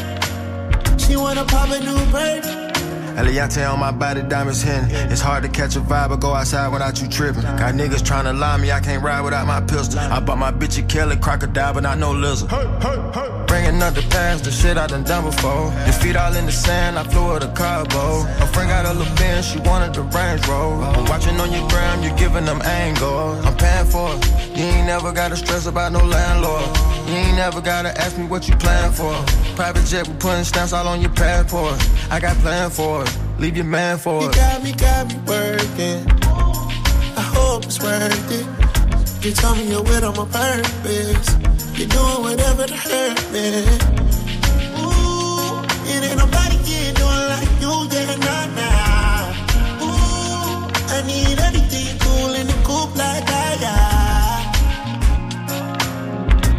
She 1.02 1.18
wanna 1.18 1.44
pop 1.44 1.70
a 1.70 1.82
new 1.82 2.00
bird. 2.14 2.73
Eliante 3.16 3.72
on 3.72 3.80
my 3.80 3.92
body, 3.92 4.22
diamonds 4.24 4.62
hitting. 4.62 4.90
It's 5.12 5.22
hard 5.22 5.44
to 5.44 5.50
catch 5.50 5.76
a 5.76 5.80
vibe 5.80 6.12
or 6.12 6.18
go 6.18 6.34
outside 6.34 6.70
without 6.70 7.02
you 7.02 7.08
tripping. 7.08 7.44
Got 7.44 7.76
niggas 7.76 8.02
tryna 8.02 8.38
lie 8.38 8.58
me, 8.58 8.72
I 8.72 8.80
can't 8.80 9.04
ride 9.04 9.22
without 9.22 9.46
my 9.46 9.62
pistol. 9.62 10.00
I 10.00 10.20
bought 10.20 10.38
my 10.38 10.52
bitch 10.52 10.80
a 10.80 10.84
Kelly 10.84 11.18
crocodile, 11.18 11.74
but 11.74 11.84
not 11.84 11.98
no 11.98 12.12
lizard. 12.12 12.50
Bringing 13.54 13.84
up 13.84 13.94
the 13.94 14.02
past, 14.10 14.46
the 14.46 14.52
shit 14.52 14.78
I 14.78 14.88
done 14.88 15.04
done 15.04 15.26
before. 15.26 15.72
Your 15.86 15.94
feet 16.02 16.16
all 16.16 16.36
in 16.36 16.48
the 16.48 16.52
sand, 16.52 16.98
I 16.98 17.04
flew 17.04 17.34
her 17.34 17.40
to 17.40 17.48
Cabo. 17.50 18.24
My 18.40 18.48
friend 18.48 18.68
got 18.68 18.88
a 18.88 18.94
little 18.98 19.16
Benz, 19.16 19.46
she 19.48 19.60
wanted 19.60 19.94
the 19.94 20.02
Range 20.02 20.48
Rover. 20.48 20.82
I'm 20.82 21.06
watching 21.06 21.40
on 21.40 21.52
your 21.52 21.70
gram, 21.70 22.02
you're 22.02 22.18
giving 22.18 22.46
them 22.46 22.64
angles. 22.64 23.46
I'm 23.46 23.56
paying 23.56 23.86
for 23.86 24.10
it. 24.16 24.58
You 24.58 24.64
ain't 24.64 24.88
never 24.88 25.12
gotta 25.12 25.38
stress 25.38 25.68
about 25.68 25.92
no 25.92 26.04
landlord. 26.04 26.66
You 27.08 27.14
ain't 27.14 27.38
never 27.38 27.62
gotta 27.62 27.96
ask 27.96 28.18
me 28.18 28.26
what 28.26 28.50
you 28.50 28.56
plan 28.56 28.92
for. 28.92 29.14
Private 29.56 29.86
jet, 29.86 30.08
we 30.08 30.16
putting 30.16 30.46
stamps 30.46 30.74
all 30.74 30.88
on 30.88 31.00
your 31.00 31.12
passport. 31.12 31.78
I 32.10 32.20
got 32.20 32.36
plan 32.38 32.72
for 32.72 33.04
it. 33.04 33.18
Leave 33.38 33.56
your 33.56 33.68
man 33.68 34.00
for 34.00 34.24
You 34.24 34.30
it. 34.30 34.36
got 34.36 34.64
me, 34.64 34.72
got 34.72 35.08
me 35.10 35.16
working. 35.28 36.02
I 37.16 37.22
hope 37.22 37.66
it's 37.66 37.80
worth 37.80 38.32
it. 38.32 39.24
You 39.24 39.32
tell 39.32 39.56
me 39.56 39.70
you're 39.70 39.84
with 39.84 40.04
on 40.04 40.18
my 40.18 40.26
purpose. 40.26 41.43
You're 41.76 41.88
doing 41.88 42.22
whatever 42.22 42.68
to 42.68 42.76
hurt 42.76 43.32
me. 43.32 43.66
Ooh, 44.78 45.64
it 45.90 46.04
ain't 46.04 46.18
nobody 46.18 46.58
here 46.58 46.94
doing 46.94 47.26
like 47.34 47.50
you, 47.60 47.74
yeah, 47.92 48.16
nah, 48.28 48.46
nah. 48.58 49.34
Ooh, 49.82 50.70
I 50.94 51.02
need 51.08 51.40
everything 51.40 51.98
cool 52.00 52.36
in 52.36 52.46
the 52.46 52.54
coupe 52.64 52.96
like 52.96 53.28
I 53.28 53.58
got. 53.66 54.54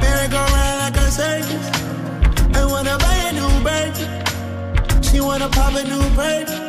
Merry 0.01 0.29
go 0.29 0.39
round 0.39 0.79
like 0.83 0.97
a 0.97 1.11
circus. 1.11 1.67
I 2.57 2.65
wanna 2.67 2.99
buy 2.99 3.17
a 3.29 3.33
new 3.39 3.63
bird. 3.63 3.95
She 5.05 5.21
wanna 5.21 5.49
pop 5.49 5.75
a 5.75 5.85
new 5.85 6.03
perk. 6.17 6.64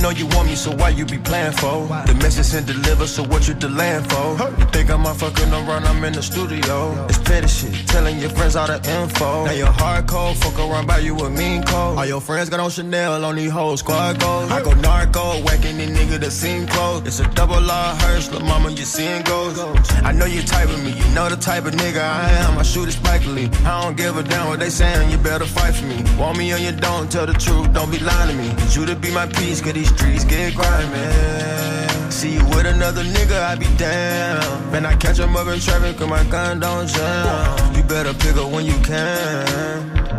Know 0.00 0.08
you 0.08 0.26
want 0.28 0.48
me, 0.48 0.54
so 0.54 0.70
why 0.76 0.88
you 0.88 1.04
be 1.04 1.18
playing 1.18 1.52
for? 1.52 1.86
The 2.06 2.14
message 2.22 2.56
ain't 2.56 2.66
deliver, 2.66 3.06
so 3.06 3.22
what 3.22 3.46
you 3.46 3.52
delaying 3.52 4.02
for? 4.04 4.32
You 4.58 4.64
think 4.72 4.90
I'm 4.90 5.04
out 5.04 5.18
fucking 5.18 5.52
around, 5.52 5.84
I'm 5.84 6.02
in 6.02 6.14
the 6.14 6.22
studio. 6.22 7.06
It's 7.06 7.18
petty 7.18 7.48
shit, 7.48 7.86
telling 7.86 8.18
your 8.18 8.30
friends 8.30 8.56
all 8.56 8.66
the 8.66 8.76
info. 8.76 9.44
Now 9.44 9.52
you're 9.52 10.02
cold, 10.04 10.38
fuck 10.38 10.58
around 10.58 10.86
by 10.86 10.98
you 10.98 11.14
with 11.14 11.36
mean 11.38 11.62
cold. 11.64 11.98
All 11.98 12.06
your 12.06 12.22
friends 12.22 12.48
got 12.48 12.60
on 12.60 12.70
Chanel, 12.70 13.22
on 13.26 13.36
these 13.36 13.50
hoes, 13.50 13.80
squad 13.80 14.18
goals. 14.18 14.50
I 14.50 14.62
go 14.62 14.72
narco, 14.72 15.42
whacking 15.44 15.76
the 15.76 15.86
nigga 15.86 16.18
that 16.18 16.30
seem 16.30 16.66
close. 16.66 17.06
It's 17.06 17.20
a 17.20 17.28
double 17.34 17.60
law 17.60 17.94
hearse, 17.96 18.32
little 18.32 18.48
mama, 18.48 18.70
you 18.70 18.86
seeing 18.86 19.22
ghosts. 19.22 19.60
I 20.02 20.12
know 20.12 20.24
you 20.24 20.40
type 20.40 20.70
of 20.70 20.82
me, 20.82 20.92
you 20.92 21.14
know 21.14 21.28
the 21.28 21.36
type 21.36 21.66
of 21.66 21.74
nigga 21.74 22.00
I 22.00 22.30
am. 22.44 22.56
I 22.56 22.62
shoot 22.62 22.88
it 22.88 22.94
spikily. 22.94 23.54
I 23.66 23.82
don't 23.82 23.98
give 23.98 24.16
a 24.16 24.22
damn 24.22 24.48
what 24.48 24.60
they 24.60 24.70
saying, 24.70 25.10
you 25.10 25.18
better 25.18 25.44
fight 25.44 25.74
for 25.74 25.84
me. 25.84 26.02
Want 26.18 26.38
me 26.38 26.54
or 26.54 26.56
you 26.56 26.72
don't, 26.72 27.12
tell 27.12 27.26
the 27.26 27.34
truth, 27.34 27.70
don't 27.74 27.90
be 27.90 27.98
lying 27.98 28.30
to 28.30 28.42
me. 28.42 28.48
Need 28.48 28.74
you 28.74 28.86
to 28.86 28.96
be 28.96 29.10
my 29.10 29.26
peace, 29.26 29.60
cause 29.60 29.74
these 29.74 29.89
streets 29.96 30.24
get 30.24 30.54
grimy. 30.54 32.10
See 32.10 32.34
you 32.34 32.44
with 32.46 32.66
another 32.66 33.02
nigga, 33.02 33.40
I 33.42 33.54
be 33.54 33.66
down. 33.76 34.72
Man, 34.72 34.84
I 34.84 34.94
catch 34.96 35.18
him 35.18 35.36
up 35.36 35.46
in 35.46 35.60
traffic, 35.60 35.96
cause 35.96 36.08
my 36.08 36.24
gun 36.24 36.60
don't 36.60 36.86
jam. 36.86 37.74
You 37.74 37.82
better 37.84 38.12
pick 38.14 38.36
up 38.36 38.50
when 38.50 38.66
you 38.66 38.78
can. 38.80 40.10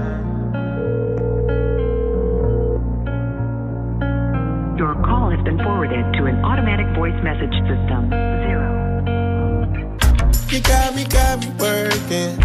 Your 4.77 4.95
call 5.05 5.29
has 5.29 5.43
been 5.43 5.59
forwarded 5.59 6.13
to 6.15 6.25
an 6.25 6.43
automatic 6.43 6.87
voice 6.95 7.21
message 7.21 7.53
system. 7.69 8.09
Zero. 8.09 8.81
You 10.49 10.59
got 10.61 10.95
me, 10.95 11.03
got 11.05 11.39
me 11.39 11.47
working. 11.59 12.43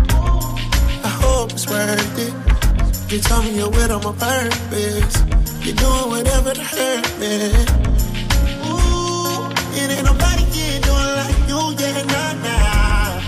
I 1.02 1.08
hope 1.22 1.52
it's 1.52 1.66
worth 1.66 2.18
it. 2.18 3.12
You 3.12 3.20
told 3.20 3.44
me 3.44 3.56
you're 3.56 3.70
with 3.70 3.90
on 3.90 4.02
my 4.02 4.12
purpose. 4.12 5.35
You're 5.66 5.74
doing 5.74 6.08
whatever 6.10 6.54
to 6.54 6.62
hurt 6.62 7.18
me. 7.18 7.50
Ooh, 8.70 9.50
it 9.74 9.90
ain't 9.90 10.04
nobody 10.04 10.44
here 10.54 10.80
doing 10.80 11.14
like 11.18 11.48
you, 11.48 11.74
yeah, 11.80 12.02
nah, 12.12 12.32
nah. 12.44 13.18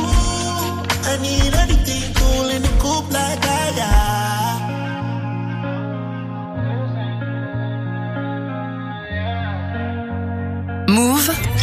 Ooh, 0.00 0.82
I 1.08 1.12
need 1.22 1.54
everything 1.54 2.12
cool 2.16 2.48
in 2.50 2.62
the 2.62 2.72
coupe 2.80 3.12
like 3.12 3.40
that, 3.42 3.76
yeah. 3.76 4.54
Move. 10.88 11.53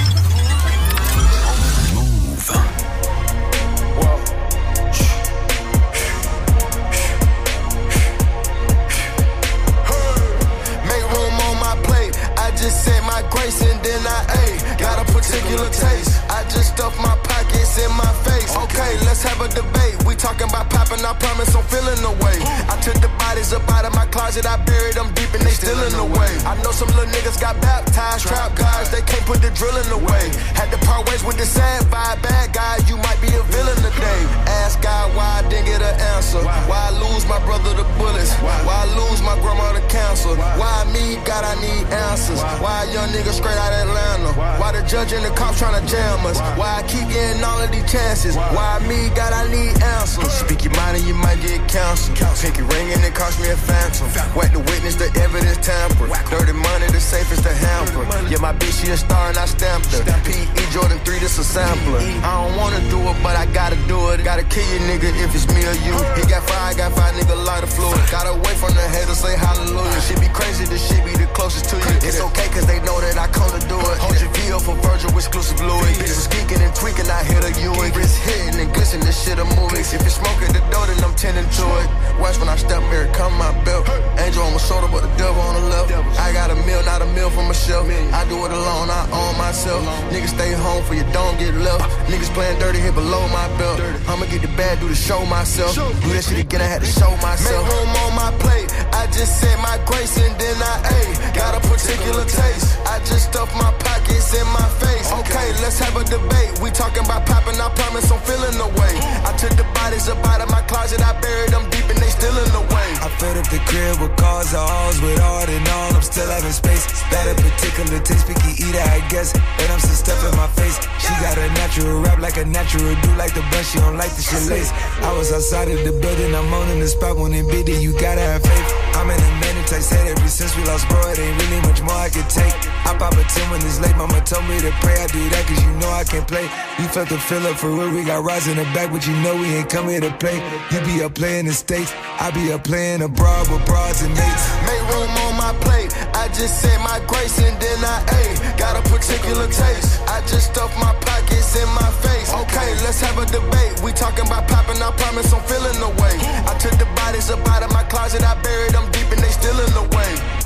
And 13.50 13.84
then 13.84 14.06
I 14.06 14.22
ate. 14.46 14.78
Got 14.78 15.02
a 15.02 15.12
particular 15.12 15.68
taste. 15.70 16.22
I 16.30 16.44
just 16.44 16.76
stuffed 16.76 17.00
my 17.00 17.31
pockets 17.62 17.78
in 17.78 17.92
my 17.98 18.12
face. 18.26 18.56
Okay, 18.56 18.98
let's 19.06 19.24
have 19.24 19.40
a 19.42 19.48
debate. 19.50 19.96
We 20.06 20.16
talking 20.16 20.50
about 20.50 20.70
popping. 20.70 21.04
I 21.06 21.14
promise 21.14 21.54
I'm 21.56 21.64
feeling 21.66 22.02
the 22.02 22.12
way. 22.24 22.38
I 22.70 22.78
took 22.82 22.96
the 23.02 23.10
bodies 23.20 23.54
up 23.54 23.68
out 23.70 23.86
of 23.86 23.94
my 23.94 24.06
closet. 24.08 24.46
I 24.46 24.58
buried 24.66 24.96
them 24.96 25.14
deep 25.14 25.34
and 25.34 25.44
they 25.44 25.52
still 25.52 25.78
in 25.86 25.94
the 25.94 26.06
way. 26.06 26.32
I 26.46 26.56
know 26.64 26.72
some 26.72 26.90
little 26.90 27.12
niggas 27.12 27.40
got 27.40 27.60
baptized. 27.62 28.28
Trap 28.28 28.56
guys, 28.56 28.92
they 28.92 29.02
can't 29.02 29.26
put 29.26 29.42
the 29.42 29.52
drill 29.52 29.76
in 29.78 29.88
the 29.90 29.98
way. 29.98 30.32
Had 30.58 30.72
to 30.72 30.80
part 30.86 31.08
ways 31.10 31.24
with 31.24 31.38
the 31.38 31.46
sad 31.46 31.84
vibe. 31.86 32.22
Bad 32.22 32.54
guy, 32.54 32.78
you 32.88 32.98
might 32.98 33.20
be 33.22 33.30
a 33.34 33.44
villain 33.54 33.78
today. 33.78 34.22
Ask 34.64 34.82
God 34.82 35.16
why 35.16 35.42
I 35.42 35.50
didn't 35.50 35.66
get 35.66 35.82
an 35.82 35.96
answer. 36.16 36.42
Why 36.70 36.90
I 36.90 36.92
lose 36.98 37.28
my 37.28 37.40
brother 37.46 37.72
to 37.76 37.86
bullets? 37.98 38.34
Why 38.42 38.86
I 38.86 38.86
lose 38.98 39.22
my 39.22 39.36
grandma 39.42 39.74
to 39.74 39.84
cancer? 39.88 40.34
Why 40.58 40.86
me? 40.94 41.18
God, 41.26 41.44
I 41.46 41.56
need 41.62 41.86
answers. 41.92 42.42
Why 42.62 42.86
a 42.86 42.94
young 42.94 43.10
nigga 43.10 43.32
straight 43.32 43.58
out 43.58 43.74
Atlanta? 43.74 44.34
Why 44.60 44.72
the 44.72 44.84
judge 44.88 45.14
and 45.14 45.24
the 45.26 45.32
cops 45.32 45.60
trying 45.60 45.78
to 45.78 45.84
jam 45.90 46.26
us? 46.26 46.40
Why 46.58 46.82
I 46.82 46.84
keep 46.88 47.08
getting 47.10 47.44
all 47.44 47.51
of 47.60 47.72
these 47.72 47.90
chances? 47.92 48.36
Why 48.36 48.80
me? 48.88 49.10
God, 49.16 49.34
I 49.34 49.50
need 49.52 49.76
answers. 49.84 50.32
Speak 50.32 50.64
your 50.64 50.76
mind 50.76 50.98
and 50.98 51.06
you 51.06 51.14
might 51.14 51.42
get 51.42 51.60
canceled. 51.68 52.18
Pinky 52.40 52.64
ring 52.64 52.92
and 52.94 53.04
it 53.04 53.14
cost 53.14 53.40
me 53.42 53.50
a 53.50 53.58
phantom. 53.58 54.08
Whack 54.38 54.54
the 54.54 54.60
witness, 54.60 54.96
the 54.96 55.10
evidence 55.20 55.58
tamper. 55.62 56.08
Dirty 56.30 56.54
money, 56.54 56.88
the 56.90 57.00
safest 57.00 57.44
to 57.44 57.54
hamper. 57.54 58.04
Yeah, 58.30 58.40
my 58.40 58.54
bitch, 58.54 58.82
she 58.82 58.92
a 58.92 58.98
star 58.98 59.30
and 59.30 59.38
I 59.38 59.46
stamped 59.46 59.92
her. 59.94 60.04
P.E. 60.24 60.64
Jordan 60.72 61.00
3, 61.04 61.20
this 61.20 61.38
a 61.38 61.44
sampler. 61.44 62.00
I 62.00 62.32
don't 62.40 62.56
wanna 62.58 62.82
do 62.90 63.00
it, 63.10 63.18
but 63.22 63.36
I 63.36 63.46
gotta 63.52 63.76
do 63.88 64.10
it. 64.12 64.24
Gotta 64.24 64.44
kill 64.44 64.66
you, 64.74 64.80
nigga, 64.88 65.10
if 65.20 65.36
it's 65.36 65.48
me 65.52 65.62
or 65.66 65.78
you. 65.86 65.96
He 66.16 66.24
got 66.30 66.44
five, 66.48 66.78
got 66.78 66.94
five, 66.94 67.14
nigga, 67.16 67.36
light 67.46 67.64
of 67.64 67.72
fluid. 67.74 68.00
Got 68.10 68.28
away 68.28 68.54
from 68.56 68.74
the 68.74 68.86
haters, 68.94 69.20
say 69.20 69.36
hallelujah. 69.38 70.02
Shit 70.02 70.20
be 70.20 70.30
crazy, 70.30 70.66
this 70.66 70.82
shit 70.88 71.04
be 71.06 71.12
the 71.14 71.28
closest 71.34 71.70
to 71.72 71.76
you. 71.76 71.94
It's 72.08 72.20
okay, 72.20 72.48
cause 72.50 72.66
they 72.66 72.80
know 72.82 73.00
that 73.02 73.18
I 73.18 73.28
come 73.28 73.52
to 73.52 73.62
do 73.68 73.78
it. 73.78 73.98
Hold 74.00 74.20
your 74.20 74.32
V 74.32 74.52
up 74.54 74.62
for 74.62 74.76
Virgil, 74.82 75.12
exclusive 75.14 75.60
Louis. 75.62 75.94
Bitches 76.00 76.28
geeking 76.32 76.62
and 76.64 76.74
tweaking, 76.76 77.10
I 77.10 77.22
hit 77.42 77.58
a 77.58 77.62
U. 77.62 77.72
Wrist 77.96 78.18
hitting 78.24 78.60
and 78.60 78.74
glisten, 78.74 79.00
this 79.02 79.18
shit 79.24 79.40
a 79.40 79.46
movie. 79.58 79.82
If 79.82 80.06
it's 80.06 80.16
smoking 80.16 80.54
the 80.54 80.62
door, 80.72 80.86
then 80.88 81.04
I'm 81.04 81.16
tending 81.16 81.44
to 81.44 81.66
it. 81.82 81.88
Watch 82.20 82.38
when 82.40 82.48
I 82.48 82.56
step 82.56 82.82
here, 82.94 83.10
come 83.14 83.34
my 83.38 83.52
belt. 83.66 83.90
Angel 84.18 84.44
on 84.44 84.54
my 84.54 84.60
shoulder, 84.60 84.88
but 84.88 85.02
the 85.02 85.12
devil 85.18 85.42
on 85.42 85.56
the 85.56 85.68
left. 85.70 85.92
I 86.20 86.32
got 86.32 86.52
a 86.52 86.56
meal, 86.68 86.84
not 86.86 87.02
a 87.02 87.06
meal 87.18 87.30
for 87.30 87.44
myself. 87.44 87.90
I 87.90 88.24
do 88.30 88.38
it 88.46 88.52
alone, 88.52 88.90
I 88.90 89.10
own 89.12 89.38
myself. 89.38 89.84
Niggas 90.14 90.34
stay 90.38 90.54
home 90.54 90.84
for 90.86 90.94
you, 90.94 91.04
don't 91.12 91.38
get 91.38 91.54
left. 91.56 91.84
Niggas 92.08 92.32
playing 92.34 92.60
dirty 92.60 92.80
here 92.80 92.94
below 92.94 93.28
my 93.30 93.48
belt. 93.58 93.82
I'ma 94.08 94.26
get 94.26 94.42
the 94.42 94.52
bad, 94.56 94.80
do 94.80 94.88
the 94.88 94.96
show 94.96 95.26
myself. 95.26 95.76
Do 95.76 96.10
that 96.14 96.24
shit 96.24 96.40
again, 96.40 96.62
I 96.62 96.66
had 96.66 96.82
to 96.82 96.88
show 96.88 97.12
myself. 97.18 97.66
Make 97.68 98.02
on 98.06 98.16
my 98.16 98.32
plate. 98.40 98.70
I 99.12 99.14
just 99.14 99.44
said 99.44 99.60
my 99.60 99.76
grace 99.84 100.16
and 100.24 100.40
then 100.40 100.56
I 100.56 100.88
ate. 100.88 101.36
Got 101.36 101.52
a 101.52 101.62
particular 101.68 102.24
taste. 102.24 102.80
I 102.88 103.04
just 103.04 103.28
stuffed 103.28 103.52
my 103.60 103.68
pockets 103.84 104.32
in 104.32 104.48
my 104.56 104.64
face. 104.80 105.12
Okay, 105.12 105.52
let's 105.60 105.84
have 105.84 106.00
a 106.00 106.04
debate. 106.08 106.56
We 106.64 106.72
talking 106.72 107.04
about 107.04 107.28
popping, 107.28 107.60
I 107.60 107.68
promise 107.76 108.08
I'm 108.08 108.24
feeling 108.24 108.56
the 108.56 108.72
way. 108.72 108.94
I 109.28 109.36
took 109.36 109.52
the 109.60 109.68
bodies 109.76 110.08
up 110.08 110.24
out 110.24 110.40
of 110.40 110.50
my 110.50 110.64
closet, 110.64 111.04
I 111.04 111.12
buried 111.20 111.52
them 111.52 111.68
deep 111.76 111.92
and 111.92 112.00
they 112.00 112.08
still 112.08 112.32
in 112.32 112.56
the 112.56 112.64
way. 112.72 112.88
I 113.04 113.12
filled 113.20 113.36
up 113.36 113.52
the 113.52 113.60
crib 113.68 114.00
with 114.00 114.16
cars, 114.16 114.56
halls 114.56 115.02
with 115.04 115.20
all 115.20 115.44
and 115.44 115.68
all. 115.68 115.92
I'm 115.92 116.02
still 116.08 116.32
having 116.32 116.56
space. 116.56 116.88
That 117.12 117.28
a 117.28 117.36
particular 117.36 118.00
taste, 118.00 118.32
picky 118.32 118.64
eater, 118.64 118.80
I 118.80 119.04
guess. 119.12 119.36
And 119.36 119.68
I'm 119.76 119.84
some 119.84 119.92
stuff 119.92 120.24
in 120.24 120.32
my 120.40 120.48
face. 120.56 120.80
She 121.04 121.12
got 121.20 121.36
a 121.36 121.52
natural 121.60 122.00
rap 122.00 122.24
like 122.24 122.40
a 122.40 122.48
natural 122.48 122.96
do 123.04 123.12
like 123.20 123.36
the 123.36 123.44
best. 123.52 123.76
She 123.76 123.80
don't 123.84 124.00
like 124.00 124.16
the 124.16 124.24
shit 124.24 124.48
lace. 124.48 124.72
I 125.04 125.12
was 125.12 125.36
outside 125.36 125.68
of 125.68 125.84
the 125.84 125.92
building, 126.00 126.32
I'm 126.32 126.48
on 126.54 126.72
in 126.72 126.80
the 126.80 126.88
spot 126.88 127.18
when 127.18 127.36
it 127.36 127.44
bid 127.52 127.68
you 127.68 127.92
gotta 128.00 128.24
have 128.24 128.44
faith. 128.44 128.91
I'm 128.94 129.10
in 129.10 129.20
a 129.20 129.34
minute, 129.40 129.72
I 129.72 129.80
said 129.80 130.08
ever 130.08 130.28
since 130.28 130.56
we 130.56 130.64
lost, 130.66 130.88
bro, 130.90 131.00
it 131.12 131.20
ain't 131.20 131.42
really 131.42 131.62
much 131.62 131.82
more 131.82 131.96
I 131.96 132.10
could 132.10 132.30
take. 132.30 132.54
I 132.86 132.96
pop 132.98 133.14
a 133.14 133.24
10 133.36 133.50
when 133.50 133.62
it's 133.64 133.80
late, 133.80 133.96
mama 133.96 134.20
told 134.28 134.44
me 134.48 134.60
to 134.60 134.72
pray. 134.84 134.96
I 135.00 135.08
do 135.08 135.24
that 135.32 135.44
cause 135.48 135.64
you 135.64 135.72
know 135.80 135.92
I 135.92 136.04
can't 136.04 136.28
play. 136.28 136.44
You 136.80 136.88
felt 136.92 137.08
the 137.08 137.18
fill 137.18 137.48
up 137.48 137.56
for 137.56 137.72
real, 137.72 137.92
we 137.92 138.04
got 138.04 138.24
rise 138.24 138.48
in 138.48 138.58
the 138.58 138.68
back, 138.76 138.92
but 138.92 139.08
you 139.08 139.16
know 139.24 139.36
we 139.36 139.48
ain't 139.56 139.70
come 139.70 139.88
here 139.88 140.02
to 140.02 140.12
play. 140.20 140.36
You 140.72 140.80
be 140.84 141.04
up 141.04 141.16
playing 141.16 141.46
the 141.46 141.54
States, 141.54 141.94
I 142.20 142.32
be 142.32 142.52
up 142.52 142.64
playing 142.64 143.02
abroad 143.02 143.48
with 143.48 143.64
broads 143.66 144.02
and 144.04 144.12
mates. 144.14 144.46
Make 144.68 144.84
room 144.92 145.12
on 145.28 145.34
my 145.40 145.54
plate. 145.64 145.96
I 146.16 146.28
just 146.36 146.60
said 146.60 146.76
my 146.84 147.00
grace 147.08 147.40
and 147.40 147.56
then 147.56 147.80
I 147.84 148.04
ate. 148.20 148.38
Got 148.60 148.76
a 148.76 148.84
particular 148.90 149.48
taste. 149.48 150.02
I 150.12 150.20
just 150.28 150.52
stuffed 150.52 150.76
my 150.76 150.92
pockets 151.00 151.56
in 151.56 151.70
my 151.72 151.90
face. 152.04 152.28
Okay, 152.34 152.76
let's 152.84 153.00
have 153.00 153.16
a 153.16 153.26
debate. 153.32 153.80
We 153.80 153.92
talking 153.94 154.28
about 154.28 154.48
popping, 154.48 154.82
I 154.84 154.92
promise 155.00 155.32
I'm 155.32 155.42
feeling 155.48 155.80
the 155.80 155.92
way. 156.04 156.16
I 156.52 156.54
took 156.60 156.76
the 156.76 156.90
bodies 157.00 157.32
up 157.32 157.40
out 157.48 157.64
of 157.64 157.72
my 157.72 157.84
closet, 157.88 158.24
I 158.24 158.36
buried 158.44 158.76
them 158.76 158.92
deep 158.92 159.08
and 159.12 159.24
they 159.24 159.32
still 159.32 159.56
in 159.56 159.72
the 159.72 159.88
way. 159.96 160.41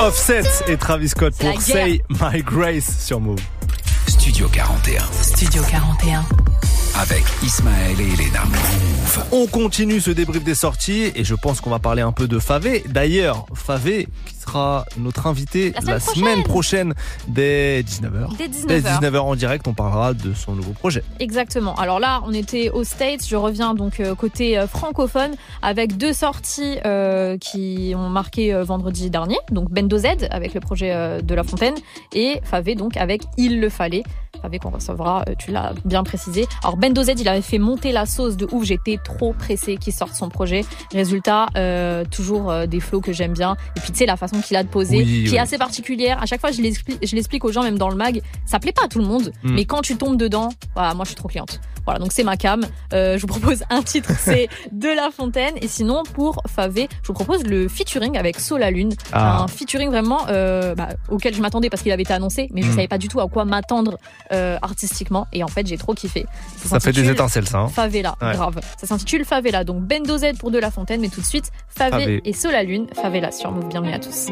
Offset 0.00 0.42
et 0.68 0.76
Travis 0.76 1.08
Scott 1.08 1.34
pour. 1.36 1.60
Say 1.60 2.00
My 2.08 2.40
Grace 2.42 3.04
sur 3.04 3.18
Move. 3.20 3.40
Studio 4.06 4.48
41 4.48 5.02
Studio 5.22 5.60
41. 5.68 6.24
avec 7.00 7.24
Ismaël 7.42 8.00
et 8.00 8.04
Elena. 8.04 8.44
Move. 8.44 9.24
On 9.32 9.46
continue 9.48 10.00
ce 10.00 10.10
débrief 10.12 10.44
des 10.44 10.54
sorties 10.54 11.10
et 11.16 11.24
je 11.24 11.34
pense 11.34 11.60
qu'on 11.60 11.70
va 11.70 11.80
parler 11.80 12.02
un 12.02 12.12
peu 12.12 12.28
de 12.28 12.38
Favé. 12.38 12.84
D'ailleurs, 12.88 13.46
Favé 13.54 14.06
sera 14.48 14.86
notre 14.96 15.26
invité 15.26 15.74
La 15.84 16.00
semaine 16.00 16.42
prochaine 16.42 16.94
dès 17.26 17.82
19h. 17.82 18.36
Dès 18.36 18.48
19h. 18.48 18.66
Dès 18.66 18.80
19h 18.80 19.18
en 19.18 19.36
direct, 19.36 19.68
on 19.68 19.74
parlera 19.74 20.14
de 20.14 20.32
son 20.32 20.54
nouveau 20.54 20.72
projet. 20.72 21.02
Exactement. 21.20 21.74
Alors 21.76 22.00
là, 22.00 22.22
on 22.26 22.32
était 22.32 22.70
aux 22.70 22.84
States. 22.84 23.26
Je 23.26 23.36
reviens 23.36 23.74
donc 23.74 24.00
euh, 24.00 24.14
côté 24.14 24.58
euh, 24.58 24.66
francophone 24.66 25.32
avec 25.60 25.98
deux 25.98 26.14
sorties 26.14 26.78
euh, 26.86 27.36
qui 27.36 27.92
ont 27.94 28.08
marqué 28.08 28.54
vendredi 28.62 29.10
dernier. 29.10 29.38
Donc 29.50 29.70
Bendo 29.70 29.98
Z 29.98 30.06
avec 30.30 30.54
le 30.54 30.60
projet 30.60 31.22
de 31.22 31.34
La 31.34 31.44
Fontaine 31.44 31.74
et 32.14 32.40
Favé 32.44 32.74
donc 32.74 32.96
avec 32.96 33.22
Il 33.36 33.60
le 33.60 33.68
fallait. 33.68 34.02
Favé 34.42 34.58
qu'on 34.58 34.70
recevra, 34.70 35.24
euh, 35.28 35.34
tu 35.38 35.50
l'as 35.50 35.72
bien 35.84 36.04
précisé. 36.04 36.46
Alors 36.62 36.76
Bendo 36.76 37.02
Z, 37.02 37.12
il 37.18 37.28
avait 37.28 37.42
fait 37.42 37.58
monter 37.58 37.90
la 37.92 38.06
sauce 38.06 38.36
de 38.36 38.46
ouf. 38.52 38.64
J'étais 38.64 38.98
trop 39.02 39.32
pressée 39.32 39.76
qu'il 39.76 39.92
sorte 39.92 40.14
son 40.14 40.28
projet. 40.28 40.64
Résultat, 40.92 41.46
euh, 41.56 42.04
toujours 42.10 42.50
euh, 42.50 42.66
des 42.66 42.80
flows 42.80 43.00
que 43.00 43.12
j'aime 43.12 43.32
bien. 43.32 43.56
Et 43.76 43.80
puis 43.80 43.90
tu 43.92 43.98
sais 43.98 44.06
la 44.06 44.16
façon 44.16 44.40
qu'il 44.40 44.56
a 44.56 44.62
de 44.62 44.68
poser, 44.68 44.98
Oui, 44.98 45.04
qui 45.24 45.30
oui. 45.30 45.34
est 45.36 45.38
assez 45.40 45.58
particulière. 45.58 46.22
À 46.22 46.26
chaque 46.26 46.40
fois, 46.40 46.52
je 46.52 46.62
l'explique, 46.62 46.98
je 47.04 47.14
l'explique 47.16 47.44
aux 47.44 47.52
gens, 47.52 47.62
même 47.62 47.78
dans 47.78 47.88
le 47.88 47.96
mag. 47.96 48.20
Ça 48.46 48.58
plaît 48.60 48.72
pas 48.72 48.84
à 48.84 48.88
tout 48.88 48.98
le 49.00 49.04
monde, 49.06 49.32
Mm. 49.42 49.54
mais 49.54 49.64
quand 49.64 49.80
tu 49.82 49.96
tombes 49.96 50.16
dedans, 50.16 50.50
voilà, 50.74 50.94
moi 50.94 51.04
je 51.04 51.08
suis 51.10 51.16
trop 51.16 51.28
cliente. 51.28 51.60
Voilà, 51.88 52.00
donc 52.00 52.12
c'est 52.12 52.22
ma 52.22 52.36
cam. 52.36 52.60
Euh, 52.92 53.16
je 53.16 53.22
vous 53.22 53.28
propose 53.28 53.62
un 53.70 53.82
titre, 53.82 54.10
c'est 54.18 54.48
De 54.72 54.88
La 54.88 55.10
Fontaine. 55.10 55.54
Et 55.62 55.68
sinon, 55.68 56.02
pour 56.12 56.42
Favé, 56.46 56.86
je 57.02 57.06
vous 57.08 57.14
propose 57.14 57.44
le 57.44 57.66
featuring 57.66 58.18
avec 58.18 58.38
Sola 58.40 58.70
Lune. 58.70 58.92
Ah. 59.12 59.44
Un 59.44 59.48
featuring 59.48 59.88
vraiment 59.88 60.26
euh, 60.28 60.74
bah, 60.74 60.88
auquel 61.08 61.34
je 61.34 61.40
m'attendais 61.40 61.70
parce 61.70 61.82
qu'il 61.82 61.90
avait 61.92 62.02
été 62.02 62.12
annoncé, 62.12 62.48
mais 62.52 62.60
je 62.60 62.68
Mm. 62.68 62.72
savais 62.74 62.88
pas 62.88 62.98
du 62.98 63.08
tout 63.08 63.20
à 63.20 63.28
quoi 63.28 63.46
m'attendre 63.46 63.96
euh, 64.32 64.58
artistiquement. 64.60 65.26
Et 65.32 65.42
en 65.42 65.48
fait, 65.48 65.66
j'ai 65.66 65.78
trop 65.78 65.94
kiffé. 65.94 66.26
Ça 66.62 66.78
fait 66.78 66.92
des 66.92 67.08
étincelles, 67.08 67.48
ça. 67.48 67.58
hein. 67.60 67.68
Favela, 67.68 68.16
Ouais. 68.20 68.32
grave. 68.34 68.60
Ça 68.76 68.86
s'intitule 68.86 69.24
Favela. 69.24 69.64
Donc 69.64 69.80
Bendo 69.82 70.18
Z 70.18 70.36
pour 70.38 70.50
De 70.50 70.58
La 70.58 70.70
Fontaine, 70.70 71.00
mais 71.00 71.08
tout 71.08 71.22
de 71.22 71.26
suite, 71.26 71.50
Favé, 71.68 71.90
Favé. 72.02 72.20
et 72.26 72.32
Sola 72.34 72.62
Lune, 72.64 72.86
Favela 72.94 73.32
sur 73.32 73.50
Move. 73.50 73.68
Bienvenue 73.68 73.94
à 73.94 73.98
tous. 73.98 74.26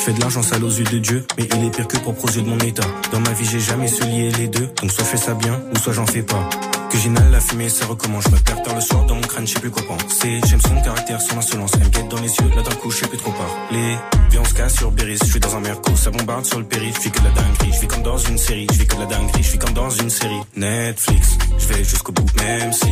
Je 0.00 0.06
fais 0.06 0.12
de 0.14 0.20
l'argent 0.20 0.42
sale 0.42 0.64
aux 0.64 0.70
yeux 0.70 0.84
de 0.84 0.98
Dieu, 0.98 1.26
mais 1.36 1.46
il 1.54 1.66
est 1.66 1.70
pire 1.76 1.86
que 1.86 1.98
propre 1.98 2.24
aux 2.24 2.30
yeux 2.30 2.40
de 2.40 2.48
mon 2.48 2.58
état. 2.60 2.86
Dans 3.12 3.20
ma 3.20 3.32
vie, 3.34 3.44
j'ai 3.44 3.60
jamais 3.60 3.86
su 3.86 4.02
lier 4.04 4.32
les 4.38 4.48
deux, 4.48 4.66
donc 4.80 4.90
soit 4.90 5.04
je 5.04 5.10
fais 5.10 5.16
ça 5.18 5.34
bien, 5.34 5.60
ou 5.74 5.78
soit 5.78 5.92
j'en 5.92 6.06
fais 6.06 6.22
pas. 6.22 6.48
Que 6.90 6.96
j'inhale 6.96 7.30
la 7.30 7.38
fumée, 7.38 7.68
ça 7.68 7.84
recommence. 7.84 8.24
Je 8.24 8.30
me 8.30 8.38
perds 8.38 8.62
tard 8.62 8.74
le 8.76 8.80
soir 8.80 9.04
dans 9.04 9.16
mon 9.16 9.20
crâne, 9.20 9.46
je 9.46 9.52
sais 9.52 9.60
plus 9.60 9.70
quoi 9.70 9.82
penser. 9.82 10.40
J'aime 10.46 10.60
son 10.62 10.80
caractère, 10.80 11.20
son 11.20 11.36
insolence. 11.36 11.72
Elle 11.74 11.84
me 11.84 11.88
guette 11.90 12.08
dans 12.08 12.16
les 12.16 12.30
yeux, 12.30 12.48
là 12.56 12.62
d'un 12.62 12.76
coup, 12.76 12.90
je 12.90 12.96
sais 12.96 13.08
plus 13.08 13.18
trop 13.18 13.30
parler. 13.30 13.96
Viens, 14.30 14.40
on 14.40 14.44
se 14.46 14.54
casse 14.54 14.76
sur 14.76 14.90
Béris, 14.90 15.18
je 15.22 15.30
suis 15.32 15.40
dans 15.40 15.54
un 15.54 15.60
merco, 15.60 15.94
ça 15.94 16.10
bombarde 16.10 16.46
sur 16.46 16.58
le 16.60 16.64
périph'. 16.64 16.96
Je 17.04 17.10
que 17.10 17.18
de 17.18 17.24
la 17.24 17.30
dinguerie, 17.32 17.72
je 17.74 17.80
vis 17.80 17.88
comme 17.88 18.02
dans 18.02 18.16
une 18.16 18.38
série. 18.38 18.66
Je 18.72 18.76
fais 18.78 18.86
que 18.86 18.94
de 18.94 19.00
la 19.00 19.06
dinguerie, 19.06 19.42
je 19.42 19.52
vis 19.52 19.58
comme 19.58 19.74
dans 19.74 19.90
une 19.90 20.08
série. 20.08 20.40
Netflix, 20.56 21.36
je 21.58 21.66
vais 21.66 21.84
jusqu'au 21.84 22.12
bout, 22.12 22.26
même 22.38 22.72
si 22.72 22.88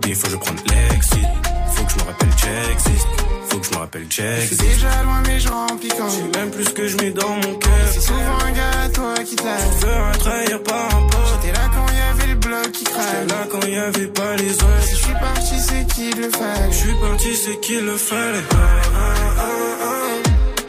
des 0.00 0.14
fois 0.14 0.30
je 0.30 0.36
prends 0.36 0.54
l'exit. 0.54 1.28
Faut 1.74 1.84
que 1.84 1.92
je 1.92 1.96
me 1.96 2.02
rappelle 2.04 2.30
j'existe. 2.38 3.25
Faut 3.48 3.58
que 3.58 3.66
je 3.66 3.70
me 3.72 3.76
rappelle 3.76 4.06
que 4.08 4.14
Je 4.14 4.46
suis 4.46 4.56
déjà 4.56 5.02
loin, 5.04 5.22
mais 5.26 5.40
je 5.40 5.48
remplis 5.48 5.88
quand 5.88 6.08
Je 6.08 6.14
sais 6.16 6.38
même 6.38 6.50
plus 6.50 6.68
que 6.70 6.88
je 6.88 6.96
mets 6.98 7.10
dans 7.10 7.36
mon 7.36 7.54
cœur. 7.54 7.88
C'est 7.92 8.00
souvent 8.00 8.38
un 8.46 8.52
gars 8.52 8.80
à 8.84 8.88
toi 8.88 9.14
qui 9.24 9.36
l'a 9.36 9.56
Je 9.58 9.86
veux 9.86 9.92
un 9.92 10.12
trahir 10.12 10.62
par 10.62 10.96
un 10.96 11.06
pote. 11.08 11.20
J'étais 11.42 11.52
là 11.58 11.70
quand 11.74 11.86
il 11.88 11.96
y 11.96 12.00
avait 12.00 12.32
le 12.34 12.38
bloc 12.38 12.72
qui 12.72 12.84
craque. 12.84 13.04
J'étais 13.20 13.34
là 13.34 13.46
quand 13.50 13.60
il 13.66 13.72
y 13.74 13.76
avait 13.76 14.06
pas 14.08 14.36
les 14.36 14.52
autres. 14.52 14.82
Si 14.82 14.96
je 14.96 15.02
suis 15.02 15.14
parti, 15.14 15.54
c'est 15.60 15.86
qu'il 15.94 16.20
le 16.20 16.30
fallait. 16.30 16.70
Je 16.70 16.76
suis 16.76 16.94
parti, 17.00 17.36
c'est 17.36 17.60
qu'il 17.60 17.84
le 17.84 17.96
fallait. 17.96 18.44
Ah, 18.50 18.56
ah, 18.56 19.14
ah, 19.38 19.42
ah. 19.82 19.96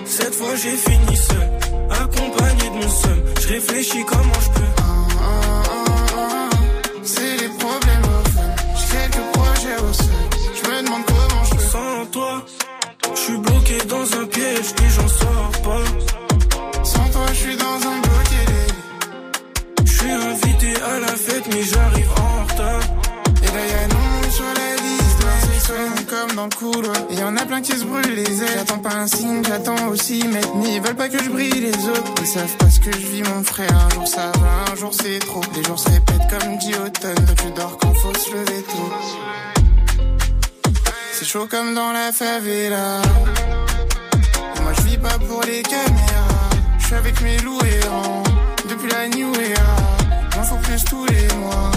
Cette 0.05 0.33
fois 0.35 0.55
j'ai 0.55 0.75
fini 0.77 1.15
seul, 1.15 1.49
accompagné 2.01 2.69
de 2.69 2.75
mon 2.75 2.89
seul. 2.89 3.23
Je 3.41 3.47
réfléchis 3.49 4.05
comment 4.05 4.39
je 4.41 4.49
peux. 4.59 4.65
C'est 7.03 7.36
je 13.17 13.23
suis 13.23 13.37
bloqué 13.37 13.77
dans 13.87 14.19
un 14.19 14.25
piège 14.25 14.69
et 14.83 14.89
j'en 14.95 15.07
sors 15.07 15.51
pas. 15.63 16.83
Sans 16.83 17.09
toi, 17.09 17.25
je 17.29 17.35
suis 17.35 17.57
dans 17.57 17.79
un 17.89 17.99
bloqué. 18.05 18.45
Je 19.85 19.91
suis 19.91 20.11
invité 20.11 20.73
à 20.81 20.99
la 20.99 21.07
fête, 21.07 21.43
mais 21.49 21.63
j'arrive 21.63 22.09
en 22.11 22.43
retard. 22.43 22.81
Et 23.43 23.47
là, 23.47 23.65
y'a 23.71 23.87
non 23.87 24.31
sur 24.31 24.45
la 24.45 24.75
liste. 24.83 25.23
Ouais, 25.69 26.05
comme 26.07 26.35
dans 26.35 26.45
le 26.45 26.55
couloir. 26.55 26.95
Et 27.09 27.15
y 27.15 27.23
en 27.23 27.35
a 27.35 27.45
plein 27.45 27.61
qui 27.61 27.73
se 27.73 27.83
brûlent 27.85 28.15
les 28.15 28.43
ailes. 28.43 28.49
J'attends 28.55 28.79
pas 28.79 28.95
un 28.95 29.07
signe, 29.07 29.43
j'attends 29.45 29.87
aussi. 29.87 30.23
Mais 30.31 30.41
ils 30.75 30.81
veulent 30.81 30.95
pas 30.95 31.09
que 31.09 31.21
je 31.21 31.29
brille 31.29 31.49
les 31.59 31.89
autres. 31.89 32.13
Ils 32.21 32.27
savent 32.27 32.57
pas 32.57 32.69
ce 32.69 32.79
que 32.79 32.91
je 32.91 33.07
vis, 33.07 33.23
mon 33.23 33.43
frère. 33.43 33.73
Un 33.73 33.93
jour 33.95 34.07
ça 34.07 34.31
va, 34.39 34.71
un 34.71 34.75
jour 34.75 34.93
c'est 34.93 35.19
trop. 35.19 35.41
Les 35.55 35.63
jours 35.63 35.79
se 35.79 35.89
répètent 35.89 36.27
comme 36.29 36.57
dit 36.57 36.75
automne. 36.75 37.25
Toi, 37.25 37.35
tu 37.35 37.51
dors 37.55 37.77
quand 37.79 37.93
faut 37.95 38.13
se 38.13 38.31
lever 38.31 38.63
tôt. 38.63 39.56
C'est 41.19 41.25
chaud 41.25 41.47
comme 41.49 41.73
dans 41.73 41.91
la 41.93 42.11
favela. 42.11 43.01
Et 44.55 44.61
moi, 44.61 44.71
je 44.77 44.81
vis 44.83 44.97
pas 44.97 45.17
pour 45.17 45.41
les 45.47 45.63
caméras. 45.63 46.49
Je 46.77 46.85
suis 46.85 46.93
avec 46.93 47.19
mes 47.21 47.37
loups 47.39 47.59
errants. 47.59 48.23
Depuis 48.69 48.87
la 48.91 49.07
New 49.07 49.33
Era. 49.33 49.75
J'en 50.35 50.43
faut 50.43 50.57
plus 50.57 50.83
tous 50.85 51.07
les 51.07 51.27
mois. 51.37 51.71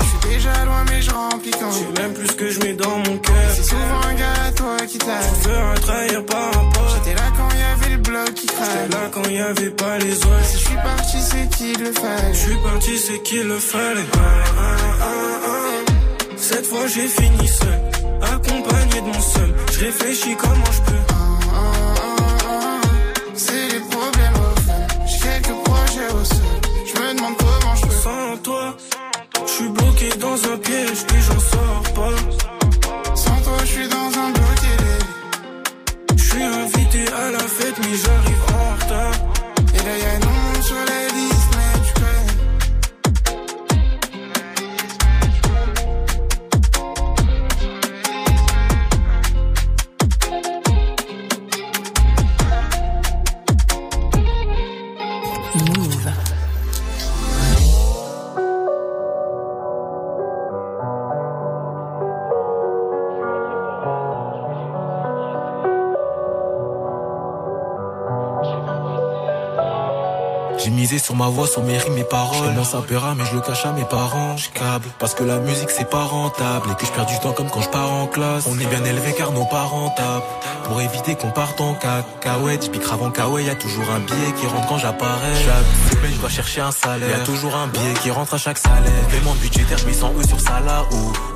Je 0.00 0.04
suis 0.06 0.36
déjà 0.36 0.64
loin, 0.64 0.84
mais 0.88 1.02
je 1.02 1.10
remplis 1.10 1.50
quand 1.50 1.70
Je 1.70 1.78
sais 1.80 2.02
même 2.02 2.14
plus 2.14 2.34
que 2.34 2.50
je 2.50 2.60
mets 2.60 2.72
dans 2.72 2.96
mon 2.96 3.18
cœur. 3.18 3.50
C'est 3.56 3.64
souvent 3.64 4.00
un 4.08 4.14
gars 4.14 4.42
à 4.48 4.52
toi 4.52 4.76
qui 4.88 4.96
t'a 4.96 5.20
Je 5.20 5.48
veux 5.50 5.58
un 5.58 5.74
trahir 5.74 6.24
par 6.24 6.48
un 6.48 6.70
pote. 6.70 6.94
J'étais 6.94 7.14
là 7.14 7.28
quand 7.36 7.50
y 7.50 7.62
avait 7.62 7.94
le 7.94 8.00
bloc 8.00 8.32
qui 8.32 8.46
craque. 8.46 8.68
J'étais 8.72 8.96
là 8.96 9.10
quand 9.12 9.28
y 9.28 9.38
avait 9.38 9.70
pas 9.70 9.98
les 9.98 10.16
autres. 10.16 10.44
Si 10.46 10.58
je 10.58 10.64
suis 10.64 10.76
parti, 10.76 11.18
c'est 11.20 11.56
qu'il 11.58 11.78
le 11.78 11.92
fallait. 11.92 12.32
Je 12.32 12.38
suis 12.38 12.56
parti, 12.56 12.96
c'est 12.96 13.22
qu'il 13.22 13.46
le 13.48 13.58
fallait. 13.58 14.06
Ah, 14.14 14.18
ah, 14.58 15.04
ah. 15.46 15.61
Cette 16.52 16.66
fois 16.66 16.86
j'ai 16.86 17.08
fini 17.08 17.48
seul, 17.48 17.80
accompagné 18.20 19.00
de 19.00 19.06
mon 19.06 19.20
seul. 19.20 19.54
Je 19.72 19.86
réfléchis 19.86 20.36
comment 20.36 20.70
je 20.70 20.82
peux. 20.82 21.04
C'est 23.34 23.68
les 23.72 23.80
problèmes 23.80 24.36
au 24.36 24.60
fun. 24.60 24.86
J'ai 25.06 25.18
quelques 25.18 25.56
projets 25.64 26.10
au 26.12 26.24
sol. 26.24 26.60
Je 26.84 27.00
me 27.00 27.14
demande 27.16 27.36
comment 27.38 27.74
je 27.74 27.86
peux. 27.86 27.94
Sans 28.02 28.36
toi, 28.42 28.76
je 29.46 29.50
suis 29.50 29.68
bloqué 29.70 30.10
dans 30.20 30.34
un 30.52 30.58
piège 30.58 31.00
et 31.14 31.20
j'en 31.26 31.40
sors 31.40 31.82
pas. 31.94 32.16
Sans 33.14 33.40
toi, 33.44 33.56
je 33.60 33.66
suis 33.66 33.88
dans 33.88 34.10
un 34.24 34.30
bloqué. 34.36 34.74
Je 36.16 36.22
suis 36.22 36.42
invité 36.42 37.00
à 37.14 37.30
la 37.30 37.38
fête, 37.56 37.78
mais 37.80 37.96
j'arrive 37.96 38.31
réalisé 70.92 71.01
sur 71.12 71.18
ma 71.18 71.28
voix, 71.28 71.46
sur 71.46 71.62
mes 71.62 71.76
rimes, 71.76 71.92
mes 71.92 72.04
paroles. 72.04 72.38
Je 72.38 72.44
commence 72.44 72.74
un 72.74 72.80
peu 72.80 72.96
rare, 72.96 73.14
mais 73.14 73.24
je 73.26 73.34
le 73.34 73.42
cache 73.42 73.66
à 73.66 73.72
mes 73.72 73.84
parents. 73.84 74.34
Je 74.38 74.48
câble, 74.48 74.88
parce 74.98 75.14
que 75.14 75.24
la 75.24 75.38
musique 75.40 75.68
c'est 75.68 75.88
pas 75.88 76.04
rentable. 76.04 76.70
Et 76.70 76.74
que 76.74 76.86
je 76.86 76.92
perds 76.92 77.06
du 77.06 77.18
temps 77.20 77.32
comme 77.32 77.50
quand 77.50 77.60
je 77.60 77.68
pars 77.68 77.92
en 77.92 78.06
classe. 78.06 78.44
On 78.48 78.58
est 78.58 78.64
bien 78.64 78.82
élevé 78.84 79.12
car 79.12 79.30
nos 79.32 79.44
parents 79.44 79.90
tapent. 79.90 80.24
Pour 80.64 80.80
éviter 80.80 81.16
qu'on 81.16 81.30
parte 81.30 81.60
en 81.60 81.74
cacahuète. 81.74 82.70
Je 82.72 82.92
avant 82.92 83.10
kawaii, 83.10 83.46
y 83.46 83.50
a 83.50 83.54
toujours 83.54 83.84
un 83.90 84.00
billet 84.00 84.32
qui 84.38 84.46
rentre 84.46 84.68
quand 84.68 84.78
j'apparais. 84.78 85.34
Chaque 85.44 85.92
semaine, 85.92 86.12
je 86.14 86.20
dois 86.20 86.30
chercher 86.30 86.60
un 86.60 86.70
salaire. 86.70 87.18
Y 87.18 87.20
a 87.20 87.24
toujours 87.24 87.54
un 87.56 87.66
billet 87.66 87.94
qui 88.02 88.10
rentre 88.10 88.34
à 88.34 88.38
chaque 88.38 88.58
salaire. 88.58 89.06
Paiement 89.10 89.34
budgétaire, 89.34 89.78
je 89.78 89.86
mets 89.86 89.92
100 89.92 90.14
E 90.18 90.26
sur 90.26 90.40
Salah. 90.40 90.84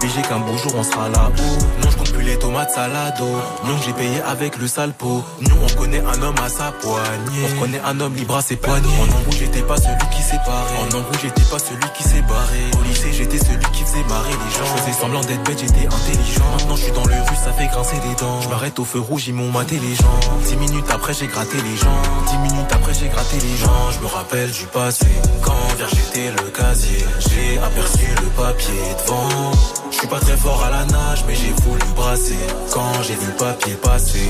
Mais 0.03 0.09
j'ai 0.15 0.23
qu'un 0.23 0.39
beau 0.39 0.57
jour, 0.57 0.73
on 0.77 0.83
sera 0.83 1.09
là-haut. 1.09 1.83
Non, 1.83 1.91
je 1.91 1.97
compte 1.97 2.13
plus 2.13 2.25
les 2.25 2.39
tomates 2.39 2.71
salado. 2.71 3.27
Non, 3.65 3.77
j'ai 3.85 3.93
payé 3.93 4.21
avec 4.23 4.57
le 4.59 4.69
sale 4.69 4.93
pot. 4.93 5.25
Nous, 5.41 5.57
on 5.63 5.79
connaît 5.79 6.01
un 6.01 6.23
homme 6.23 6.37
à 6.43 6.49
sa 6.49 6.73
poignée. 6.73 7.43
On 7.45 7.61
connaît 7.61 7.81
un 7.85 8.01
homme 8.01 8.15
libre 8.15 8.37
à 8.37 8.43
ses 8.43 8.57
poignets. 8.57 8.87
En 9.01 9.17
embrouille, 9.17 9.39
j'étais 9.39 9.63
pas 9.67 9.77
celui 9.77 10.09
qui 10.15 10.23
s'est 10.23 10.41
barré. 10.47 10.77
En 10.79 10.87
embrouille, 10.97 11.19
j'étais 11.23 11.43
pas 11.43 11.59
celui 11.59 11.89
qui 11.95 12.03
s'est 12.03 12.23
barré. 12.23 12.63
Au 12.79 12.83
lycée, 12.85 13.13
j'étais 13.13 13.39
celui 13.39 13.67
qui 13.73 13.83
faisait 13.83 14.05
marrer 14.05 14.31
les 14.31 14.51
gens. 14.57 14.77
Je 14.77 14.83
faisais 14.83 14.93
semblant 14.93 15.21
d'être 15.21 15.43
bête, 15.43 15.59
j'étais 15.59 15.87
intelligent. 15.87 16.45
Maintenant, 16.53 16.77
je 16.77 16.83
suis 16.83 16.93
dans 16.93 17.05
le 17.05 17.15
rue, 17.15 17.37
ça 17.37 17.53
fait 17.53 17.67
grincer 17.67 17.97
des 18.09 18.15
dents. 18.15 18.41
Je 18.41 18.49
m'arrête 18.49 18.79
au 18.79 18.85
feu 18.85 19.01
rouge, 19.01 19.29
ils 19.29 19.35
m'ont 19.35 19.51
maté 19.51 19.79
les 19.79 19.95
gens. 19.95 20.21
Dix 20.45 20.57
minutes 20.57 20.91
après, 20.91 21.15
j'ai 21.15 21.27
gratté 21.27 21.57
les 21.57 21.77
gens. 21.77 22.01
Dix 22.27 22.39
minutes 22.39 22.73
après, 22.73 22.95
j'ai 22.95 23.09
gratté 23.09 23.39
les 23.39 23.57
gens. 23.57 23.91
Je 23.93 24.01
me 24.01 24.07
rappelle 24.07 24.51
du 24.51 24.67
passé. 24.67 25.07
Quand 25.43 25.53
vers 25.79 25.89
j'étais 25.89 26.31
le 26.31 26.51
casier, 26.51 27.05
j'ai 27.19 27.59
aperçu 27.59 28.07
le 28.23 28.29
papier 28.31 28.83
devant. 29.05 29.53
Je 29.91 29.97
suis 29.97 30.09
pas 30.09 30.21
très 30.21 30.37
fort 30.37 30.63
à 30.65 30.71
la 30.71 30.85
nage, 30.85 31.25
mais 31.27 31.35
j'ai 31.35 31.53
voulu 31.65 31.85
brasser. 31.95 32.39
Quand 32.73 33.03
j'ai 33.03 33.15
vu 33.15 33.27
le 33.27 33.37
papier 33.37 33.75
passer, 33.75 34.29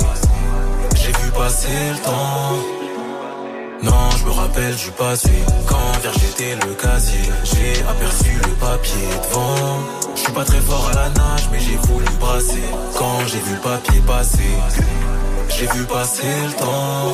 j'ai 0.94 1.12
vu 1.12 1.30
passer 1.32 1.68
le 1.92 1.98
temps. 2.02 2.85
Non, 3.82 4.10
je 4.18 4.24
me 4.24 4.30
rappelle 4.30 4.74
du 4.74 4.90
passé. 4.92 5.30
Quand 5.68 6.00
vers 6.02 6.12
j'étais 6.14 6.54
le 6.66 6.74
casier, 6.74 7.30
j'ai 7.44 7.82
aperçu 7.82 8.30
le 8.46 8.54
papier 8.54 9.08
devant. 9.28 9.78
Je 10.14 10.20
suis 10.20 10.32
pas 10.32 10.44
très 10.44 10.60
fort 10.60 10.90
à 10.92 10.94
la 10.94 11.08
nage, 11.10 11.48
mais 11.52 11.60
j'ai 11.60 11.76
voulu 11.76 12.06
brasser. 12.18 12.62
Quand 12.98 13.18
j'ai 13.26 13.38
vu 13.38 13.54
le 13.54 13.60
papier 13.60 14.00
passer, 14.00 14.54
j'ai 15.48 15.66
vu 15.66 15.84
passer 15.84 16.26
le 16.46 16.52
temps. 16.52 17.12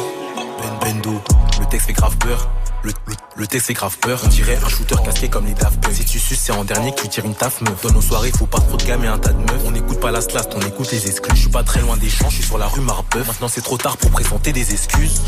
Ben 0.61 0.93
Bendo, 0.95 1.21
le 1.59 1.67
texte 1.67 1.87
fait 1.87 1.93
grave 1.93 2.17
peur. 2.19 2.49
Le 3.43 3.49
texte 3.49 3.73
grave 3.73 3.99
peur. 3.99 4.21
On 4.25 4.29
dirait 4.29 4.57
un 4.65 4.69
shooter 4.69 4.95
casqué 5.05 5.29
comme 5.29 5.47
les 5.47 5.55
Daft. 5.55 5.77
Si 5.93 6.05
tu 6.05 6.21
suces, 6.21 6.43
c'est 6.45 6.53
en 6.53 6.63
dernier 6.63 6.95
que 6.95 7.03
tu 7.03 7.09
tires 7.09 7.25
une 7.25 7.35
taf 7.35 7.61
meuf. 7.61 7.83
Dans 7.83 7.93
nos 7.93 8.01
soirées, 8.01 8.31
faut 8.31 8.47
pas 8.47 8.61
trop 8.61 8.77
de 8.77 8.85
gamme 8.85 9.05
et 9.05 9.09
un 9.09 9.19
tas 9.19 9.33
de 9.33 9.39
meufs. 9.39 9.63
On 9.67 9.73
n'écoute 9.73 9.99
pas 9.99 10.13
la 10.13 10.21
slast, 10.21 10.53
on 10.55 10.61
écoute 10.61 10.93
les 10.93 11.09
exclus. 11.09 11.35
Je 11.35 11.41
suis 11.41 11.51
pas 11.51 11.65
très 11.65 11.81
loin 11.81 11.97
des 11.97 12.09
champs, 12.09 12.31
je 12.31 12.37
suis 12.37 12.45
sur 12.45 12.57
la 12.57 12.69
rue 12.69 12.81
Marbeuf. 12.81 13.27
Maintenant 13.27 13.49
c'est 13.49 13.61
trop 13.61 13.79
tard 13.79 13.97
pour 13.97 14.11
présenter 14.13 14.53
des 14.53 14.73
excuses. 14.73 15.21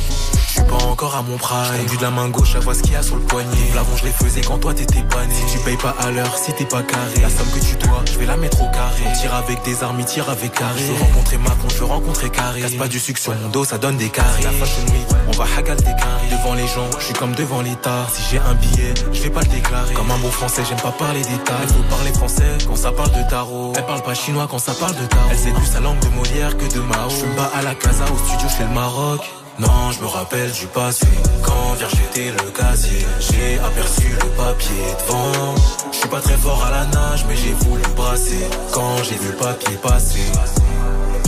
Je 0.47 0.61
suis 0.61 0.62
pas 0.62 0.85
encore 0.85 1.16
à 1.16 1.23
mon 1.23 1.36
prime. 1.36 1.86
Vu 1.89 1.97
de 1.97 2.03
la 2.03 2.12
main 2.12 2.28
gauche, 2.28 2.55
à 2.55 2.61
voir 2.61 2.77
ce 2.77 2.82
qu'il 2.82 2.93
y 2.93 2.97
a 2.97 3.03
sur 3.03 3.16
le 3.16 3.23
poignet. 3.23 3.51
L'avant, 3.74 3.97
je 3.97 4.05
les 4.05 4.12
faisais 4.12 4.43
quand 4.43 4.59
toi 4.59 4.73
t'étais 4.73 5.03
pas 5.03 5.27
né. 5.27 5.35
Si 5.35 5.57
tu 5.57 5.65
payes 5.65 5.77
pas 5.77 5.97
à 5.99 6.12
l'heure, 6.12 6.39
si 6.39 6.53
t'es 6.53 6.66
pas 6.66 6.85
carré, 6.85 7.20
la 7.20 7.28
somme 7.28 7.51
que 7.53 7.59
tu 7.59 7.74
dois, 7.85 8.05
je 8.07 8.16
vais 8.16 8.27
la 8.27 8.36
mettre 8.36 8.62
au 8.62 8.70
carré. 8.70 9.03
Tire 9.20 9.35
avec 9.35 9.65
des 9.65 9.82
armes, 9.82 9.99
il 9.99 10.07
tire 10.07 10.31
avec 10.31 10.53
carré. 10.53 10.81
Je 10.81 10.93
veux 10.93 11.01
rencontrer 11.01 11.39
Macron, 11.39 11.69
je 11.69 11.78
veux 11.78 11.85
rencontrer 11.86 12.31
carré. 12.31 12.61
Casse 12.61 12.74
pas 12.74 12.86
du 12.86 13.01
sucre 13.01 13.20
sur 13.20 13.35
mon 13.35 13.49
dos, 13.49 13.65
ça 13.65 13.78
donne 13.78 13.97
des 13.97 14.09
carrés. 14.09 14.45
La 14.45 14.53
fashion 14.53 14.82
week, 14.93 15.09
on 15.27 15.32
va 15.32 15.47
hagal 15.59 15.78
des 15.78 15.85
carrés. 15.85 16.28
Devant 16.31 16.55
les 16.55 16.69
gens, 16.69 16.89
je 17.01 17.07
suis 17.07 17.15
comme 17.15 17.35
devant 17.35 17.61
l'État. 17.61 18.03
Si 18.12 18.22
j'ai 18.31 18.39
un 18.39 18.55
billet, 18.55 18.94
je 19.12 19.22
vais 19.22 19.31
pas 19.31 19.40
le 19.40 19.48
déclarer. 19.48 19.94
Comme 19.94 20.10
un 20.10 20.18
bon 20.18 20.31
français, 20.31 20.62
j'aime 20.68 20.81
pas 20.81 20.93
parler 20.93 21.22
d'état. 21.22 21.59
Il 21.62 21.68
faut 21.68 21.82
parler 21.89 22.12
français 22.12 22.59
quand 22.66 22.76
ça 22.76 22.93
parle 22.93 23.12
de 23.12 23.28
tarot. 23.28 23.72
Elle 23.76 23.86
parle 23.86 24.02
pas 24.02 24.14
chinois 24.14 24.47
quand 24.51 24.59
ça 24.59 24.72
parle 24.74 24.94
de 24.94 25.06
tarot. 25.06 25.28
Elle 25.31 25.39
sait 25.39 25.51
plus 25.51 25.66
sa 25.66 25.81
langue 25.81 25.98
de 26.01 26.09
Molière 26.09 26.56
que 26.56 26.66
de 26.72 26.81
Mao. 26.81 27.10
Je 27.10 27.16
fume 27.16 27.35
pas 27.35 27.51
à 27.55 27.62
la 27.62 27.74
casa, 27.74 28.05
au 28.05 28.18
studio, 28.26 28.48
je 28.48 28.62
le 28.64 28.70
Maroc. 28.70 29.20
Non, 29.59 29.93
je 29.93 30.01
me 30.01 30.06
rappelle 30.06 30.51
du 30.51 30.66
passé. 30.66 31.06
Quand 31.43 31.74
vierge 31.78 31.93
j'étais 31.93 32.31
le 32.32 32.51
casier, 32.51 33.06
j'ai 33.20 33.59
aperçu 33.60 34.09
le 34.09 34.28
papier 34.31 34.85
devant. 35.06 35.55
Je 35.93 35.98
suis 35.98 36.09
pas 36.09 36.20
très 36.20 36.36
fort 36.36 36.64
à 36.64 36.70
la 36.70 36.86
nage, 36.86 37.24
mais 37.28 37.36
j'ai 37.36 37.52
voulu 37.52 37.82
brasser. 37.94 38.48
Quand 38.72 38.97
j'ai 39.05 39.16
vu 39.16 39.28
le 39.28 39.36
papier 39.36 39.76
passer, 39.76 40.26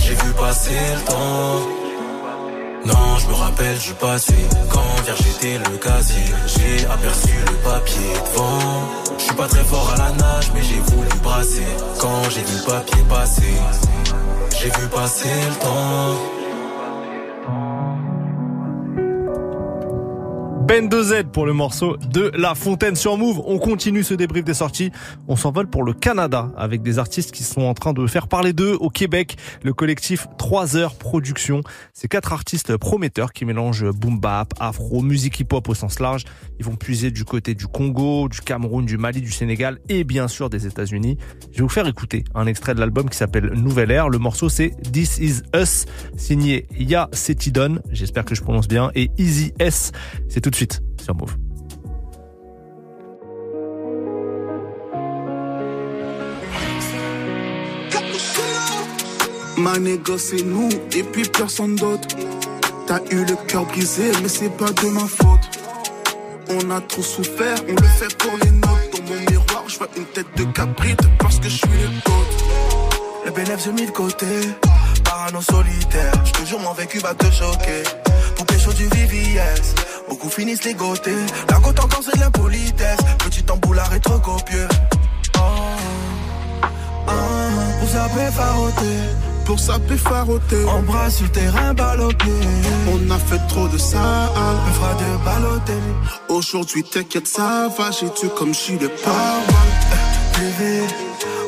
j'ai 0.00 0.14
vu 0.14 0.32
passer 0.32 0.72
le 0.94 1.04
temps. 1.04 1.85
Non, 2.86 3.18
je 3.18 3.26
me 3.26 3.34
rappelle 3.34 3.78
du 3.78 3.92
passé. 3.94 4.34
Quand 4.70 5.02
vierge 5.04 5.18
j'étais 5.24 5.58
le 5.58 5.76
casier, 5.76 6.22
j'ai 6.46 6.86
aperçu 6.86 7.34
le 7.50 7.56
papier 7.68 8.12
devant. 8.26 8.88
Je 9.18 9.24
suis 9.24 9.34
pas 9.34 9.48
très 9.48 9.64
fort 9.64 9.92
à 9.94 9.98
la 9.98 10.10
nage, 10.12 10.52
mais 10.54 10.62
j'ai 10.62 10.78
voulu 10.78 11.08
brasser. 11.20 11.66
Quand 11.98 12.22
j'ai 12.30 12.42
vu 12.42 12.56
le 12.58 12.70
papier 12.70 13.02
passer, 13.08 13.54
j'ai 14.60 14.70
vu 14.70 14.86
passer 14.88 15.28
le 15.48 15.54
temps. 15.56 16.35
Ben 20.66 20.88
2Z 20.88 21.30
pour 21.30 21.46
le 21.46 21.52
morceau 21.52 21.96
de 21.96 22.32
La 22.34 22.56
Fontaine 22.56 22.96
sur 22.96 23.16
Move. 23.16 23.40
On 23.46 23.60
continue 23.60 24.02
ce 24.02 24.14
débrief 24.14 24.44
des 24.44 24.52
sorties. 24.52 24.90
On 25.28 25.36
s'envole 25.36 25.70
pour 25.70 25.84
le 25.84 25.92
Canada 25.92 26.50
avec 26.56 26.82
des 26.82 26.98
artistes 26.98 27.30
qui 27.30 27.44
sont 27.44 27.60
en 27.60 27.72
train 27.72 27.92
de 27.92 28.04
faire 28.08 28.26
parler 28.26 28.52
d'eux 28.52 28.76
au 28.80 28.90
Québec. 28.90 29.36
Le 29.62 29.72
collectif 29.72 30.26
3 30.38 30.76
heures 30.76 30.96
production. 30.96 31.60
C'est 31.94 32.08
quatre 32.08 32.32
artistes 32.32 32.76
prometteurs 32.78 33.32
qui 33.32 33.44
mélangent 33.44 33.88
boom 33.92 34.18
bap, 34.18 34.54
afro, 34.58 35.02
musique 35.02 35.38
hip 35.38 35.52
hop 35.52 35.68
au 35.68 35.74
sens 35.74 36.00
large. 36.00 36.24
Ils 36.58 36.64
vont 36.64 36.74
puiser 36.74 37.12
du 37.12 37.24
côté 37.24 37.54
du 37.54 37.68
Congo, 37.68 38.28
du 38.28 38.40
Cameroun, 38.40 38.84
du 38.84 38.98
Mali, 38.98 39.20
du 39.20 39.30
Sénégal 39.30 39.78
et 39.88 40.02
bien 40.02 40.26
sûr 40.26 40.50
des 40.50 40.66
États-Unis. 40.66 41.16
Je 41.52 41.58
vais 41.58 41.62
vous 41.62 41.68
faire 41.68 41.86
écouter 41.86 42.24
un 42.34 42.48
extrait 42.48 42.74
de 42.74 42.80
l'album 42.80 43.08
qui 43.08 43.16
s'appelle 43.16 43.52
Nouvelle 43.54 43.92
Ère. 43.92 44.08
Le 44.08 44.18
morceau 44.18 44.48
c'est 44.48 44.70
This 44.92 45.18
Is 45.18 45.42
Us, 45.54 45.84
signé 46.16 46.66
Ya 46.76 47.08
Setidon. 47.12 47.78
J'espère 47.92 48.24
que 48.24 48.34
je 48.34 48.42
prononce 48.42 48.66
bien 48.66 48.90
et 48.96 49.12
Easy 49.16 49.52
S. 49.60 49.92
C'est 50.28 50.40
tout 50.40 50.55
suite 50.56 50.80
sur 51.04 51.14
Move. 51.14 51.36
Ma 59.58 59.78
négo 59.78 60.16
c'est 60.16 60.42
nous 60.42 60.70
et 60.96 61.02
puis 61.02 61.24
personne 61.24 61.76
d'autre. 61.76 62.08
T'as 62.86 63.00
eu 63.10 63.24
le 63.26 63.36
cœur 63.48 63.66
brisé 63.66 64.10
mais 64.22 64.28
c'est 64.28 64.48
pas 64.48 64.70
de 64.70 64.88
ma 64.88 65.00
faute. 65.00 65.46
On 66.48 66.70
a 66.70 66.80
trop 66.80 67.02
souffert, 67.02 67.58
on 67.68 67.72
le 67.72 67.88
fait 67.98 68.16
pour 68.16 68.32
les 68.42 68.50
nôtres. 68.50 68.90
Dans 68.92 69.02
mon 69.02 69.30
miroir, 69.30 69.64
je 69.66 69.76
vois 69.76 69.88
une 69.94 70.06
tête 70.06 70.28
de 70.36 70.44
cabrite 70.44 71.00
parce 71.18 71.38
que 71.38 71.50
je 71.50 71.56
suis 71.56 71.68
le 71.68 72.00
côte. 72.02 72.44
Le 73.26 73.30
bénéfice 73.30 73.64
j'ai 73.66 73.72
mis 73.72 73.86
de 73.86 73.90
côté, 73.90 74.26
parano 75.08 75.40
solitaire. 75.40 76.12
Je 76.24 76.32
te 76.32 76.44
jure 76.44 76.60
mon 76.60 76.72
vécu 76.74 76.98
va 76.98 77.14
te 77.14 77.30
choquer. 77.30 77.82
Pour 78.36 78.46
pécho 78.46 78.72
du 78.72 78.86
VVS, 78.88 79.74
beaucoup 80.08 80.28
finissent 80.28 80.64
les 80.64 80.72
ligotés. 80.72 81.22
La 81.48 81.56
côte 81.56 81.80
encore 81.80 82.02
c'est 82.04 82.16
de 82.16 82.20
l'impolitesse. 82.20 83.00
Petit 83.18 83.44
emboulard 83.50 83.92
est 83.94 84.00
trop 84.00 84.18
copieux. 84.18 84.68
Oh, 85.36 85.40
oh, 87.08 87.10
pour 87.80 87.88
saper 87.88 88.30
faroter. 88.32 88.98
Pour 89.46 89.60
saper 89.60 89.96
faroter. 89.96 90.64
En 90.68 90.82
bras 90.82 91.08
sur 91.08 91.30
terrain, 91.30 91.72
pied. 91.74 92.32
On 92.92 93.10
a 93.10 93.18
fait 93.18 93.40
trop 93.48 93.68
de 93.68 93.78
ça. 93.78 94.32
Me 94.66 94.72
fera 94.72 94.94
de 94.94 95.24
balloter. 95.24 95.82
Aujourd'hui, 96.28 96.82
t'inquiète, 96.82 97.28
ça 97.28 97.68
va. 97.78 97.90
J'ai 97.92 98.10
tué 98.10 98.28
comme 98.36 98.52
je 98.52 98.58
suis 98.58 98.78
le 98.78 98.88
pas. 98.88 99.40
Vivi, 100.38 100.80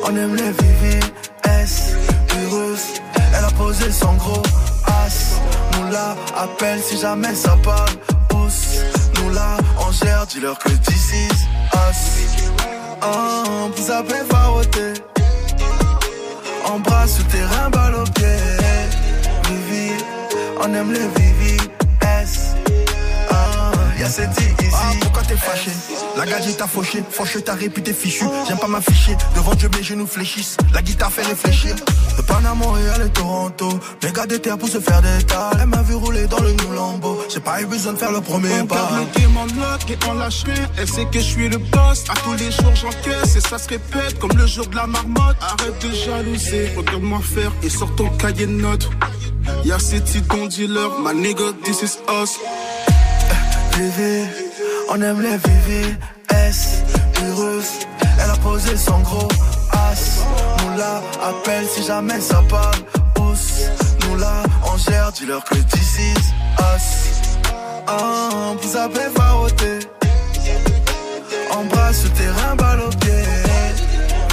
on 0.05 0.15
aime 0.15 0.35
les 0.35 0.51
Vivi. 0.51 0.99
Posé 3.69 3.91
son 3.91 4.13
gros 4.15 4.41
as. 4.85 5.39
Nous 5.73 5.91
la 5.91 6.15
appelle 6.43 6.79
si 6.81 6.97
jamais 6.97 7.35
ça 7.35 7.55
parle. 7.63 7.95
Pousse, 8.27 8.79
nous 9.15 9.29
la 9.31 9.57
on 9.85 9.91
gère. 9.91 10.25
Dis-leur 10.25 10.57
que 10.57 10.69
this 10.69 11.13
is 11.13 11.29
us. 11.85 12.01
Vous 13.75 13.91
avez 13.91 14.21
faroté. 14.31 14.93
Embrasse 16.65 17.15
sur 17.15 17.27
terrain, 17.27 17.69
balle 17.69 17.95
au. 17.95 18.05
Vivi, 19.47 19.91
on 20.61 20.73
aime 20.73 20.91
les 20.91 21.07
Vivi. 21.15 21.68
Y'a 23.99 24.09
cette 24.09 24.31
ici. 24.31 24.71
Ah, 24.73 24.93
pourquoi 25.01 25.23
t'es 25.23 25.35
fâché? 25.35 25.71
La 26.15 26.25
gadget 26.25 26.55
t'a 26.55 26.67
fauché, 26.67 27.03
fauché 27.11 27.41
ta 27.41 27.53
réputé 27.53 27.91
fichu. 27.93 28.23
J'aime 28.47 28.57
pas 28.57 28.67
m'afficher, 28.67 29.17
devant 29.35 29.53
Dieu 29.55 29.69
mes 29.75 29.83
genoux 29.83 30.07
fléchissent. 30.07 30.55
La 30.73 30.81
guitare 30.81 31.11
fait 31.11 31.25
réfléchir. 31.25 31.75
De 32.17 32.21
Panama, 32.21 32.55
Montréal 32.55 33.01
et 33.05 33.09
Toronto. 33.09 33.77
Méga 34.01 34.25
des 34.25 34.39
terres 34.39 34.57
pour 34.57 34.69
se 34.69 34.79
faire 34.79 35.01
des 35.01 35.23
tas. 35.25 35.51
Elle 35.59 35.67
m'a 35.67 35.81
vu 35.81 35.95
rouler 35.95 36.27
dans 36.27 36.39
le 36.39 36.53
New 36.53 36.71
Lambo. 36.71 37.21
J'ai 37.33 37.41
pas 37.41 37.61
eu 37.61 37.65
besoin 37.65 37.91
de 37.93 37.97
faire 37.97 38.11
le 38.11 38.21
premier 38.21 38.61
On 38.61 38.67
pas. 38.67 38.75
garde 38.75 38.99
le 38.99 39.19
démon 39.19 39.45
lock 39.45 39.89
et 39.89 39.97
on 40.09 40.13
lâche 40.13 40.43
rien. 40.45 40.69
Elle 40.77 40.87
sait 40.87 41.05
que 41.05 41.19
je 41.19 41.25
suis 41.25 41.49
le 41.49 41.57
boss. 41.57 42.05
À 42.09 42.13
tous 42.23 42.33
les 42.33 42.51
jours 42.51 42.75
j'encaisse 42.75 43.35
et 43.35 43.41
ça 43.41 43.57
se 43.57 43.67
répète 43.67 44.17
comme 44.19 44.31
le 44.37 44.47
jour 44.47 44.65
de 44.67 44.75
la 44.77 44.87
marmotte. 44.87 45.35
Arrête 45.41 45.77
de 45.85 45.93
jalouser, 45.93 46.71
regarde-moi 46.77 47.19
faire 47.21 47.51
et 47.63 47.69
sors 47.69 47.93
ton 47.95 48.07
cahier 48.11 48.45
de 48.45 48.53
notes. 48.53 48.89
Y'a 49.65 49.77
ces 49.79 50.01
titons 50.01 50.47
dealers, 50.47 50.99
my 51.03 51.13
nigga, 51.13 51.51
this 51.65 51.81
is 51.81 51.97
us. 52.09 52.37
On 54.89 55.01
aime 55.01 55.21
les 55.21 55.37
Vivi. 55.37 55.95
S, 56.49 56.83
heureuse. 57.23 57.71
Elle 58.21 58.29
a 58.29 58.35
posé 58.37 58.75
son 58.75 58.99
gros 58.99 59.27
as. 59.71 60.25
Nous 60.61 60.77
la 60.77 61.01
appelle 61.25 61.65
si 61.65 61.83
jamais 61.83 62.19
ça 62.19 62.43
parle. 62.49 62.75
Pousse, 63.13 63.61
nous 64.01 64.17
la 64.17 64.43
on 64.65 64.77
gère. 64.77 65.11
Dis-leur 65.13 65.43
que 65.45 65.55
this 65.55 65.97
is 65.97 66.33
us. 66.59 67.21
Oh, 67.87 68.57
vous 68.61 68.75
avez 68.75 69.09
faroté. 69.15 69.79
Embrasse 71.51 72.01
sur 72.01 72.13
terrain, 72.13 72.55
balle. 72.57 72.81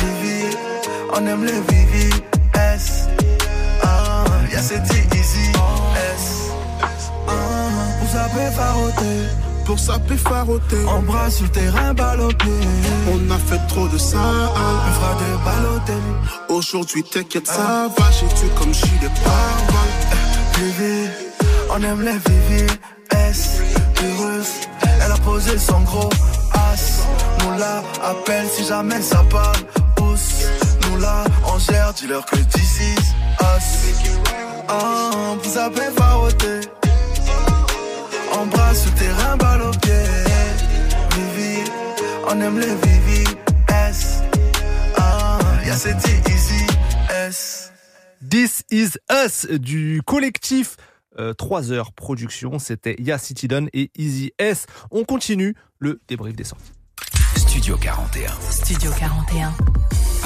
Vivi, 0.00 0.56
on 1.14 1.24
aime 1.24 1.44
les 1.44 1.60
Vivi. 1.68 2.10
S, 2.54 3.06
ah, 3.82 4.24
y'a 4.52 4.60
cette 4.60 4.90
easy. 5.14 5.52
S, 6.16 6.50
ah, 7.28 7.65
vous 8.16 8.38
avez 8.38 8.50
faroté. 8.50 9.12
Pour 9.64 9.78
saper 9.78 10.16
faroter. 10.16 10.84
Embrasse 10.86 11.36
sur 11.38 11.50
terrain, 11.50 11.92
balle 11.92 12.20
au 12.20 12.28
pied. 12.28 12.60
On 13.12 13.30
a 13.30 13.38
fait 13.38 13.60
trop 13.68 13.88
de 13.88 13.98
ça. 13.98 14.16
Me 14.16 14.92
fera 14.92 15.14
de 15.14 15.44
balloter. 15.44 16.02
Aujourd'hui, 16.48 17.02
t'inquiète, 17.02 17.46
ça 17.46 17.88
va. 17.96 18.04
J'ai 18.12 18.28
tué 18.28 18.48
comme 18.58 18.72
je 18.72 18.86
suis 18.86 18.98
des. 19.00 19.08
Vivi, 20.56 21.08
on 21.70 21.82
aime 21.82 22.02
les 22.02 22.18
Vivi. 22.26 22.66
S, 23.10 23.60
heureuse. 24.02 24.52
Elle 25.04 25.12
a 25.12 25.18
posé 25.18 25.58
son 25.58 25.80
gros 25.80 26.10
as. 26.54 27.02
Nous 27.42 27.58
la 27.58 27.82
appelle 28.08 28.46
si 28.48 28.64
jamais 28.64 29.02
ça 29.02 29.22
parle. 29.30 29.56
Pousse, 29.96 30.46
nous 30.82 30.98
la 31.00 31.24
on 31.52 31.58
gère. 31.58 31.92
Dis-leur 31.92 32.24
que 32.24 32.36
this 32.36 32.80
is 32.80 32.96
us. 33.40 34.02
Oh, 34.68 35.36
vous 35.42 35.58
avez 35.58 35.90
Embrasse 38.36 38.82
sur 38.82 38.94
terrain, 38.94 39.36
balle 39.36 39.62
au 39.62 39.70
pied. 39.70 39.92
Vivi, 41.14 41.70
on 42.28 42.40
aime 42.40 42.58
les 42.58 42.74
Vivi. 42.74 43.24
S, 43.68 44.20
ah, 44.96 45.38
y'a 45.64 45.74
cette 45.74 46.06
easy. 46.28 46.66
S. 47.28 47.72
This 48.20 48.62
is 48.70 48.98
Us 49.10 49.46
du 49.46 50.02
collectif 50.04 50.76
euh, 51.18 51.32
3 51.32 51.72
heures 51.72 51.92
production. 51.92 52.58
C'était 52.58 52.96
Ya 52.98 53.18
Citydon 53.18 53.68
et 53.72 53.90
Easy 53.96 54.32
S. 54.38 54.66
On 54.90 55.04
continue 55.04 55.54
le 55.78 56.00
débrief 56.06 56.36
des 56.36 56.44
sorties. 56.44 56.72
Studio 57.36 57.76
41. 57.76 58.30
Studio 58.50 58.90
41. 58.98 59.54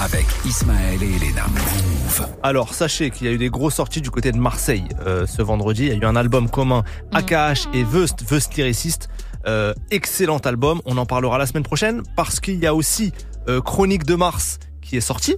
Avec 0.00 0.26
Ismaël 0.46 1.02
et 1.02 1.16
Elena. 1.16 1.46
Move. 1.48 2.26
Alors, 2.42 2.72
sachez 2.72 3.10
qu'il 3.10 3.26
y 3.26 3.30
a 3.30 3.32
eu 3.34 3.38
des 3.38 3.50
grosses 3.50 3.74
sorties 3.74 4.00
du 4.00 4.10
côté 4.10 4.32
de 4.32 4.38
Marseille 4.38 4.84
euh, 5.06 5.26
ce 5.26 5.42
vendredi. 5.42 5.84
Il 5.84 5.88
y 5.88 5.92
a 5.92 5.94
eu 5.94 6.04
un 6.06 6.16
album 6.16 6.48
commun 6.48 6.84
AKH 7.12 7.68
et 7.74 7.84
Veust, 7.84 8.24
Veust 8.26 8.54
Lyriciste. 8.54 9.10
Euh, 9.46 9.74
excellent 9.90 10.38
album. 10.38 10.80
On 10.86 10.96
en 10.96 11.04
parlera 11.04 11.36
la 11.36 11.44
semaine 11.44 11.64
prochaine 11.64 12.02
parce 12.16 12.40
qu'il 12.40 12.58
y 12.58 12.66
a 12.66 12.74
aussi 12.74 13.12
euh, 13.48 13.60
Chronique 13.60 14.04
de 14.04 14.14
Mars 14.14 14.58
qui 14.80 14.96
est 14.96 15.02
sorti 15.02 15.36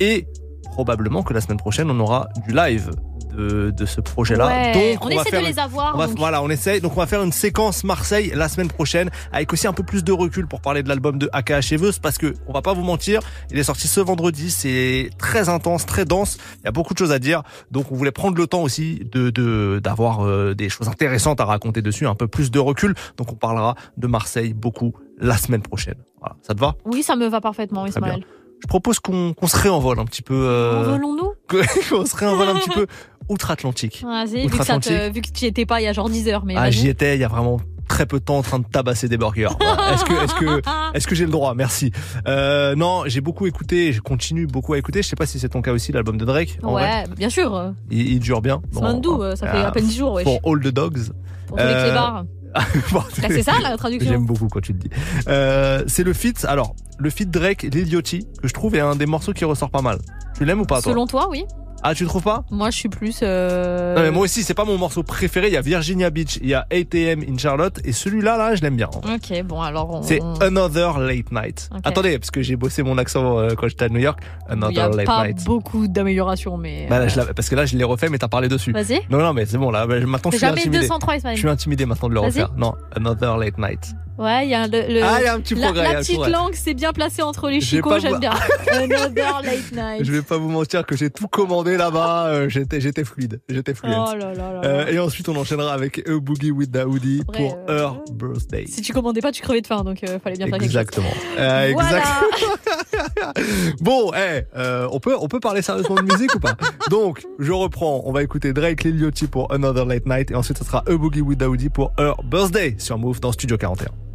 et 0.00 0.26
probablement 0.64 1.22
que 1.22 1.32
la 1.32 1.40
semaine 1.40 1.58
prochaine 1.58 1.90
on 1.90 2.00
aura 2.00 2.28
du 2.46 2.54
live 2.54 2.90
de, 3.36 3.70
de 3.70 3.86
ce 3.86 4.00
projet-là. 4.00 4.46
Ouais, 4.46 4.94
Donc 4.94 5.04
on, 5.04 5.08
va 5.08 5.14
essaie 5.22 5.30
faire 5.30 5.40
de 5.42 5.46
les 5.46 5.58
avoir. 5.58 5.94
on 5.94 5.98
va- 5.98 6.06
donc- 6.06 6.18
voilà, 6.18 6.42
on 6.42 6.48
essaye. 6.50 6.80
Donc 6.80 6.92
on 6.96 7.00
va 7.00 7.06
faire 7.06 7.22
une 7.22 7.32
séquence 7.32 7.84
Marseille 7.84 8.32
la 8.34 8.48
semaine 8.48 8.68
prochaine 8.68 9.10
avec 9.32 9.52
aussi 9.52 9.66
un 9.66 9.72
peu 9.72 9.82
plus 9.82 10.04
de 10.04 10.12
recul 10.12 10.46
pour 10.46 10.60
parler 10.60 10.82
de 10.82 10.88
l'album 10.88 11.18
de 11.18 11.28
AKH 11.32 11.72
Eveuse 11.72 11.98
parce 11.98 12.18
que 12.18 12.34
on 12.46 12.52
va 12.52 12.62
pas 12.62 12.72
vous 12.74 12.82
mentir, 12.84 13.20
il 13.50 13.58
est 13.58 13.64
sorti 13.64 13.88
ce 13.88 14.00
vendredi, 14.00 14.50
c'est 14.50 15.10
très 15.18 15.48
intense, 15.48 15.86
très 15.86 16.04
dense, 16.04 16.38
il 16.60 16.64
y 16.64 16.68
a 16.68 16.72
beaucoup 16.72 16.94
de 16.94 16.98
choses 16.98 17.12
à 17.12 17.18
dire. 17.18 17.42
Donc 17.70 17.90
on 17.90 17.94
voulait 17.94 18.12
prendre 18.12 18.36
le 18.36 18.46
temps 18.46 18.62
aussi 18.62 19.00
de 19.12 19.30
de- 19.30 19.80
d'avoir 19.82 20.24
euh, 20.26 20.54
des 20.54 20.68
choses 20.68 20.88
intéressantes 20.88 21.40
à 21.40 21.44
raconter 21.44 21.82
dessus, 21.82 22.06
un 22.06 22.14
peu 22.14 22.28
plus 22.28 22.50
de 22.50 22.58
recul. 22.58 22.94
Donc 23.16 23.32
on 23.32 23.36
parlera 23.36 23.74
de 23.96 24.06
Marseille 24.06 24.52
beaucoup 24.54 24.92
la 25.18 25.36
semaine 25.36 25.62
prochaine. 25.62 25.96
Voilà, 26.20 26.36
ça 26.42 26.54
te 26.54 26.60
va? 26.60 26.74
Oui, 26.84 27.02
ça 27.02 27.16
me 27.16 27.26
va 27.28 27.40
parfaitement. 27.40 27.86
Ismaël. 27.86 28.24
Je 28.60 28.66
propose 28.68 29.00
qu'on 29.00 29.32
qu'on 29.34 29.48
se 29.48 29.56
réenvole 29.56 29.98
un 29.98 30.04
petit 30.04 30.22
peu 30.22 30.34
euh, 30.34 30.80
Envolons-nous? 30.80 31.32
qu'on 31.90 32.06
se 32.06 32.14
réenvole 32.16 32.48
un 32.48 32.54
petit 32.54 32.70
peu 32.70 32.86
outre-Atlantique. 33.28 34.02
Vas-y, 34.04 34.46
vu 34.48 34.58
que, 34.58 34.64
ça 34.64 34.78
te- 34.78 34.88
Outre-Atlantique. 34.88 35.14
vu 35.14 35.20
que 35.22 35.28
tu 35.30 35.44
y 35.44 35.48
étais 35.48 35.66
pas 35.66 35.80
il 35.80 35.84
y 35.84 35.86
a 35.88 35.92
genre 35.92 36.08
10 36.10 36.28
heures. 36.28 36.44
Mais 36.44 36.54
Ah, 36.56 36.70
j'y 36.70 36.88
étais 36.88 37.16
il 37.16 37.20
y 37.20 37.24
a 37.24 37.28
vraiment 37.28 37.60
très 37.88 38.06
peu 38.06 38.18
de 38.20 38.24
temps 38.24 38.38
en 38.38 38.42
train 38.42 38.58
de 38.58 38.64
tabasser 38.64 39.08
des 39.08 39.18
burgers. 39.18 39.48
Voilà. 39.60 39.92
Est-ce 39.94 40.04
que, 40.04 40.12
est-ce 40.24 40.34
que, 40.34 40.62
est-ce 40.94 41.06
que 41.06 41.14
j'ai 41.14 41.24
le 41.26 41.30
droit? 41.30 41.54
Merci. 41.54 41.92
Euh, 42.26 42.74
non, 42.74 43.02
j'ai 43.06 43.20
beaucoup 43.20 43.46
écouté, 43.46 43.92
je 43.92 44.00
continue 44.00 44.46
beaucoup 44.46 44.72
à 44.72 44.78
écouter. 44.78 45.02
Je 45.02 45.08
sais 45.08 45.16
pas 45.16 45.26
si 45.26 45.38
c'est 45.38 45.50
ton 45.50 45.60
cas 45.62 45.72
aussi, 45.72 45.92
l'album 45.92 46.16
de 46.16 46.24
Drake. 46.24 46.58
en 46.62 46.72
vrai. 46.72 46.82
Ouais, 47.08 47.14
bien 47.16 47.28
sûr. 47.30 47.72
Il, 47.90 48.12
il 48.12 48.20
dure 48.20 48.40
bien. 48.40 48.62
C'est 48.72 48.80
Bon, 48.80 48.86
Mandou, 48.86 49.22
euh, 49.22 49.36
ça 49.36 49.46
fait 49.50 49.58
euh, 49.58 49.66
à 49.68 49.72
peine 49.72 49.86
10 49.86 49.96
jours, 49.96 50.12
wesh. 50.14 50.24
Pour 50.24 50.40
All 50.44 50.60
the 50.60 50.68
Dogs. 50.68 51.08
Pour 51.46 51.56
tous 51.58 51.62
les 51.64 51.68
Euh, 51.70 51.84
clébards. 51.84 52.24
Bon, 52.92 52.98
Bah, 53.00 53.28
c'est 53.28 53.42
ça, 53.42 53.52
la 53.62 53.76
traduction. 53.78 54.10
J'aime 54.10 54.26
beaucoup 54.26 54.46
quand 54.48 54.60
tu 54.60 54.72
le 54.74 54.78
dis. 54.78 54.90
Euh, 55.28 55.82
c'est 55.86 56.02
le 56.04 56.12
feat. 56.12 56.44
Alors, 56.46 56.74
le 56.98 57.08
feat 57.10 57.30
Drake, 57.30 57.62
Lil 57.62 57.88
Yachty, 57.92 58.26
que 58.42 58.46
je 58.48 58.52
trouve 58.52 58.74
est 58.74 58.80
un 58.80 58.94
des 58.94 59.06
morceaux 59.06 59.32
qui 59.32 59.44
ressort 59.46 59.70
pas 59.70 59.80
mal. 59.80 59.98
Tu 60.36 60.44
l'aimes 60.44 60.60
ou 60.60 60.66
pas, 60.66 60.82
toi? 60.82 60.92
Selon 60.92 61.06
toi, 61.06 61.28
oui. 61.30 61.44
Ah, 61.84 61.94
tu 61.94 62.04
le 62.04 62.08
trouves 62.08 62.22
pas? 62.22 62.44
Moi, 62.50 62.70
je 62.70 62.76
suis 62.76 62.88
plus. 62.88 63.20
euh, 63.22 63.96
Non, 63.96 64.02
mais 64.02 64.10
moi 64.12 64.22
aussi, 64.24 64.42
c'est 64.44 64.54
pas 64.54 64.64
mon 64.64 64.78
morceau 64.78 65.02
préféré. 65.02 65.48
Il 65.48 65.52
y 65.52 65.56
a 65.56 65.60
Virginia 65.60 66.10
Beach, 66.10 66.38
il 66.40 66.48
y 66.48 66.54
a 66.54 66.66
8am 66.70 67.28
in 67.28 67.36
Charlotte, 67.38 67.80
et 67.84 67.90
celui-là, 67.92 68.36
là, 68.36 68.54
je 68.54 68.62
l'aime 68.62 68.76
bien. 68.76 68.88
Ok, 68.94 69.42
bon, 69.44 69.60
alors. 69.60 69.90
On... 69.90 70.02
C'est 70.02 70.20
Another 70.40 70.98
Late 71.00 71.32
Night. 71.32 71.68
Attendez, 71.84 72.18
parce 72.18 72.30
que 72.30 72.40
j'ai 72.42 72.54
bossé 72.56 72.82
mon 72.82 72.98
accent 72.98 73.38
euh, 73.38 73.50
quand 73.56 73.66
j'étais 73.68 73.86
à 73.86 73.88
New 73.88 73.98
York. 73.98 74.20
Il 74.48 74.56
n'y 74.56 74.62
Another 74.64 74.84
a 74.84 74.88
Late 74.96 75.06
pas 75.06 75.26
Night. 75.26 75.44
beaucoup 75.44 75.88
d'améliorations, 75.88 76.56
mais. 76.56 76.86
Bah, 76.88 76.98
là, 77.00 77.04
euh, 77.06 77.08
je 77.08 77.16
l'avais- 77.16 77.34
parce 77.34 77.48
que 77.48 77.54
là, 77.56 77.66
je 77.66 77.76
l'ai 77.76 77.84
refait, 77.84 78.08
mais 78.08 78.18
t'as 78.18 78.28
parlé 78.28 78.48
dessus. 78.48 78.72
Vas-y. 78.72 79.00
Non, 79.10 79.18
non, 79.18 79.32
mais 79.32 79.44
c'est 79.46 79.58
bon, 79.58 79.70
là, 79.70 79.86
bah, 79.86 79.98
maintenant 80.06 80.30
je 80.30 80.36
suis 80.36 80.46
jamais 80.46 80.60
intimidé. 80.60 80.80
203, 80.82 81.16
Ismaël. 81.16 81.36
Je 81.36 81.40
suis 81.40 81.48
intimidé 81.48 81.84
maintenant 81.86 82.08
de 82.08 82.14
le 82.14 82.20
refaire. 82.20 82.50
Non, 82.56 82.74
Another 82.96 83.36
Late 83.38 83.58
Night. 83.58 83.92
Ouais, 84.22 84.46
il 84.46 84.50
y 84.50 84.54
a 84.54 84.66
le, 84.66 84.94
le- 84.94 85.02
Ah, 85.02 85.16
il 85.20 85.24
y 85.24 85.26
a 85.26 85.34
un 85.34 85.40
petit 85.40 85.54
la, 85.54 85.66
progrès, 85.66 85.92
la 85.92 85.98
petite 86.00 86.26
langue, 86.28 86.54
c'est 86.54 86.74
bien 86.74 86.92
placé 86.92 87.22
entre 87.22 87.48
les 87.50 87.60
chicots, 87.60 87.98
j'aime 87.98 88.14
vous- 88.14 88.20
bien. 88.20 88.32
Another 88.72 89.42
late 89.42 89.72
night. 89.72 90.04
Je 90.04 90.12
vais 90.12 90.22
pas 90.22 90.36
vous 90.36 90.48
mentir 90.48 90.86
que 90.86 90.96
j'ai 90.96 91.10
tout 91.10 91.28
commandé 91.28 91.76
là-bas. 91.76 92.26
euh, 92.28 92.48
j'étais, 92.48 92.80
j'étais 92.80 93.04
fluide. 93.04 93.40
J'étais 93.48 93.74
fluide. 93.74 93.94
Oh 93.98 94.14
là 94.16 94.32
là 94.34 94.52
là 94.52 94.60
Euh, 94.64 94.86
et 94.86 94.98
ensuite, 94.98 95.28
on 95.28 95.36
enchaînera 95.36 95.72
avec 95.72 96.06
A 96.08 96.18
Boogie 96.20 96.50
with 96.50 96.70
Daoudi 96.70 97.22
pour 97.26 97.58
euh, 97.68 97.78
Her 97.88 97.94
Birthday. 98.12 98.64
Si 98.68 98.82
tu 98.82 98.92
commandais 98.92 99.20
pas, 99.20 99.32
tu 99.32 99.42
crevais 99.42 99.60
de 99.60 99.66
faim, 99.66 99.82
donc 99.84 99.98
fallait 100.22 100.36
bien 100.36 100.46
faire 100.46 100.58
quelque 100.58 100.62
chose. 100.62 100.68
Exactement. 100.68 101.10
Bon, 103.80 104.12
eh, 104.14 104.42
euh, 104.56 104.88
on 104.92 105.00
peut 105.00 105.16
on 105.18 105.28
peut 105.28 105.40
parler 105.40 105.62
sérieusement 105.62 105.96
de 105.96 106.02
musique 106.02 106.34
ou 106.34 106.40
pas? 106.40 106.54
Donc, 106.90 107.22
je 107.38 107.52
reprends. 107.52 108.02
On 108.04 108.12
va 108.12 108.22
écouter 108.22 108.52
Drake 108.52 108.84
Lil 108.84 109.00
Yachty 109.00 109.26
pour 109.26 109.52
Another 109.52 109.84
Late 109.86 110.06
Night 110.06 110.30
et 110.30 110.34
ensuite 110.34 110.58
ce 110.58 110.64
sera 110.64 110.82
A 110.86 110.96
Boogie 110.96 111.20
with 111.22 111.38
Daoudi 111.38 111.68
pour 111.68 111.92
Her 111.98 112.14
Birthday 112.24 112.74
sur 112.78 112.98
Move 112.98 113.20
dans 113.20 113.32
Studio 113.32 113.56
41. 113.56 114.11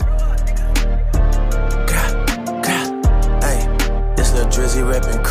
Reppin' 4.88 5.22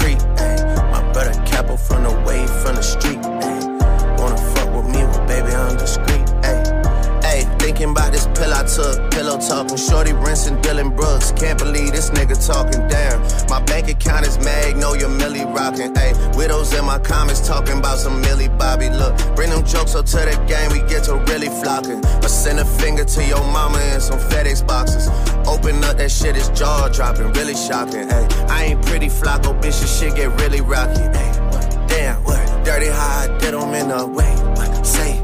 took, 8.66 9.10
pillow 9.10 9.38
talking. 9.38 9.76
Shorty 9.76 10.12
rinsing 10.12 10.56
Dylan 10.62 10.94
Brooks. 10.96 11.32
Can't 11.32 11.58
believe 11.58 11.92
this 11.92 12.10
nigga 12.10 12.36
talking 12.46 12.86
Damn, 12.88 13.20
My 13.48 13.62
bank 13.64 13.88
account 13.88 14.26
is 14.26 14.38
Magnolia 14.38 15.08
Millie 15.08 15.44
rocking. 15.44 15.94
Hey, 15.94 16.12
widows 16.36 16.72
in 16.74 16.84
my 16.84 16.98
comments 16.98 17.46
talking 17.46 17.78
about 17.78 17.98
some 17.98 18.20
Millie 18.20 18.48
Bobby. 18.48 18.90
Look, 18.90 19.16
bring 19.34 19.50
them 19.50 19.64
jokes 19.64 19.94
up 19.94 20.06
to 20.06 20.16
the 20.16 20.36
game, 20.46 20.70
we 20.72 20.80
get 20.88 21.04
to 21.04 21.16
really 21.30 21.48
flocking. 21.48 22.04
Or 22.22 22.28
send 22.28 22.58
a 22.58 22.64
finger 22.64 23.04
to 23.04 23.24
your 23.24 23.44
mama 23.52 23.80
in 23.94 24.00
some 24.00 24.18
FedEx 24.18 24.66
boxes. 24.66 25.08
Open 25.46 25.82
up, 25.84 25.96
that 25.98 26.10
shit 26.10 26.36
is 26.36 26.48
jaw 26.50 26.88
dropping, 26.88 27.32
really 27.32 27.54
shocking. 27.54 28.08
Hey, 28.08 28.26
I 28.48 28.64
ain't 28.64 28.84
pretty 28.84 29.08
flocko, 29.08 29.54
bitch, 29.60 29.80
this 29.80 29.98
shit 29.98 30.14
get 30.16 30.30
really 30.40 30.60
rocky. 30.60 31.02
What? 31.02 31.88
Damn, 31.88 32.22
what? 32.24 32.64
Dirty 32.64 32.86
how 32.86 33.20
I 33.24 33.38
did 33.38 33.54
'em 33.54 33.74
in 33.74 33.88
the 33.88 34.06
way. 34.06 34.34
Say, 34.82 35.15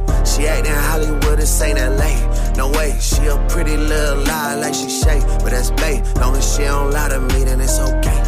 she 0.43 0.49
actin' 0.49 0.75
Hollywood, 0.75 1.39
this 1.39 1.63
ain't 1.63 1.79
LA. 1.79 2.11
No 2.57 2.69
way, 2.73 2.97
she 2.99 3.27
a 3.27 3.37
pretty 3.49 3.77
little 3.77 4.25
lie 4.25 4.57
like 4.57 4.75
she 4.75 4.91
shake, 4.91 5.23
but 5.39 5.51
that's 5.51 5.71
bait. 5.71 6.03
Long 6.17 6.35
as 6.35 6.57
she 6.57 6.65
don't 6.65 6.91
lie 6.91 7.11
to 7.11 7.21
me, 7.21 7.45
then 7.45 7.61
it's 7.61 7.79
okay. 7.79 8.21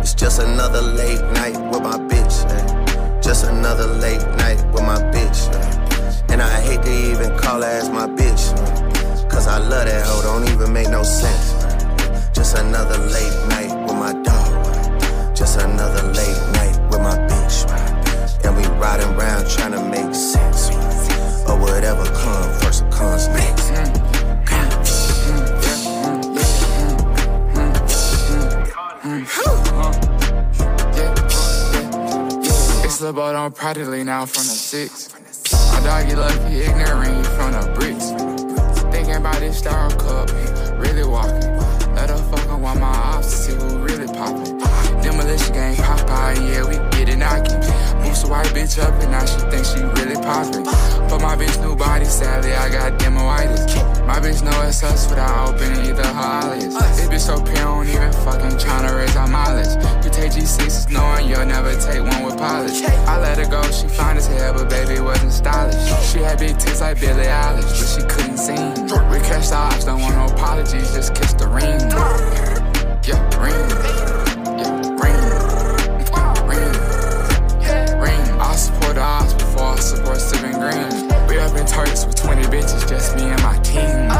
It's 0.00 0.14
just 0.14 0.40
another 0.40 0.80
late 0.80 1.20
night 1.34 1.56
with 1.70 1.82
my 1.82 1.98
bitch. 1.98 2.36
eh. 2.50 3.20
Just 3.20 3.44
another 3.44 3.86
late 3.86 4.24
night 4.38 4.56
with 4.72 4.84
my 4.84 4.96
bitch. 5.12 5.40
eh. 5.52 6.32
And 6.32 6.40
I 6.40 6.48
hate 6.62 6.82
to 6.82 6.90
even 7.12 7.36
call 7.36 7.60
her 7.60 7.68
as 7.68 7.90
my 7.90 8.06
bitch. 8.06 8.44
eh. 8.56 9.28
Cause 9.28 9.46
I 9.46 9.58
love 9.58 9.84
that 9.84 10.02
hoe, 10.06 10.22
don't 10.22 10.48
even 10.48 10.72
make 10.72 10.88
no 10.88 11.02
sense. 11.02 11.52
Just 12.32 12.56
another 12.56 12.96
late 12.96 13.36
night 13.50 13.72
with 13.86 13.98
my 13.98 14.14
dog. 14.22 14.66
eh. 14.76 15.34
Just 15.34 15.60
another 15.60 16.04
late 16.08 16.40
night 16.56 16.76
with 16.90 17.02
my 17.02 17.18
bitch. 17.28 17.68
eh. 17.68 18.48
And 18.48 18.56
we 18.56 18.64
riding 18.80 19.12
around 19.14 19.46
trying 19.50 19.72
to 19.72 19.82
make 19.84 20.14
sense. 20.14 20.83
Or 21.46 21.58
whatever 21.58 22.04
comes 22.04 22.64
first 22.64 22.82
or 22.84 22.90
comes. 22.90 23.28
It's 32.84 32.98
the 32.98 33.12
boat 33.12 33.34
on 33.34 33.52
practically 33.52 34.04
now 34.04 34.24
from 34.26 34.44
the 34.44 34.54
six. 34.54 35.12
My 35.72 35.80
dog, 35.84 36.16
lucky, 36.16 36.62
ignorant, 36.62 37.26
from 37.26 37.52
the 37.52 37.72
bricks. 37.74 38.10
Thinking 38.90 39.16
about 39.16 39.40
this 39.40 39.58
star 39.58 39.90
cup, 39.90 40.30
really 40.78 41.04
walking. 41.04 41.56
Let 41.94 42.10
her 42.10 42.16
fucking 42.16 42.62
want 42.62 42.80
my 42.80 42.86
ops 42.86 43.30
to 43.30 43.36
see 43.36 43.52
who 43.54 43.78
really 43.84 44.06
poppin'. 44.06 44.53
Demolition 45.34 45.54
gang 45.54 45.76
pop 45.76 46.10
out, 46.10 46.36
yeah, 46.36 46.62
we 46.62 46.76
get 46.96 47.08
it 47.08 47.16
knocking. 47.16 47.58
Boost 48.02 48.24
a 48.24 48.28
white 48.28 48.46
bitch 48.54 48.80
up 48.80 48.94
and 49.02 49.10
now 49.10 49.24
she 49.24 49.40
thinks 49.50 49.74
she 49.74 49.82
really 49.82 50.14
poppin'. 50.14 50.62
But 50.62 51.18
my 51.20 51.34
bitch 51.34 51.60
new 51.60 51.74
body, 51.74 52.04
sadly, 52.04 52.52
I 52.52 52.68
got 52.68 53.00
demoitis. 53.00 54.06
My 54.06 54.20
bitch 54.20 54.44
know 54.44 54.62
it's 54.62 54.84
us 54.84 55.10
without 55.10 55.48
opening 55.48 55.86
either 55.86 56.06
her 56.06 56.20
eyelids. 56.20 56.74
This 56.74 57.08
bitch 57.08 57.26
so 57.26 57.42
pure, 57.42 57.56
don't 57.56 57.88
even 57.88 58.12
fucking 58.12 58.58
tryna 58.58 58.96
raise 58.96 59.16
our 59.16 59.26
mileage. 59.26 59.74
You 60.04 60.10
take 60.12 60.30
G6s 60.32 60.92
knowing 60.92 61.28
you'll 61.28 61.46
never 61.46 61.74
take 61.80 62.02
one 62.02 62.22
with 62.22 62.38
polish. 62.38 62.82
I 62.82 63.18
let 63.18 63.38
her 63.38 63.50
go, 63.50 63.62
she 63.72 63.88
fine 63.88 64.16
as 64.16 64.28
hell, 64.28 64.52
but 64.54 64.70
baby 64.70 65.00
wasn't 65.00 65.32
stylish. 65.32 66.12
She 66.12 66.18
had 66.18 66.38
big 66.38 66.58
tits 66.58 66.80
like 66.80 67.00
Billie 67.00 67.24
Eilish, 67.24 67.74
but 67.74 67.88
she 67.90 68.06
couldn't 68.06 68.38
sing. 68.38 68.72
We 69.10 69.18
catch 69.26 69.48
the 69.48 69.56
ops, 69.56 69.84
don't 69.84 70.00
want 70.00 70.14
no 70.14 70.26
apologies, 70.26 70.92
just 70.94 71.12
kiss 71.16 71.32
the 71.32 71.48
ring. 71.48 71.80
Yeah, 73.02 73.18
ring. 73.42 74.03
In 81.56 81.66
Turks 81.66 82.04
with 82.04 82.16
20 82.16 82.42
bitches, 82.44 82.88
just 82.88 83.14
me 83.16 83.22
and 83.22 83.42
my 83.42 83.56
team. 83.58 84.10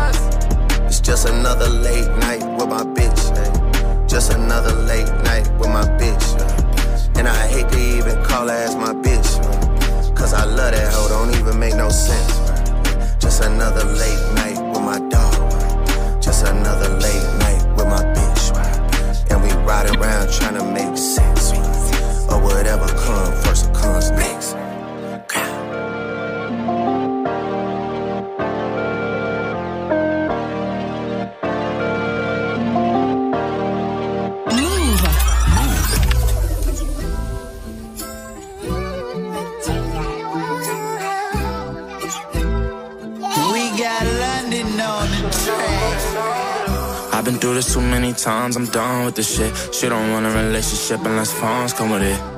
It's 0.87 1.01
just 1.01 1.29
another 1.29 1.69
late 1.69 2.09
night 2.19 2.45
with 2.57 2.69
my 2.69 2.85
bitch. 2.85 4.09
Just 4.09 4.33
another 4.33 4.73
late 4.73 5.11
night 5.25 5.51
with 5.59 5.69
my 5.69 5.85
bitch. 5.99 6.27
And 7.17 7.27
I 7.27 7.47
hate 7.49 7.69
to 7.71 7.79
even 7.79 8.23
call 8.25 8.49
her 8.49 8.55
as 8.55 8.77
my 8.77 8.93
bitch. 8.93 9.29
Cause 10.17 10.33
I 10.33 10.45
love 10.45 10.73
that 10.73 10.93
hoe, 10.93 11.09
don't 11.09 11.35
even 11.35 11.59
make 11.59 11.75
no 11.75 11.89
sense. 11.89 12.39
Just 13.21 13.43
another 13.43 13.85
late 13.85 14.35
night 14.35 14.59
with 14.71 14.83
my 14.83 15.01
dog. 15.09 16.23
Just 16.23 16.47
another 16.47 16.89
late 16.99 17.29
night 17.41 17.63
with 17.77 17.89
my 17.89 18.05
bitch. 18.15 19.31
And 19.31 19.43
we 19.43 19.51
ride 19.67 19.91
around 19.97 20.31
trying 20.31 20.55
to 20.55 20.65
make 20.65 20.97
sense. 20.97 21.53
Or 22.31 22.41
whatever 22.41 22.87
comes 22.87 23.45
first 23.45 23.75
comes 23.75 24.11
next. 24.13 24.24
Through 47.45 47.57
this 47.57 47.75
too 47.75 47.83
many 47.83 48.15
times, 48.15 48.57
I'm 48.57 48.65
done 48.65 49.05
with 49.05 49.17
this 49.17 49.37
shit. 49.37 49.75
She 49.75 49.87
don't 49.87 50.11
want 50.13 50.25
a 50.25 50.31
relationship 50.31 51.05
unless 51.05 51.31
phones 51.31 51.75
come 51.75 51.91
with 51.91 52.01
it. 52.01 52.34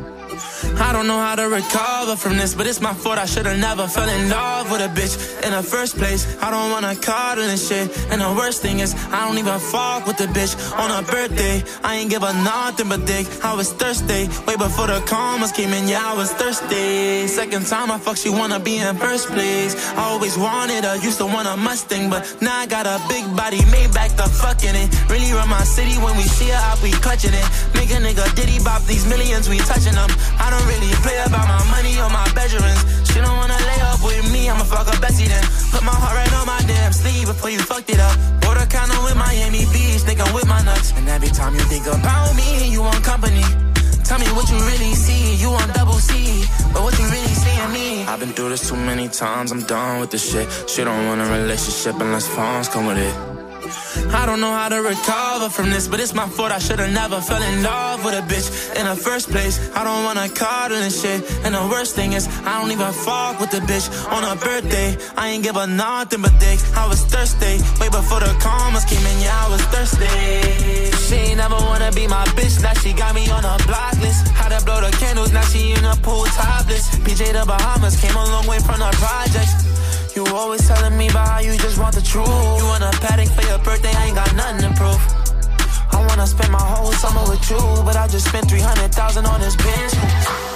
I 0.78 0.92
don't 0.92 1.06
know 1.06 1.18
how 1.18 1.34
to 1.34 1.48
recover 1.48 2.16
from 2.16 2.36
this, 2.36 2.54
but 2.54 2.66
it's 2.66 2.80
my 2.80 2.92
fault. 2.92 3.18
I 3.18 3.24
should've 3.24 3.58
never 3.58 3.88
fell 3.88 4.08
in 4.08 4.28
love 4.28 4.70
with 4.70 4.80
a 4.80 4.88
bitch 4.88 5.16
in 5.44 5.52
the 5.52 5.62
first 5.62 5.96
place. 5.96 6.22
I 6.42 6.50
don't 6.50 6.70
wanna 6.70 6.94
cuddle 6.94 7.44
and 7.44 7.58
shit. 7.58 7.88
And 8.10 8.20
the 8.20 8.32
worst 8.36 8.60
thing 8.60 8.80
is, 8.80 8.94
I 9.10 9.26
don't 9.26 9.38
even 9.38 9.58
fuck 9.58 10.06
with 10.06 10.18
the 10.18 10.26
bitch 10.26 10.54
on 10.78 10.90
her 10.90 11.02
birthday. 11.10 11.64
I 11.82 11.96
ain't 11.96 12.10
give 12.10 12.22
her 12.22 12.34
nothing 12.44 12.88
but 12.88 13.06
dick. 13.06 13.26
I 13.42 13.54
was 13.54 13.72
thirsty, 13.72 14.28
way 14.46 14.56
before 14.56 14.86
the 14.86 15.00
commas 15.06 15.52
came 15.52 15.72
in. 15.72 15.88
Yeah, 15.88 16.12
I 16.12 16.14
was 16.14 16.32
thirsty. 16.32 17.26
Second 17.26 17.66
time 17.66 17.90
I 17.90 17.98
fuck, 17.98 18.16
she 18.16 18.28
wanna 18.28 18.60
be 18.60 18.76
in 18.76 18.96
first 18.96 19.28
place. 19.28 19.74
I 19.96 20.02
always 20.12 20.36
wanted 20.36 20.84
her, 20.84 20.96
used 20.96 21.18
to 21.18 21.26
want 21.26 21.48
a 21.48 21.56
Mustang, 21.56 22.10
but 22.10 22.22
now 22.42 22.54
I 22.54 22.66
got 22.66 22.86
a 22.86 23.00
big 23.08 23.24
body, 23.34 23.64
made 23.72 23.92
back 23.94 24.10
the 24.16 24.28
fucking 24.28 24.74
it. 24.74 24.88
Really 25.08 25.32
run 25.32 25.48
my 25.48 25.64
city 25.64 25.96
when 25.98 26.16
we 26.16 26.24
see 26.24 26.50
her, 26.50 26.60
I 26.60 26.76
be 26.82 26.92
clutching 26.92 27.32
it. 27.32 27.46
Make 27.74 27.90
a 27.90 27.98
nigga 27.98 28.26
diddy 28.36 28.62
bop 28.62 28.82
these 28.84 29.06
millions, 29.06 29.48
we 29.48 29.58
touching 29.58 29.94
them. 29.94 30.10
I 30.38 30.50
don't 30.50 30.65
really 30.66 30.92
play 31.02 31.18
about 31.24 31.46
my 31.46 31.62
money 31.70 31.94
or 31.98 32.10
my 32.10 32.26
bedrooms. 32.34 32.82
She 33.08 33.18
don't 33.20 33.36
wanna 33.36 33.58
lay 33.70 33.80
up 33.90 34.02
with 34.02 34.26
me, 34.32 34.50
I'ma 34.50 34.64
fuck 34.64 34.86
her 34.90 34.98
Bessie 35.00 35.26
then. 35.26 35.44
Put 35.72 35.82
my 35.82 35.94
heart 35.94 36.14
right 36.18 36.32
on 36.38 36.46
my 36.46 36.60
damn 36.66 36.92
sleeve 36.92 37.26
before 37.26 37.50
you 37.50 37.58
fucked 37.58 37.90
it 37.90 38.00
up. 38.00 38.14
Border 38.42 38.62
a 38.62 38.66
condo 38.66 38.98
with 39.04 39.16
Miami 39.16 39.64
Beach, 39.72 40.02
think 40.06 40.20
I'm 40.20 40.32
with 40.34 40.46
my 40.46 40.62
nuts. 40.62 40.92
And 40.96 41.08
every 41.08 41.28
time 41.28 41.54
you 41.54 41.64
think 41.72 41.86
about 41.86 42.34
me, 42.36 42.68
you 42.68 42.82
want 42.82 43.02
company. 43.02 43.44
Tell 44.04 44.20
me 44.20 44.26
what 44.38 44.48
you 44.50 44.58
really 44.70 44.94
see, 44.94 45.34
you 45.34 45.50
want 45.50 45.74
double 45.74 45.98
C, 45.98 46.44
but 46.72 46.82
what 46.82 46.96
you 46.98 47.06
really 47.06 47.34
see 47.42 47.56
in 47.64 47.72
me. 47.72 48.04
I've 48.04 48.20
been 48.20 48.32
through 48.32 48.50
this 48.50 48.68
too 48.68 48.76
many 48.76 49.08
times, 49.08 49.50
I'm 49.50 49.64
done 49.64 50.00
with 50.00 50.10
this 50.12 50.30
shit. 50.30 50.46
She 50.70 50.84
don't 50.84 51.06
want 51.06 51.20
a 51.20 51.24
relationship 51.24 51.96
unless 51.98 52.28
phones 52.28 52.68
come 52.68 52.86
with 52.86 52.98
it. 52.98 53.35
I 54.12 54.26
don't 54.26 54.40
know 54.40 54.52
how 54.52 54.68
to 54.68 54.82
recover 54.82 55.48
from 55.48 55.70
this, 55.70 55.88
but 55.88 56.00
it's 56.00 56.14
my 56.14 56.28
fault. 56.28 56.52
I 56.52 56.58
should've 56.58 56.92
never 56.92 57.20
fell 57.20 57.42
in 57.42 57.62
love 57.62 58.04
with 58.04 58.14
a 58.14 58.22
bitch 58.22 58.48
in 58.78 58.86
the 58.86 58.96
first 58.96 59.30
place. 59.30 59.56
I 59.74 59.84
don't 59.84 60.04
wanna 60.04 60.28
cuddle 60.28 60.78
and 60.78 60.92
shit. 60.92 61.20
And 61.44 61.54
the 61.54 61.66
worst 61.70 61.94
thing 61.94 62.12
is, 62.12 62.28
I 62.44 62.60
don't 62.60 62.70
even 62.70 62.92
fuck 62.92 63.40
with 63.40 63.50
the 63.50 63.60
bitch 63.60 63.86
on 64.10 64.22
her 64.22 64.36
birthday. 64.36 64.96
I 65.16 65.28
ain't 65.28 65.42
give 65.42 65.56
her 65.56 65.66
nothing 65.66 66.22
but 66.22 66.34
dick. 66.38 66.58
I 66.74 66.86
was 66.88 67.00
thirsty, 67.04 67.58
way 67.80 67.88
before 67.88 68.20
the 68.20 68.32
commas 68.40 68.84
came 68.84 69.04
in. 69.04 69.20
Yeah, 69.20 69.44
I 69.44 69.48
was 69.50 69.62
thirsty. 69.74 70.96
She 71.06 71.14
ain't 71.14 71.38
never 71.38 71.56
wanna 71.56 71.92
be 71.92 72.06
my 72.06 72.24
bitch. 72.38 72.62
Now 72.62 72.74
she 72.74 72.92
got 72.92 73.14
me 73.14 73.28
on 73.30 73.44
a 73.44 73.56
block 73.66 73.94
list. 74.00 74.28
How 74.28 74.48
to 74.48 74.64
blow 74.64 74.80
the 74.80 74.90
candles, 74.96 75.32
now 75.32 75.42
she 75.42 75.72
in 75.72 75.82
the 75.82 75.96
pool 76.02 76.24
topless. 76.36 76.88
PJ 77.04 77.32
the 77.32 77.44
Bahamas 77.46 78.00
came 78.00 78.16
a 78.16 78.24
long 78.24 78.46
way 78.46 78.58
from 78.58 78.80
the 78.80 78.90
projects. 79.02 79.54
You 80.16 80.24
always 80.32 80.66
telling 80.66 80.96
me 80.96 81.10
about 81.10 81.28
how 81.28 81.40
you 81.40 81.58
just 81.58 81.78
want 81.78 81.94
the 81.94 82.00
truth. 82.00 82.26
You 82.26 82.64
want 82.64 82.82
a 82.82 82.90
paddock 83.04 83.28
for 83.36 83.44
your 83.44 83.58
birthday, 83.58 83.92
I 83.92 84.06
ain't 84.06 84.16
got 84.16 84.34
nothing 84.34 84.62
to 84.64 84.72
prove. 84.72 84.96
I 85.92 86.00
wanna 86.08 86.26
spend 86.26 86.50
my 86.50 86.58
whole 86.72 86.90
summer 86.92 87.20
with 87.28 87.44
you, 87.50 87.60
but 87.84 87.96
I 87.96 88.08
just 88.08 88.26
spent 88.28 88.48
300,000 88.48 89.26
on 89.26 89.40
this 89.40 89.56
bench. 89.56 89.92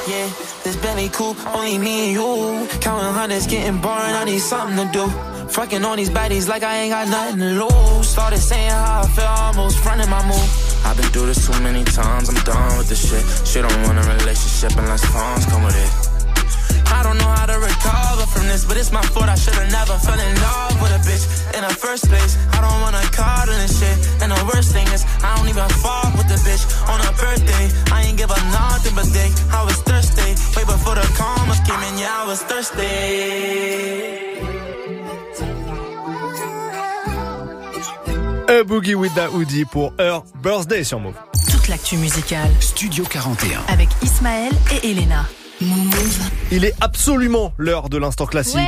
Yeah, 0.09 0.33
this 0.65 0.77
Bentley 0.77 1.11
coupe, 1.11 1.37
only 1.53 1.77
me 1.77 2.07
and 2.07 2.13
you. 2.17 2.69
Counting 2.81 3.13
hundreds, 3.13 3.47
getting 3.47 3.79
boring, 3.83 4.17
I 4.17 4.25
need 4.25 4.41
something 4.41 4.81
to 4.81 4.91
do. 4.95 5.07
Fucking 5.53 5.85
on 5.85 5.99
these 5.99 6.09
baddies 6.09 6.49
like 6.49 6.63
I 6.63 6.75
ain't 6.77 6.93
got 6.93 7.09
nothing 7.09 7.41
to 7.41 7.65
lose. 7.65 8.09
Started 8.09 8.39
saying 8.39 8.71
how 8.71 9.03
I 9.05 9.09
feel, 9.09 9.27
almost 9.27 9.77
fronting 9.81 10.09
my 10.09 10.25
move. 10.27 10.51
I've 10.87 10.97
been 10.97 11.11
through 11.13 11.27
this 11.27 11.47
too 11.47 11.61
many 11.61 11.85
times, 11.85 12.31
I'm 12.31 12.41
done 12.45 12.79
with 12.79 12.89
this 12.89 13.03
shit. 13.11 13.47
She 13.47 13.61
don't 13.61 13.83
want 13.83 13.99
a 13.99 14.09
relationship 14.09 14.73
unless 14.79 15.05
phones 15.05 15.45
come 15.45 15.65
with 15.65 15.77
it. 15.77 16.10
I 16.93 17.03
don't 17.03 17.19
know 17.19 17.33
how 17.39 17.47
to 17.47 17.59
recover 17.59 18.27
from 18.27 18.47
this, 18.47 18.65
but 18.65 18.77
it's 18.77 18.93
my 18.93 19.03
fault. 19.13 19.29
I 19.29 19.35
should've 19.35 19.71
never 19.71 19.97
fell 19.99 20.19
in 20.19 20.35
love 20.41 20.75
with 20.83 20.93
a 20.93 21.01
bitch 21.07 21.25
in 21.57 21.63
the 21.63 21.75
first 21.75 22.09
place. 22.09 22.37
I 22.53 22.61
don't 22.61 22.81
wanna 22.81 23.03
cuddle 23.13 23.55
and 23.55 23.71
shit. 23.71 23.97
And 24.23 24.31
the 24.33 24.43
worst 24.53 24.73
thing 24.73 24.87
is, 24.89 25.05
I 25.23 25.37
don't 25.37 25.49
even 25.49 25.69
fuck 25.83 26.11
with 26.19 26.29
the 26.29 26.39
bitch 26.47 26.65
on 26.89 26.99
her 27.01 27.15
birthday. 27.17 27.65
I 27.93 28.05
ain't 28.07 28.19
give 28.19 28.31
her 28.31 28.45
nothing 28.51 28.95
but 28.95 29.07
dick. 29.13 29.33
I 29.53 29.65
was 29.65 29.79
thirsty, 29.83 30.31
way 30.57 30.65
before 30.65 30.95
the 30.95 31.07
commas 31.17 31.61
came 31.67 31.83
in. 31.89 31.99
Yeah, 31.99 32.23
I 32.23 32.27
was 32.27 32.43
thirsty. 32.43 33.91
A 38.51 38.65
Boogie 38.65 38.97
with 38.97 39.15
the 39.15 39.29
Hoodie 39.29 39.65
pour 39.65 39.93
Her 39.97 40.23
Birthday 40.43 40.83
sur 40.83 40.99
Move. 40.99 41.15
Toute 41.53 41.69
l'actu 41.69 41.97
musicale. 41.97 42.51
Studio 42.59 43.05
41. 43.05 43.61
Avec 43.69 43.89
Ismaël 44.03 44.53
et 44.73 44.91
Elena. 44.91 45.25
Il 46.51 46.65
est 46.65 46.75
absolument 46.81 47.53
l'heure 47.59 47.89
de 47.89 47.99
l'instant 47.99 48.27
classique. 48.27 48.61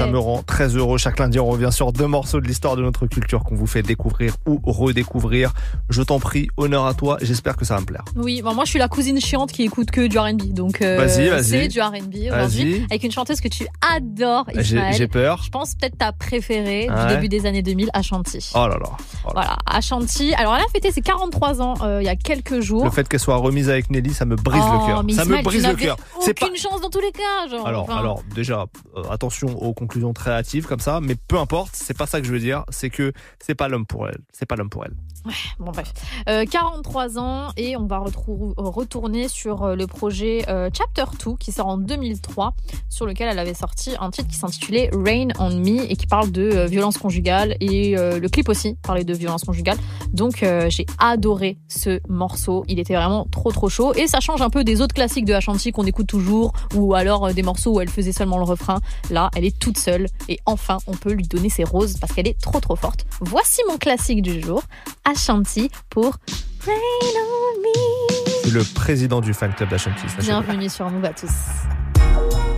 Ça 0.00 0.06
me 0.06 0.18
rend 0.18 0.42
très 0.42 0.68
heureux. 0.76 0.96
Chaque 0.98 1.18
lundi, 1.18 1.38
on 1.38 1.46
revient 1.46 1.68
sur 1.70 1.92
deux 1.92 2.06
morceaux 2.06 2.40
de 2.40 2.46
l'histoire 2.46 2.74
de 2.76 2.82
notre 2.82 3.06
culture 3.06 3.44
qu'on 3.44 3.54
vous 3.54 3.66
fait 3.66 3.82
découvrir 3.82 4.34
ou 4.46 4.58
redécouvrir. 4.64 5.52
Je 5.90 6.02
t'en 6.02 6.18
prie, 6.18 6.48
honneur 6.56 6.86
à 6.86 6.94
toi. 6.94 7.18
J'espère 7.20 7.56
que 7.56 7.64
ça 7.64 7.74
va 7.74 7.80
me 7.80 7.86
plaire. 7.86 8.02
Oui, 8.16 8.40
bon, 8.42 8.54
moi 8.54 8.64
je 8.64 8.70
suis 8.70 8.78
la 8.78 8.88
cousine 8.88 9.20
chiante 9.20 9.52
qui 9.52 9.62
écoute 9.62 9.90
que 9.90 10.06
du 10.06 10.18
R&B, 10.18 10.52
donc 10.54 10.80
euh, 10.82 10.96
Vas-y, 10.96 11.28
vas-y. 11.28 11.44
c'est 11.44 11.68
du 11.68 11.80
R&B 11.80 12.14
aujourd'hui 12.32 12.86
avec 12.90 13.04
une 13.04 13.10
chanteuse 13.12 13.40
que 13.40 13.48
tu 13.48 13.66
adores, 13.94 14.46
J'ai 14.56 14.80
j'ai 14.92 15.06
peur. 15.06 15.42
Je 15.44 15.50
pense 15.50 15.74
peut-être 15.74 15.98
ta 15.98 16.12
préférée 16.12 16.88
Ouais. 16.90 17.06
du 17.08 17.14
début 17.14 17.28
des 17.28 17.46
années 17.46 17.62
2000, 17.62 17.90
Ashanti. 17.92 18.50
Oh 18.54 18.58
là 18.66 18.68
là. 18.68 18.78
Oh 18.84 19.28
là. 19.28 19.32
Voilà, 19.34 19.56
Ashanti. 19.66 20.32
Alors 20.34 20.54
elle 20.56 20.62
a 20.64 20.68
fêté 20.72 20.90
ses 20.92 21.02
43 21.02 21.60
ans 21.60 21.74
euh, 21.82 22.00
il 22.02 22.06
y 22.06 22.08
a 22.08 22.16
quelques 22.16 22.60
jours. 22.60 22.84
Le 22.84 22.90
fait 22.90 23.06
qu'elle 23.08 23.20
soit 23.20 23.36
remise 23.36 23.68
avec 23.68 23.90
Nelly, 23.90 24.14
ça 24.14 24.24
me 24.24 24.36
brise 24.36 24.62
Oh, 24.66 24.78
le 24.80 24.86
cœur. 24.86 25.04
mais 25.04 25.12
Ça 25.12 25.22
me 25.24 25.26
Ismaël, 25.26 25.44
brise 25.44 25.66
le 25.66 25.74
cœur. 25.74 25.96
C'est 26.20 26.38
pas. 26.38 26.46
Aucune 26.46 26.56
chance 26.58 26.80
dans 26.80 26.88
tous 26.90 27.00
les 27.00 27.12
cas, 27.12 27.48
genre. 27.50 27.66
Alors, 27.66 27.82
enfin. 27.84 27.96
alors 27.98 28.22
déjà, 28.34 28.64
euh, 28.96 29.02
attention 29.10 29.48
aux 29.62 29.72
conclusions 29.90 30.12
très 30.12 30.30
hâtives 30.30 30.66
comme 30.66 30.78
ça, 30.78 31.00
mais 31.00 31.16
peu 31.16 31.36
importe, 31.36 31.74
c'est 31.74 31.98
pas 31.98 32.06
ça 32.06 32.20
que 32.20 32.26
je 32.26 32.32
veux 32.32 32.38
dire, 32.38 32.64
c'est 32.68 32.90
que 32.90 33.12
c'est 33.40 33.56
pas 33.56 33.66
l'homme 33.66 33.86
pour 33.86 34.08
elle, 34.08 34.18
c'est 34.32 34.46
pas 34.46 34.54
l'homme 34.54 34.70
pour 34.70 34.84
elle. 34.84 34.94
Bon 35.58 35.70
bref, 35.70 35.92
Euh, 36.28 36.44
43 36.50 37.18
ans 37.18 37.48
et 37.56 37.76
on 37.76 37.84
va 37.86 38.02
retourner 38.56 39.28
sur 39.28 39.62
euh, 39.64 39.74
le 39.76 39.86
projet 39.86 40.44
euh, 40.48 40.70
Chapter 40.72 41.04
2 41.24 41.36
qui 41.38 41.52
sort 41.52 41.66
en 41.66 41.76
2003 41.76 42.54
sur 42.88 43.04
lequel 43.06 43.28
elle 43.28 43.38
avait 43.38 43.54
sorti 43.54 43.92
un 44.00 44.10
titre 44.10 44.28
qui 44.28 44.36
s'intitulait 44.36 44.90
Rain 44.94 45.28
on 45.38 45.50
Me 45.50 45.90
et 45.90 45.96
qui 45.96 46.06
parle 46.06 46.30
de 46.30 46.42
euh, 46.42 46.66
violence 46.66 46.96
conjugale 46.96 47.56
et 47.60 47.98
euh, 47.98 48.18
le 48.18 48.28
clip 48.28 48.48
aussi 48.48 48.76
parlait 48.82 49.04
de 49.04 49.12
violence 49.12 49.44
conjugale. 49.44 49.76
Donc 50.12 50.42
euh, 50.42 50.70
j'ai 50.70 50.86
adoré 50.98 51.58
ce 51.68 52.00
morceau, 52.08 52.64
il 52.68 52.78
était 52.78 52.94
vraiment 52.94 53.26
trop 53.30 53.52
trop 53.52 53.68
chaud 53.68 53.92
et 53.94 54.06
ça 54.06 54.20
change 54.20 54.40
un 54.40 54.50
peu 54.50 54.64
des 54.64 54.80
autres 54.80 54.94
classiques 54.94 55.26
de 55.26 55.34
Ashanti 55.34 55.70
qu'on 55.72 55.84
écoute 55.84 56.06
toujours 56.06 56.52
ou 56.74 56.94
alors 56.94 57.26
euh, 57.26 57.32
des 57.32 57.42
morceaux 57.42 57.74
où 57.74 57.80
elle 57.80 57.90
faisait 57.90 58.12
seulement 58.12 58.38
le 58.38 58.44
refrain. 58.44 58.80
Là, 59.10 59.30
elle 59.36 59.44
est 59.44 59.58
toute 59.58 59.76
seule 59.78 60.06
et 60.28 60.38
enfin 60.46 60.78
on 60.86 60.92
peut 60.96 61.12
lui 61.12 61.28
donner 61.28 61.50
ses 61.50 61.64
roses 61.64 61.98
parce 62.00 62.12
qu'elle 62.14 62.28
est 62.28 62.40
trop 62.40 62.60
trop 62.60 62.76
forte. 62.76 63.04
Voici 63.20 63.60
mon 63.68 63.76
classique 63.76 64.22
du 64.22 64.40
jour. 64.40 64.62
Ashanti 65.10 65.70
pour 65.88 66.16
Rain 66.64 66.72
on 67.16 67.60
Me. 67.60 68.42
C'est 68.44 68.52
le 68.52 68.62
président 68.74 69.20
du 69.20 69.34
fan 69.34 69.52
club 69.52 69.68
d'Ashanti. 69.68 70.06
Bienvenue 70.20 70.68
sur 70.68 70.88
Move 70.88 71.04
à 71.04 71.12
tous. 71.12 72.49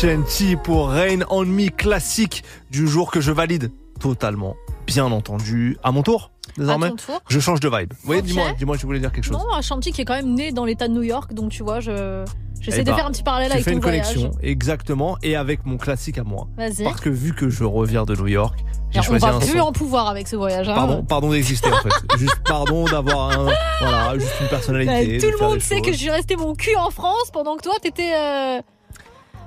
Shanti 0.00 0.54
pour 0.54 0.90
Rain 0.90 1.20
on 1.28 1.44
Me 1.44 1.70
classique 1.70 2.44
du 2.70 2.86
jour 2.86 3.10
que 3.10 3.20
je 3.20 3.32
valide 3.32 3.72
totalement. 3.98 4.54
Bien 4.86 5.06
entendu. 5.06 5.76
À 5.82 5.90
mon 5.90 6.02
tour 6.04 6.30
désormais. 6.56 6.86
À 6.86 6.90
ton 6.90 6.96
tour. 6.96 7.20
Je 7.28 7.40
change 7.40 7.58
de 7.60 7.68
vibe. 7.68 7.92
Oui, 8.06 8.22
dis-moi, 8.22 8.52
dis-moi, 8.56 8.76
tu 8.78 8.86
voulais 8.86 9.00
dire 9.00 9.10
quelque 9.10 9.24
chose. 9.24 9.36
Non, 9.36 9.52
Ashanti 9.52 9.90
qui 9.92 10.02
est 10.02 10.04
quand 10.04 10.14
même 10.14 10.34
né 10.34 10.52
dans 10.52 10.64
l'état 10.64 10.86
de 10.88 10.92
New 10.92 11.02
York, 11.02 11.34
donc 11.34 11.50
tu 11.50 11.62
vois, 11.64 11.80
je 11.80 12.24
j'essaie 12.60 12.80
Eh 12.80 12.84
de 12.84 12.90
ben, 12.90 12.96
faire 12.96 13.06
un 13.06 13.10
petit 13.10 13.22
parallèle 13.24 13.48
tu 13.48 13.54
avec 13.54 13.64
fais 13.64 13.70
ton 13.72 13.76
une 13.78 13.82
voyage. 13.82 14.06
connexion, 14.14 14.30
exactement, 14.40 15.18
et 15.22 15.34
avec 15.36 15.66
mon 15.66 15.76
classique 15.78 16.18
à 16.18 16.24
moi. 16.24 16.46
Vas-y. 16.56 16.84
Parce 16.84 17.00
que 17.00 17.10
vu 17.10 17.34
que 17.34 17.50
je 17.50 17.64
reviens 17.64 18.04
de 18.04 18.14
New 18.14 18.28
York, 18.28 18.56
j'ai 18.90 19.00
on 19.00 19.02
choisi 19.02 19.24
va 19.26 19.34
un 19.34 19.38
plus 19.40 19.48
son. 19.58 19.58
en 19.58 19.72
pouvoir 19.72 20.06
avec 20.08 20.28
ce 20.28 20.36
voyage. 20.36 20.68
hein. 20.68 20.74
Pardon, 20.74 21.02
pardon 21.02 21.30
d'exister 21.30 21.70
en 21.72 21.76
fait. 21.82 21.90
Juste 22.18 22.40
pardon 22.46 22.84
d'avoir 22.84 23.30
un, 23.38 23.52
voilà, 23.80 24.14
juste 24.18 24.32
une 24.40 24.46
Bah, 24.46 24.50
personnalité. 24.50 25.18
tout 25.18 25.26
de 25.26 25.32
le 25.32 25.38
monde 25.38 25.60
sait 25.60 25.76
choses. 25.78 25.86
que 25.86 25.92
je 25.92 25.96
suis 25.98 26.10
resté 26.10 26.36
mon 26.36 26.54
cul 26.54 26.76
en 26.76 26.90
France 26.90 27.30
pendant 27.32 27.56
que 27.56 27.62
toi 27.62 27.74
t'étais. 27.82 28.12
Euh... 28.16 28.60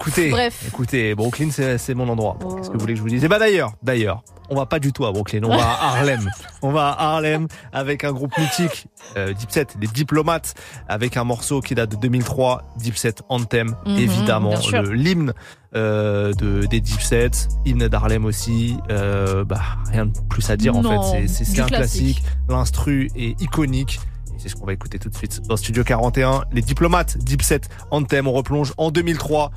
Écoutez, 0.01 0.29
Bref. 0.31 0.63
écoutez, 0.67 1.15
Brooklyn 1.15 1.49
c'est 1.51 1.93
mon 1.93 2.09
endroit. 2.09 2.37
Qu'est-ce 2.57 2.69
que 2.69 2.73
vous 2.73 2.79
voulez 2.79 2.93
que 2.93 2.97
je 2.97 3.03
vous 3.03 3.09
dise? 3.09 3.23
Et 3.23 3.27
bah 3.27 3.39
d'ailleurs, 3.39 3.73
d'ailleurs, 3.83 4.23
on 4.49 4.55
va 4.55 4.65
pas 4.65 4.79
du 4.79 4.91
tout 4.91 5.05
à 5.05 5.11
Brooklyn, 5.11 5.41
on 5.43 5.49
va 5.55 5.63
à 5.63 5.87
Harlem. 5.97 6.27
On 6.63 6.71
va 6.71 6.89
à 6.89 7.13
Harlem 7.13 7.47
avec 7.73 8.03
un 8.03 8.11
groupe 8.11 8.37
mythique, 8.37 8.85
euh, 9.17 9.33
Deep 9.33 9.49
Set, 9.49 9.75
les 9.81 9.87
Diplomates, 9.87 10.53
avec 10.87 11.17
un 11.17 11.23
morceau 11.23 11.59
qui 11.61 11.73
date 11.73 11.89
de 11.91 11.95
2003, 11.95 12.61
Deep 12.77 12.95
Set 12.97 13.23
Anthem, 13.29 13.75
Mhm, 13.87 13.97
évidemment, 13.97 14.53
l'hymne 14.91 15.33
euh, 15.75 16.33
de 16.33 16.65
des 16.67 16.81
Deep 16.81 17.01
Set, 17.01 17.47
hymne 17.65 17.87
d'Harlem 17.87 18.25
aussi. 18.25 18.77
Euh, 18.91 19.43
bah 19.43 19.61
rien 19.91 20.05
de 20.05 20.13
plus 20.29 20.47
à 20.51 20.57
dire 20.57 20.75
en 20.75 20.83
fait, 20.83 21.27
c'est 21.27 21.59
un 21.61 21.65
classique. 21.65 22.17
classique. 22.17 22.23
L'instru 22.49 23.09
est 23.15 23.41
iconique. 23.41 23.99
Et 24.35 24.39
C'est 24.39 24.49
ce 24.49 24.55
qu'on 24.55 24.65
va 24.67 24.73
écouter 24.73 24.99
tout 24.99 25.09
de 25.09 25.15
suite 25.15 25.41
dans 25.47 25.57
Studio 25.57 25.83
41. 25.83 26.43
Les 26.51 26.61
diplomates, 26.61 27.17
Deep 27.17 27.41
Set, 27.41 27.69
Anthem, 27.89 28.27
on 28.27 28.33
replonge 28.33 28.73
en 28.77 28.91
2003. 28.91 29.51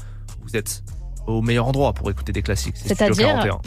Vous 0.44 0.56
êtes 0.56 0.82
au 1.26 1.42
meilleur 1.42 1.66
endroit 1.66 1.92
pour 1.92 2.10
écouter 2.10 2.32
des 2.32 2.42
classiques. 2.42 2.76
C'est 2.76 2.94
Studio 2.94 3.14
C'est-à-dire 3.14 3.44
41. 3.44 3.60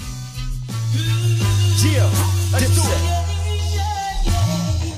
Yeah, 1.83 2.09
let's 2.53 2.73
do 2.73 2.81
it. 2.81 3.17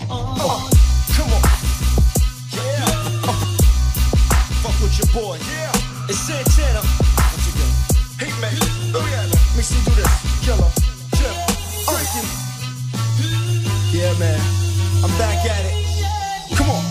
Oh, 0.10 0.70
come 1.16 1.32
on. 1.34 1.42
Yeah. 2.54 3.28
Oh. 3.28 3.36
Fuck 4.62 4.76
with 4.82 4.98
your 4.98 5.08
boy. 5.14 5.38
Yeah. 5.38 5.72
It's 6.10 6.20
Santana. 6.20 6.82
Once 6.82 7.48
again. 7.48 7.72
Hey, 8.20 8.32
man. 8.42 8.56
Oh, 8.96 9.06
yeah, 9.12 9.22
man. 9.22 9.30
Let 9.30 9.56
me 9.58 9.62
see 9.62 9.78
you 9.78 9.86
do 9.86 9.92
this. 9.96 10.12
Killer. 10.46 10.72
Chip. 11.16 11.36
Freaky. 11.86 12.24
Yeah, 13.98 14.14
man. 14.20 14.40
I'm 15.04 15.12
back 15.18 15.46
at 15.46 15.66
it. 15.66 15.74
Come 16.56 16.70
on. 16.72 16.89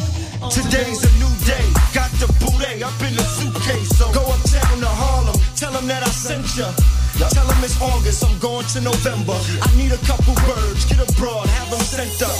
Today's 0.50 1.04
a 1.04 1.12
new 1.20 1.28
day. 1.44 1.66
Got 1.92 2.10
the 2.16 2.26
booty 2.40 2.82
up 2.82 2.96
in 3.04 3.14
the 3.14 3.22
suitcase. 3.22 3.92
So 3.96 4.10
go 4.12 4.24
uptown 4.24 4.80
to 4.80 4.88
Harlem. 4.88 5.36
Tell 5.56 5.72
them 5.72 5.86
that 5.88 6.02
I 6.02 6.08
sent 6.08 6.56
ya. 6.56 6.72
Tell 7.18 7.46
them 7.46 7.60
it's 7.64 7.76
August, 7.82 8.24
I'm 8.24 8.38
going 8.38 8.64
to 8.72 8.80
November. 8.80 9.36
I 9.60 9.68
need 9.76 9.92
a 9.92 10.00
couple 10.06 10.32
birds, 10.46 10.86
get 10.86 11.02
a 11.02 11.08
broad, 11.18 11.46
have 11.50 11.68
them 11.68 11.80
sent 11.80 12.22
up. 12.22 12.38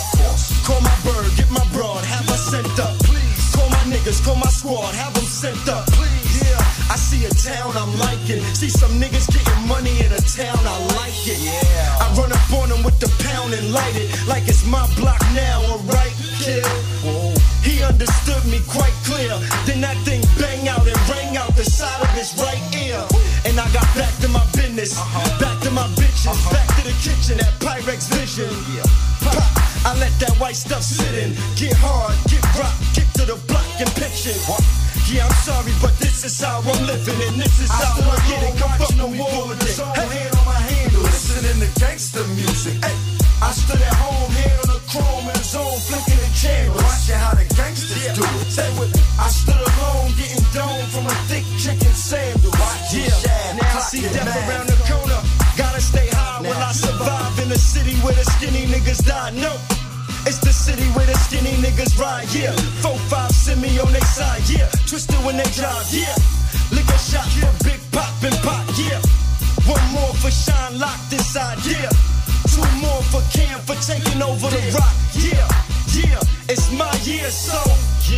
Call 0.63 0.81
my 0.81 0.95
bird, 1.03 1.29
get 1.35 1.51
my 1.51 1.61
broad, 1.75 2.01
have 2.05 2.25
her 2.25 2.39
sent 2.39 2.79
up. 2.79 2.97
Please. 3.03 3.53
Call 3.53 3.69
my 3.69 3.83
niggas, 3.91 4.23
call 4.23 4.35
my 4.35 4.47
squad, 4.47 4.95
have 4.95 5.13
them 5.13 5.27
sent 5.27 5.67
up. 5.67 5.85
Please. 5.93 6.41
Yeah, 6.41 6.57
I 6.89 6.95
see 6.95 7.25
a 7.27 7.33
town 7.35 7.75
I'm 7.75 7.91
liking. 7.99 8.41
See 8.55 8.69
some 8.69 8.97
niggas 8.97 9.27
getting 9.27 9.67
money 9.67 9.99
in 9.99 10.11
a 10.15 10.21
town, 10.23 10.57
I 10.63 10.77
like 10.95 11.27
it. 11.27 11.37
Yeah. 11.43 11.99
I 11.99 12.09
run 12.15 12.31
up 12.31 12.53
on 12.57 12.69
them 12.69 12.81
with 12.81 12.97
the 13.03 13.11
pound 13.27 13.53
and 13.53 13.73
light 13.73 13.95
it 13.99 14.09
like 14.27 14.47
it's 14.47 14.65
my 14.65 14.87
block 14.95 15.19
now, 15.35 15.61
alright, 15.69 16.15
kid. 16.39 16.63
He 17.79 17.85
understood 17.85 18.43
me 18.51 18.59
quite 18.67 18.91
clear. 19.07 19.31
Then 19.63 19.79
that 19.79 19.95
thing 20.03 20.19
bang 20.35 20.67
out 20.67 20.83
and 20.83 20.99
rang 21.07 21.39
out 21.39 21.55
the 21.55 21.63
side 21.63 22.03
of 22.03 22.11
his 22.11 22.35
right 22.35 22.59
ear. 22.75 22.99
And 23.47 23.55
I 23.55 23.63
got 23.71 23.87
back 23.95 24.11
to 24.19 24.27
my 24.27 24.43
business, 24.51 24.99
back 25.39 25.55
to 25.63 25.71
my 25.71 25.87
bitches, 25.95 26.35
back 26.51 26.67
to 26.75 26.83
the 26.83 26.91
kitchen 26.99 27.39
at 27.39 27.55
Pyrex 27.63 28.11
Vision. 28.11 28.51
Pop, 29.23 29.39
I 29.87 29.95
let 29.95 30.11
that 30.19 30.35
white 30.43 30.59
stuff 30.59 30.83
sit 30.83 31.23
in. 31.23 31.31
Get 31.55 31.71
hard, 31.79 32.19
get 32.27 32.43
rock, 32.59 32.75
get 32.91 33.07
to 33.15 33.23
the 33.23 33.39
block 33.47 33.63
and 33.79 33.87
pitch 33.95 34.27
it. 34.27 34.35
Yeah, 35.07 35.23
I'm 35.23 35.31
sorry, 35.47 35.71
but 35.79 35.95
this 36.03 36.27
is 36.27 36.35
how 36.35 36.59
I'm 36.59 36.83
living, 36.83 37.15
and 37.31 37.39
this 37.39 37.63
is 37.63 37.71
how 37.71 37.95
I 37.95 38.19
get 38.27 38.43
it. 38.43 38.59
Come 38.59 38.75
fuck 38.75 38.91
with 38.91 39.07
me 39.07 39.23
for 39.23 39.55
it. 39.55 39.63
Hey, 39.95 40.19
hand 40.19 40.35
on 40.35 40.43
my 40.43 40.59
handle, 40.67 41.07
listening 41.07 41.63
to 41.63 41.69
gangster 41.79 42.27
music. 42.35 42.75
Hey, 42.83 42.97
I 43.39 43.55
stood 43.55 43.79
at 43.79 43.95
home, 44.03 44.31
hand 44.35 44.67
on 44.67 44.75
the 44.75 44.79
chrome 44.91 45.31
and 45.31 45.39
the 45.39 45.47
zone, 45.47 45.79
flicking 45.87 46.18
the. 46.41 46.71
Watching 46.71 47.19
how 47.19 47.33
the 47.35 47.45
gangsters 47.55 48.15
do 48.15 48.23
it. 48.23 48.47
Say 48.51 48.69
with 48.79 48.95
me. 48.95 49.01
I 49.19 49.27
stood 49.27 49.59
alone, 49.59 50.11
getting 50.15 50.43
dome 50.55 50.85
from 50.91 51.05
a 51.07 51.15
thick 51.27 51.45
chicken 51.59 51.93
sandwich. 51.93 52.55
Yeah, 52.93 53.11
now 53.59 53.77
I 53.77 53.81
see 53.83 54.01
death 54.01 54.31
around 54.47 54.67
the 54.67 54.77
corner. 54.87 55.19
Gotta 55.57 55.81
stay 55.81 56.07
high 56.07 56.41
while 56.41 56.63
I 56.63 56.71
survive 56.71 57.39
in 57.43 57.51
a 57.51 57.59
city 57.59 57.95
where 57.99 58.15
the 58.15 58.23
skinny 58.23 58.65
niggas 58.67 59.05
die. 59.05 59.31
No. 59.35 59.51
It's 60.25 60.39
the 60.39 60.53
city 60.53 60.85
where 60.95 61.05
the 61.05 61.17
skinny 61.25 61.55
niggas 61.63 61.97
ride, 61.97 62.27
yeah. 62.33 62.51
Four, 62.83 62.97
five, 63.09 63.31
send 63.31 63.61
me 63.61 63.79
on 63.79 63.91
their 63.91 64.01
side, 64.01 64.43
yeah. 64.49 64.67
Twisted 64.85 65.17
when 65.25 65.37
they 65.37 65.49
drive, 65.55 65.87
yeah. 65.91 66.15
Lick 66.71 66.87
a 66.87 66.99
shot 66.99 67.27
for 67.39 67.51
Big 67.63 67.79
Pop 67.91 68.11
and 68.23 68.35
Pop, 68.43 68.67
yeah. 68.77 69.01
One 69.65 69.83
more 69.91 70.13
for 70.21 70.29
Shine 70.29 70.77
locked 70.77 71.11
inside, 71.13 71.57
yeah. 71.65 71.89
Two 72.51 72.67
more 72.83 73.01
for 73.09 73.23
Cam 73.31 73.59
for 73.61 73.75
taking 73.81 74.21
over 74.21 74.49
the 74.49 74.61
rock, 74.75 74.95
yeah. 75.15 75.68
Yeah, 75.91 76.21
it's 76.47 76.69
my 76.71 76.93
year, 77.01 77.29
so 77.31 77.57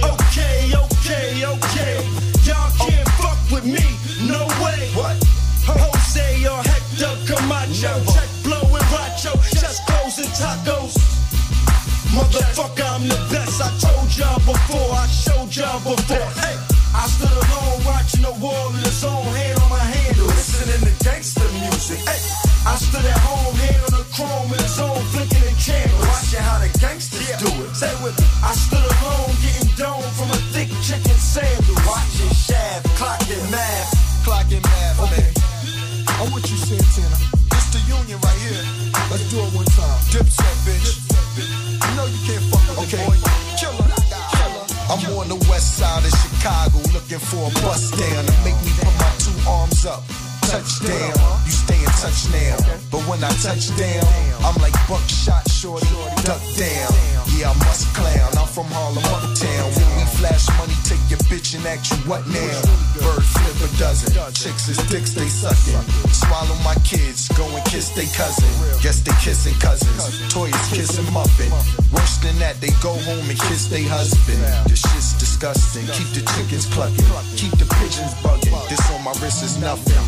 okay, 0.03 0.75
okay, 0.75 1.45
okay. 1.45 1.95
Y'all 2.43 2.71
can't 2.75 3.07
fuck 3.15 3.39
with 3.47 3.63
me, 3.63 3.85
no 4.27 4.43
way. 4.59 4.91
What? 4.91 5.15
Jose 5.63 6.45
or 6.51 6.59
Hector 6.67 7.15
Camacho, 7.23 7.93
check 8.11 8.27
blow 8.43 8.59
and 8.75 8.87
Racho, 8.91 9.31
just 9.55 9.87
clothes 9.87 10.19
and 10.19 10.27
tacos. 10.35 10.99
Motherfucker, 12.11 12.83
I'm 12.91 13.07
the 13.07 13.15
best. 13.31 13.61
I 13.63 13.71
told 13.79 14.11
y'all 14.19 14.35
before, 14.43 14.91
I 14.91 15.07
showed 15.07 15.55
y'all 15.55 15.79
before. 15.79 16.27
Hey, 16.43 16.59
I 16.91 17.07
stood 17.07 17.31
alone 17.31 17.85
watching 17.87 18.23
the 18.23 18.35
wall 18.43 18.67
in 18.75 18.83
his 18.83 19.03
own 19.05 19.23
hand 19.31 19.59
on 19.63 19.69
my 19.69 19.79
handle, 19.79 20.27
listening 20.27 20.91
to 20.91 21.03
gangster 21.05 21.47
music. 21.63 21.99
Hey, 22.03 22.19
I 22.67 22.75
stood 22.75 23.05
at 23.05 23.19
home, 23.23 23.55
hand 23.55 23.81
on 23.87 23.91
the 23.95 24.05
chrome 24.11 24.51
in 24.51 24.59
his 24.59 24.77
own 24.77 24.99
flicking 25.15 25.40
channel, 25.61 25.93
watching 26.09 26.41
how 26.41 26.57
the 26.57 26.69
gangsters 26.81 27.29
do 27.37 27.49
it. 27.61 27.69
Say 27.77 27.93
with 28.01 28.17
me, 28.17 28.25
I 28.41 28.51
stood 28.57 28.81
alone 28.81 29.33
getting 29.45 29.69
dome 29.77 30.09
from 30.17 30.33
a 30.33 30.39
thick 30.53 30.69
chicken 30.81 31.17
sandwich, 31.21 31.69
watching 31.85 32.33
shaft, 32.33 32.89
clocking 32.97 33.45
math, 33.53 33.89
clocking 34.25 34.63
math. 34.65 34.97
Okay, 35.05 35.29
I'm 36.17 36.33
with 36.33 36.49
you, 36.49 36.57
Santana. 36.57 37.17
It's 37.53 37.69
the 37.69 37.81
union 37.85 38.17
right 38.25 38.39
here. 38.41 38.65
Let's 39.13 39.29
do 39.29 39.37
it 39.37 39.53
one 39.53 39.69
time. 39.77 39.99
Dipset, 40.09 40.57
bitch. 40.65 40.97
You 41.37 41.91
know 41.93 42.05
you 42.09 42.21
can't 42.25 42.45
fuck 42.49 42.65
with 42.73 42.89
okay. 42.89 43.05
boy. 43.05 43.17
Killer. 43.61 43.87
Killer. 44.33 44.65
I'm 44.89 45.01
on 45.13 45.29
the 45.29 45.39
west 45.45 45.77
side 45.77 46.03
of 46.03 46.13
Chicago 46.25 46.81
looking 46.89 47.21
for 47.21 47.47
a 47.47 47.51
bus 47.61 47.91
down 47.93 48.25
to 48.25 48.35
make 48.41 48.57
me 48.65 48.71
put 48.81 48.93
my 48.97 49.11
two 49.21 49.35
arms 49.47 49.85
up. 49.85 50.30
Touchdown, 50.51 51.15
you 51.45 51.51
stay 51.51 51.79
in 51.79 51.91
touch 51.95 52.27
now. 52.27 52.57
But 52.91 53.07
when 53.07 53.23
I 53.23 53.31
touch 53.39 53.71
down, 53.79 54.03
I'm 54.43 54.59
like 54.59 54.75
buckshot 54.83 55.49
shorty, 55.49 55.87
duck 56.27 56.43
down. 56.59 56.91
Yeah, 57.39 57.51
I 57.51 57.55
must 57.63 57.87
clown. 57.95 58.35
I'm 58.35 58.47
from 58.51 58.67
Harlem, 58.67 58.99
uptown. 58.99 59.71
When 59.71 59.87
we 59.95 60.00
flash 60.21 60.45
money, 60.61 60.77
take 60.85 61.01
your 61.09 61.17
bitch 61.25 61.57
and 61.57 61.65
act 61.65 61.89
you 61.89 61.97
what 62.05 62.21
now? 62.29 62.61
Bird 63.01 63.25
flip 63.25 63.57
a 63.65 63.69
dozen. 63.81 64.13
Chicks 64.37 64.69
is 64.69 64.77
dicks, 64.85 65.17
they 65.17 65.25
sucking. 65.25 65.81
Swallow 66.13 66.55
my 66.61 66.77
kids, 66.85 67.27
go 67.33 67.43
and 67.49 67.65
kiss 67.65 67.89
they 67.97 68.05
cousin. 68.13 68.45
Guess 68.85 69.01
they 69.01 69.15
kissing 69.17 69.57
cousins. 69.57 70.21
Toys 70.29 70.53
kissing 70.69 71.09
muffin. 71.11 71.49
Worse 71.89 72.21
than 72.21 72.37
that, 72.37 72.61
they 72.61 72.69
go 72.85 72.93
home 72.93 73.25
and 73.25 73.39
kiss 73.49 73.65
they 73.67 73.83
husband. 73.83 74.41
This 74.69 74.85
shit's 74.85 75.17
disgusting. 75.17 75.89
Keep 75.97 76.13
the 76.13 76.23
chickens 76.37 76.69
clucking. 76.69 77.09
Keep 77.35 77.57
the 77.57 77.65
pigeons 77.81 78.13
bugging. 78.21 78.53
This 78.69 78.81
on 78.93 79.01
my 79.03 79.13
wrist 79.19 79.41
is 79.41 79.57
nothing. 79.57 80.05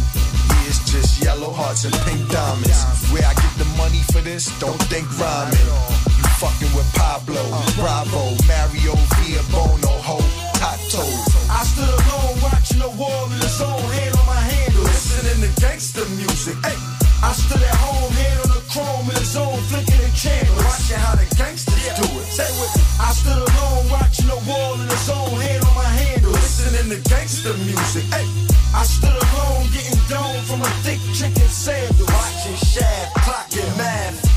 It's 0.69 0.80
just 0.91 1.23
yellow 1.23 1.52
hearts 1.52 1.84
and 1.85 1.94
pink 2.06 2.22
diamonds. 2.30 3.10
Where 3.11 3.26
I 3.26 3.34
get 3.34 3.53
the 3.57 3.65
money 3.81 4.02
for 4.14 4.22
this, 4.22 4.48
don't 4.60 4.81
think 4.94 5.10
rhyming. 5.19 6.12
Fucking 6.43 6.75
with 6.75 6.91
Pablo, 6.91 7.39
Bravo, 7.79 8.35
Mario, 8.51 8.99
Via 9.15 9.39
Bono, 9.47 9.95
Ho, 10.03 10.19
Tato. 10.59 10.99
I 11.47 11.63
stood 11.63 11.87
alone 11.87 12.35
watching 12.43 12.83
the 12.83 12.91
wall 12.99 13.31
in 13.31 13.39
his 13.39 13.63
own 13.63 13.79
hand 13.79 14.11
on 14.19 14.27
my 14.27 14.43
handle, 14.51 14.83
listening 14.83 15.39
to 15.39 15.51
gangster 15.63 16.03
music. 16.19 16.59
Hey, 16.59 16.75
I 17.23 17.31
stood 17.31 17.63
at 17.63 17.77
home, 17.79 18.11
hand 18.11 18.43
on 18.43 18.51
the 18.59 18.63
chrome 18.67 19.07
in 19.07 19.15
his 19.23 19.39
own 19.39 19.55
flicking 19.71 20.03
the 20.03 20.11
channel, 20.19 20.51
watching 20.67 20.99
how 20.99 21.15
the 21.15 21.23
gangsters 21.39 21.79
do 21.95 22.11
it. 22.11 22.27
Say 22.27 22.51
with 22.59 22.75
me. 22.75 22.83
I 22.99 23.15
stood 23.15 23.39
alone 23.39 23.87
watching 23.87 24.27
the 24.27 24.39
wall 24.43 24.75
in 24.83 24.87
his 24.91 25.07
own 25.15 25.39
hand 25.39 25.63
on 25.63 25.75
my 25.79 25.91
handle, 25.95 26.35
listening 26.35 26.91
to 26.91 26.99
gangster 27.07 27.55
music. 27.63 28.03
Hey, 28.11 28.27
I 28.75 28.83
stood 28.83 29.15
alone 29.15 29.71
getting 29.71 29.95
dome 30.11 30.43
from 30.43 30.59
a 30.59 30.71
thick 30.83 30.99
chicken 31.15 31.47
sandwich, 31.47 32.03
watching 32.03 32.59
shaft, 32.59 33.15
clocking 33.23 33.71
math. 33.79 34.32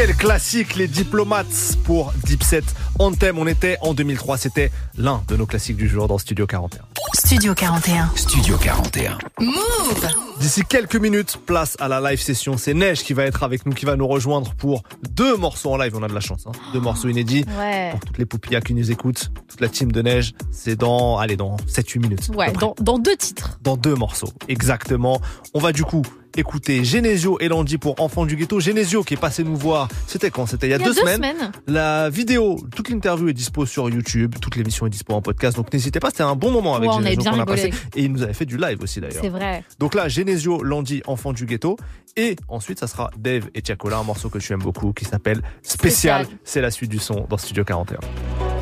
Quel 0.00 0.14
classique, 0.14 0.76
les 0.76 0.86
diplomates 0.86 1.76
pour 1.82 2.12
Dipset 2.24 2.62
Anthem. 3.00 3.36
On 3.36 3.48
était 3.48 3.78
en 3.80 3.94
2003, 3.94 4.38
c'était 4.38 4.70
l'un 4.96 5.24
de 5.26 5.34
nos 5.34 5.44
classiques 5.44 5.76
du 5.76 5.88
jour 5.88 6.06
dans 6.06 6.18
Studio 6.18 6.46
41. 6.46 6.82
Studio 7.14 7.52
41. 7.52 8.08
Studio 8.14 8.56
41. 8.58 9.18
Move 9.40 10.06
D'ici 10.38 10.62
quelques 10.62 10.94
minutes, 10.94 11.40
place 11.44 11.76
à 11.80 11.88
la 11.88 12.00
live 12.00 12.20
session. 12.20 12.56
C'est 12.56 12.74
Neige 12.74 13.02
qui 13.02 13.12
va 13.12 13.24
être 13.24 13.42
avec 13.42 13.66
nous, 13.66 13.72
qui 13.72 13.86
va 13.86 13.96
nous 13.96 14.06
rejoindre 14.06 14.54
pour 14.54 14.84
deux 15.10 15.36
morceaux 15.36 15.72
en 15.72 15.76
live. 15.76 15.96
On 15.96 16.02
a 16.04 16.08
de 16.08 16.14
la 16.14 16.20
chance, 16.20 16.46
hein. 16.46 16.52
deux 16.72 16.78
morceaux 16.78 17.08
inédits. 17.08 17.44
Ouais. 17.58 17.90
Pour 17.90 17.98
toutes 17.98 18.18
les 18.18 18.26
poupillas 18.26 18.60
qui 18.60 18.74
nous 18.74 18.92
écoutent, 18.92 19.32
toute 19.48 19.60
la 19.60 19.68
team 19.68 19.90
de 19.90 20.00
Neige, 20.00 20.32
c'est 20.52 20.76
dans, 20.76 21.18
allez, 21.18 21.36
dans 21.36 21.56
7-8 21.66 21.98
minutes. 21.98 22.30
Ouais, 22.36 22.52
dans, 22.52 22.76
dans 22.80 23.00
deux 23.00 23.16
titres. 23.16 23.58
dans 23.62 23.76
deux 23.76 23.96
morceaux. 23.96 24.32
Exactement. 24.46 25.20
On 25.54 25.58
va 25.58 25.72
du 25.72 25.82
coup 25.82 26.02
écouter 26.38 26.84
Genesio 26.84 27.38
et 27.40 27.48
Landy 27.48 27.78
pour 27.78 28.00
Enfants 28.00 28.24
du 28.24 28.36
Ghetto. 28.36 28.60
Genesio 28.60 29.02
qui 29.02 29.14
est 29.14 29.18
passé 29.18 29.42
nous 29.44 29.56
voir, 29.56 29.88
c'était 30.06 30.30
quand? 30.30 30.46
C'était 30.46 30.68
il 30.68 30.70
y 30.70 30.74
a, 30.74 30.78
deux, 30.78 30.92
semaines. 30.92 31.52
La 31.66 32.08
vidéo, 32.10 32.58
toute 32.74 32.88
l'interview 32.88 33.28
est 33.28 33.32
dispo 33.32 33.66
sur 33.66 33.90
YouTube, 33.90 34.36
toute 34.40 34.56
l'émission 34.56 34.86
est 34.86 34.90
dispo 34.90 35.14
en 35.14 35.22
podcast, 35.22 35.56
donc 35.56 35.72
n'hésitez 35.72 36.00
pas, 36.00 36.10
c'était 36.10 36.22
un 36.22 36.36
bon 36.36 36.50
moment 36.50 36.76
avec 36.76 36.88
a 36.90 36.92
Genesio 36.92 37.22
bien 37.22 37.32
qu'on 37.32 37.40
a 37.40 37.46
passé. 37.46 37.70
Et 37.96 38.04
il 38.04 38.12
nous 38.12 38.22
avait 38.22 38.34
fait 38.34 38.46
du 38.46 38.56
live 38.56 38.78
aussi 38.82 39.00
d'ailleurs. 39.00 39.22
C'est 39.22 39.28
vrai. 39.28 39.64
Donc 39.78 39.94
là, 39.94 40.08
Genesio, 40.08 40.62
Landy, 40.62 41.02
Enfants 41.06 41.32
du 41.32 41.46
Ghetto. 41.46 41.76
Et 42.16 42.36
ensuite, 42.48 42.80
ça 42.80 42.86
sera 42.86 43.10
Dave 43.16 43.48
et 43.54 43.62
Tiakola, 43.62 43.98
un 43.98 44.02
morceau 44.04 44.28
que 44.28 44.38
tu 44.38 44.52
aimes 44.52 44.62
beaucoup 44.62 44.92
qui 44.92 45.04
s'appelle. 45.04 45.42
Spécial. 45.62 46.26
C'est 46.44 46.60
la 46.60 46.70
suite 46.70 46.90
du 46.90 46.98
son 46.98 47.26
dans 47.28 47.38
Studio 47.38 47.64
41. 47.64 48.57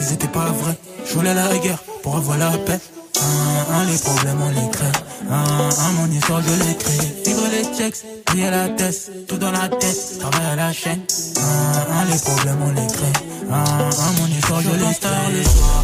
Ils 0.00 0.12
étaient 0.12 0.28
pas 0.28 0.46
vrais 0.46 0.76
Je 1.06 1.14
voulais 1.14 1.34
la 1.34 1.58
guerre 1.58 1.78
pour 2.02 2.16
avoir 2.16 2.38
la 2.38 2.50
paix. 2.50 2.80
Un, 3.20 3.74
un, 3.74 3.84
les 3.84 3.98
problèmes 3.98 4.40
on 4.42 4.48
les 4.48 4.70
crée 4.70 4.86
un, 5.30 5.34
un, 5.34 5.92
mon 5.92 6.10
histoire 6.10 6.40
je 6.40 6.64
l'écris 6.64 7.12
Vivre 7.26 7.42
les 7.52 7.64
checks, 7.76 8.02
payer 8.24 8.50
la 8.50 8.68
tête 8.70 9.10
Tout 9.28 9.36
dans 9.36 9.50
la 9.50 9.68
tête, 9.68 10.18
travail 10.18 10.46
à 10.52 10.56
la 10.56 10.72
chaîne. 10.72 11.02
Un, 11.36 12.00
un, 12.00 12.04
les 12.06 12.18
problèmes 12.18 12.62
on 12.62 12.70
les 12.70 12.86
crée 12.86 13.12
un, 13.50 13.54
un, 13.56 14.12
mon 14.20 14.26
histoire 14.28 14.60
je 14.62 14.70
l'écris 14.70 15.32
le 15.34 15.42
soir 15.44 15.82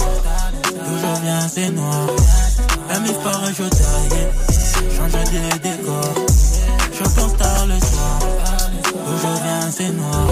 D'où 0.62 0.96
je 0.96 1.22
viens 1.22 1.48
c'est 1.48 1.70
noir. 1.70 2.06
La 2.88 3.00
mise 3.00 3.18
par 3.22 3.44
un 3.44 3.52
taillé 3.52 4.28
Change 4.96 5.12
de 5.12 5.58
décor 5.58 6.26
je 6.98 7.02
pense 7.02 7.36
tard 7.36 7.66
le 7.66 7.78
soir. 7.78 8.18
D'où 9.06 9.16
je 9.18 9.42
viens, 9.42 9.70
c'est 9.70 9.90
noir. 9.90 10.28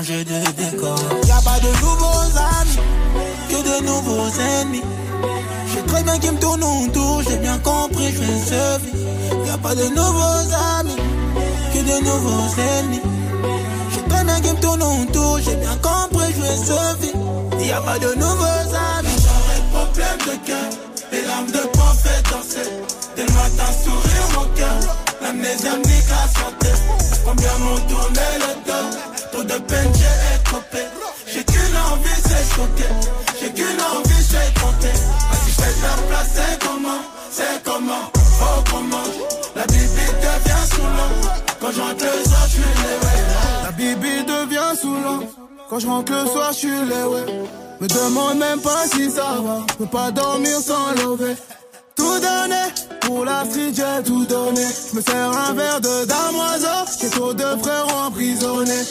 Changé 0.00 0.24
de 0.24 0.40
décor. 0.52 0.98
Y'a 1.26 1.40
pas 1.42 1.58
de 1.60 1.68
nouveaux 1.82 2.30
amis, 2.60 2.78
que 3.48 3.56
de 3.56 3.84
nouveaux 3.84 4.30
ennemis. 4.40 4.82
J'ai 5.72 5.82
très 5.82 6.02
bien 6.02 6.18
qui 6.18 6.30
me 6.30 6.38
tourne 6.38 6.62
autour, 6.62 7.22
j'ai 7.22 7.36
bien 7.36 7.58
compris, 7.58 8.12
je 8.12 8.20
vais 8.20 8.40
survivre. 8.46 9.46
Y'a 9.46 9.58
pas 9.58 9.74
de 9.74 9.84
nouveaux 9.88 10.54
amis, 10.78 10.96
que 11.74 11.78
de 11.78 12.04
nouveaux 12.04 12.60
ennemis. 12.78 13.00
J'ai 13.92 14.02
très 14.08 14.24
bien 14.24 14.40
qui 14.40 14.50
me 14.52 15.02
autour, 15.02 15.38
j'ai 15.38 15.56
bien 15.56 15.76
compris, 15.76 16.32
je 16.34 16.40
vais 16.40 16.56
survivre. 16.56 17.66
Y'a 17.66 17.80
pas 17.80 17.98
de 17.98 18.14
nouveaux 18.14 18.68
amis. 18.98 19.16
J'aurais 19.24 19.84
problème 19.84 20.18
de 20.18 20.46
cœur, 20.46 20.70
les 21.12 21.22
larmes 21.22 21.50
de 21.50 21.68
prophète 21.78 22.24
danser. 22.30 22.70
Dès 23.16 23.26
le 23.26 23.32
matin, 23.32 23.72
sourire 23.84 24.28
mon 24.34 24.46
cœur. 24.56 24.99
L'amnésie 25.22 25.64
me 25.64 25.76
nique 25.76 26.10
la 26.10 26.24
santé. 26.40 26.72
Combien 27.24 27.58
m'ont 27.58 27.80
tourné 27.88 28.26
le 28.42 28.52
dos? 28.66 28.88
Trop 29.32 29.42
de 29.42 29.58
peine, 29.68 29.92
j'ai 29.94 30.16
écopé. 30.36 30.84
J'ai 31.26 31.44
qu'une 31.44 31.76
envie, 31.92 32.20
c'est 32.22 32.46
choquer. 32.54 32.92
J'ai 33.40 33.52
qu'une 33.52 33.80
envie, 33.94 34.24
c'est 34.30 34.60
compter. 34.60 34.96
Si 35.44 35.50
je 35.50 35.60
fais 35.60 35.74
la 35.82 35.94
place, 36.08 36.30
c'est 36.34 36.58
comment? 36.66 37.02
C'est 37.30 37.62
comment? 37.64 38.04
Oh, 38.42 38.62
comment? 38.70 39.08
La 39.54 39.64
bibi 39.66 40.06
devient 40.24 40.64
saoulant. 40.70 41.12
Quand 41.60 41.72
je 41.72 41.80
rentre 41.80 42.04
le 42.04 42.28
soir, 42.28 42.44
je 42.44 42.50
suis 42.50 42.62
les. 42.82 43.64
La 43.64 43.70
bibi 43.72 44.24
devient 44.24 44.76
saoulant. 44.80 45.20
Quand 45.68 45.78
je 45.78 45.86
le 45.86 46.26
soir, 46.26 46.52
je 46.52 46.58
suis 46.58 46.68
les. 46.68 47.50
Me 47.80 47.86
demande 47.86 48.38
même 48.38 48.60
pas 48.60 48.84
si 48.92 49.10
ça 49.10 49.38
va. 49.42 49.58
Peux 49.78 49.86
pas 49.86 50.10
dormir 50.10 50.58
sans 50.60 50.90
lever. 50.92 51.36
Tout 52.00 52.18
donné, 52.18 52.64
pour 53.02 53.26
la 53.26 53.44
street 53.44 53.74
j'ai 53.74 54.02
tout 54.04 54.24
donné. 54.24 54.64
Je 54.90 54.96
me 54.96 55.02
sers 55.02 55.30
un 55.48 55.52
verre 55.52 55.82
de 55.82 56.06
damoiseau, 56.06 56.86
j'ai 56.98 57.10
trop 57.10 57.34
de 57.34 57.44
frères 57.62 57.94
emprisonnés. 58.06 58.86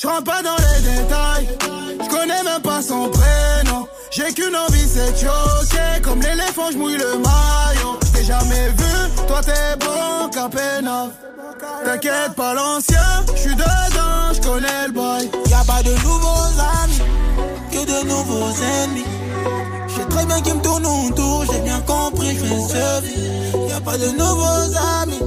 Je 0.00 0.06
rentre 0.06 0.22
pas 0.22 0.40
dans 0.40 0.54
les 0.54 0.80
détails, 0.88 1.48
je 2.00 2.08
connais 2.08 2.44
même 2.44 2.62
pas 2.62 2.80
son 2.80 3.08
prénom. 3.08 3.88
J'ai 4.12 4.32
qu'une 4.32 4.54
envie, 4.54 4.86
c'est 4.86 5.16
choquer. 5.16 6.00
Comme 6.00 6.20
l'éléphant, 6.20 6.70
je 6.70 6.78
mouille 6.78 6.96
le 6.96 7.18
maillot. 7.18 7.98
J't'ai 8.06 8.22
jamais 8.22 8.68
vu, 8.68 9.26
toi 9.26 9.40
t'es 9.44 9.76
bon, 9.80 10.28
capénaf. 10.28 11.08
T'inquiète 11.84 12.34
pas 12.36 12.54
l'ancien, 12.54 13.24
je 13.34 13.40
suis 13.40 13.56
dedans, 13.56 14.32
je 14.32 14.40
connais 14.40 14.86
le 14.86 14.92
bail. 14.92 15.28
Y'a 15.50 15.64
pas 15.66 15.82
de 15.82 15.90
nouveaux 16.04 16.54
amis, 16.84 17.02
de 17.84 18.06
nouveaux 18.06 18.50
ennemis. 18.82 19.04
J'ai 19.88 20.04
très 20.08 20.24
bien 20.26 20.40
qui 20.40 20.52
me 20.52 20.60
tourne 20.60 20.86
autour, 20.86 21.44
j'ai 21.50 21.60
bien 21.60 21.80
compris, 21.80 22.36
je 22.36 22.44
vais 22.44 22.60
survivre. 22.60 23.68
Y'a 23.68 23.80
pas 23.80 23.98
de 23.98 24.08
nouveaux 24.10 24.68
amis, 25.00 25.18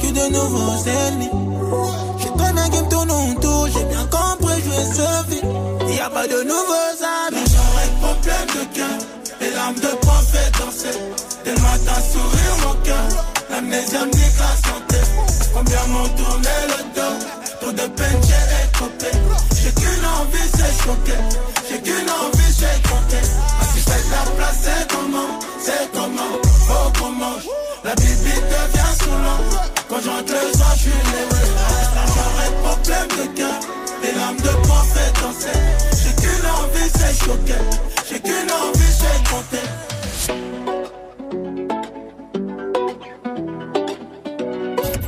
que 0.00 0.06
de 0.06 0.32
nouveaux 0.32 0.84
ennemis. 0.86 1.30
J'ai 2.18 2.30
très 2.36 2.52
bien 2.52 2.68
qui 2.70 2.82
me 2.82 2.88
tourne 2.88 3.10
autour, 3.10 3.68
j'ai 3.68 3.84
bien 3.84 4.06
compris, 4.06 4.54
je 4.64 4.70
vais 4.70 4.94
survivre. 4.94 5.94
Y'a 5.96 6.10
pas 6.10 6.26
de 6.26 6.42
nouveaux 6.42 6.96
amis. 7.26 7.44
J'aurais 7.52 7.90
problème 8.00 8.48
de 8.48 8.76
cœur, 8.76 8.98
les 9.40 9.50
larmes 9.50 9.76
de 9.76 9.96
prophète 10.06 10.52
danser. 10.58 10.98
Dès 11.44 11.52
le 11.52 11.56
sourire 12.12 12.56
mon 12.66 12.74
cœur, 12.82 13.08
l'amnésie 13.50 13.94
me 13.94 14.06
nique 14.06 14.38
la 14.38 14.54
santé. 14.68 15.00
Combien 15.54 15.86
m'ont 15.88 16.08
tourné 16.16 16.54
le 16.68 16.80
dos, 16.94 17.16
trop 17.60 17.72
de 17.72 17.86
peine 17.94 18.20
j'ai 18.22 18.44
écopé. 18.66 19.33
J'ai 19.64 19.72
qu'une 19.72 20.04
envie, 20.04 20.48
c'est 20.52 20.74
choquer. 20.84 21.20
J'ai 21.70 21.80
qu'une 21.80 22.10
envie, 22.10 22.52
c'est 22.52 22.78
compter. 22.86 23.24
Si 23.72 23.78
je 23.80 23.84
fais 23.88 24.02
la 24.10 24.22
place, 24.36 24.58
c'est 24.62 24.84
comment? 24.92 25.30
C'est 25.58 25.90
comment? 25.90 26.32
Oh, 26.68 26.92
comment? 26.98 27.36
La 27.82 27.94
bibi 27.94 28.34
devient 28.34 28.92
saoulant. 28.98 29.40
Quand 29.88 30.00
je 30.04 30.10
rentre 30.10 30.32
le 30.32 30.52
soir, 30.54 30.74
je 30.76 30.80
suis 30.80 30.90
levé. 30.90 31.44
J'aurais 32.14 32.52
problème 32.62 33.08
de 33.08 33.24
cœur, 33.38 33.58
les 34.02 34.12
larmes 34.12 34.36
de 34.36 34.52
prophète 34.66 35.14
danser. 35.22 35.60
J'ai 36.02 36.14
qu'une 36.20 36.46
envie, 36.46 36.90
c'est 36.94 37.14
choquer. 37.24 37.62
J'ai 38.10 38.20
qu'une 38.20 38.50
envie, 38.52 38.92
c'est 39.00 39.18
compter. 39.30 39.66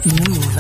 Move. 0.07 0.59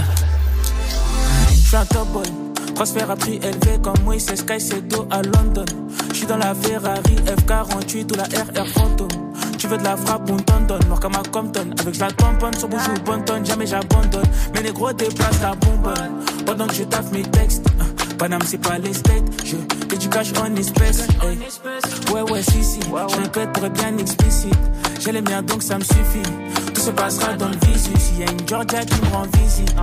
Boy, 2.12 2.30
transfert 2.76 3.10
à 3.10 3.16
prix 3.16 3.36
élevé 3.36 3.78
comme 3.82 3.96
moi, 4.04 4.16
c'est 4.18 4.36
Sky, 4.36 4.60
c'est 4.60 4.86
Do 4.86 5.08
à 5.10 5.22
London. 5.22 5.64
Je 6.10 6.14
suis 6.14 6.26
dans 6.26 6.36
la 6.36 6.54
Ferrari 6.54 7.16
F48 7.26 8.12
ou 8.12 8.16
la 8.16 8.24
RR 8.24 8.68
Phantom. 8.68 9.08
Tu 9.56 9.66
veux 9.66 9.78
de 9.78 9.82
la 9.84 9.96
frappe, 9.96 10.30
on 10.30 10.36
t'en 10.36 10.60
donne. 10.60 10.86
Mort 10.86 11.00
comme 11.00 11.14
à 11.14 11.22
Compton, 11.32 11.70
avec 11.80 11.98
la 11.98 12.10
tamponne 12.10 12.52
sur 12.54 12.68
bouche 12.68 12.86
ou 12.88 13.02
bonne 13.02 13.24
tonne, 13.24 13.46
jamais 13.46 13.66
j'abandonne. 13.66 14.26
Mais 14.52 14.62
les 14.62 14.72
gros 14.72 14.92
déplacent 14.92 15.40
la 15.40 15.54
bonbonne. 15.54 16.22
Pendant 16.44 16.66
que 16.66 16.74
je 16.74 16.84
taffe 16.84 17.10
mes 17.12 17.22
textes, 17.22 17.64
hein, 17.80 17.86
Paname 18.18 18.42
c'est 18.44 18.58
pas 18.58 18.78
les 18.78 18.92
steaks, 18.92 19.24
je 19.44 19.56
fais 19.88 19.96
du 19.96 20.08
cash 20.10 20.32
en 20.38 20.54
espèces. 20.54 21.08
hey. 21.22 21.38
Ouais, 22.12 22.30
ouais, 22.30 22.42
si, 22.42 22.62
si, 22.62 22.80
je 22.82 23.16
répète 23.22 23.52
pour 23.54 23.64
être 23.64 23.72
bien 23.72 23.96
explicite. 23.96 24.54
J'ai 25.00 25.12
les 25.12 25.22
miens 25.22 25.42
donc 25.42 25.62
ça 25.62 25.78
me 25.78 25.84
suffit. 25.84 26.22
Tout 26.74 26.80
se 26.82 26.90
passera 26.90 27.32
dans 27.34 27.48
le 27.48 27.56
visu. 27.66 27.90
S'il 27.98 28.20
y 28.20 28.22
a 28.22 28.30
une 28.30 28.46
Georgia 28.46 28.84
qui 28.84 29.00
me 29.00 29.14
rend 29.14 29.26
visite, 29.42 29.74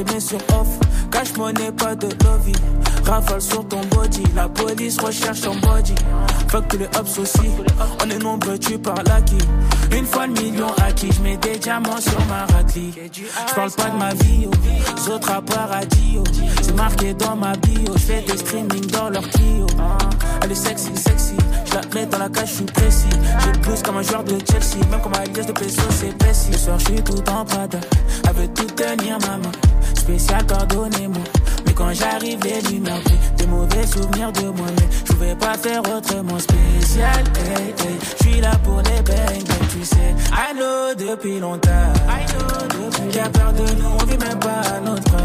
les 0.00 0.12
mets 0.12 0.20
sur 0.20 0.38
off. 0.58 0.68
Cash 1.10 1.36
money, 1.36 1.72
pas 1.72 1.94
de 1.94 2.06
lobby. 2.24 2.52
Rafale 3.04 3.40
sur 3.40 3.66
ton 3.66 3.80
body, 3.86 4.22
la 4.34 4.48
police 4.48 4.98
recherche 5.00 5.40
ton 5.42 5.56
body. 5.56 5.94
Fuck 6.48 6.68
tous 6.68 6.78
les 6.78 6.86
hops 6.98 7.18
aussi. 7.18 7.50
On 8.04 8.10
est 8.10 8.18
nombreux, 8.18 8.58
tu 8.58 8.78
parles 8.78 9.08
à 9.10 9.20
qui? 9.22 9.38
Une 9.96 10.06
fois 10.06 10.26
le 10.26 10.34
million 10.34 10.68
acquis, 10.86 11.10
je 11.12 11.20
mets 11.20 11.36
des 11.36 11.58
diamants 11.58 12.00
sur 12.00 12.18
ma 12.26 12.46
raclée. 12.46 12.92
Je 13.12 13.54
parle 13.54 13.70
pas 13.72 13.90
de 13.90 13.96
ma 13.96 14.14
vie, 14.14 14.46
oh. 14.46 15.10
autres 15.10 15.30
à 15.30 15.42
paradis. 15.42 16.18
oh. 16.18 16.24
C'est 16.62 16.76
marqué 16.76 17.14
dans 17.14 17.36
ma 17.36 17.52
bio, 17.56 17.92
je 17.94 17.98
fais 17.98 18.22
des 18.22 18.36
streaming 18.36 18.86
dans 18.86 19.10
leur 19.10 19.28
Clio. 19.30 19.66
Elle 20.42 20.52
est 20.52 20.54
sexy, 20.54 20.90
sexy. 20.96 21.34
Je 21.66 21.74
la 21.74 21.80
mets 21.94 22.06
dans 22.06 22.18
la 22.18 22.28
cage, 22.28 22.48
je 22.48 22.54
suis 22.54 22.64
précis. 22.64 23.08
J'ai 23.44 23.60
plus 23.60 23.82
comme 23.82 23.96
un 23.96 24.02
joueur 24.02 24.24
de 24.24 24.36
Chelsea, 24.50 24.84
même 24.90 25.00
comme 25.00 25.14
Alias 25.14 25.44
de 25.44 25.52
Peso, 25.52 25.82
c'est 25.90 26.16
précis. 26.18 26.52
Ce 26.52 26.58
soir, 26.58 26.78
je 26.78 26.84
suis 26.86 27.02
tout 27.02 27.30
en 27.30 27.44
Prada, 27.44 27.78
avec 28.28 28.54
tout 28.54 28.64
tenir 28.64 29.18
ma 29.20 29.36
main. 29.38 29.52
Spécial, 29.94 30.44
pardonnez-moi. 30.46 31.22
Mes 31.66 31.72
quand 31.72 31.92
j'arrive, 31.92 32.40
les 32.44 32.60
lumières. 32.70 33.00
De 33.38 33.46
mauvais 33.46 33.86
souvenirs 33.86 34.32
de 34.32 34.46
moi, 34.48 34.66
mais 34.76 34.88
je 35.04 35.12
pouvais 35.12 35.34
pas 35.34 35.56
faire 35.56 35.82
autrement 35.94 36.38
spécial. 36.38 37.24
Hey, 37.36 37.68
hey. 37.68 37.98
Je 38.18 38.24
suis 38.24 38.40
là 38.40 38.52
pour 38.64 38.78
les 38.78 39.02
bang, 39.02 39.44
bang, 39.46 39.68
tu 39.70 39.84
sais. 39.84 40.14
I 40.32 40.54
know 40.54 40.94
depuis 40.94 41.40
longtemps. 41.40 41.92
I 42.08 42.24
know 42.32 42.66
depuis. 42.68 43.08
Qui 43.10 43.18
a 43.18 43.28
peur 43.28 43.52
de 43.52 43.62
nous, 43.80 43.88
on 44.00 44.04
vit 44.04 44.18
même 44.18 44.38
pas 44.38 44.60
à 44.76 44.80
notre. 44.80 45.16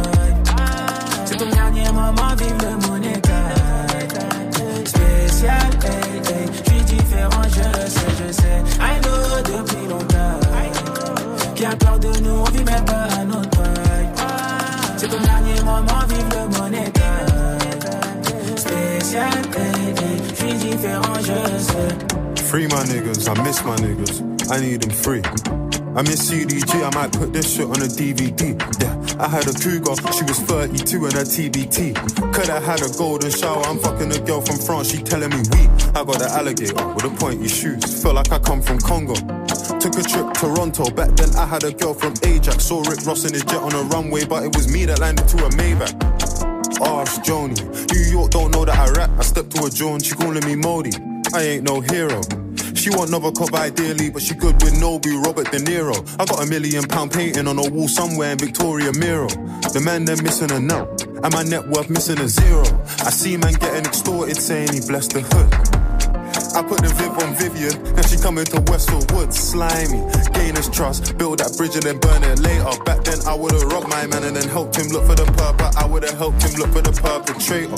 C'est 1.26 1.38
ton 1.38 1.50
dernier 1.50 1.92
moment, 1.92 2.36
vive 2.38 2.58
le 2.62 2.88
monétaire. 2.88 3.56
Spécial, 4.86 5.70
hey, 5.84 6.18
hey. 6.18 6.48
Je 6.54 6.72
suis 6.72 6.84
différent, 6.84 7.44
je 7.50 7.80
le 7.80 7.90
sais, 7.90 8.12
je 8.28 8.32
sais. 8.32 8.64
I 8.80 9.00
know 9.02 9.42
depuis 9.44 9.88
longtemps. 9.88 10.40
Qui 11.56 11.66
a 11.66 11.76
peur 11.76 12.00
de 12.00 12.20
nous, 12.20 12.40
on 12.40 12.44
vit 12.46 12.64
même 12.64 12.86
pas 12.86 13.08
à 13.20 13.24
notre. 13.24 13.55
C'est 15.06 15.12
ton 15.12 15.24
dernier 15.24 15.62
moment, 15.62 16.02
vive 16.10 16.30
le. 16.32 16.46
Spécial, 18.58 19.30
hey. 19.56 19.94
Je 20.30 20.36
suis 20.36 20.54
différent, 20.56 21.20
je 21.20 21.60
sais. 21.62 22.44
Free 22.46 22.66
my 22.66 22.84
niggas, 22.88 23.28
I 23.28 23.40
miss 23.44 23.64
my 23.64 23.76
niggas. 23.76 24.24
I 24.50 24.60
need 24.60 24.82
them 24.82 24.90
free. 24.90 25.22
I 25.96 26.02
miss 26.02 26.32
CDG, 26.32 26.84
I 26.84 26.90
might 26.96 27.12
put 27.12 27.34
this 27.34 27.56
shit 27.56 27.66
on 27.66 27.84
a 27.84 27.88
DVD. 27.88 28.60
Yeah, 28.82 29.24
I 29.24 29.30
had 29.30 29.48
a 29.48 29.54
cougar, 29.54 29.96
she 30.12 30.24
was 30.24 30.40
32 30.40 31.06
and 31.06 31.14
a 31.14 31.24
TBT. 31.24 31.94
Coulda 32.34 32.60
had 32.60 32.82
a 32.82 32.90
golden 32.98 33.30
shower, 33.30 33.64
I'm 33.68 33.78
fucking 33.78 34.12
a 34.12 34.20
girl 34.22 34.42
from 34.42 34.58
France, 34.58 34.90
she 34.90 35.04
telling 35.04 35.30
me 35.30 35.38
we. 35.52 35.68
I 35.94 36.04
got 36.04 36.20
an 36.20 36.32
alligator 36.32 36.88
with 36.88 37.06
a 37.06 37.12
pointy 37.12 37.48
shoes, 37.48 38.02
feel 38.02 38.14
like 38.14 38.32
I 38.32 38.40
come 38.40 38.62
from 38.64 38.80
Congo. 38.80 39.14
Took 39.86 40.00
a 40.00 40.02
trip 40.02 40.34
to 40.34 40.40
Toronto, 40.40 40.90
back 40.90 41.12
then 41.12 41.30
I 41.36 41.46
had 41.46 41.64
a 41.64 41.72
girl 41.72 41.94
from 41.94 42.16
Ajax. 42.24 42.66
Saw 42.66 42.82
Rick 42.90 43.06
Ross 43.06 43.24
in 43.24 43.34
his 43.34 43.44
jet 43.44 43.62
on 43.62 43.72
a 43.72 43.84
runway, 43.84 44.26
but 44.26 44.44
it 44.44 44.56
was 44.56 44.68
me 44.68 44.84
that 44.86 44.98
landed 44.98 45.28
to 45.28 45.46
a 45.46 45.50
Maybach. 45.50 45.94
Arse 46.82 47.20
Joni, 47.20 47.62
New 47.94 48.00
York 48.12 48.32
don't 48.32 48.50
know 48.50 48.66
that 48.66 48.76
I 48.76 48.90
rap. 48.98 49.12
I 49.20 49.22
stepped 49.22 49.52
to 49.52 49.66
a 49.66 49.70
John, 49.70 50.00
she 50.00 50.16
calling 50.16 50.44
me 50.44 50.56
Modi. 50.56 50.90
I 51.36 51.42
ain't 51.44 51.66
no 51.66 51.82
hero. 51.82 52.20
She 52.74 52.90
want 52.90 53.10
another 53.10 53.32
cop 53.32 53.54
ideally, 53.54 54.10
but 54.10 54.24
she 54.24 54.34
good 54.34 54.56
with 54.64 54.74
Nobu, 54.74 55.24
Robert 55.24 55.52
De 55.52 55.60
Niro. 55.60 55.94
I 56.20 56.26
got 56.26 56.44
a 56.44 56.48
million 56.50 56.86
pound 56.86 57.12
painting 57.12 57.48
on 57.48 57.60
a 57.60 57.70
wall 57.70 57.88
somewhere 57.88 58.32
in 58.32 58.40
Victoria 58.40 58.92
Miro. 58.92 59.28
The 59.70 59.84
man 59.86 60.06
they're 60.06 60.20
missing 60.20 60.50
a 60.50 60.60
nut, 60.60 61.06
and 61.06 61.32
my 61.32 61.44
net 61.44 61.68
worth 61.70 61.92
missing 61.92 62.18
a 62.18 62.28
zero. 62.28 62.66
I 63.06 63.12
see 63.12 63.38
man 63.38 63.54
getting 63.54 63.86
extorted 63.86 64.38
saying 64.38 64.74
he 64.74 64.80
blessed 64.80 65.12
the 65.12 65.22
hood. 65.22 65.85
I 66.56 66.64
put 66.64 66.80
the 66.80 66.88
Viv 66.96 67.12
on 67.20 67.36
Vivian, 67.36 67.76
now 68.00 68.02
she 68.08 68.16
coming 68.16 68.46
to 68.46 68.64
Westfield 68.72 69.12
Woods, 69.12 69.36
slimy. 69.38 70.00
Gain 70.32 70.56
his 70.56 70.70
trust, 70.70 71.18
build 71.18 71.40
that 71.40 71.52
bridge 71.58 71.76
and 71.76 71.84
then 71.84 72.00
burn 72.00 72.24
it 72.24 72.40
later. 72.40 72.72
Back 72.88 73.04
then 73.04 73.20
I 73.28 73.36
would've 73.36 73.62
robbed 73.68 73.90
my 73.90 74.08
man 74.08 74.24
and 74.24 74.36
then 74.38 74.48
helped 74.48 74.80
him 74.80 74.88
look 74.88 75.04
for 75.04 75.16
the 75.20 75.28
purple. 75.36 75.68
I 75.76 75.86
would've 75.86 76.16
helped 76.16 76.48
him 76.48 76.56
look 76.56 76.72
for 76.72 76.80
the 76.80 76.96
perpetrator. 76.96 77.76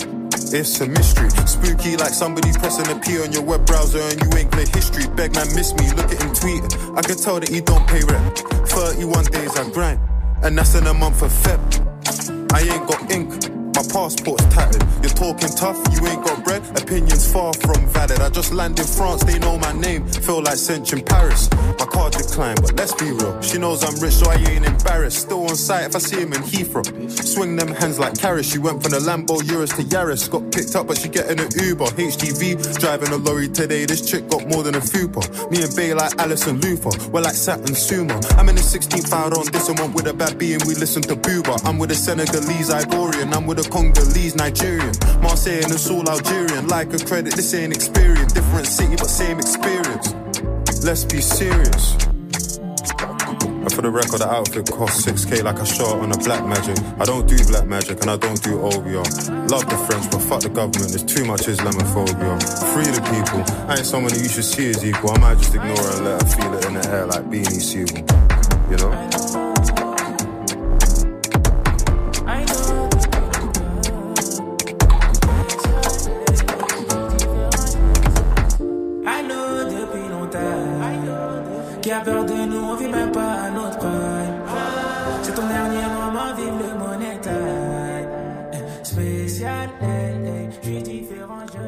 It's 0.53 0.79
a 0.79 0.85
mystery, 0.85 1.33
spooky 1.49 1.97
like 1.97 2.13
somebody 2.13 2.53
pressing 2.53 2.85
a 2.93 2.99
P 3.01 3.17
on 3.17 3.33
your 3.33 3.41
web 3.41 3.65
browser 3.65 3.97
and 3.97 4.21
you 4.21 4.29
ain't 4.37 4.51
play 4.51 4.69
history. 4.69 5.09
Beg 5.17 5.33
man, 5.33 5.49
miss 5.57 5.73
me, 5.73 5.89
look 5.97 6.13
at 6.13 6.21
him 6.21 6.29
tweeting. 6.37 6.69
I 6.93 7.01
can 7.01 7.17
tell 7.17 7.41
that 7.41 7.49
he 7.49 7.61
don't 7.61 7.85
pay 7.89 8.05
rent. 8.05 8.45
31 8.69 9.25
days 9.33 9.57
I 9.57 9.69
grind, 9.73 9.99
and 10.45 10.55
that's 10.55 10.75
in 10.77 10.85
a 10.85 10.93
month 10.93 11.23
of 11.23 11.33
Feb. 11.33 11.59
I 12.53 12.61
ain't 12.61 12.85
got 12.85 13.09
ink, 13.09 13.33
my 13.77 13.83
passport's 13.93 14.43
tattered. 14.45 14.81
You're 15.03 15.13
talking 15.13 15.49
tough, 15.49 15.77
you 15.93 16.07
ain't 16.07 16.23
got 16.25 16.43
bread. 16.43 16.63
Opinions 16.75 17.31
far 17.31 17.53
from 17.53 17.85
valid. 17.89 18.19
I 18.19 18.29
just 18.29 18.51
landed 18.51 18.81
in 18.81 18.87
France, 18.87 19.23
they 19.23 19.37
know 19.37 19.59
my 19.59 19.71
name. 19.71 20.07
Feel 20.07 20.41
like 20.41 20.57
cinch 20.57 20.93
in 20.93 21.03
Paris. 21.05 21.47
My 21.77 21.85
card 21.85 22.13
declined, 22.13 22.59
but 22.63 22.73
let's 22.75 22.95
be 22.95 23.11
real. 23.11 23.39
She 23.41 23.59
knows 23.59 23.83
I'm 23.83 23.95
rich, 24.01 24.13
so 24.13 24.31
I 24.31 24.35
ain't 24.35 24.65
embarrassed. 24.65 25.19
Still 25.19 25.43
on 25.43 25.55
site 25.55 25.85
if 25.85 25.95
I 25.95 25.99
see 25.99 26.21
him 26.21 26.33
in 26.33 26.41
Heathrow. 26.41 26.85
Swing 27.11 27.55
them 27.55 27.67
hands 27.67 27.99
like 27.99 28.17
carrots. 28.17 28.51
She 28.51 28.57
went 28.57 28.81
from 28.81 28.91
the 28.93 28.99
Lambo 28.99 29.45
Urus 29.51 29.69
to 29.77 29.83
Yaris. 29.83 30.29
Got 30.29 30.51
picked 30.51 30.75
up, 30.75 30.87
but 30.87 30.97
she 30.97 31.07
getting 31.09 31.39
an 31.39 31.49
Uber. 31.63 31.85
HGV 31.85 32.79
driving 32.79 33.09
a 33.09 33.17
lorry 33.17 33.47
today. 33.47 33.85
This 33.85 34.09
chick 34.09 34.27
got 34.27 34.47
more 34.47 34.63
than 34.63 34.73
a 34.73 34.79
fupa. 34.79 35.21
Me 35.51 35.61
and 35.61 35.75
Bay 35.75 35.93
like 35.93 36.17
Alison 36.17 36.59
Luther. 36.61 36.89
We're 37.11 37.21
like 37.21 37.35
Saturn 37.35 37.75
Sumo. 37.75 38.17
I'm 38.39 38.49
in 38.49 38.55
the 38.55 38.61
16th 38.61 39.13
out 39.13 39.37
on 39.37 39.45
this 39.51 39.69
one 39.69 39.93
with 39.93 40.07
a 40.07 40.13
bad 40.13 40.39
B 40.39 40.53
and 40.53 40.63
we 40.65 40.73
listen 40.73 41.03
to 41.03 41.15
Booba. 41.15 41.63
I'm 41.63 41.77
with 41.77 41.91
a 41.91 41.95
Senegalese 41.95 42.69
Ivorian. 42.69 43.35
I'm 43.35 43.45
with 43.45 43.59
a 43.59 43.66
Congolese 43.69 44.35
Nigerian. 44.35 44.93
Marseille 45.21 45.63
and 45.63 45.91
all 45.91 46.09
Algerian. 46.09 46.67
Like 46.67 46.93
a 46.93 46.99
credit, 46.99 47.35
this 47.35 47.53
ain't 47.53 47.73
experience. 47.73 48.33
Different 48.33 48.67
city, 48.67 48.95
but 48.95 49.09
same 49.09 49.39
experience. 49.39 50.13
Let's 50.83 51.03
be 51.03 51.21
serious. 51.21 51.95
And 53.67 53.75
for 53.75 53.81
the 53.81 53.91
record, 53.91 54.19
the 54.19 54.29
outfit 54.29 54.71
cost 54.71 55.05
6k 55.05 55.43
like 55.43 55.59
a 55.59 55.65
shot 55.65 55.99
on 55.99 56.11
a 56.11 56.17
black 56.19 56.45
magic. 56.47 56.77
I 56.99 57.03
don't 57.03 57.27
do 57.27 57.35
black 57.47 57.67
magic 57.67 57.99
and 58.01 58.09
I 58.09 58.15
don't 58.15 58.41
do 58.41 58.57
OBR. 58.57 59.51
Love 59.51 59.67
the 59.67 59.75
French, 59.75 60.09
but 60.09 60.19
fuck 60.19 60.39
the 60.39 60.49
government. 60.49 60.95
There's 60.95 61.03
too 61.03 61.25
much 61.25 61.41
Islamophobia. 61.41 62.39
Free 62.71 62.87
the 62.87 63.03
people. 63.11 63.43
I 63.67 63.75
ain't 63.75 63.85
someone 63.85 64.13
that 64.13 64.23
you 64.23 64.29
should 64.29 64.45
see 64.45 64.69
as 64.69 64.85
equal. 64.85 65.11
I 65.11 65.19
might 65.19 65.37
just 65.37 65.53
ignore 65.53 65.75
her 65.75 65.95
and 65.97 66.05
let 66.05 66.23
her 66.23 66.29
feel 66.29 66.53
it 66.53 66.65
in 66.65 66.73
the 66.75 66.87
air 66.87 67.05
like 67.07 67.25
Beanie 67.25 67.59
Siegel. 67.59 68.07
You 68.71 68.77
know? 68.77 69.16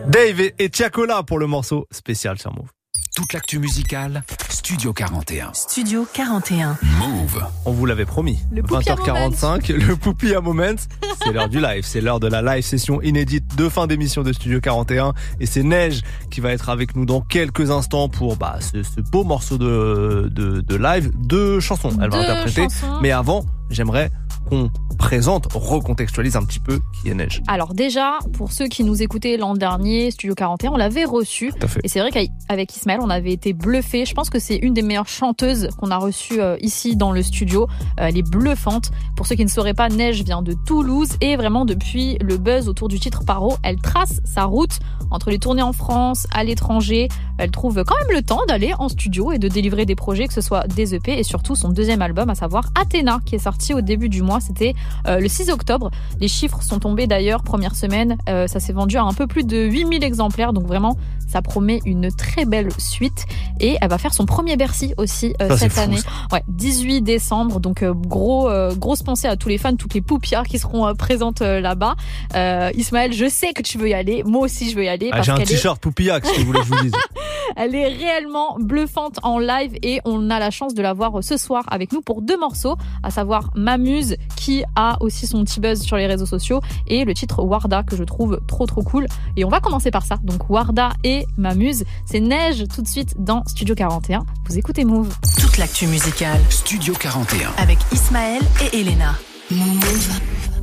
Dave 0.08 0.42
et- 0.42 0.56
et 0.60 0.70
Tiakola 0.70 1.24
pour 1.24 1.40
le 1.40 1.48
morceau 1.48 1.88
spécial 1.92 2.38
sur 2.40 2.52
Move. 2.54 2.70
Toute 3.20 3.34
l'actu 3.34 3.60
musicale, 3.60 4.24
Studio 4.48 4.94
41. 4.94 5.52
Studio 5.54 6.08
41. 6.14 6.78
Move. 7.00 7.44
On 7.66 7.74
vous 7.74 7.86
l'avait 7.86 8.06
promis. 8.06 8.40
Le 8.50 8.64
Poupia 8.64 8.96
20h45, 8.96 9.74
le 9.74 9.98
Poupia 9.98 10.40
Moment. 10.40 10.76
C'est 11.22 11.34
l'heure 11.34 11.50
du 11.50 11.60
live. 11.60 11.84
C'est 11.86 12.00
l'heure 12.00 12.22
de 12.22 12.28
la 12.30 12.42
live 12.42 12.64
session 12.64 13.02
inédite 13.02 13.58
de 13.58 13.68
fin 13.68 13.88
d'émission 13.88 14.24
de 14.24 14.32
Studio 14.32 14.62
41. 14.62 15.14
Et 15.42 15.48
c'est 15.48 15.64
Neige 15.64 16.00
qui 16.32 16.40
va 16.40 16.54
être 16.54 16.70
avec 16.70 16.96
nous 16.96 17.06
dans 17.06 17.20
quelques 17.20 17.72
instants 17.72 18.08
pour 18.08 18.38
bah, 18.38 18.60
ce, 18.62 18.84
ce 18.84 19.02
beau 19.02 19.26
morceau 19.26 19.58
de, 19.58 20.30
de, 20.32 20.62
de 20.62 20.76
live. 20.78 21.12
Deux 21.18 21.60
chansons, 21.60 21.90
elle 22.02 22.12
va 22.12 22.20
Deux 22.24 22.24
interpréter. 22.32 22.62
chansons. 22.70 23.00
Mais 23.02 23.12
avant, 23.12 23.44
j'aimerais 23.70 24.12
qu'on 24.50 24.70
présente, 24.98 25.48
recontextualise 25.54 26.36
un 26.36 26.44
petit 26.44 26.60
peu 26.60 26.80
qui 26.94 27.10
est 27.10 27.14
Neige. 27.14 27.42
Alors 27.48 27.74
déjà, 27.74 28.20
pour 28.34 28.52
ceux 28.52 28.68
qui 28.68 28.84
nous 28.84 29.02
écoutaient 29.02 29.38
l'an 29.38 29.54
dernier, 29.54 30.12
Studio 30.12 30.36
41, 30.36 30.72
on 30.72 30.78
l'avait 30.78 31.06
reçu. 31.06 31.54
Et 31.84 31.88
c'est 31.88 32.00
vrai 32.00 32.12
qu'avec 32.12 32.76
Ismaël, 32.76 33.00
on 33.02 33.10
avait 33.10 33.32
été 33.32 33.54
bluffés. 33.54 34.06
Je 34.06 34.14
pense 34.14 34.30
que 34.30 34.40
c'est 34.40 34.58
une 34.58 34.74
des 34.74 34.82
meilleures 34.82 35.08
chanteuses 35.08 35.70
qu'on 35.78 35.92
a 35.92 35.98
reçues 35.98 36.42
euh, 36.42 36.58
ici 36.62 36.96
dans 36.96 37.12
le 37.12 37.22
studio. 37.22 37.68
Euh, 38.00 38.08
elle 38.08 38.18
est 38.18 38.30
bluffante. 38.30 38.92
Pour 39.16 39.28
ceux 39.28 39.36
qui 39.36 39.46
ne 39.46 39.50
sauraient 39.50 39.74
pas, 39.74 39.90
Neige 39.90 40.24
vient 40.24 40.42
de 40.42 40.54
Toulouse 40.54 41.10
et 41.22 41.36
vraiment 41.36 41.66
depuis 41.66 42.18
le 42.22 42.38
buzz 42.38 42.68
autour 42.68 42.88
du 42.88 43.00
titre 43.00 43.24
Paro, 43.26 43.58
elle 43.64 43.78
trace 43.78 44.20
sa 44.26 44.46
route 44.46 44.80
entre 45.12 45.30
les 45.30 45.40
tournées 45.40 45.62
en 45.62 45.74
France, 45.74 46.28
à 46.34 46.44
l'étranger. 46.44 47.08
Elle 47.38 47.52
trouve 47.52 47.84
quand 47.84 47.96
même 48.08 48.16
le 48.16 48.22
temps 48.22 48.42
d'aller 48.48 48.74
en 48.78 48.90
studio 48.90 49.32
et 49.32 49.40
de 49.40 49.48
délivrer 49.48 49.86
des 49.86 49.96
projets, 49.96 50.28
que 50.28 50.34
ce 50.34 50.42
soit 50.42 50.68
des 50.68 50.94
EP 50.96 51.18
et 51.18 51.24
surtout 51.24 51.56
son 51.56 51.70
deuxième 51.70 52.02
album, 52.02 52.30
à 52.30 52.36
savoir 52.36 52.66
Athéna, 52.80 53.20
qui 53.26 53.36
est 53.36 53.40
sorti 53.40 53.74
au 53.74 53.82
début 53.82 54.10
du 54.10 54.22
mois. 54.22 54.39
C'était 54.40 54.74
euh, 55.08 55.20
le 55.20 55.28
6 55.28 55.50
octobre. 55.50 55.92
Les 56.20 56.28
chiffres 56.28 56.62
sont 56.64 56.80
tombés 56.80 57.08
d'ailleurs, 57.08 57.44
première 57.44 57.76
semaine. 57.76 58.18
euh, 58.28 58.48
ça 58.48 58.60
s'est 58.60 58.74
vendu 58.74 58.98
à 58.98 59.04
un 59.04 59.14
peu 59.14 59.28
plus 59.28 59.44
de 59.46 59.58
8000 59.58 60.04
exemplaires. 60.04 60.54
Donc 60.54 60.66
vraiment, 60.66 60.96
ça 61.28 61.42
promet 61.42 61.80
une 61.86 62.12
très 62.12 62.46
belle 62.46 62.70
suite. 62.78 63.26
Et 63.60 63.78
elle 63.82 63.90
va 63.90 63.98
faire 63.98 64.14
son 64.14 64.26
premier 64.26 64.56
Bercy 64.58 64.94
aussi 64.98 65.34
euh, 65.42 65.50
Ça, 65.50 65.58
cette 65.58 65.78
année. 65.78 65.98
ça. 65.98 66.10
Ouais, 66.32 66.44
18 66.48 67.02
décembre. 67.02 67.60
Donc 67.60 67.84
gros, 67.84 68.50
grosse 68.78 69.04
pensée 69.04 69.28
à 69.28 69.36
tous 69.36 69.50
les 69.50 69.58
fans, 69.58 69.76
toutes 69.76 69.94
les 69.94 70.02
poupias 70.02 70.44
qui 70.44 70.58
seront 70.60 70.94
présentes 70.96 71.42
là-bas. 71.42 71.96
Ismaël, 72.76 73.14
je 73.14 73.28
sais 73.30 73.54
que 73.54 73.62
tu 73.62 73.78
veux 73.78 73.90
y 73.90 73.94
aller. 73.94 74.24
Moi 74.24 74.42
aussi, 74.42 74.70
je 74.70 74.76
veux 74.76 74.84
y 74.86 74.88
aller. 74.90 75.10
Ah, 75.12 75.18
parce 75.18 75.26
J'ai 75.26 75.32
un 75.34 75.38
est- 75.38 75.46
t-shirt 75.46 75.80
qu'est-ce 76.20 76.34
que 76.34 76.40
vous 76.42 76.46
voulez 76.48 76.60
que 76.60 76.66
je 76.66 76.74
vous 76.74 76.82
dise 76.82 76.92
elle 77.56 77.76
est 77.76 77.88
réellement 77.88 78.58
bluffante 78.60 79.20
en 79.24 79.40
live 79.40 79.74
et 79.84 80.00
on 80.06 80.30
a 80.30 80.40
la 80.40 80.52
chance 80.52 80.74
de 80.74 80.82
la 80.82 80.94
voir 80.94 81.24
ce 81.24 81.38
soir 81.38 81.64
avec 81.70 81.92
nous 81.92 82.02
pour 82.02 82.22
deux 82.22 82.38
morceaux, 82.40 82.76
à 83.04 83.12
savoir 83.12 83.52
M'amuse 83.56 84.16
qui 84.36 84.64
a 84.76 84.98
aussi 85.02 85.28
son 85.28 85.44
petit 85.44 85.60
buzz 85.60 85.82
sur 85.82 85.98
les 85.98 86.08
réseaux 86.08 86.26
sociaux 86.26 86.62
et 86.88 87.06
le 87.06 87.14
titre 87.14 87.44
Warda 87.44 87.84
que 87.84 87.96
je 87.96 88.04
trouve 88.04 88.40
trop 88.48 88.66
trop 88.66 88.82
cool. 88.82 89.08
Et 89.36 89.46
on 89.46 89.50
va 89.50 89.60
commencer 89.60 89.92
par 89.92 90.06
ça. 90.06 90.18
Donc 90.24 90.50
Warda 90.50 90.92
et 91.04 91.26
M'amuse, 91.38 91.84
c'est 92.06 92.20
Neige 92.20 92.64
tout 92.74 92.82
de 92.82 92.88
suite 92.88 93.16
dans 93.20 93.44
Studio 93.46 93.76
41. 93.76 94.26
Vous 94.48 94.58
écoutez 94.58 94.86
Move. 94.86 95.14
Toute 95.40 95.58
l'actu 95.58 95.88
musicale 95.88 96.40
Studio 96.50 96.94
41. 96.94 97.52
avec 97.58 97.78
Ismaël 97.92 98.42
et 98.62 98.80
Elena. 98.80 99.16
Move. 99.52 100.59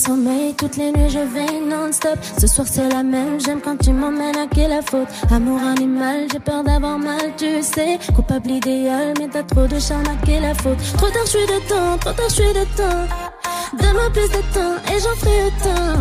Sommeil, 0.00 0.54
toutes 0.54 0.76
les 0.76 0.90
nuits 0.92 1.10
je 1.10 1.18
vais 1.18 1.60
non-stop. 1.68 2.18
Ce 2.40 2.46
soir 2.46 2.66
c'est 2.68 2.88
la 2.88 3.02
même, 3.02 3.38
j'aime 3.38 3.60
quand 3.60 3.76
tu 3.76 3.92
m'emmènes 3.92 4.36
à 4.36 4.46
qui 4.46 4.66
la 4.66 4.82
faute. 4.82 5.08
Amour 5.30 5.60
animal, 5.60 6.26
j'ai 6.32 6.40
peur 6.40 6.64
d'avoir 6.64 6.98
mal, 6.98 7.32
tu 7.36 7.62
sais. 7.62 7.98
Coupable 8.14 8.50
idéal, 8.50 9.14
mais 9.18 9.28
t'as 9.28 9.42
trop 9.42 9.66
de 9.66 9.78
charme 9.78 10.06
à 10.06 10.24
qui 10.24 10.40
la 10.40 10.54
faute. 10.54 10.78
Trop 10.96 11.10
tard, 11.10 11.26
je 11.26 11.30
suis 11.30 11.46
de 11.46 11.68
temps, 11.68 11.98
trop 11.98 12.12
tard, 12.12 12.28
je 12.28 12.34
suis 12.34 12.52
de 12.60 12.64
temps. 12.76 13.06
Donne-moi 13.78 14.10
plus 14.12 14.28
de 14.28 14.42
temps 14.54 14.76
et 14.90 14.98
j'en 15.00 15.16
ferai 15.20 15.44
autant. 15.48 16.00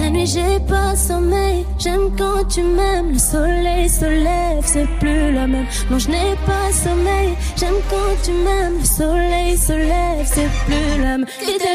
La 0.00 0.08
nuit 0.10 0.26
j'ai 0.26 0.58
pas 0.68 0.96
sommeil, 0.96 1.64
j'aime 1.78 2.06
quand 2.18 2.44
tu 2.48 2.62
m'aimes. 2.62 3.12
Le 3.12 3.18
soleil 3.18 3.88
se 3.88 4.04
lève, 4.04 4.64
c'est 4.64 4.88
plus 4.98 5.32
la 5.32 5.46
même. 5.46 5.66
Non, 5.90 5.98
je 5.98 6.08
n'ai 6.08 6.34
pas 6.46 6.66
sommeil, 6.72 7.30
j'aime 7.58 7.80
quand 7.90 8.14
tu 8.24 8.32
m'aimes. 8.32 8.78
Le 8.80 8.86
soleil 8.86 9.56
se 9.58 9.72
lève, 9.72 10.26
c'est 10.34 10.50
plus 10.66 11.02
la 11.02 11.18
même. 11.18 11.26
كده 11.50 11.74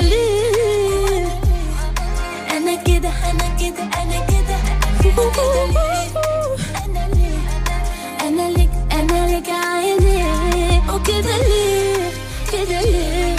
أنا 2.57 2.75
كده 2.85 3.09
أنا 3.31 3.47
كده 3.59 3.83
أنا 4.01 4.19
كده 4.29 4.57
أنا 8.21 8.49
لك 8.49 8.69
أنا 8.91 9.37
لك 9.37 9.49
عيني 9.49 10.23
وكده 10.93 11.35
ليه 11.47 12.09
كده 12.51 12.81
ليه 12.81 13.35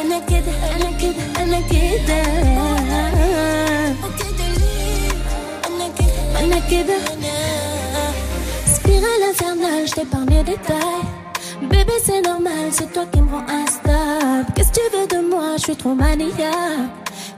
أنا 0.00 0.18
كده 0.28 0.52
أنا 0.76 0.90
كده 1.00 1.42
أنا 1.42 1.60
كده 1.60 1.66
وكده 1.66 2.22
ليه 2.42 2.58
أنا 2.58 3.69
كده 6.40 6.44
أنا 6.44 6.58
كده 6.70 6.98
Spirale 8.76 9.24
infernale, 9.32 9.86
je 9.88 9.94
t'épargne 9.98 10.30
les 10.30 10.44
détails. 10.52 11.06
Bébé, 11.62 11.96
c'est 12.04 12.22
normal, 12.22 12.66
c'est 12.70 12.92
toi 12.92 13.04
qui 13.12 13.20
me 13.20 13.30
rends 13.30 13.48
instable. 13.64 14.46
Qu'est-ce 14.54 14.70
que 14.70 14.80
tu 14.80 14.96
veux 14.96 15.06
de 15.14 15.20
moi, 15.30 15.56
je 15.58 15.62
suis 15.62 15.76
trop 15.76 15.94
maniaque. 15.94 16.90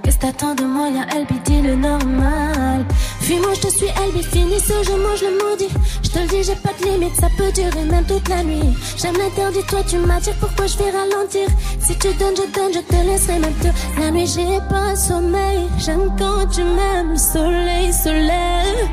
Qu'est-ce 0.03 0.19
que 0.19 0.23
t'attends 0.27 0.55
de 0.55 0.65
moi, 0.65 0.87
y'a 0.97 1.07
Elbi, 1.17 1.39
dis 1.45 1.63
le 1.63 1.75
normal. 1.77 2.85
Fuis-moi, 3.24 3.54
je 3.54 3.62
te 3.62 3.68
suis 3.70 3.88
Elbi, 3.88 4.22
finis 4.22 4.60
ce 4.60 4.84
jeu, 4.84 4.98
moi 4.98 5.16
je 5.16 5.26
le 5.26 5.38
maudis. 5.42 5.70
Je 6.04 6.10
te 6.10 6.20
le 6.20 6.28
dis, 6.28 6.44
j'ai 6.44 6.56
pas 6.56 6.72
de 6.78 6.86
limite, 6.86 7.16
ça 7.16 7.28
peut 7.38 7.54
durer 7.54 7.86
même 7.86 8.04
toute 8.06 8.28
la 8.28 8.44
nuit. 8.44 8.76
J'aime 8.98 9.16
l'interdit, 9.18 9.64
toi 9.66 9.80
tu 9.88 9.98
m'attires, 9.98 10.36
pourquoi 10.42 10.68
je 10.68 10.78
vais 10.78 10.92
ralentir 10.92 11.48
Si 11.80 11.98
tu 11.98 12.14
donnes, 12.16 12.36
je 12.36 12.54
donne, 12.54 12.74
je 12.74 12.80
te 12.80 12.96
laisserai 12.96 13.40
même 13.40 13.54
te. 13.62 13.70
La 14.02 14.12
nuit, 14.12 14.28
j'ai 14.28 14.60
pas 14.70 14.94
sommeil, 14.98 15.70
j'aime 15.78 16.14
quand 16.20 16.46
tu 16.52 16.64
m'aimes, 16.64 17.12
le 17.12 17.18
soleil 17.18 17.94
se 17.94 18.10
lève. 18.10 18.90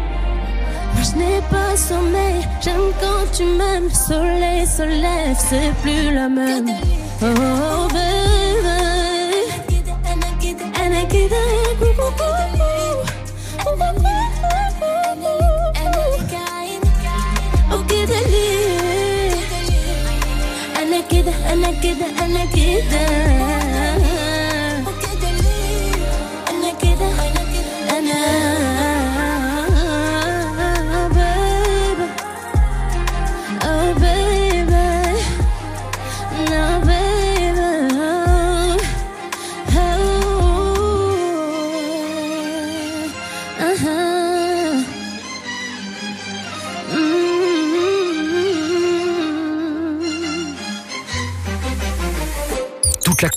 Moi 0.95 1.03
je 1.03 1.19
n'ai 1.19 1.41
pas 1.51 1.77
sommeil, 1.77 2.47
j'aime 2.61 2.93
quand 3.01 3.27
tu 3.37 3.43
m'aimes, 3.43 3.89
le 3.89 3.95
soleil 3.95 4.65
se 4.65 4.83
lève, 4.83 5.37
c'est 5.39 5.73
plus 5.83 6.15
la 6.15 6.29
même. 6.29 6.69
Oh 7.21 7.89
baby, 7.93 8.41
أنا 21.53 21.71
كده 21.71 22.25
أنا 22.25 22.45
كده. 22.45 23.60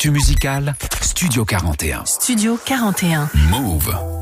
L'actu 0.03 0.11
musicale, 0.11 0.75
Studio 0.99 1.45
41. 1.45 2.03
Studio 2.05 2.59
41. 2.61 3.29
Move. 3.49 4.12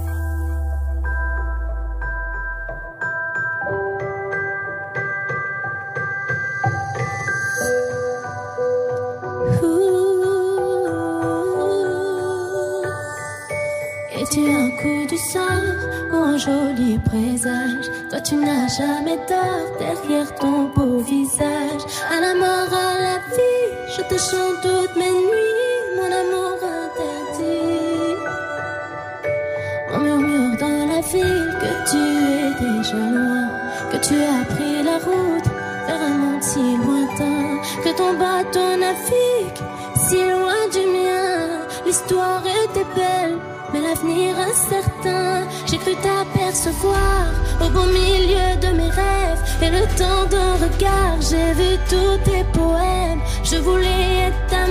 Beau 47.74 47.86
milieu 47.86 48.50
de 48.62 48.70
mes 48.78 48.90
rêves. 48.90 49.42
Et 49.62 49.70
le 49.70 49.84
temps 49.98 50.26
d'un 50.30 50.54
regard, 50.66 51.18
j'ai 51.22 51.54
vu 51.54 51.78
tous 51.90 52.18
tes 52.30 52.44
poèmes. 52.54 53.22
Je 53.44 53.58
voulais 53.58 54.28
être 54.28 54.48
ta 54.50 54.66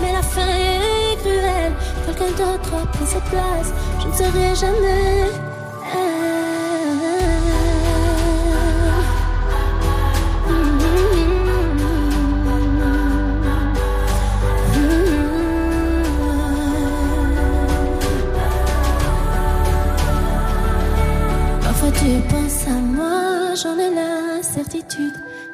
mais 0.00 0.12
la 0.12 0.22
fin 0.22 0.46
est 0.46 1.16
cruelle. 1.20 1.72
Quelqu'un 2.06 2.30
d'autre 2.30 2.70
a 2.82 2.86
pris 2.86 3.06
cette 3.06 3.24
place, 3.24 3.72
je 4.00 4.08
ne 4.08 4.12
serai 4.12 4.54
jamais. 4.54 5.51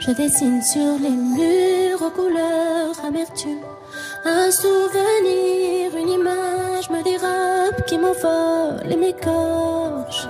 Je 0.09 0.14
dessine 0.14 0.62
sur 0.62 0.98
les 1.02 1.10
murs 1.10 2.01
aux 2.01 2.09
couleurs 2.09 2.97
amertume. 3.06 3.60
Un 4.24 4.51
souvenir, 4.51 5.94
une 5.94 6.09
image 6.09 6.89
me 6.89 7.02
dérobe 7.02 7.85
qui 7.86 7.98
m'envole 7.98 8.90
et 8.90 8.97
m'écorche. 8.97 10.26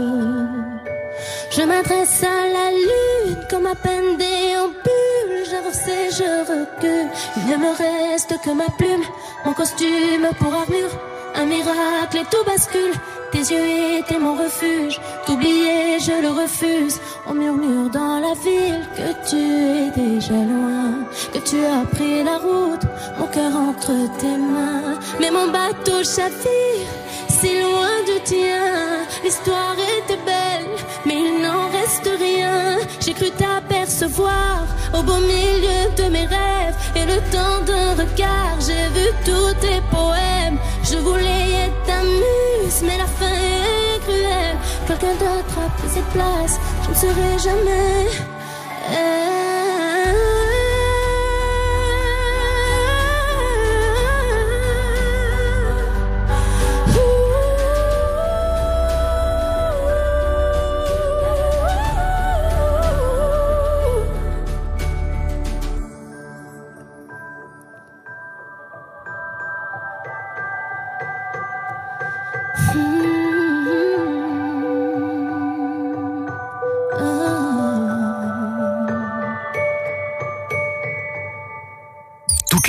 Je 1.53 1.63
m'adresse 1.63 2.25
à 2.25 2.49
la 2.57 2.71
lune 2.73 3.37
comme 3.49 3.67
à 3.67 3.77
peine 3.77 4.17
déambule. 4.17 5.47
J'avance 5.49 5.87
et 5.87 6.11
je 6.11 6.41
recule. 6.41 7.11
Il 7.37 7.47
ne 7.47 7.57
me 7.59 7.71
reste 7.71 8.35
que 8.43 8.51
ma 8.51 8.67
plume, 8.79 9.05
mon 9.45 9.53
costume 9.53 10.29
pour 10.41 10.55
armure. 10.55 10.91
Un 11.37 11.45
miracle 11.45 12.17
et 12.17 12.25
tout 12.29 12.45
bascule. 12.45 12.95
Tes 13.31 13.39
yeux 13.39 13.99
étaient 13.99 14.19
mon 14.19 14.35
refuge. 14.35 14.99
T'oublier, 15.27 16.01
je 16.01 16.23
le 16.23 16.31
refuse. 16.31 16.99
On 17.31 17.35
murmure 17.35 17.91
dans 17.91 18.21
la 18.21 18.33
ville 18.43 18.81
que 18.97 19.29
tu 19.29 19.37
es 19.37 19.91
déjà 19.91 20.33
loin. 20.33 21.05
Que 21.33 21.39
tu 21.39 21.59
as 21.63 21.85
pris 21.95 22.25
la 22.25 22.39
route, 22.39 22.85
mon 23.19 23.27
cœur 23.27 23.55
entre 23.55 23.93
tes 24.19 24.37
mains. 24.39 24.99
Mais 25.21 25.31
mon 25.31 25.49
bateau 25.49 26.03
chavire, 26.03 26.89
si 27.29 27.61
loin 27.61 27.97
du 28.07 28.19
tien. 28.25 29.05
L'histoire 29.23 29.77
était 29.99 30.23
belle, 30.25 30.73
mais 31.05 31.17
il 31.27 31.43
n'en 31.43 31.69
reste 31.69 32.11
rien. 32.19 32.79
J'ai 33.01 33.13
cru 33.13 33.31
t'apercevoir 33.33 34.65
au 34.99 35.03
beau 35.03 35.19
milieu 35.19 35.83
de 35.99 36.05
mes 36.11 36.27
rêves. 36.27 36.77
Et 36.97 37.05
le 37.05 37.19
temps 37.31 37.61
d'un 37.67 37.91
regard, 37.93 38.57
j'ai 38.59 38.87
vu 38.97 39.07
tous 39.27 39.53
tes 39.61 39.81
poèmes. 39.91 40.59
Je 40.83 40.97
voulais 40.97 41.67
être 41.67 41.83
ta 41.87 42.03
muse, 42.03 42.81
mais 42.83 42.97
la 42.97 43.07
fin 43.07 43.27
est 43.27 44.01
cruelle. 44.01 44.57
Quelqu'un 44.87 45.15
d'autre 45.21 45.55
a 45.67 45.69
pris 45.79 45.91
cette 45.93 46.11
place, 46.17 46.59
je 46.89 47.07
ne 47.07 47.13
serai 47.13 47.39
jamais. 47.39 49.28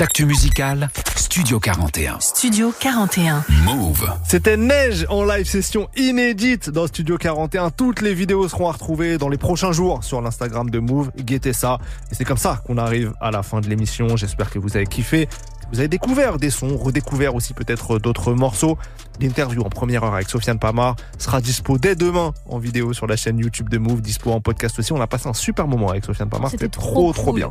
L'actu 0.00 0.24
musicale, 0.24 0.88
Studio 1.14 1.60
41. 1.60 2.20
Studio 2.20 2.72
41. 2.80 3.44
Move. 3.66 4.10
C'était 4.26 4.56
Neige 4.56 5.04
en 5.10 5.26
live 5.26 5.46
session 5.46 5.90
inédite 5.94 6.70
dans 6.70 6.86
Studio 6.86 7.18
41. 7.18 7.68
Toutes 7.68 8.00
les 8.00 8.14
vidéos 8.14 8.48
seront 8.48 8.70
à 8.70 8.72
retrouver 8.72 9.18
dans 9.18 9.28
les 9.28 9.36
prochains 9.36 9.72
jours 9.72 10.02
sur 10.02 10.22
l'Instagram 10.22 10.70
de 10.70 10.78
Move. 10.78 11.10
Guettez 11.18 11.52
ça. 11.52 11.76
Et 12.10 12.14
c'est 12.14 12.24
comme 12.24 12.38
ça 12.38 12.62
qu'on 12.66 12.78
arrive 12.78 13.12
à 13.20 13.30
la 13.30 13.42
fin 13.42 13.60
de 13.60 13.68
l'émission. 13.68 14.16
J'espère 14.16 14.48
que 14.48 14.58
vous 14.58 14.74
avez 14.74 14.86
kiffé. 14.86 15.28
Vous 15.70 15.78
avez 15.78 15.88
découvert 15.88 16.38
des 16.38 16.50
sons, 16.50 16.78
redécouvert 16.78 17.34
aussi 17.34 17.52
peut-être 17.52 17.98
d'autres 17.98 18.32
morceaux. 18.32 18.78
L'interview 19.20 19.62
en 19.62 19.68
première 19.68 20.02
heure 20.02 20.14
avec 20.14 20.30
Sofiane 20.30 20.58
Pamar 20.58 20.96
sera 21.18 21.42
dispo 21.42 21.76
dès 21.76 21.94
demain 21.94 22.32
en 22.48 22.58
vidéo 22.58 22.94
sur 22.94 23.06
la 23.06 23.16
chaîne 23.16 23.38
YouTube 23.38 23.68
de 23.68 23.76
Move, 23.76 24.00
dispo 24.00 24.32
en 24.32 24.40
podcast 24.40 24.78
aussi. 24.78 24.92
On 24.92 25.00
a 25.00 25.06
passé 25.06 25.28
un 25.28 25.34
super 25.34 25.68
moment 25.68 25.90
avec 25.90 26.06
Sofiane 26.06 26.30
Pamar. 26.30 26.50
C'était 26.50 26.68
trop, 26.68 26.90
trop 26.90 27.12
trop 27.12 27.24
cool. 27.32 27.40
bien. 27.40 27.50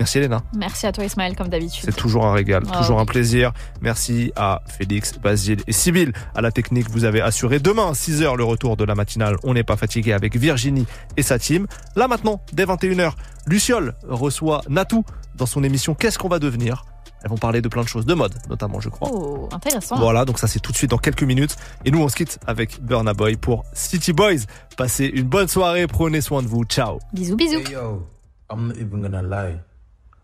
Merci 0.00 0.16
Elena. 0.18 0.42
Merci 0.56 0.86
à 0.86 0.92
toi 0.92 1.04
Ismaël 1.04 1.36
comme 1.36 1.48
d'habitude. 1.48 1.84
C'est 1.84 1.94
toujours 1.94 2.24
un 2.26 2.32
régal, 2.32 2.62
Ah 2.72 2.78
toujours 2.78 2.96
oui. 2.96 3.02
un 3.02 3.04
plaisir. 3.06 3.52
Merci 3.82 4.32
à 4.34 4.62
Félix, 4.66 5.18
Basile 5.18 5.60
et 5.66 5.72
Sybille. 5.72 6.12
À 6.34 6.40
la 6.40 6.50
technique, 6.50 6.88
vous 6.90 7.04
avez 7.04 7.20
assuré 7.20 7.58
demain, 7.60 7.92
6h, 7.92 8.34
le 8.36 8.44
retour 8.44 8.78
de 8.78 8.84
la 8.84 8.94
matinale. 8.94 9.36
On 9.44 9.52
n'est 9.52 9.62
pas 9.62 9.76
fatigué 9.76 10.14
avec 10.14 10.36
Virginie 10.36 10.86
et 11.18 11.22
sa 11.22 11.38
team. 11.38 11.66
Là 11.96 12.08
maintenant, 12.08 12.40
dès 12.54 12.64
21h, 12.64 13.12
Luciole 13.46 13.94
reçoit 14.08 14.62
Natou 14.70 15.04
dans 15.36 15.44
son 15.46 15.62
émission 15.62 15.94
Qu'est-ce 15.94 16.18
qu'on 16.18 16.28
va 16.28 16.38
devenir? 16.38 16.86
Elles 17.22 17.28
vont 17.28 17.36
parler 17.36 17.60
de 17.60 17.68
plein 17.68 17.82
de 17.82 17.88
choses, 17.88 18.06
de 18.06 18.14
mode 18.14 18.32
notamment, 18.48 18.80
je 18.80 18.88
crois. 18.88 19.10
Oh, 19.12 19.50
intéressant. 19.52 19.96
Voilà, 19.98 20.24
donc 20.24 20.38
ça 20.38 20.46
c'est 20.46 20.60
tout 20.60 20.72
de 20.72 20.76
suite 20.78 20.90
dans 20.92 20.96
quelques 20.96 21.24
minutes. 21.24 21.56
Et 21.84 21.90
nous 21.90 22.00
on 22.00 22.08
se 22.08 22.16
quitte 22.16 22.38
avec 22.46 22.80
Burna 22.82 23.12
Boy 23.12 23.36
pour 23.36 23.64
City 23.74 24.14
Boys. 24.14 24.46
Passez 24.78 25.04
une 25.04 25.26
bonne 25.28 25.48
soirée, 25.48 25.86
prenez 25.86 26.22
soin 26.22 26.42
de 26.42 26.48
vous. 26.48 26.64
Ciao. 26.64 26.98
Bisous, 27.12 27.36
bisous. 27.36 27.58
Hey 27.58 27.72
yo, 27.74 28.06
I'm 28.50 28.68
not 28.68 28.74
even 28.76 29.02
gonna 29.02 29.20
lie. 29.22 29.56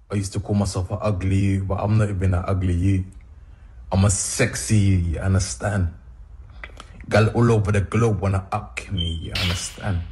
I 0.09 0.15
used 0.15 0.33
to 0.35 0.41
call 0.41 0.55
myself 0.55 0.91
an 0.93 0.99
ugly 1.01 1.59
but 1.59 1.81
I'm 1.83 1.99
not 1.99 2.09
even 2.11 2.35
an 2.35 2.45
ugly 2.47 2.75
you. 2.75 3.05
I'm 3.91 4.05
a 4.05 4.11
sexy 4.11 4.77
you, 4.77 5.19
understand? 5.19 5.89
Gal 7.09 7.29
all 7.31 7.51
over 7.53 7.73
the 7.73 7.81
globe 7.81 8.21
wanna 8.21 8.47
up 8.53 8.81
me, 8.93 9.19
you 9.23 9.33
understand? 9.43 10.03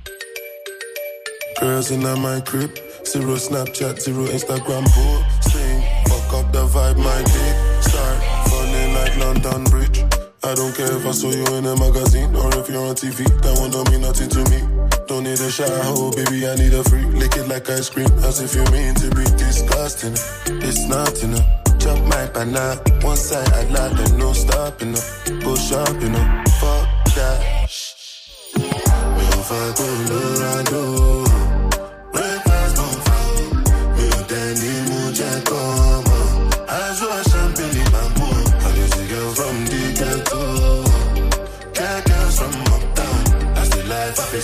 Girls 1.60 1.90
in 1.92 2.02
my 2.02 2.40
crib, 2.40 2.76
zero 3.06 3.36
Snapchat, 3.36 4.00
zero 4.00 4.26
Instagram 4.26 4.84
posting. 4.86 5.80
Fuck 6.08 6.34
up 6.34 6.52
the 6.52 6.66
vibe, 6.66 6.98
my 6.98 7.22
dick 7.22 7.82
start 7.82 8.48
falling 8.48 8.94
like 8.94 9.16
London 9.18 9.64
Bridge. 9.64 10.13
I 10.44 10.54
don't 10.54 10.76
care 10.76 10.92
if 10.92 11.06
I 11.06 11.12
saw 11.12 11.30
you 11.30 11.46
in 11.56 11.64
a 11.64 11.74
magazine 11.76 12.36
or 12.36 12.52
if 12.58 12.68
you're 12.68 12.84
on 12.84 12.94
TV. 12.94 13.24
That 13.40 13.58
one 13.58 13.70
don't 13.70 13.90
mean 13.90 14.02
nothing 14.02 14.28
to 14.28 14.44
me. 14.52 14.60
Don't 15.06 15.24
need 15.24 15.40
a 15.40 15.50
shower, 15.50 16.12
baby. 16.12 16.46
I 16.46 16.54
need 16.54 16.74
a 16.74 16.84
free. 16.84 17.06
Lick 17.16 17.36
it 17.36 17.48
like 17.48 17.68
ice 17.70 17.88
cream, 17.88 18.12
as 18.20 18.40
if 18.40 18.54
you 18.54 18.64
mean 18.70 18.94
to 18.96 19.08
be 19.16 19.24
disgusting. 19.40 20.12
It's 20.60 20.86
not 20.86 21.16
enough. 21.22 21.64
Chop 21.80 21.98
my 22.08 22.26
banana, 22.32 22.80
one 23.02 23.16
side 23.16 23.48
I 23.52 23.64
like, 23.68 23.92
there's 23.96 24.12
no 24.12 24.32
stopping 24.32 24.94
up. 24.94 25.04
Go 25.44 25.54
shopping 25.56 26.14
up, 26.14 26.48
fuck 26.60 26.88
that. 27.16 27.68
Me 28.56 29.24
on 29.32 29.42
fire, 29.48 29.72
Colorado. 29.76 31.24
Breakfast 32.12 32.78
on 32.78 32.94
fire. 33.04 33.48
Me 33.96 34.04
on 34.12 34.22
dandy, 34.28 34.72
mucha 34.92 35.42
como. 35.44 36.13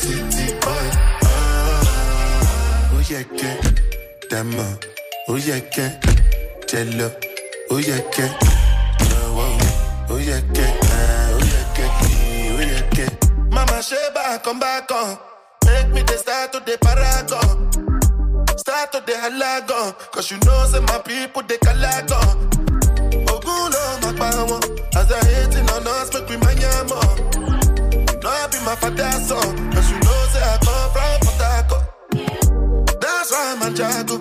City 0.00 0.52
boy. 0.60 0.86
Ah, 1.24 2.90
oh 2.94 3.02
yeah, 3.10 3.24
yeah. 3.36 3.56
Damn, 4.30 4.54
uh, 4.58 4.76
oh 5.28 5.36
yeah, 5.36 5.60
yeah. 5.76 5.92
Jello, 6.66 7.10
oh 7.70 7.78
yeah, 7.78 8.00
yeah. 8.18 8.32
Oh, 9.00 9.36
oh, 9.36 10.06
oh 10.10 10.18
yeah, 10.18 10.40
yeah. 10.54 10.72
Ah, 10.82 11.30
oh 11.32 11.44
yeah, 11.52 11.78
yeah. 11.78 11.92
Oh 12.56 12.60
yeah, 12.60 12.82
yeah. 12.98 13.10
Mama 13.50 13.82
Sheba, 13.82 14.40
come 14.42 14.58
back 14.60 14.90
on. 14.92 15.18
Make 15.66 15.88
me 15.94 16.02
the 16.02 16.16
start 16.16 16.52
to 16.52 16.60
the 16.60 16.78
paragon. 16.80 17.70
Start 18.58 18.92
to 18.92 19.00
the 19.06 19.12
halagon. 19.12 19.94
Cause 20.12 20.30
you 20.30 20.38
know, 20.46 20.64
say 20.66 20.80
my 20.80 20.98
people, 21.04 21.42
they 21.42 21.58
calagon. 21.58 22.48
My 24.02 24.12
power. 24.16 24.60
As 24.96 25.10
I 25.12 25.20
hating 25.24 25.68
on 25.70 25.86
us, 25.86 26.12
make 26.14 26.28
we 26.28 26.36
be 28.48 28.58
my 28.64 28.74
father's 28.76 29.26
son. 29.26 29.72
Cause 29.72 29.90
you 29.90 29.98
know, 29.98 30.18
say 30.32 30.42
I 30.42 30.56
come 30.64 30.90
from 30.94 31.10
Harcourt. 31.40 31.84
That's 33.00 33.32
why 33.32 33.56
I'm 33.56 33.62
a 33.62 33.76
jago. 33.76 34.16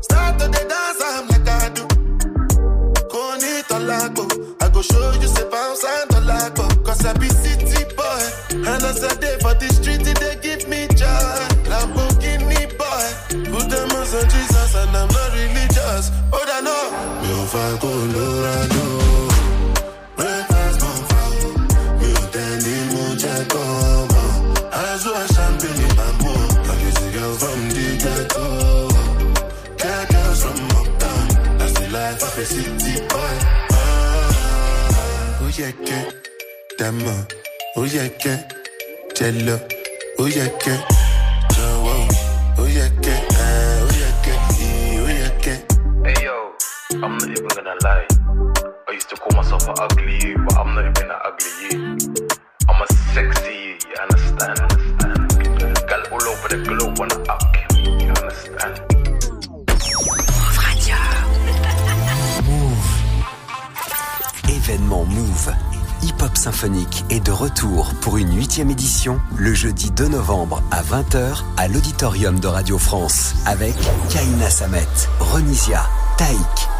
Start 0.00 0.38
to 0.40 0.46
the 0.48 0.62
dance, 0.72 1.02
I'm 1.04 1.28
like 1.28 1.48
I 1.48 1.68
do. 1.76 1.84
Koni 3.10 3.62
tolago. 3.68 4.24
I 4.62 4.68
go 4.70 4.82
show 4.82 5.12
you, 5.20 5.28
say 5.28 5.48
bounce 5.50 5.84
and 5.84 6.10
tolago. 6.10 6.84
Cause 6.84 7.04
I 7.04 7.12
be 7.14 7.28
city 7.28 7.84
boy. 7.96 8.22
And 8.50 8.82
I 8.84 9.14
day 9.20 9.37
Damn, 36.78 37.00
uh, 37.06 37.24
oh 37.76 37.84
yeah, 37.84 38.08
yeah. 38.24 38.48
Jello, 39.14 39.60
oh 40.18 40.26
yeah, 40.26 40.48
yeah. 40.66 40.82
Oh, 41.58 41.84
oh, 41.86 42.56
oh 42.58 42.66
yeah, 42.66 42.88
yeah. 43.02 43.28
Ah, 43.32 43.80
oh 43.82 43.90
yeah, 43.98 44.12
yeah. 44.26 44.48
Eh, 44.60 45.00
Oh 45.00 45.08
yeah, 45.08 45.32
yeah. 45.46 45.60
Hey 46.14 46.24
yo, 46.24 46.52
I'm 47.02 47.18
not 47.18 47.30
even 47.30 47.48
gonna 47.48 47.74
lie. 47.84 48.06
I 48.88 48.92
used 48.92 49.10
to 49.10 49.16
call 49.16 49.36
myself 49.36 49.68
an 49.68 49.74
ugly 49.78 50.18
you, 50.24 50.38
but 50.46 50.58
I'm 50.58 50.74
not 50.74 50.86
even 50.86 51.10
an 51.10 51.18
ugly 51.24 51.52
you. 51.62 51.98
I'm 52.68 52.82
a 52.82 52.86
sexy 53.14 53.52
you, 53.52 53.78
you 53.88 53.96
understand? 54.02 54.60
understand? 54.60 55.88
Gal 55.88 56.02
all 56.12 56.22
over 56.22 56.48
the 56.48 56.62
globe 56.66 56.98
wanna 56.98 57.16
up 57.30 57.42
Symphonique 66.38 67.04
est 67.10 67.18
de 67.18 67.32
retour 67.32 67.92
pour 68.00 68.16
une 68.16 68.32
huitième 68.36 68.70
édition 68.70 69.20
le 69.36 69.52
jeudi 69.54 69.90
2 69.90 70.06
novembre 70.06 70.62
à 70.70 70.82
20h 70.82 71.42
à 71.56 71.66
l'auditorium 71.66 72.38
de 72.38 72.46
Radio 72.46 72.78
France 72.78 73.34
avec 73.44 73.74
Kaina 74.08 74.48
Samet, 74.48 74.86
Renisia, 75.18 75.82
Taïk, 76.16 76.38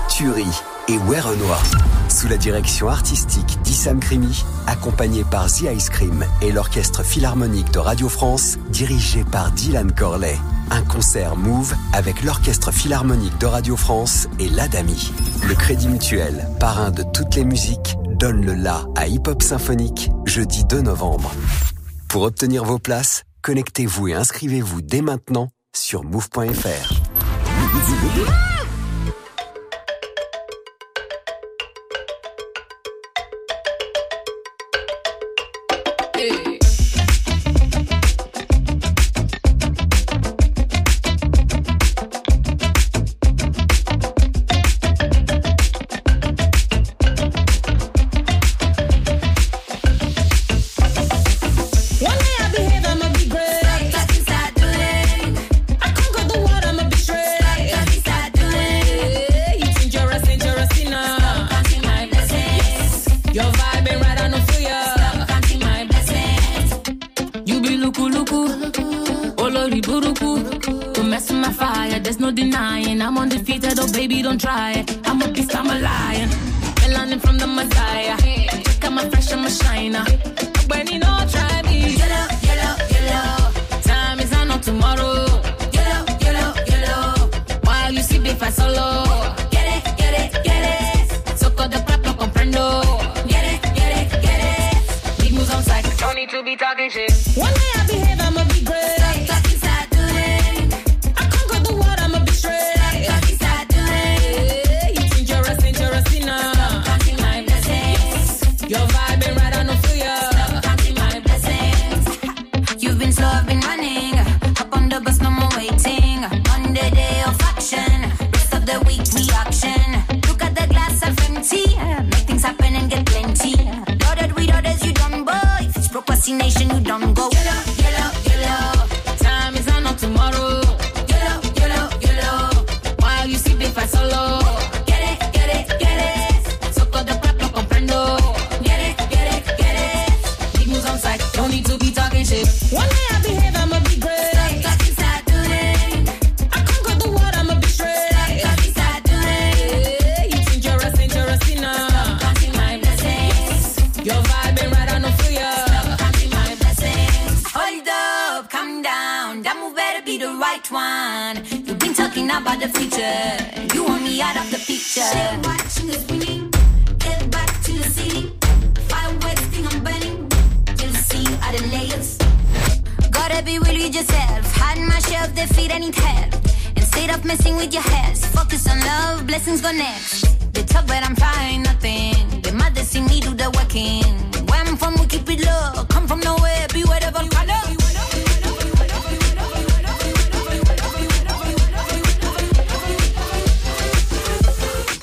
Turi 0.09 0.47
et 0.87 0.97
Renoir. 0.97 1.61
Sous 2.09 2.29
la 2.29 2.37
direction 2.37 2.89
artistique 2.89 3.61
d'Issam 3.63 3.99
Krimi, 3.99 4.45
accompagné 4.69 5.25
par 5.25 5.49
The 5.49 5.65
Ice 5.77 5.91
Cream 5.91 6.25
et 6.41 6.53
l'orchestre 6.53 7.03
philharmonique 7.03 7.73
de 7.73 7.81
Radio 7.81 8.09
France, 8.09 8.59
dirigé 8.71 9.25
par 9.25 9.51
Dylan 9.51 9.91
Corley. 9.91 10.39
Un 10.71 10.83
concert 10.83 11.35
Move 11.35 11.75
avec 11.93 12.23
l'orchestre 12.23 12.71
philharmonique 12.71 13.37
de 13.39 13.47
Radio 13.47 13.77
France 13.77 14.29
et 14.39 14.49
l'Adami. 14.49 15.13
Le 15.49 15.55
Crédit 15.57 15.89
Mutuel, 15.89 16.49
parrain 16.61 16.93
de 16.93 17.03
toutes 17.03 17.35
les 17.35 17.45
musiques, 17.45 17.97
donne 18.19 18.45
le 18.45 18.55
la 18.55 18.85
à 18.97 19.07
Hip 19.07 19.29
Hop 19.29 19.43
Symphonique 19.43 20.11
jeudi 20.27 20.65
2 20.65 20.83
novembre. 20.83 21.31
Pour 22.09 22.23
obtenir 22.23 22.65
vos 22.65 22.79
places, 22.79 23.23
connectez-vous 23.43 24.09
et 24.09 24.15
inscrivez-vous 24.15 24.83
dès 24.83 25.03
maintenant 25.03 25.51
sur 25.75 26.03
move.fr. 26.03 26.95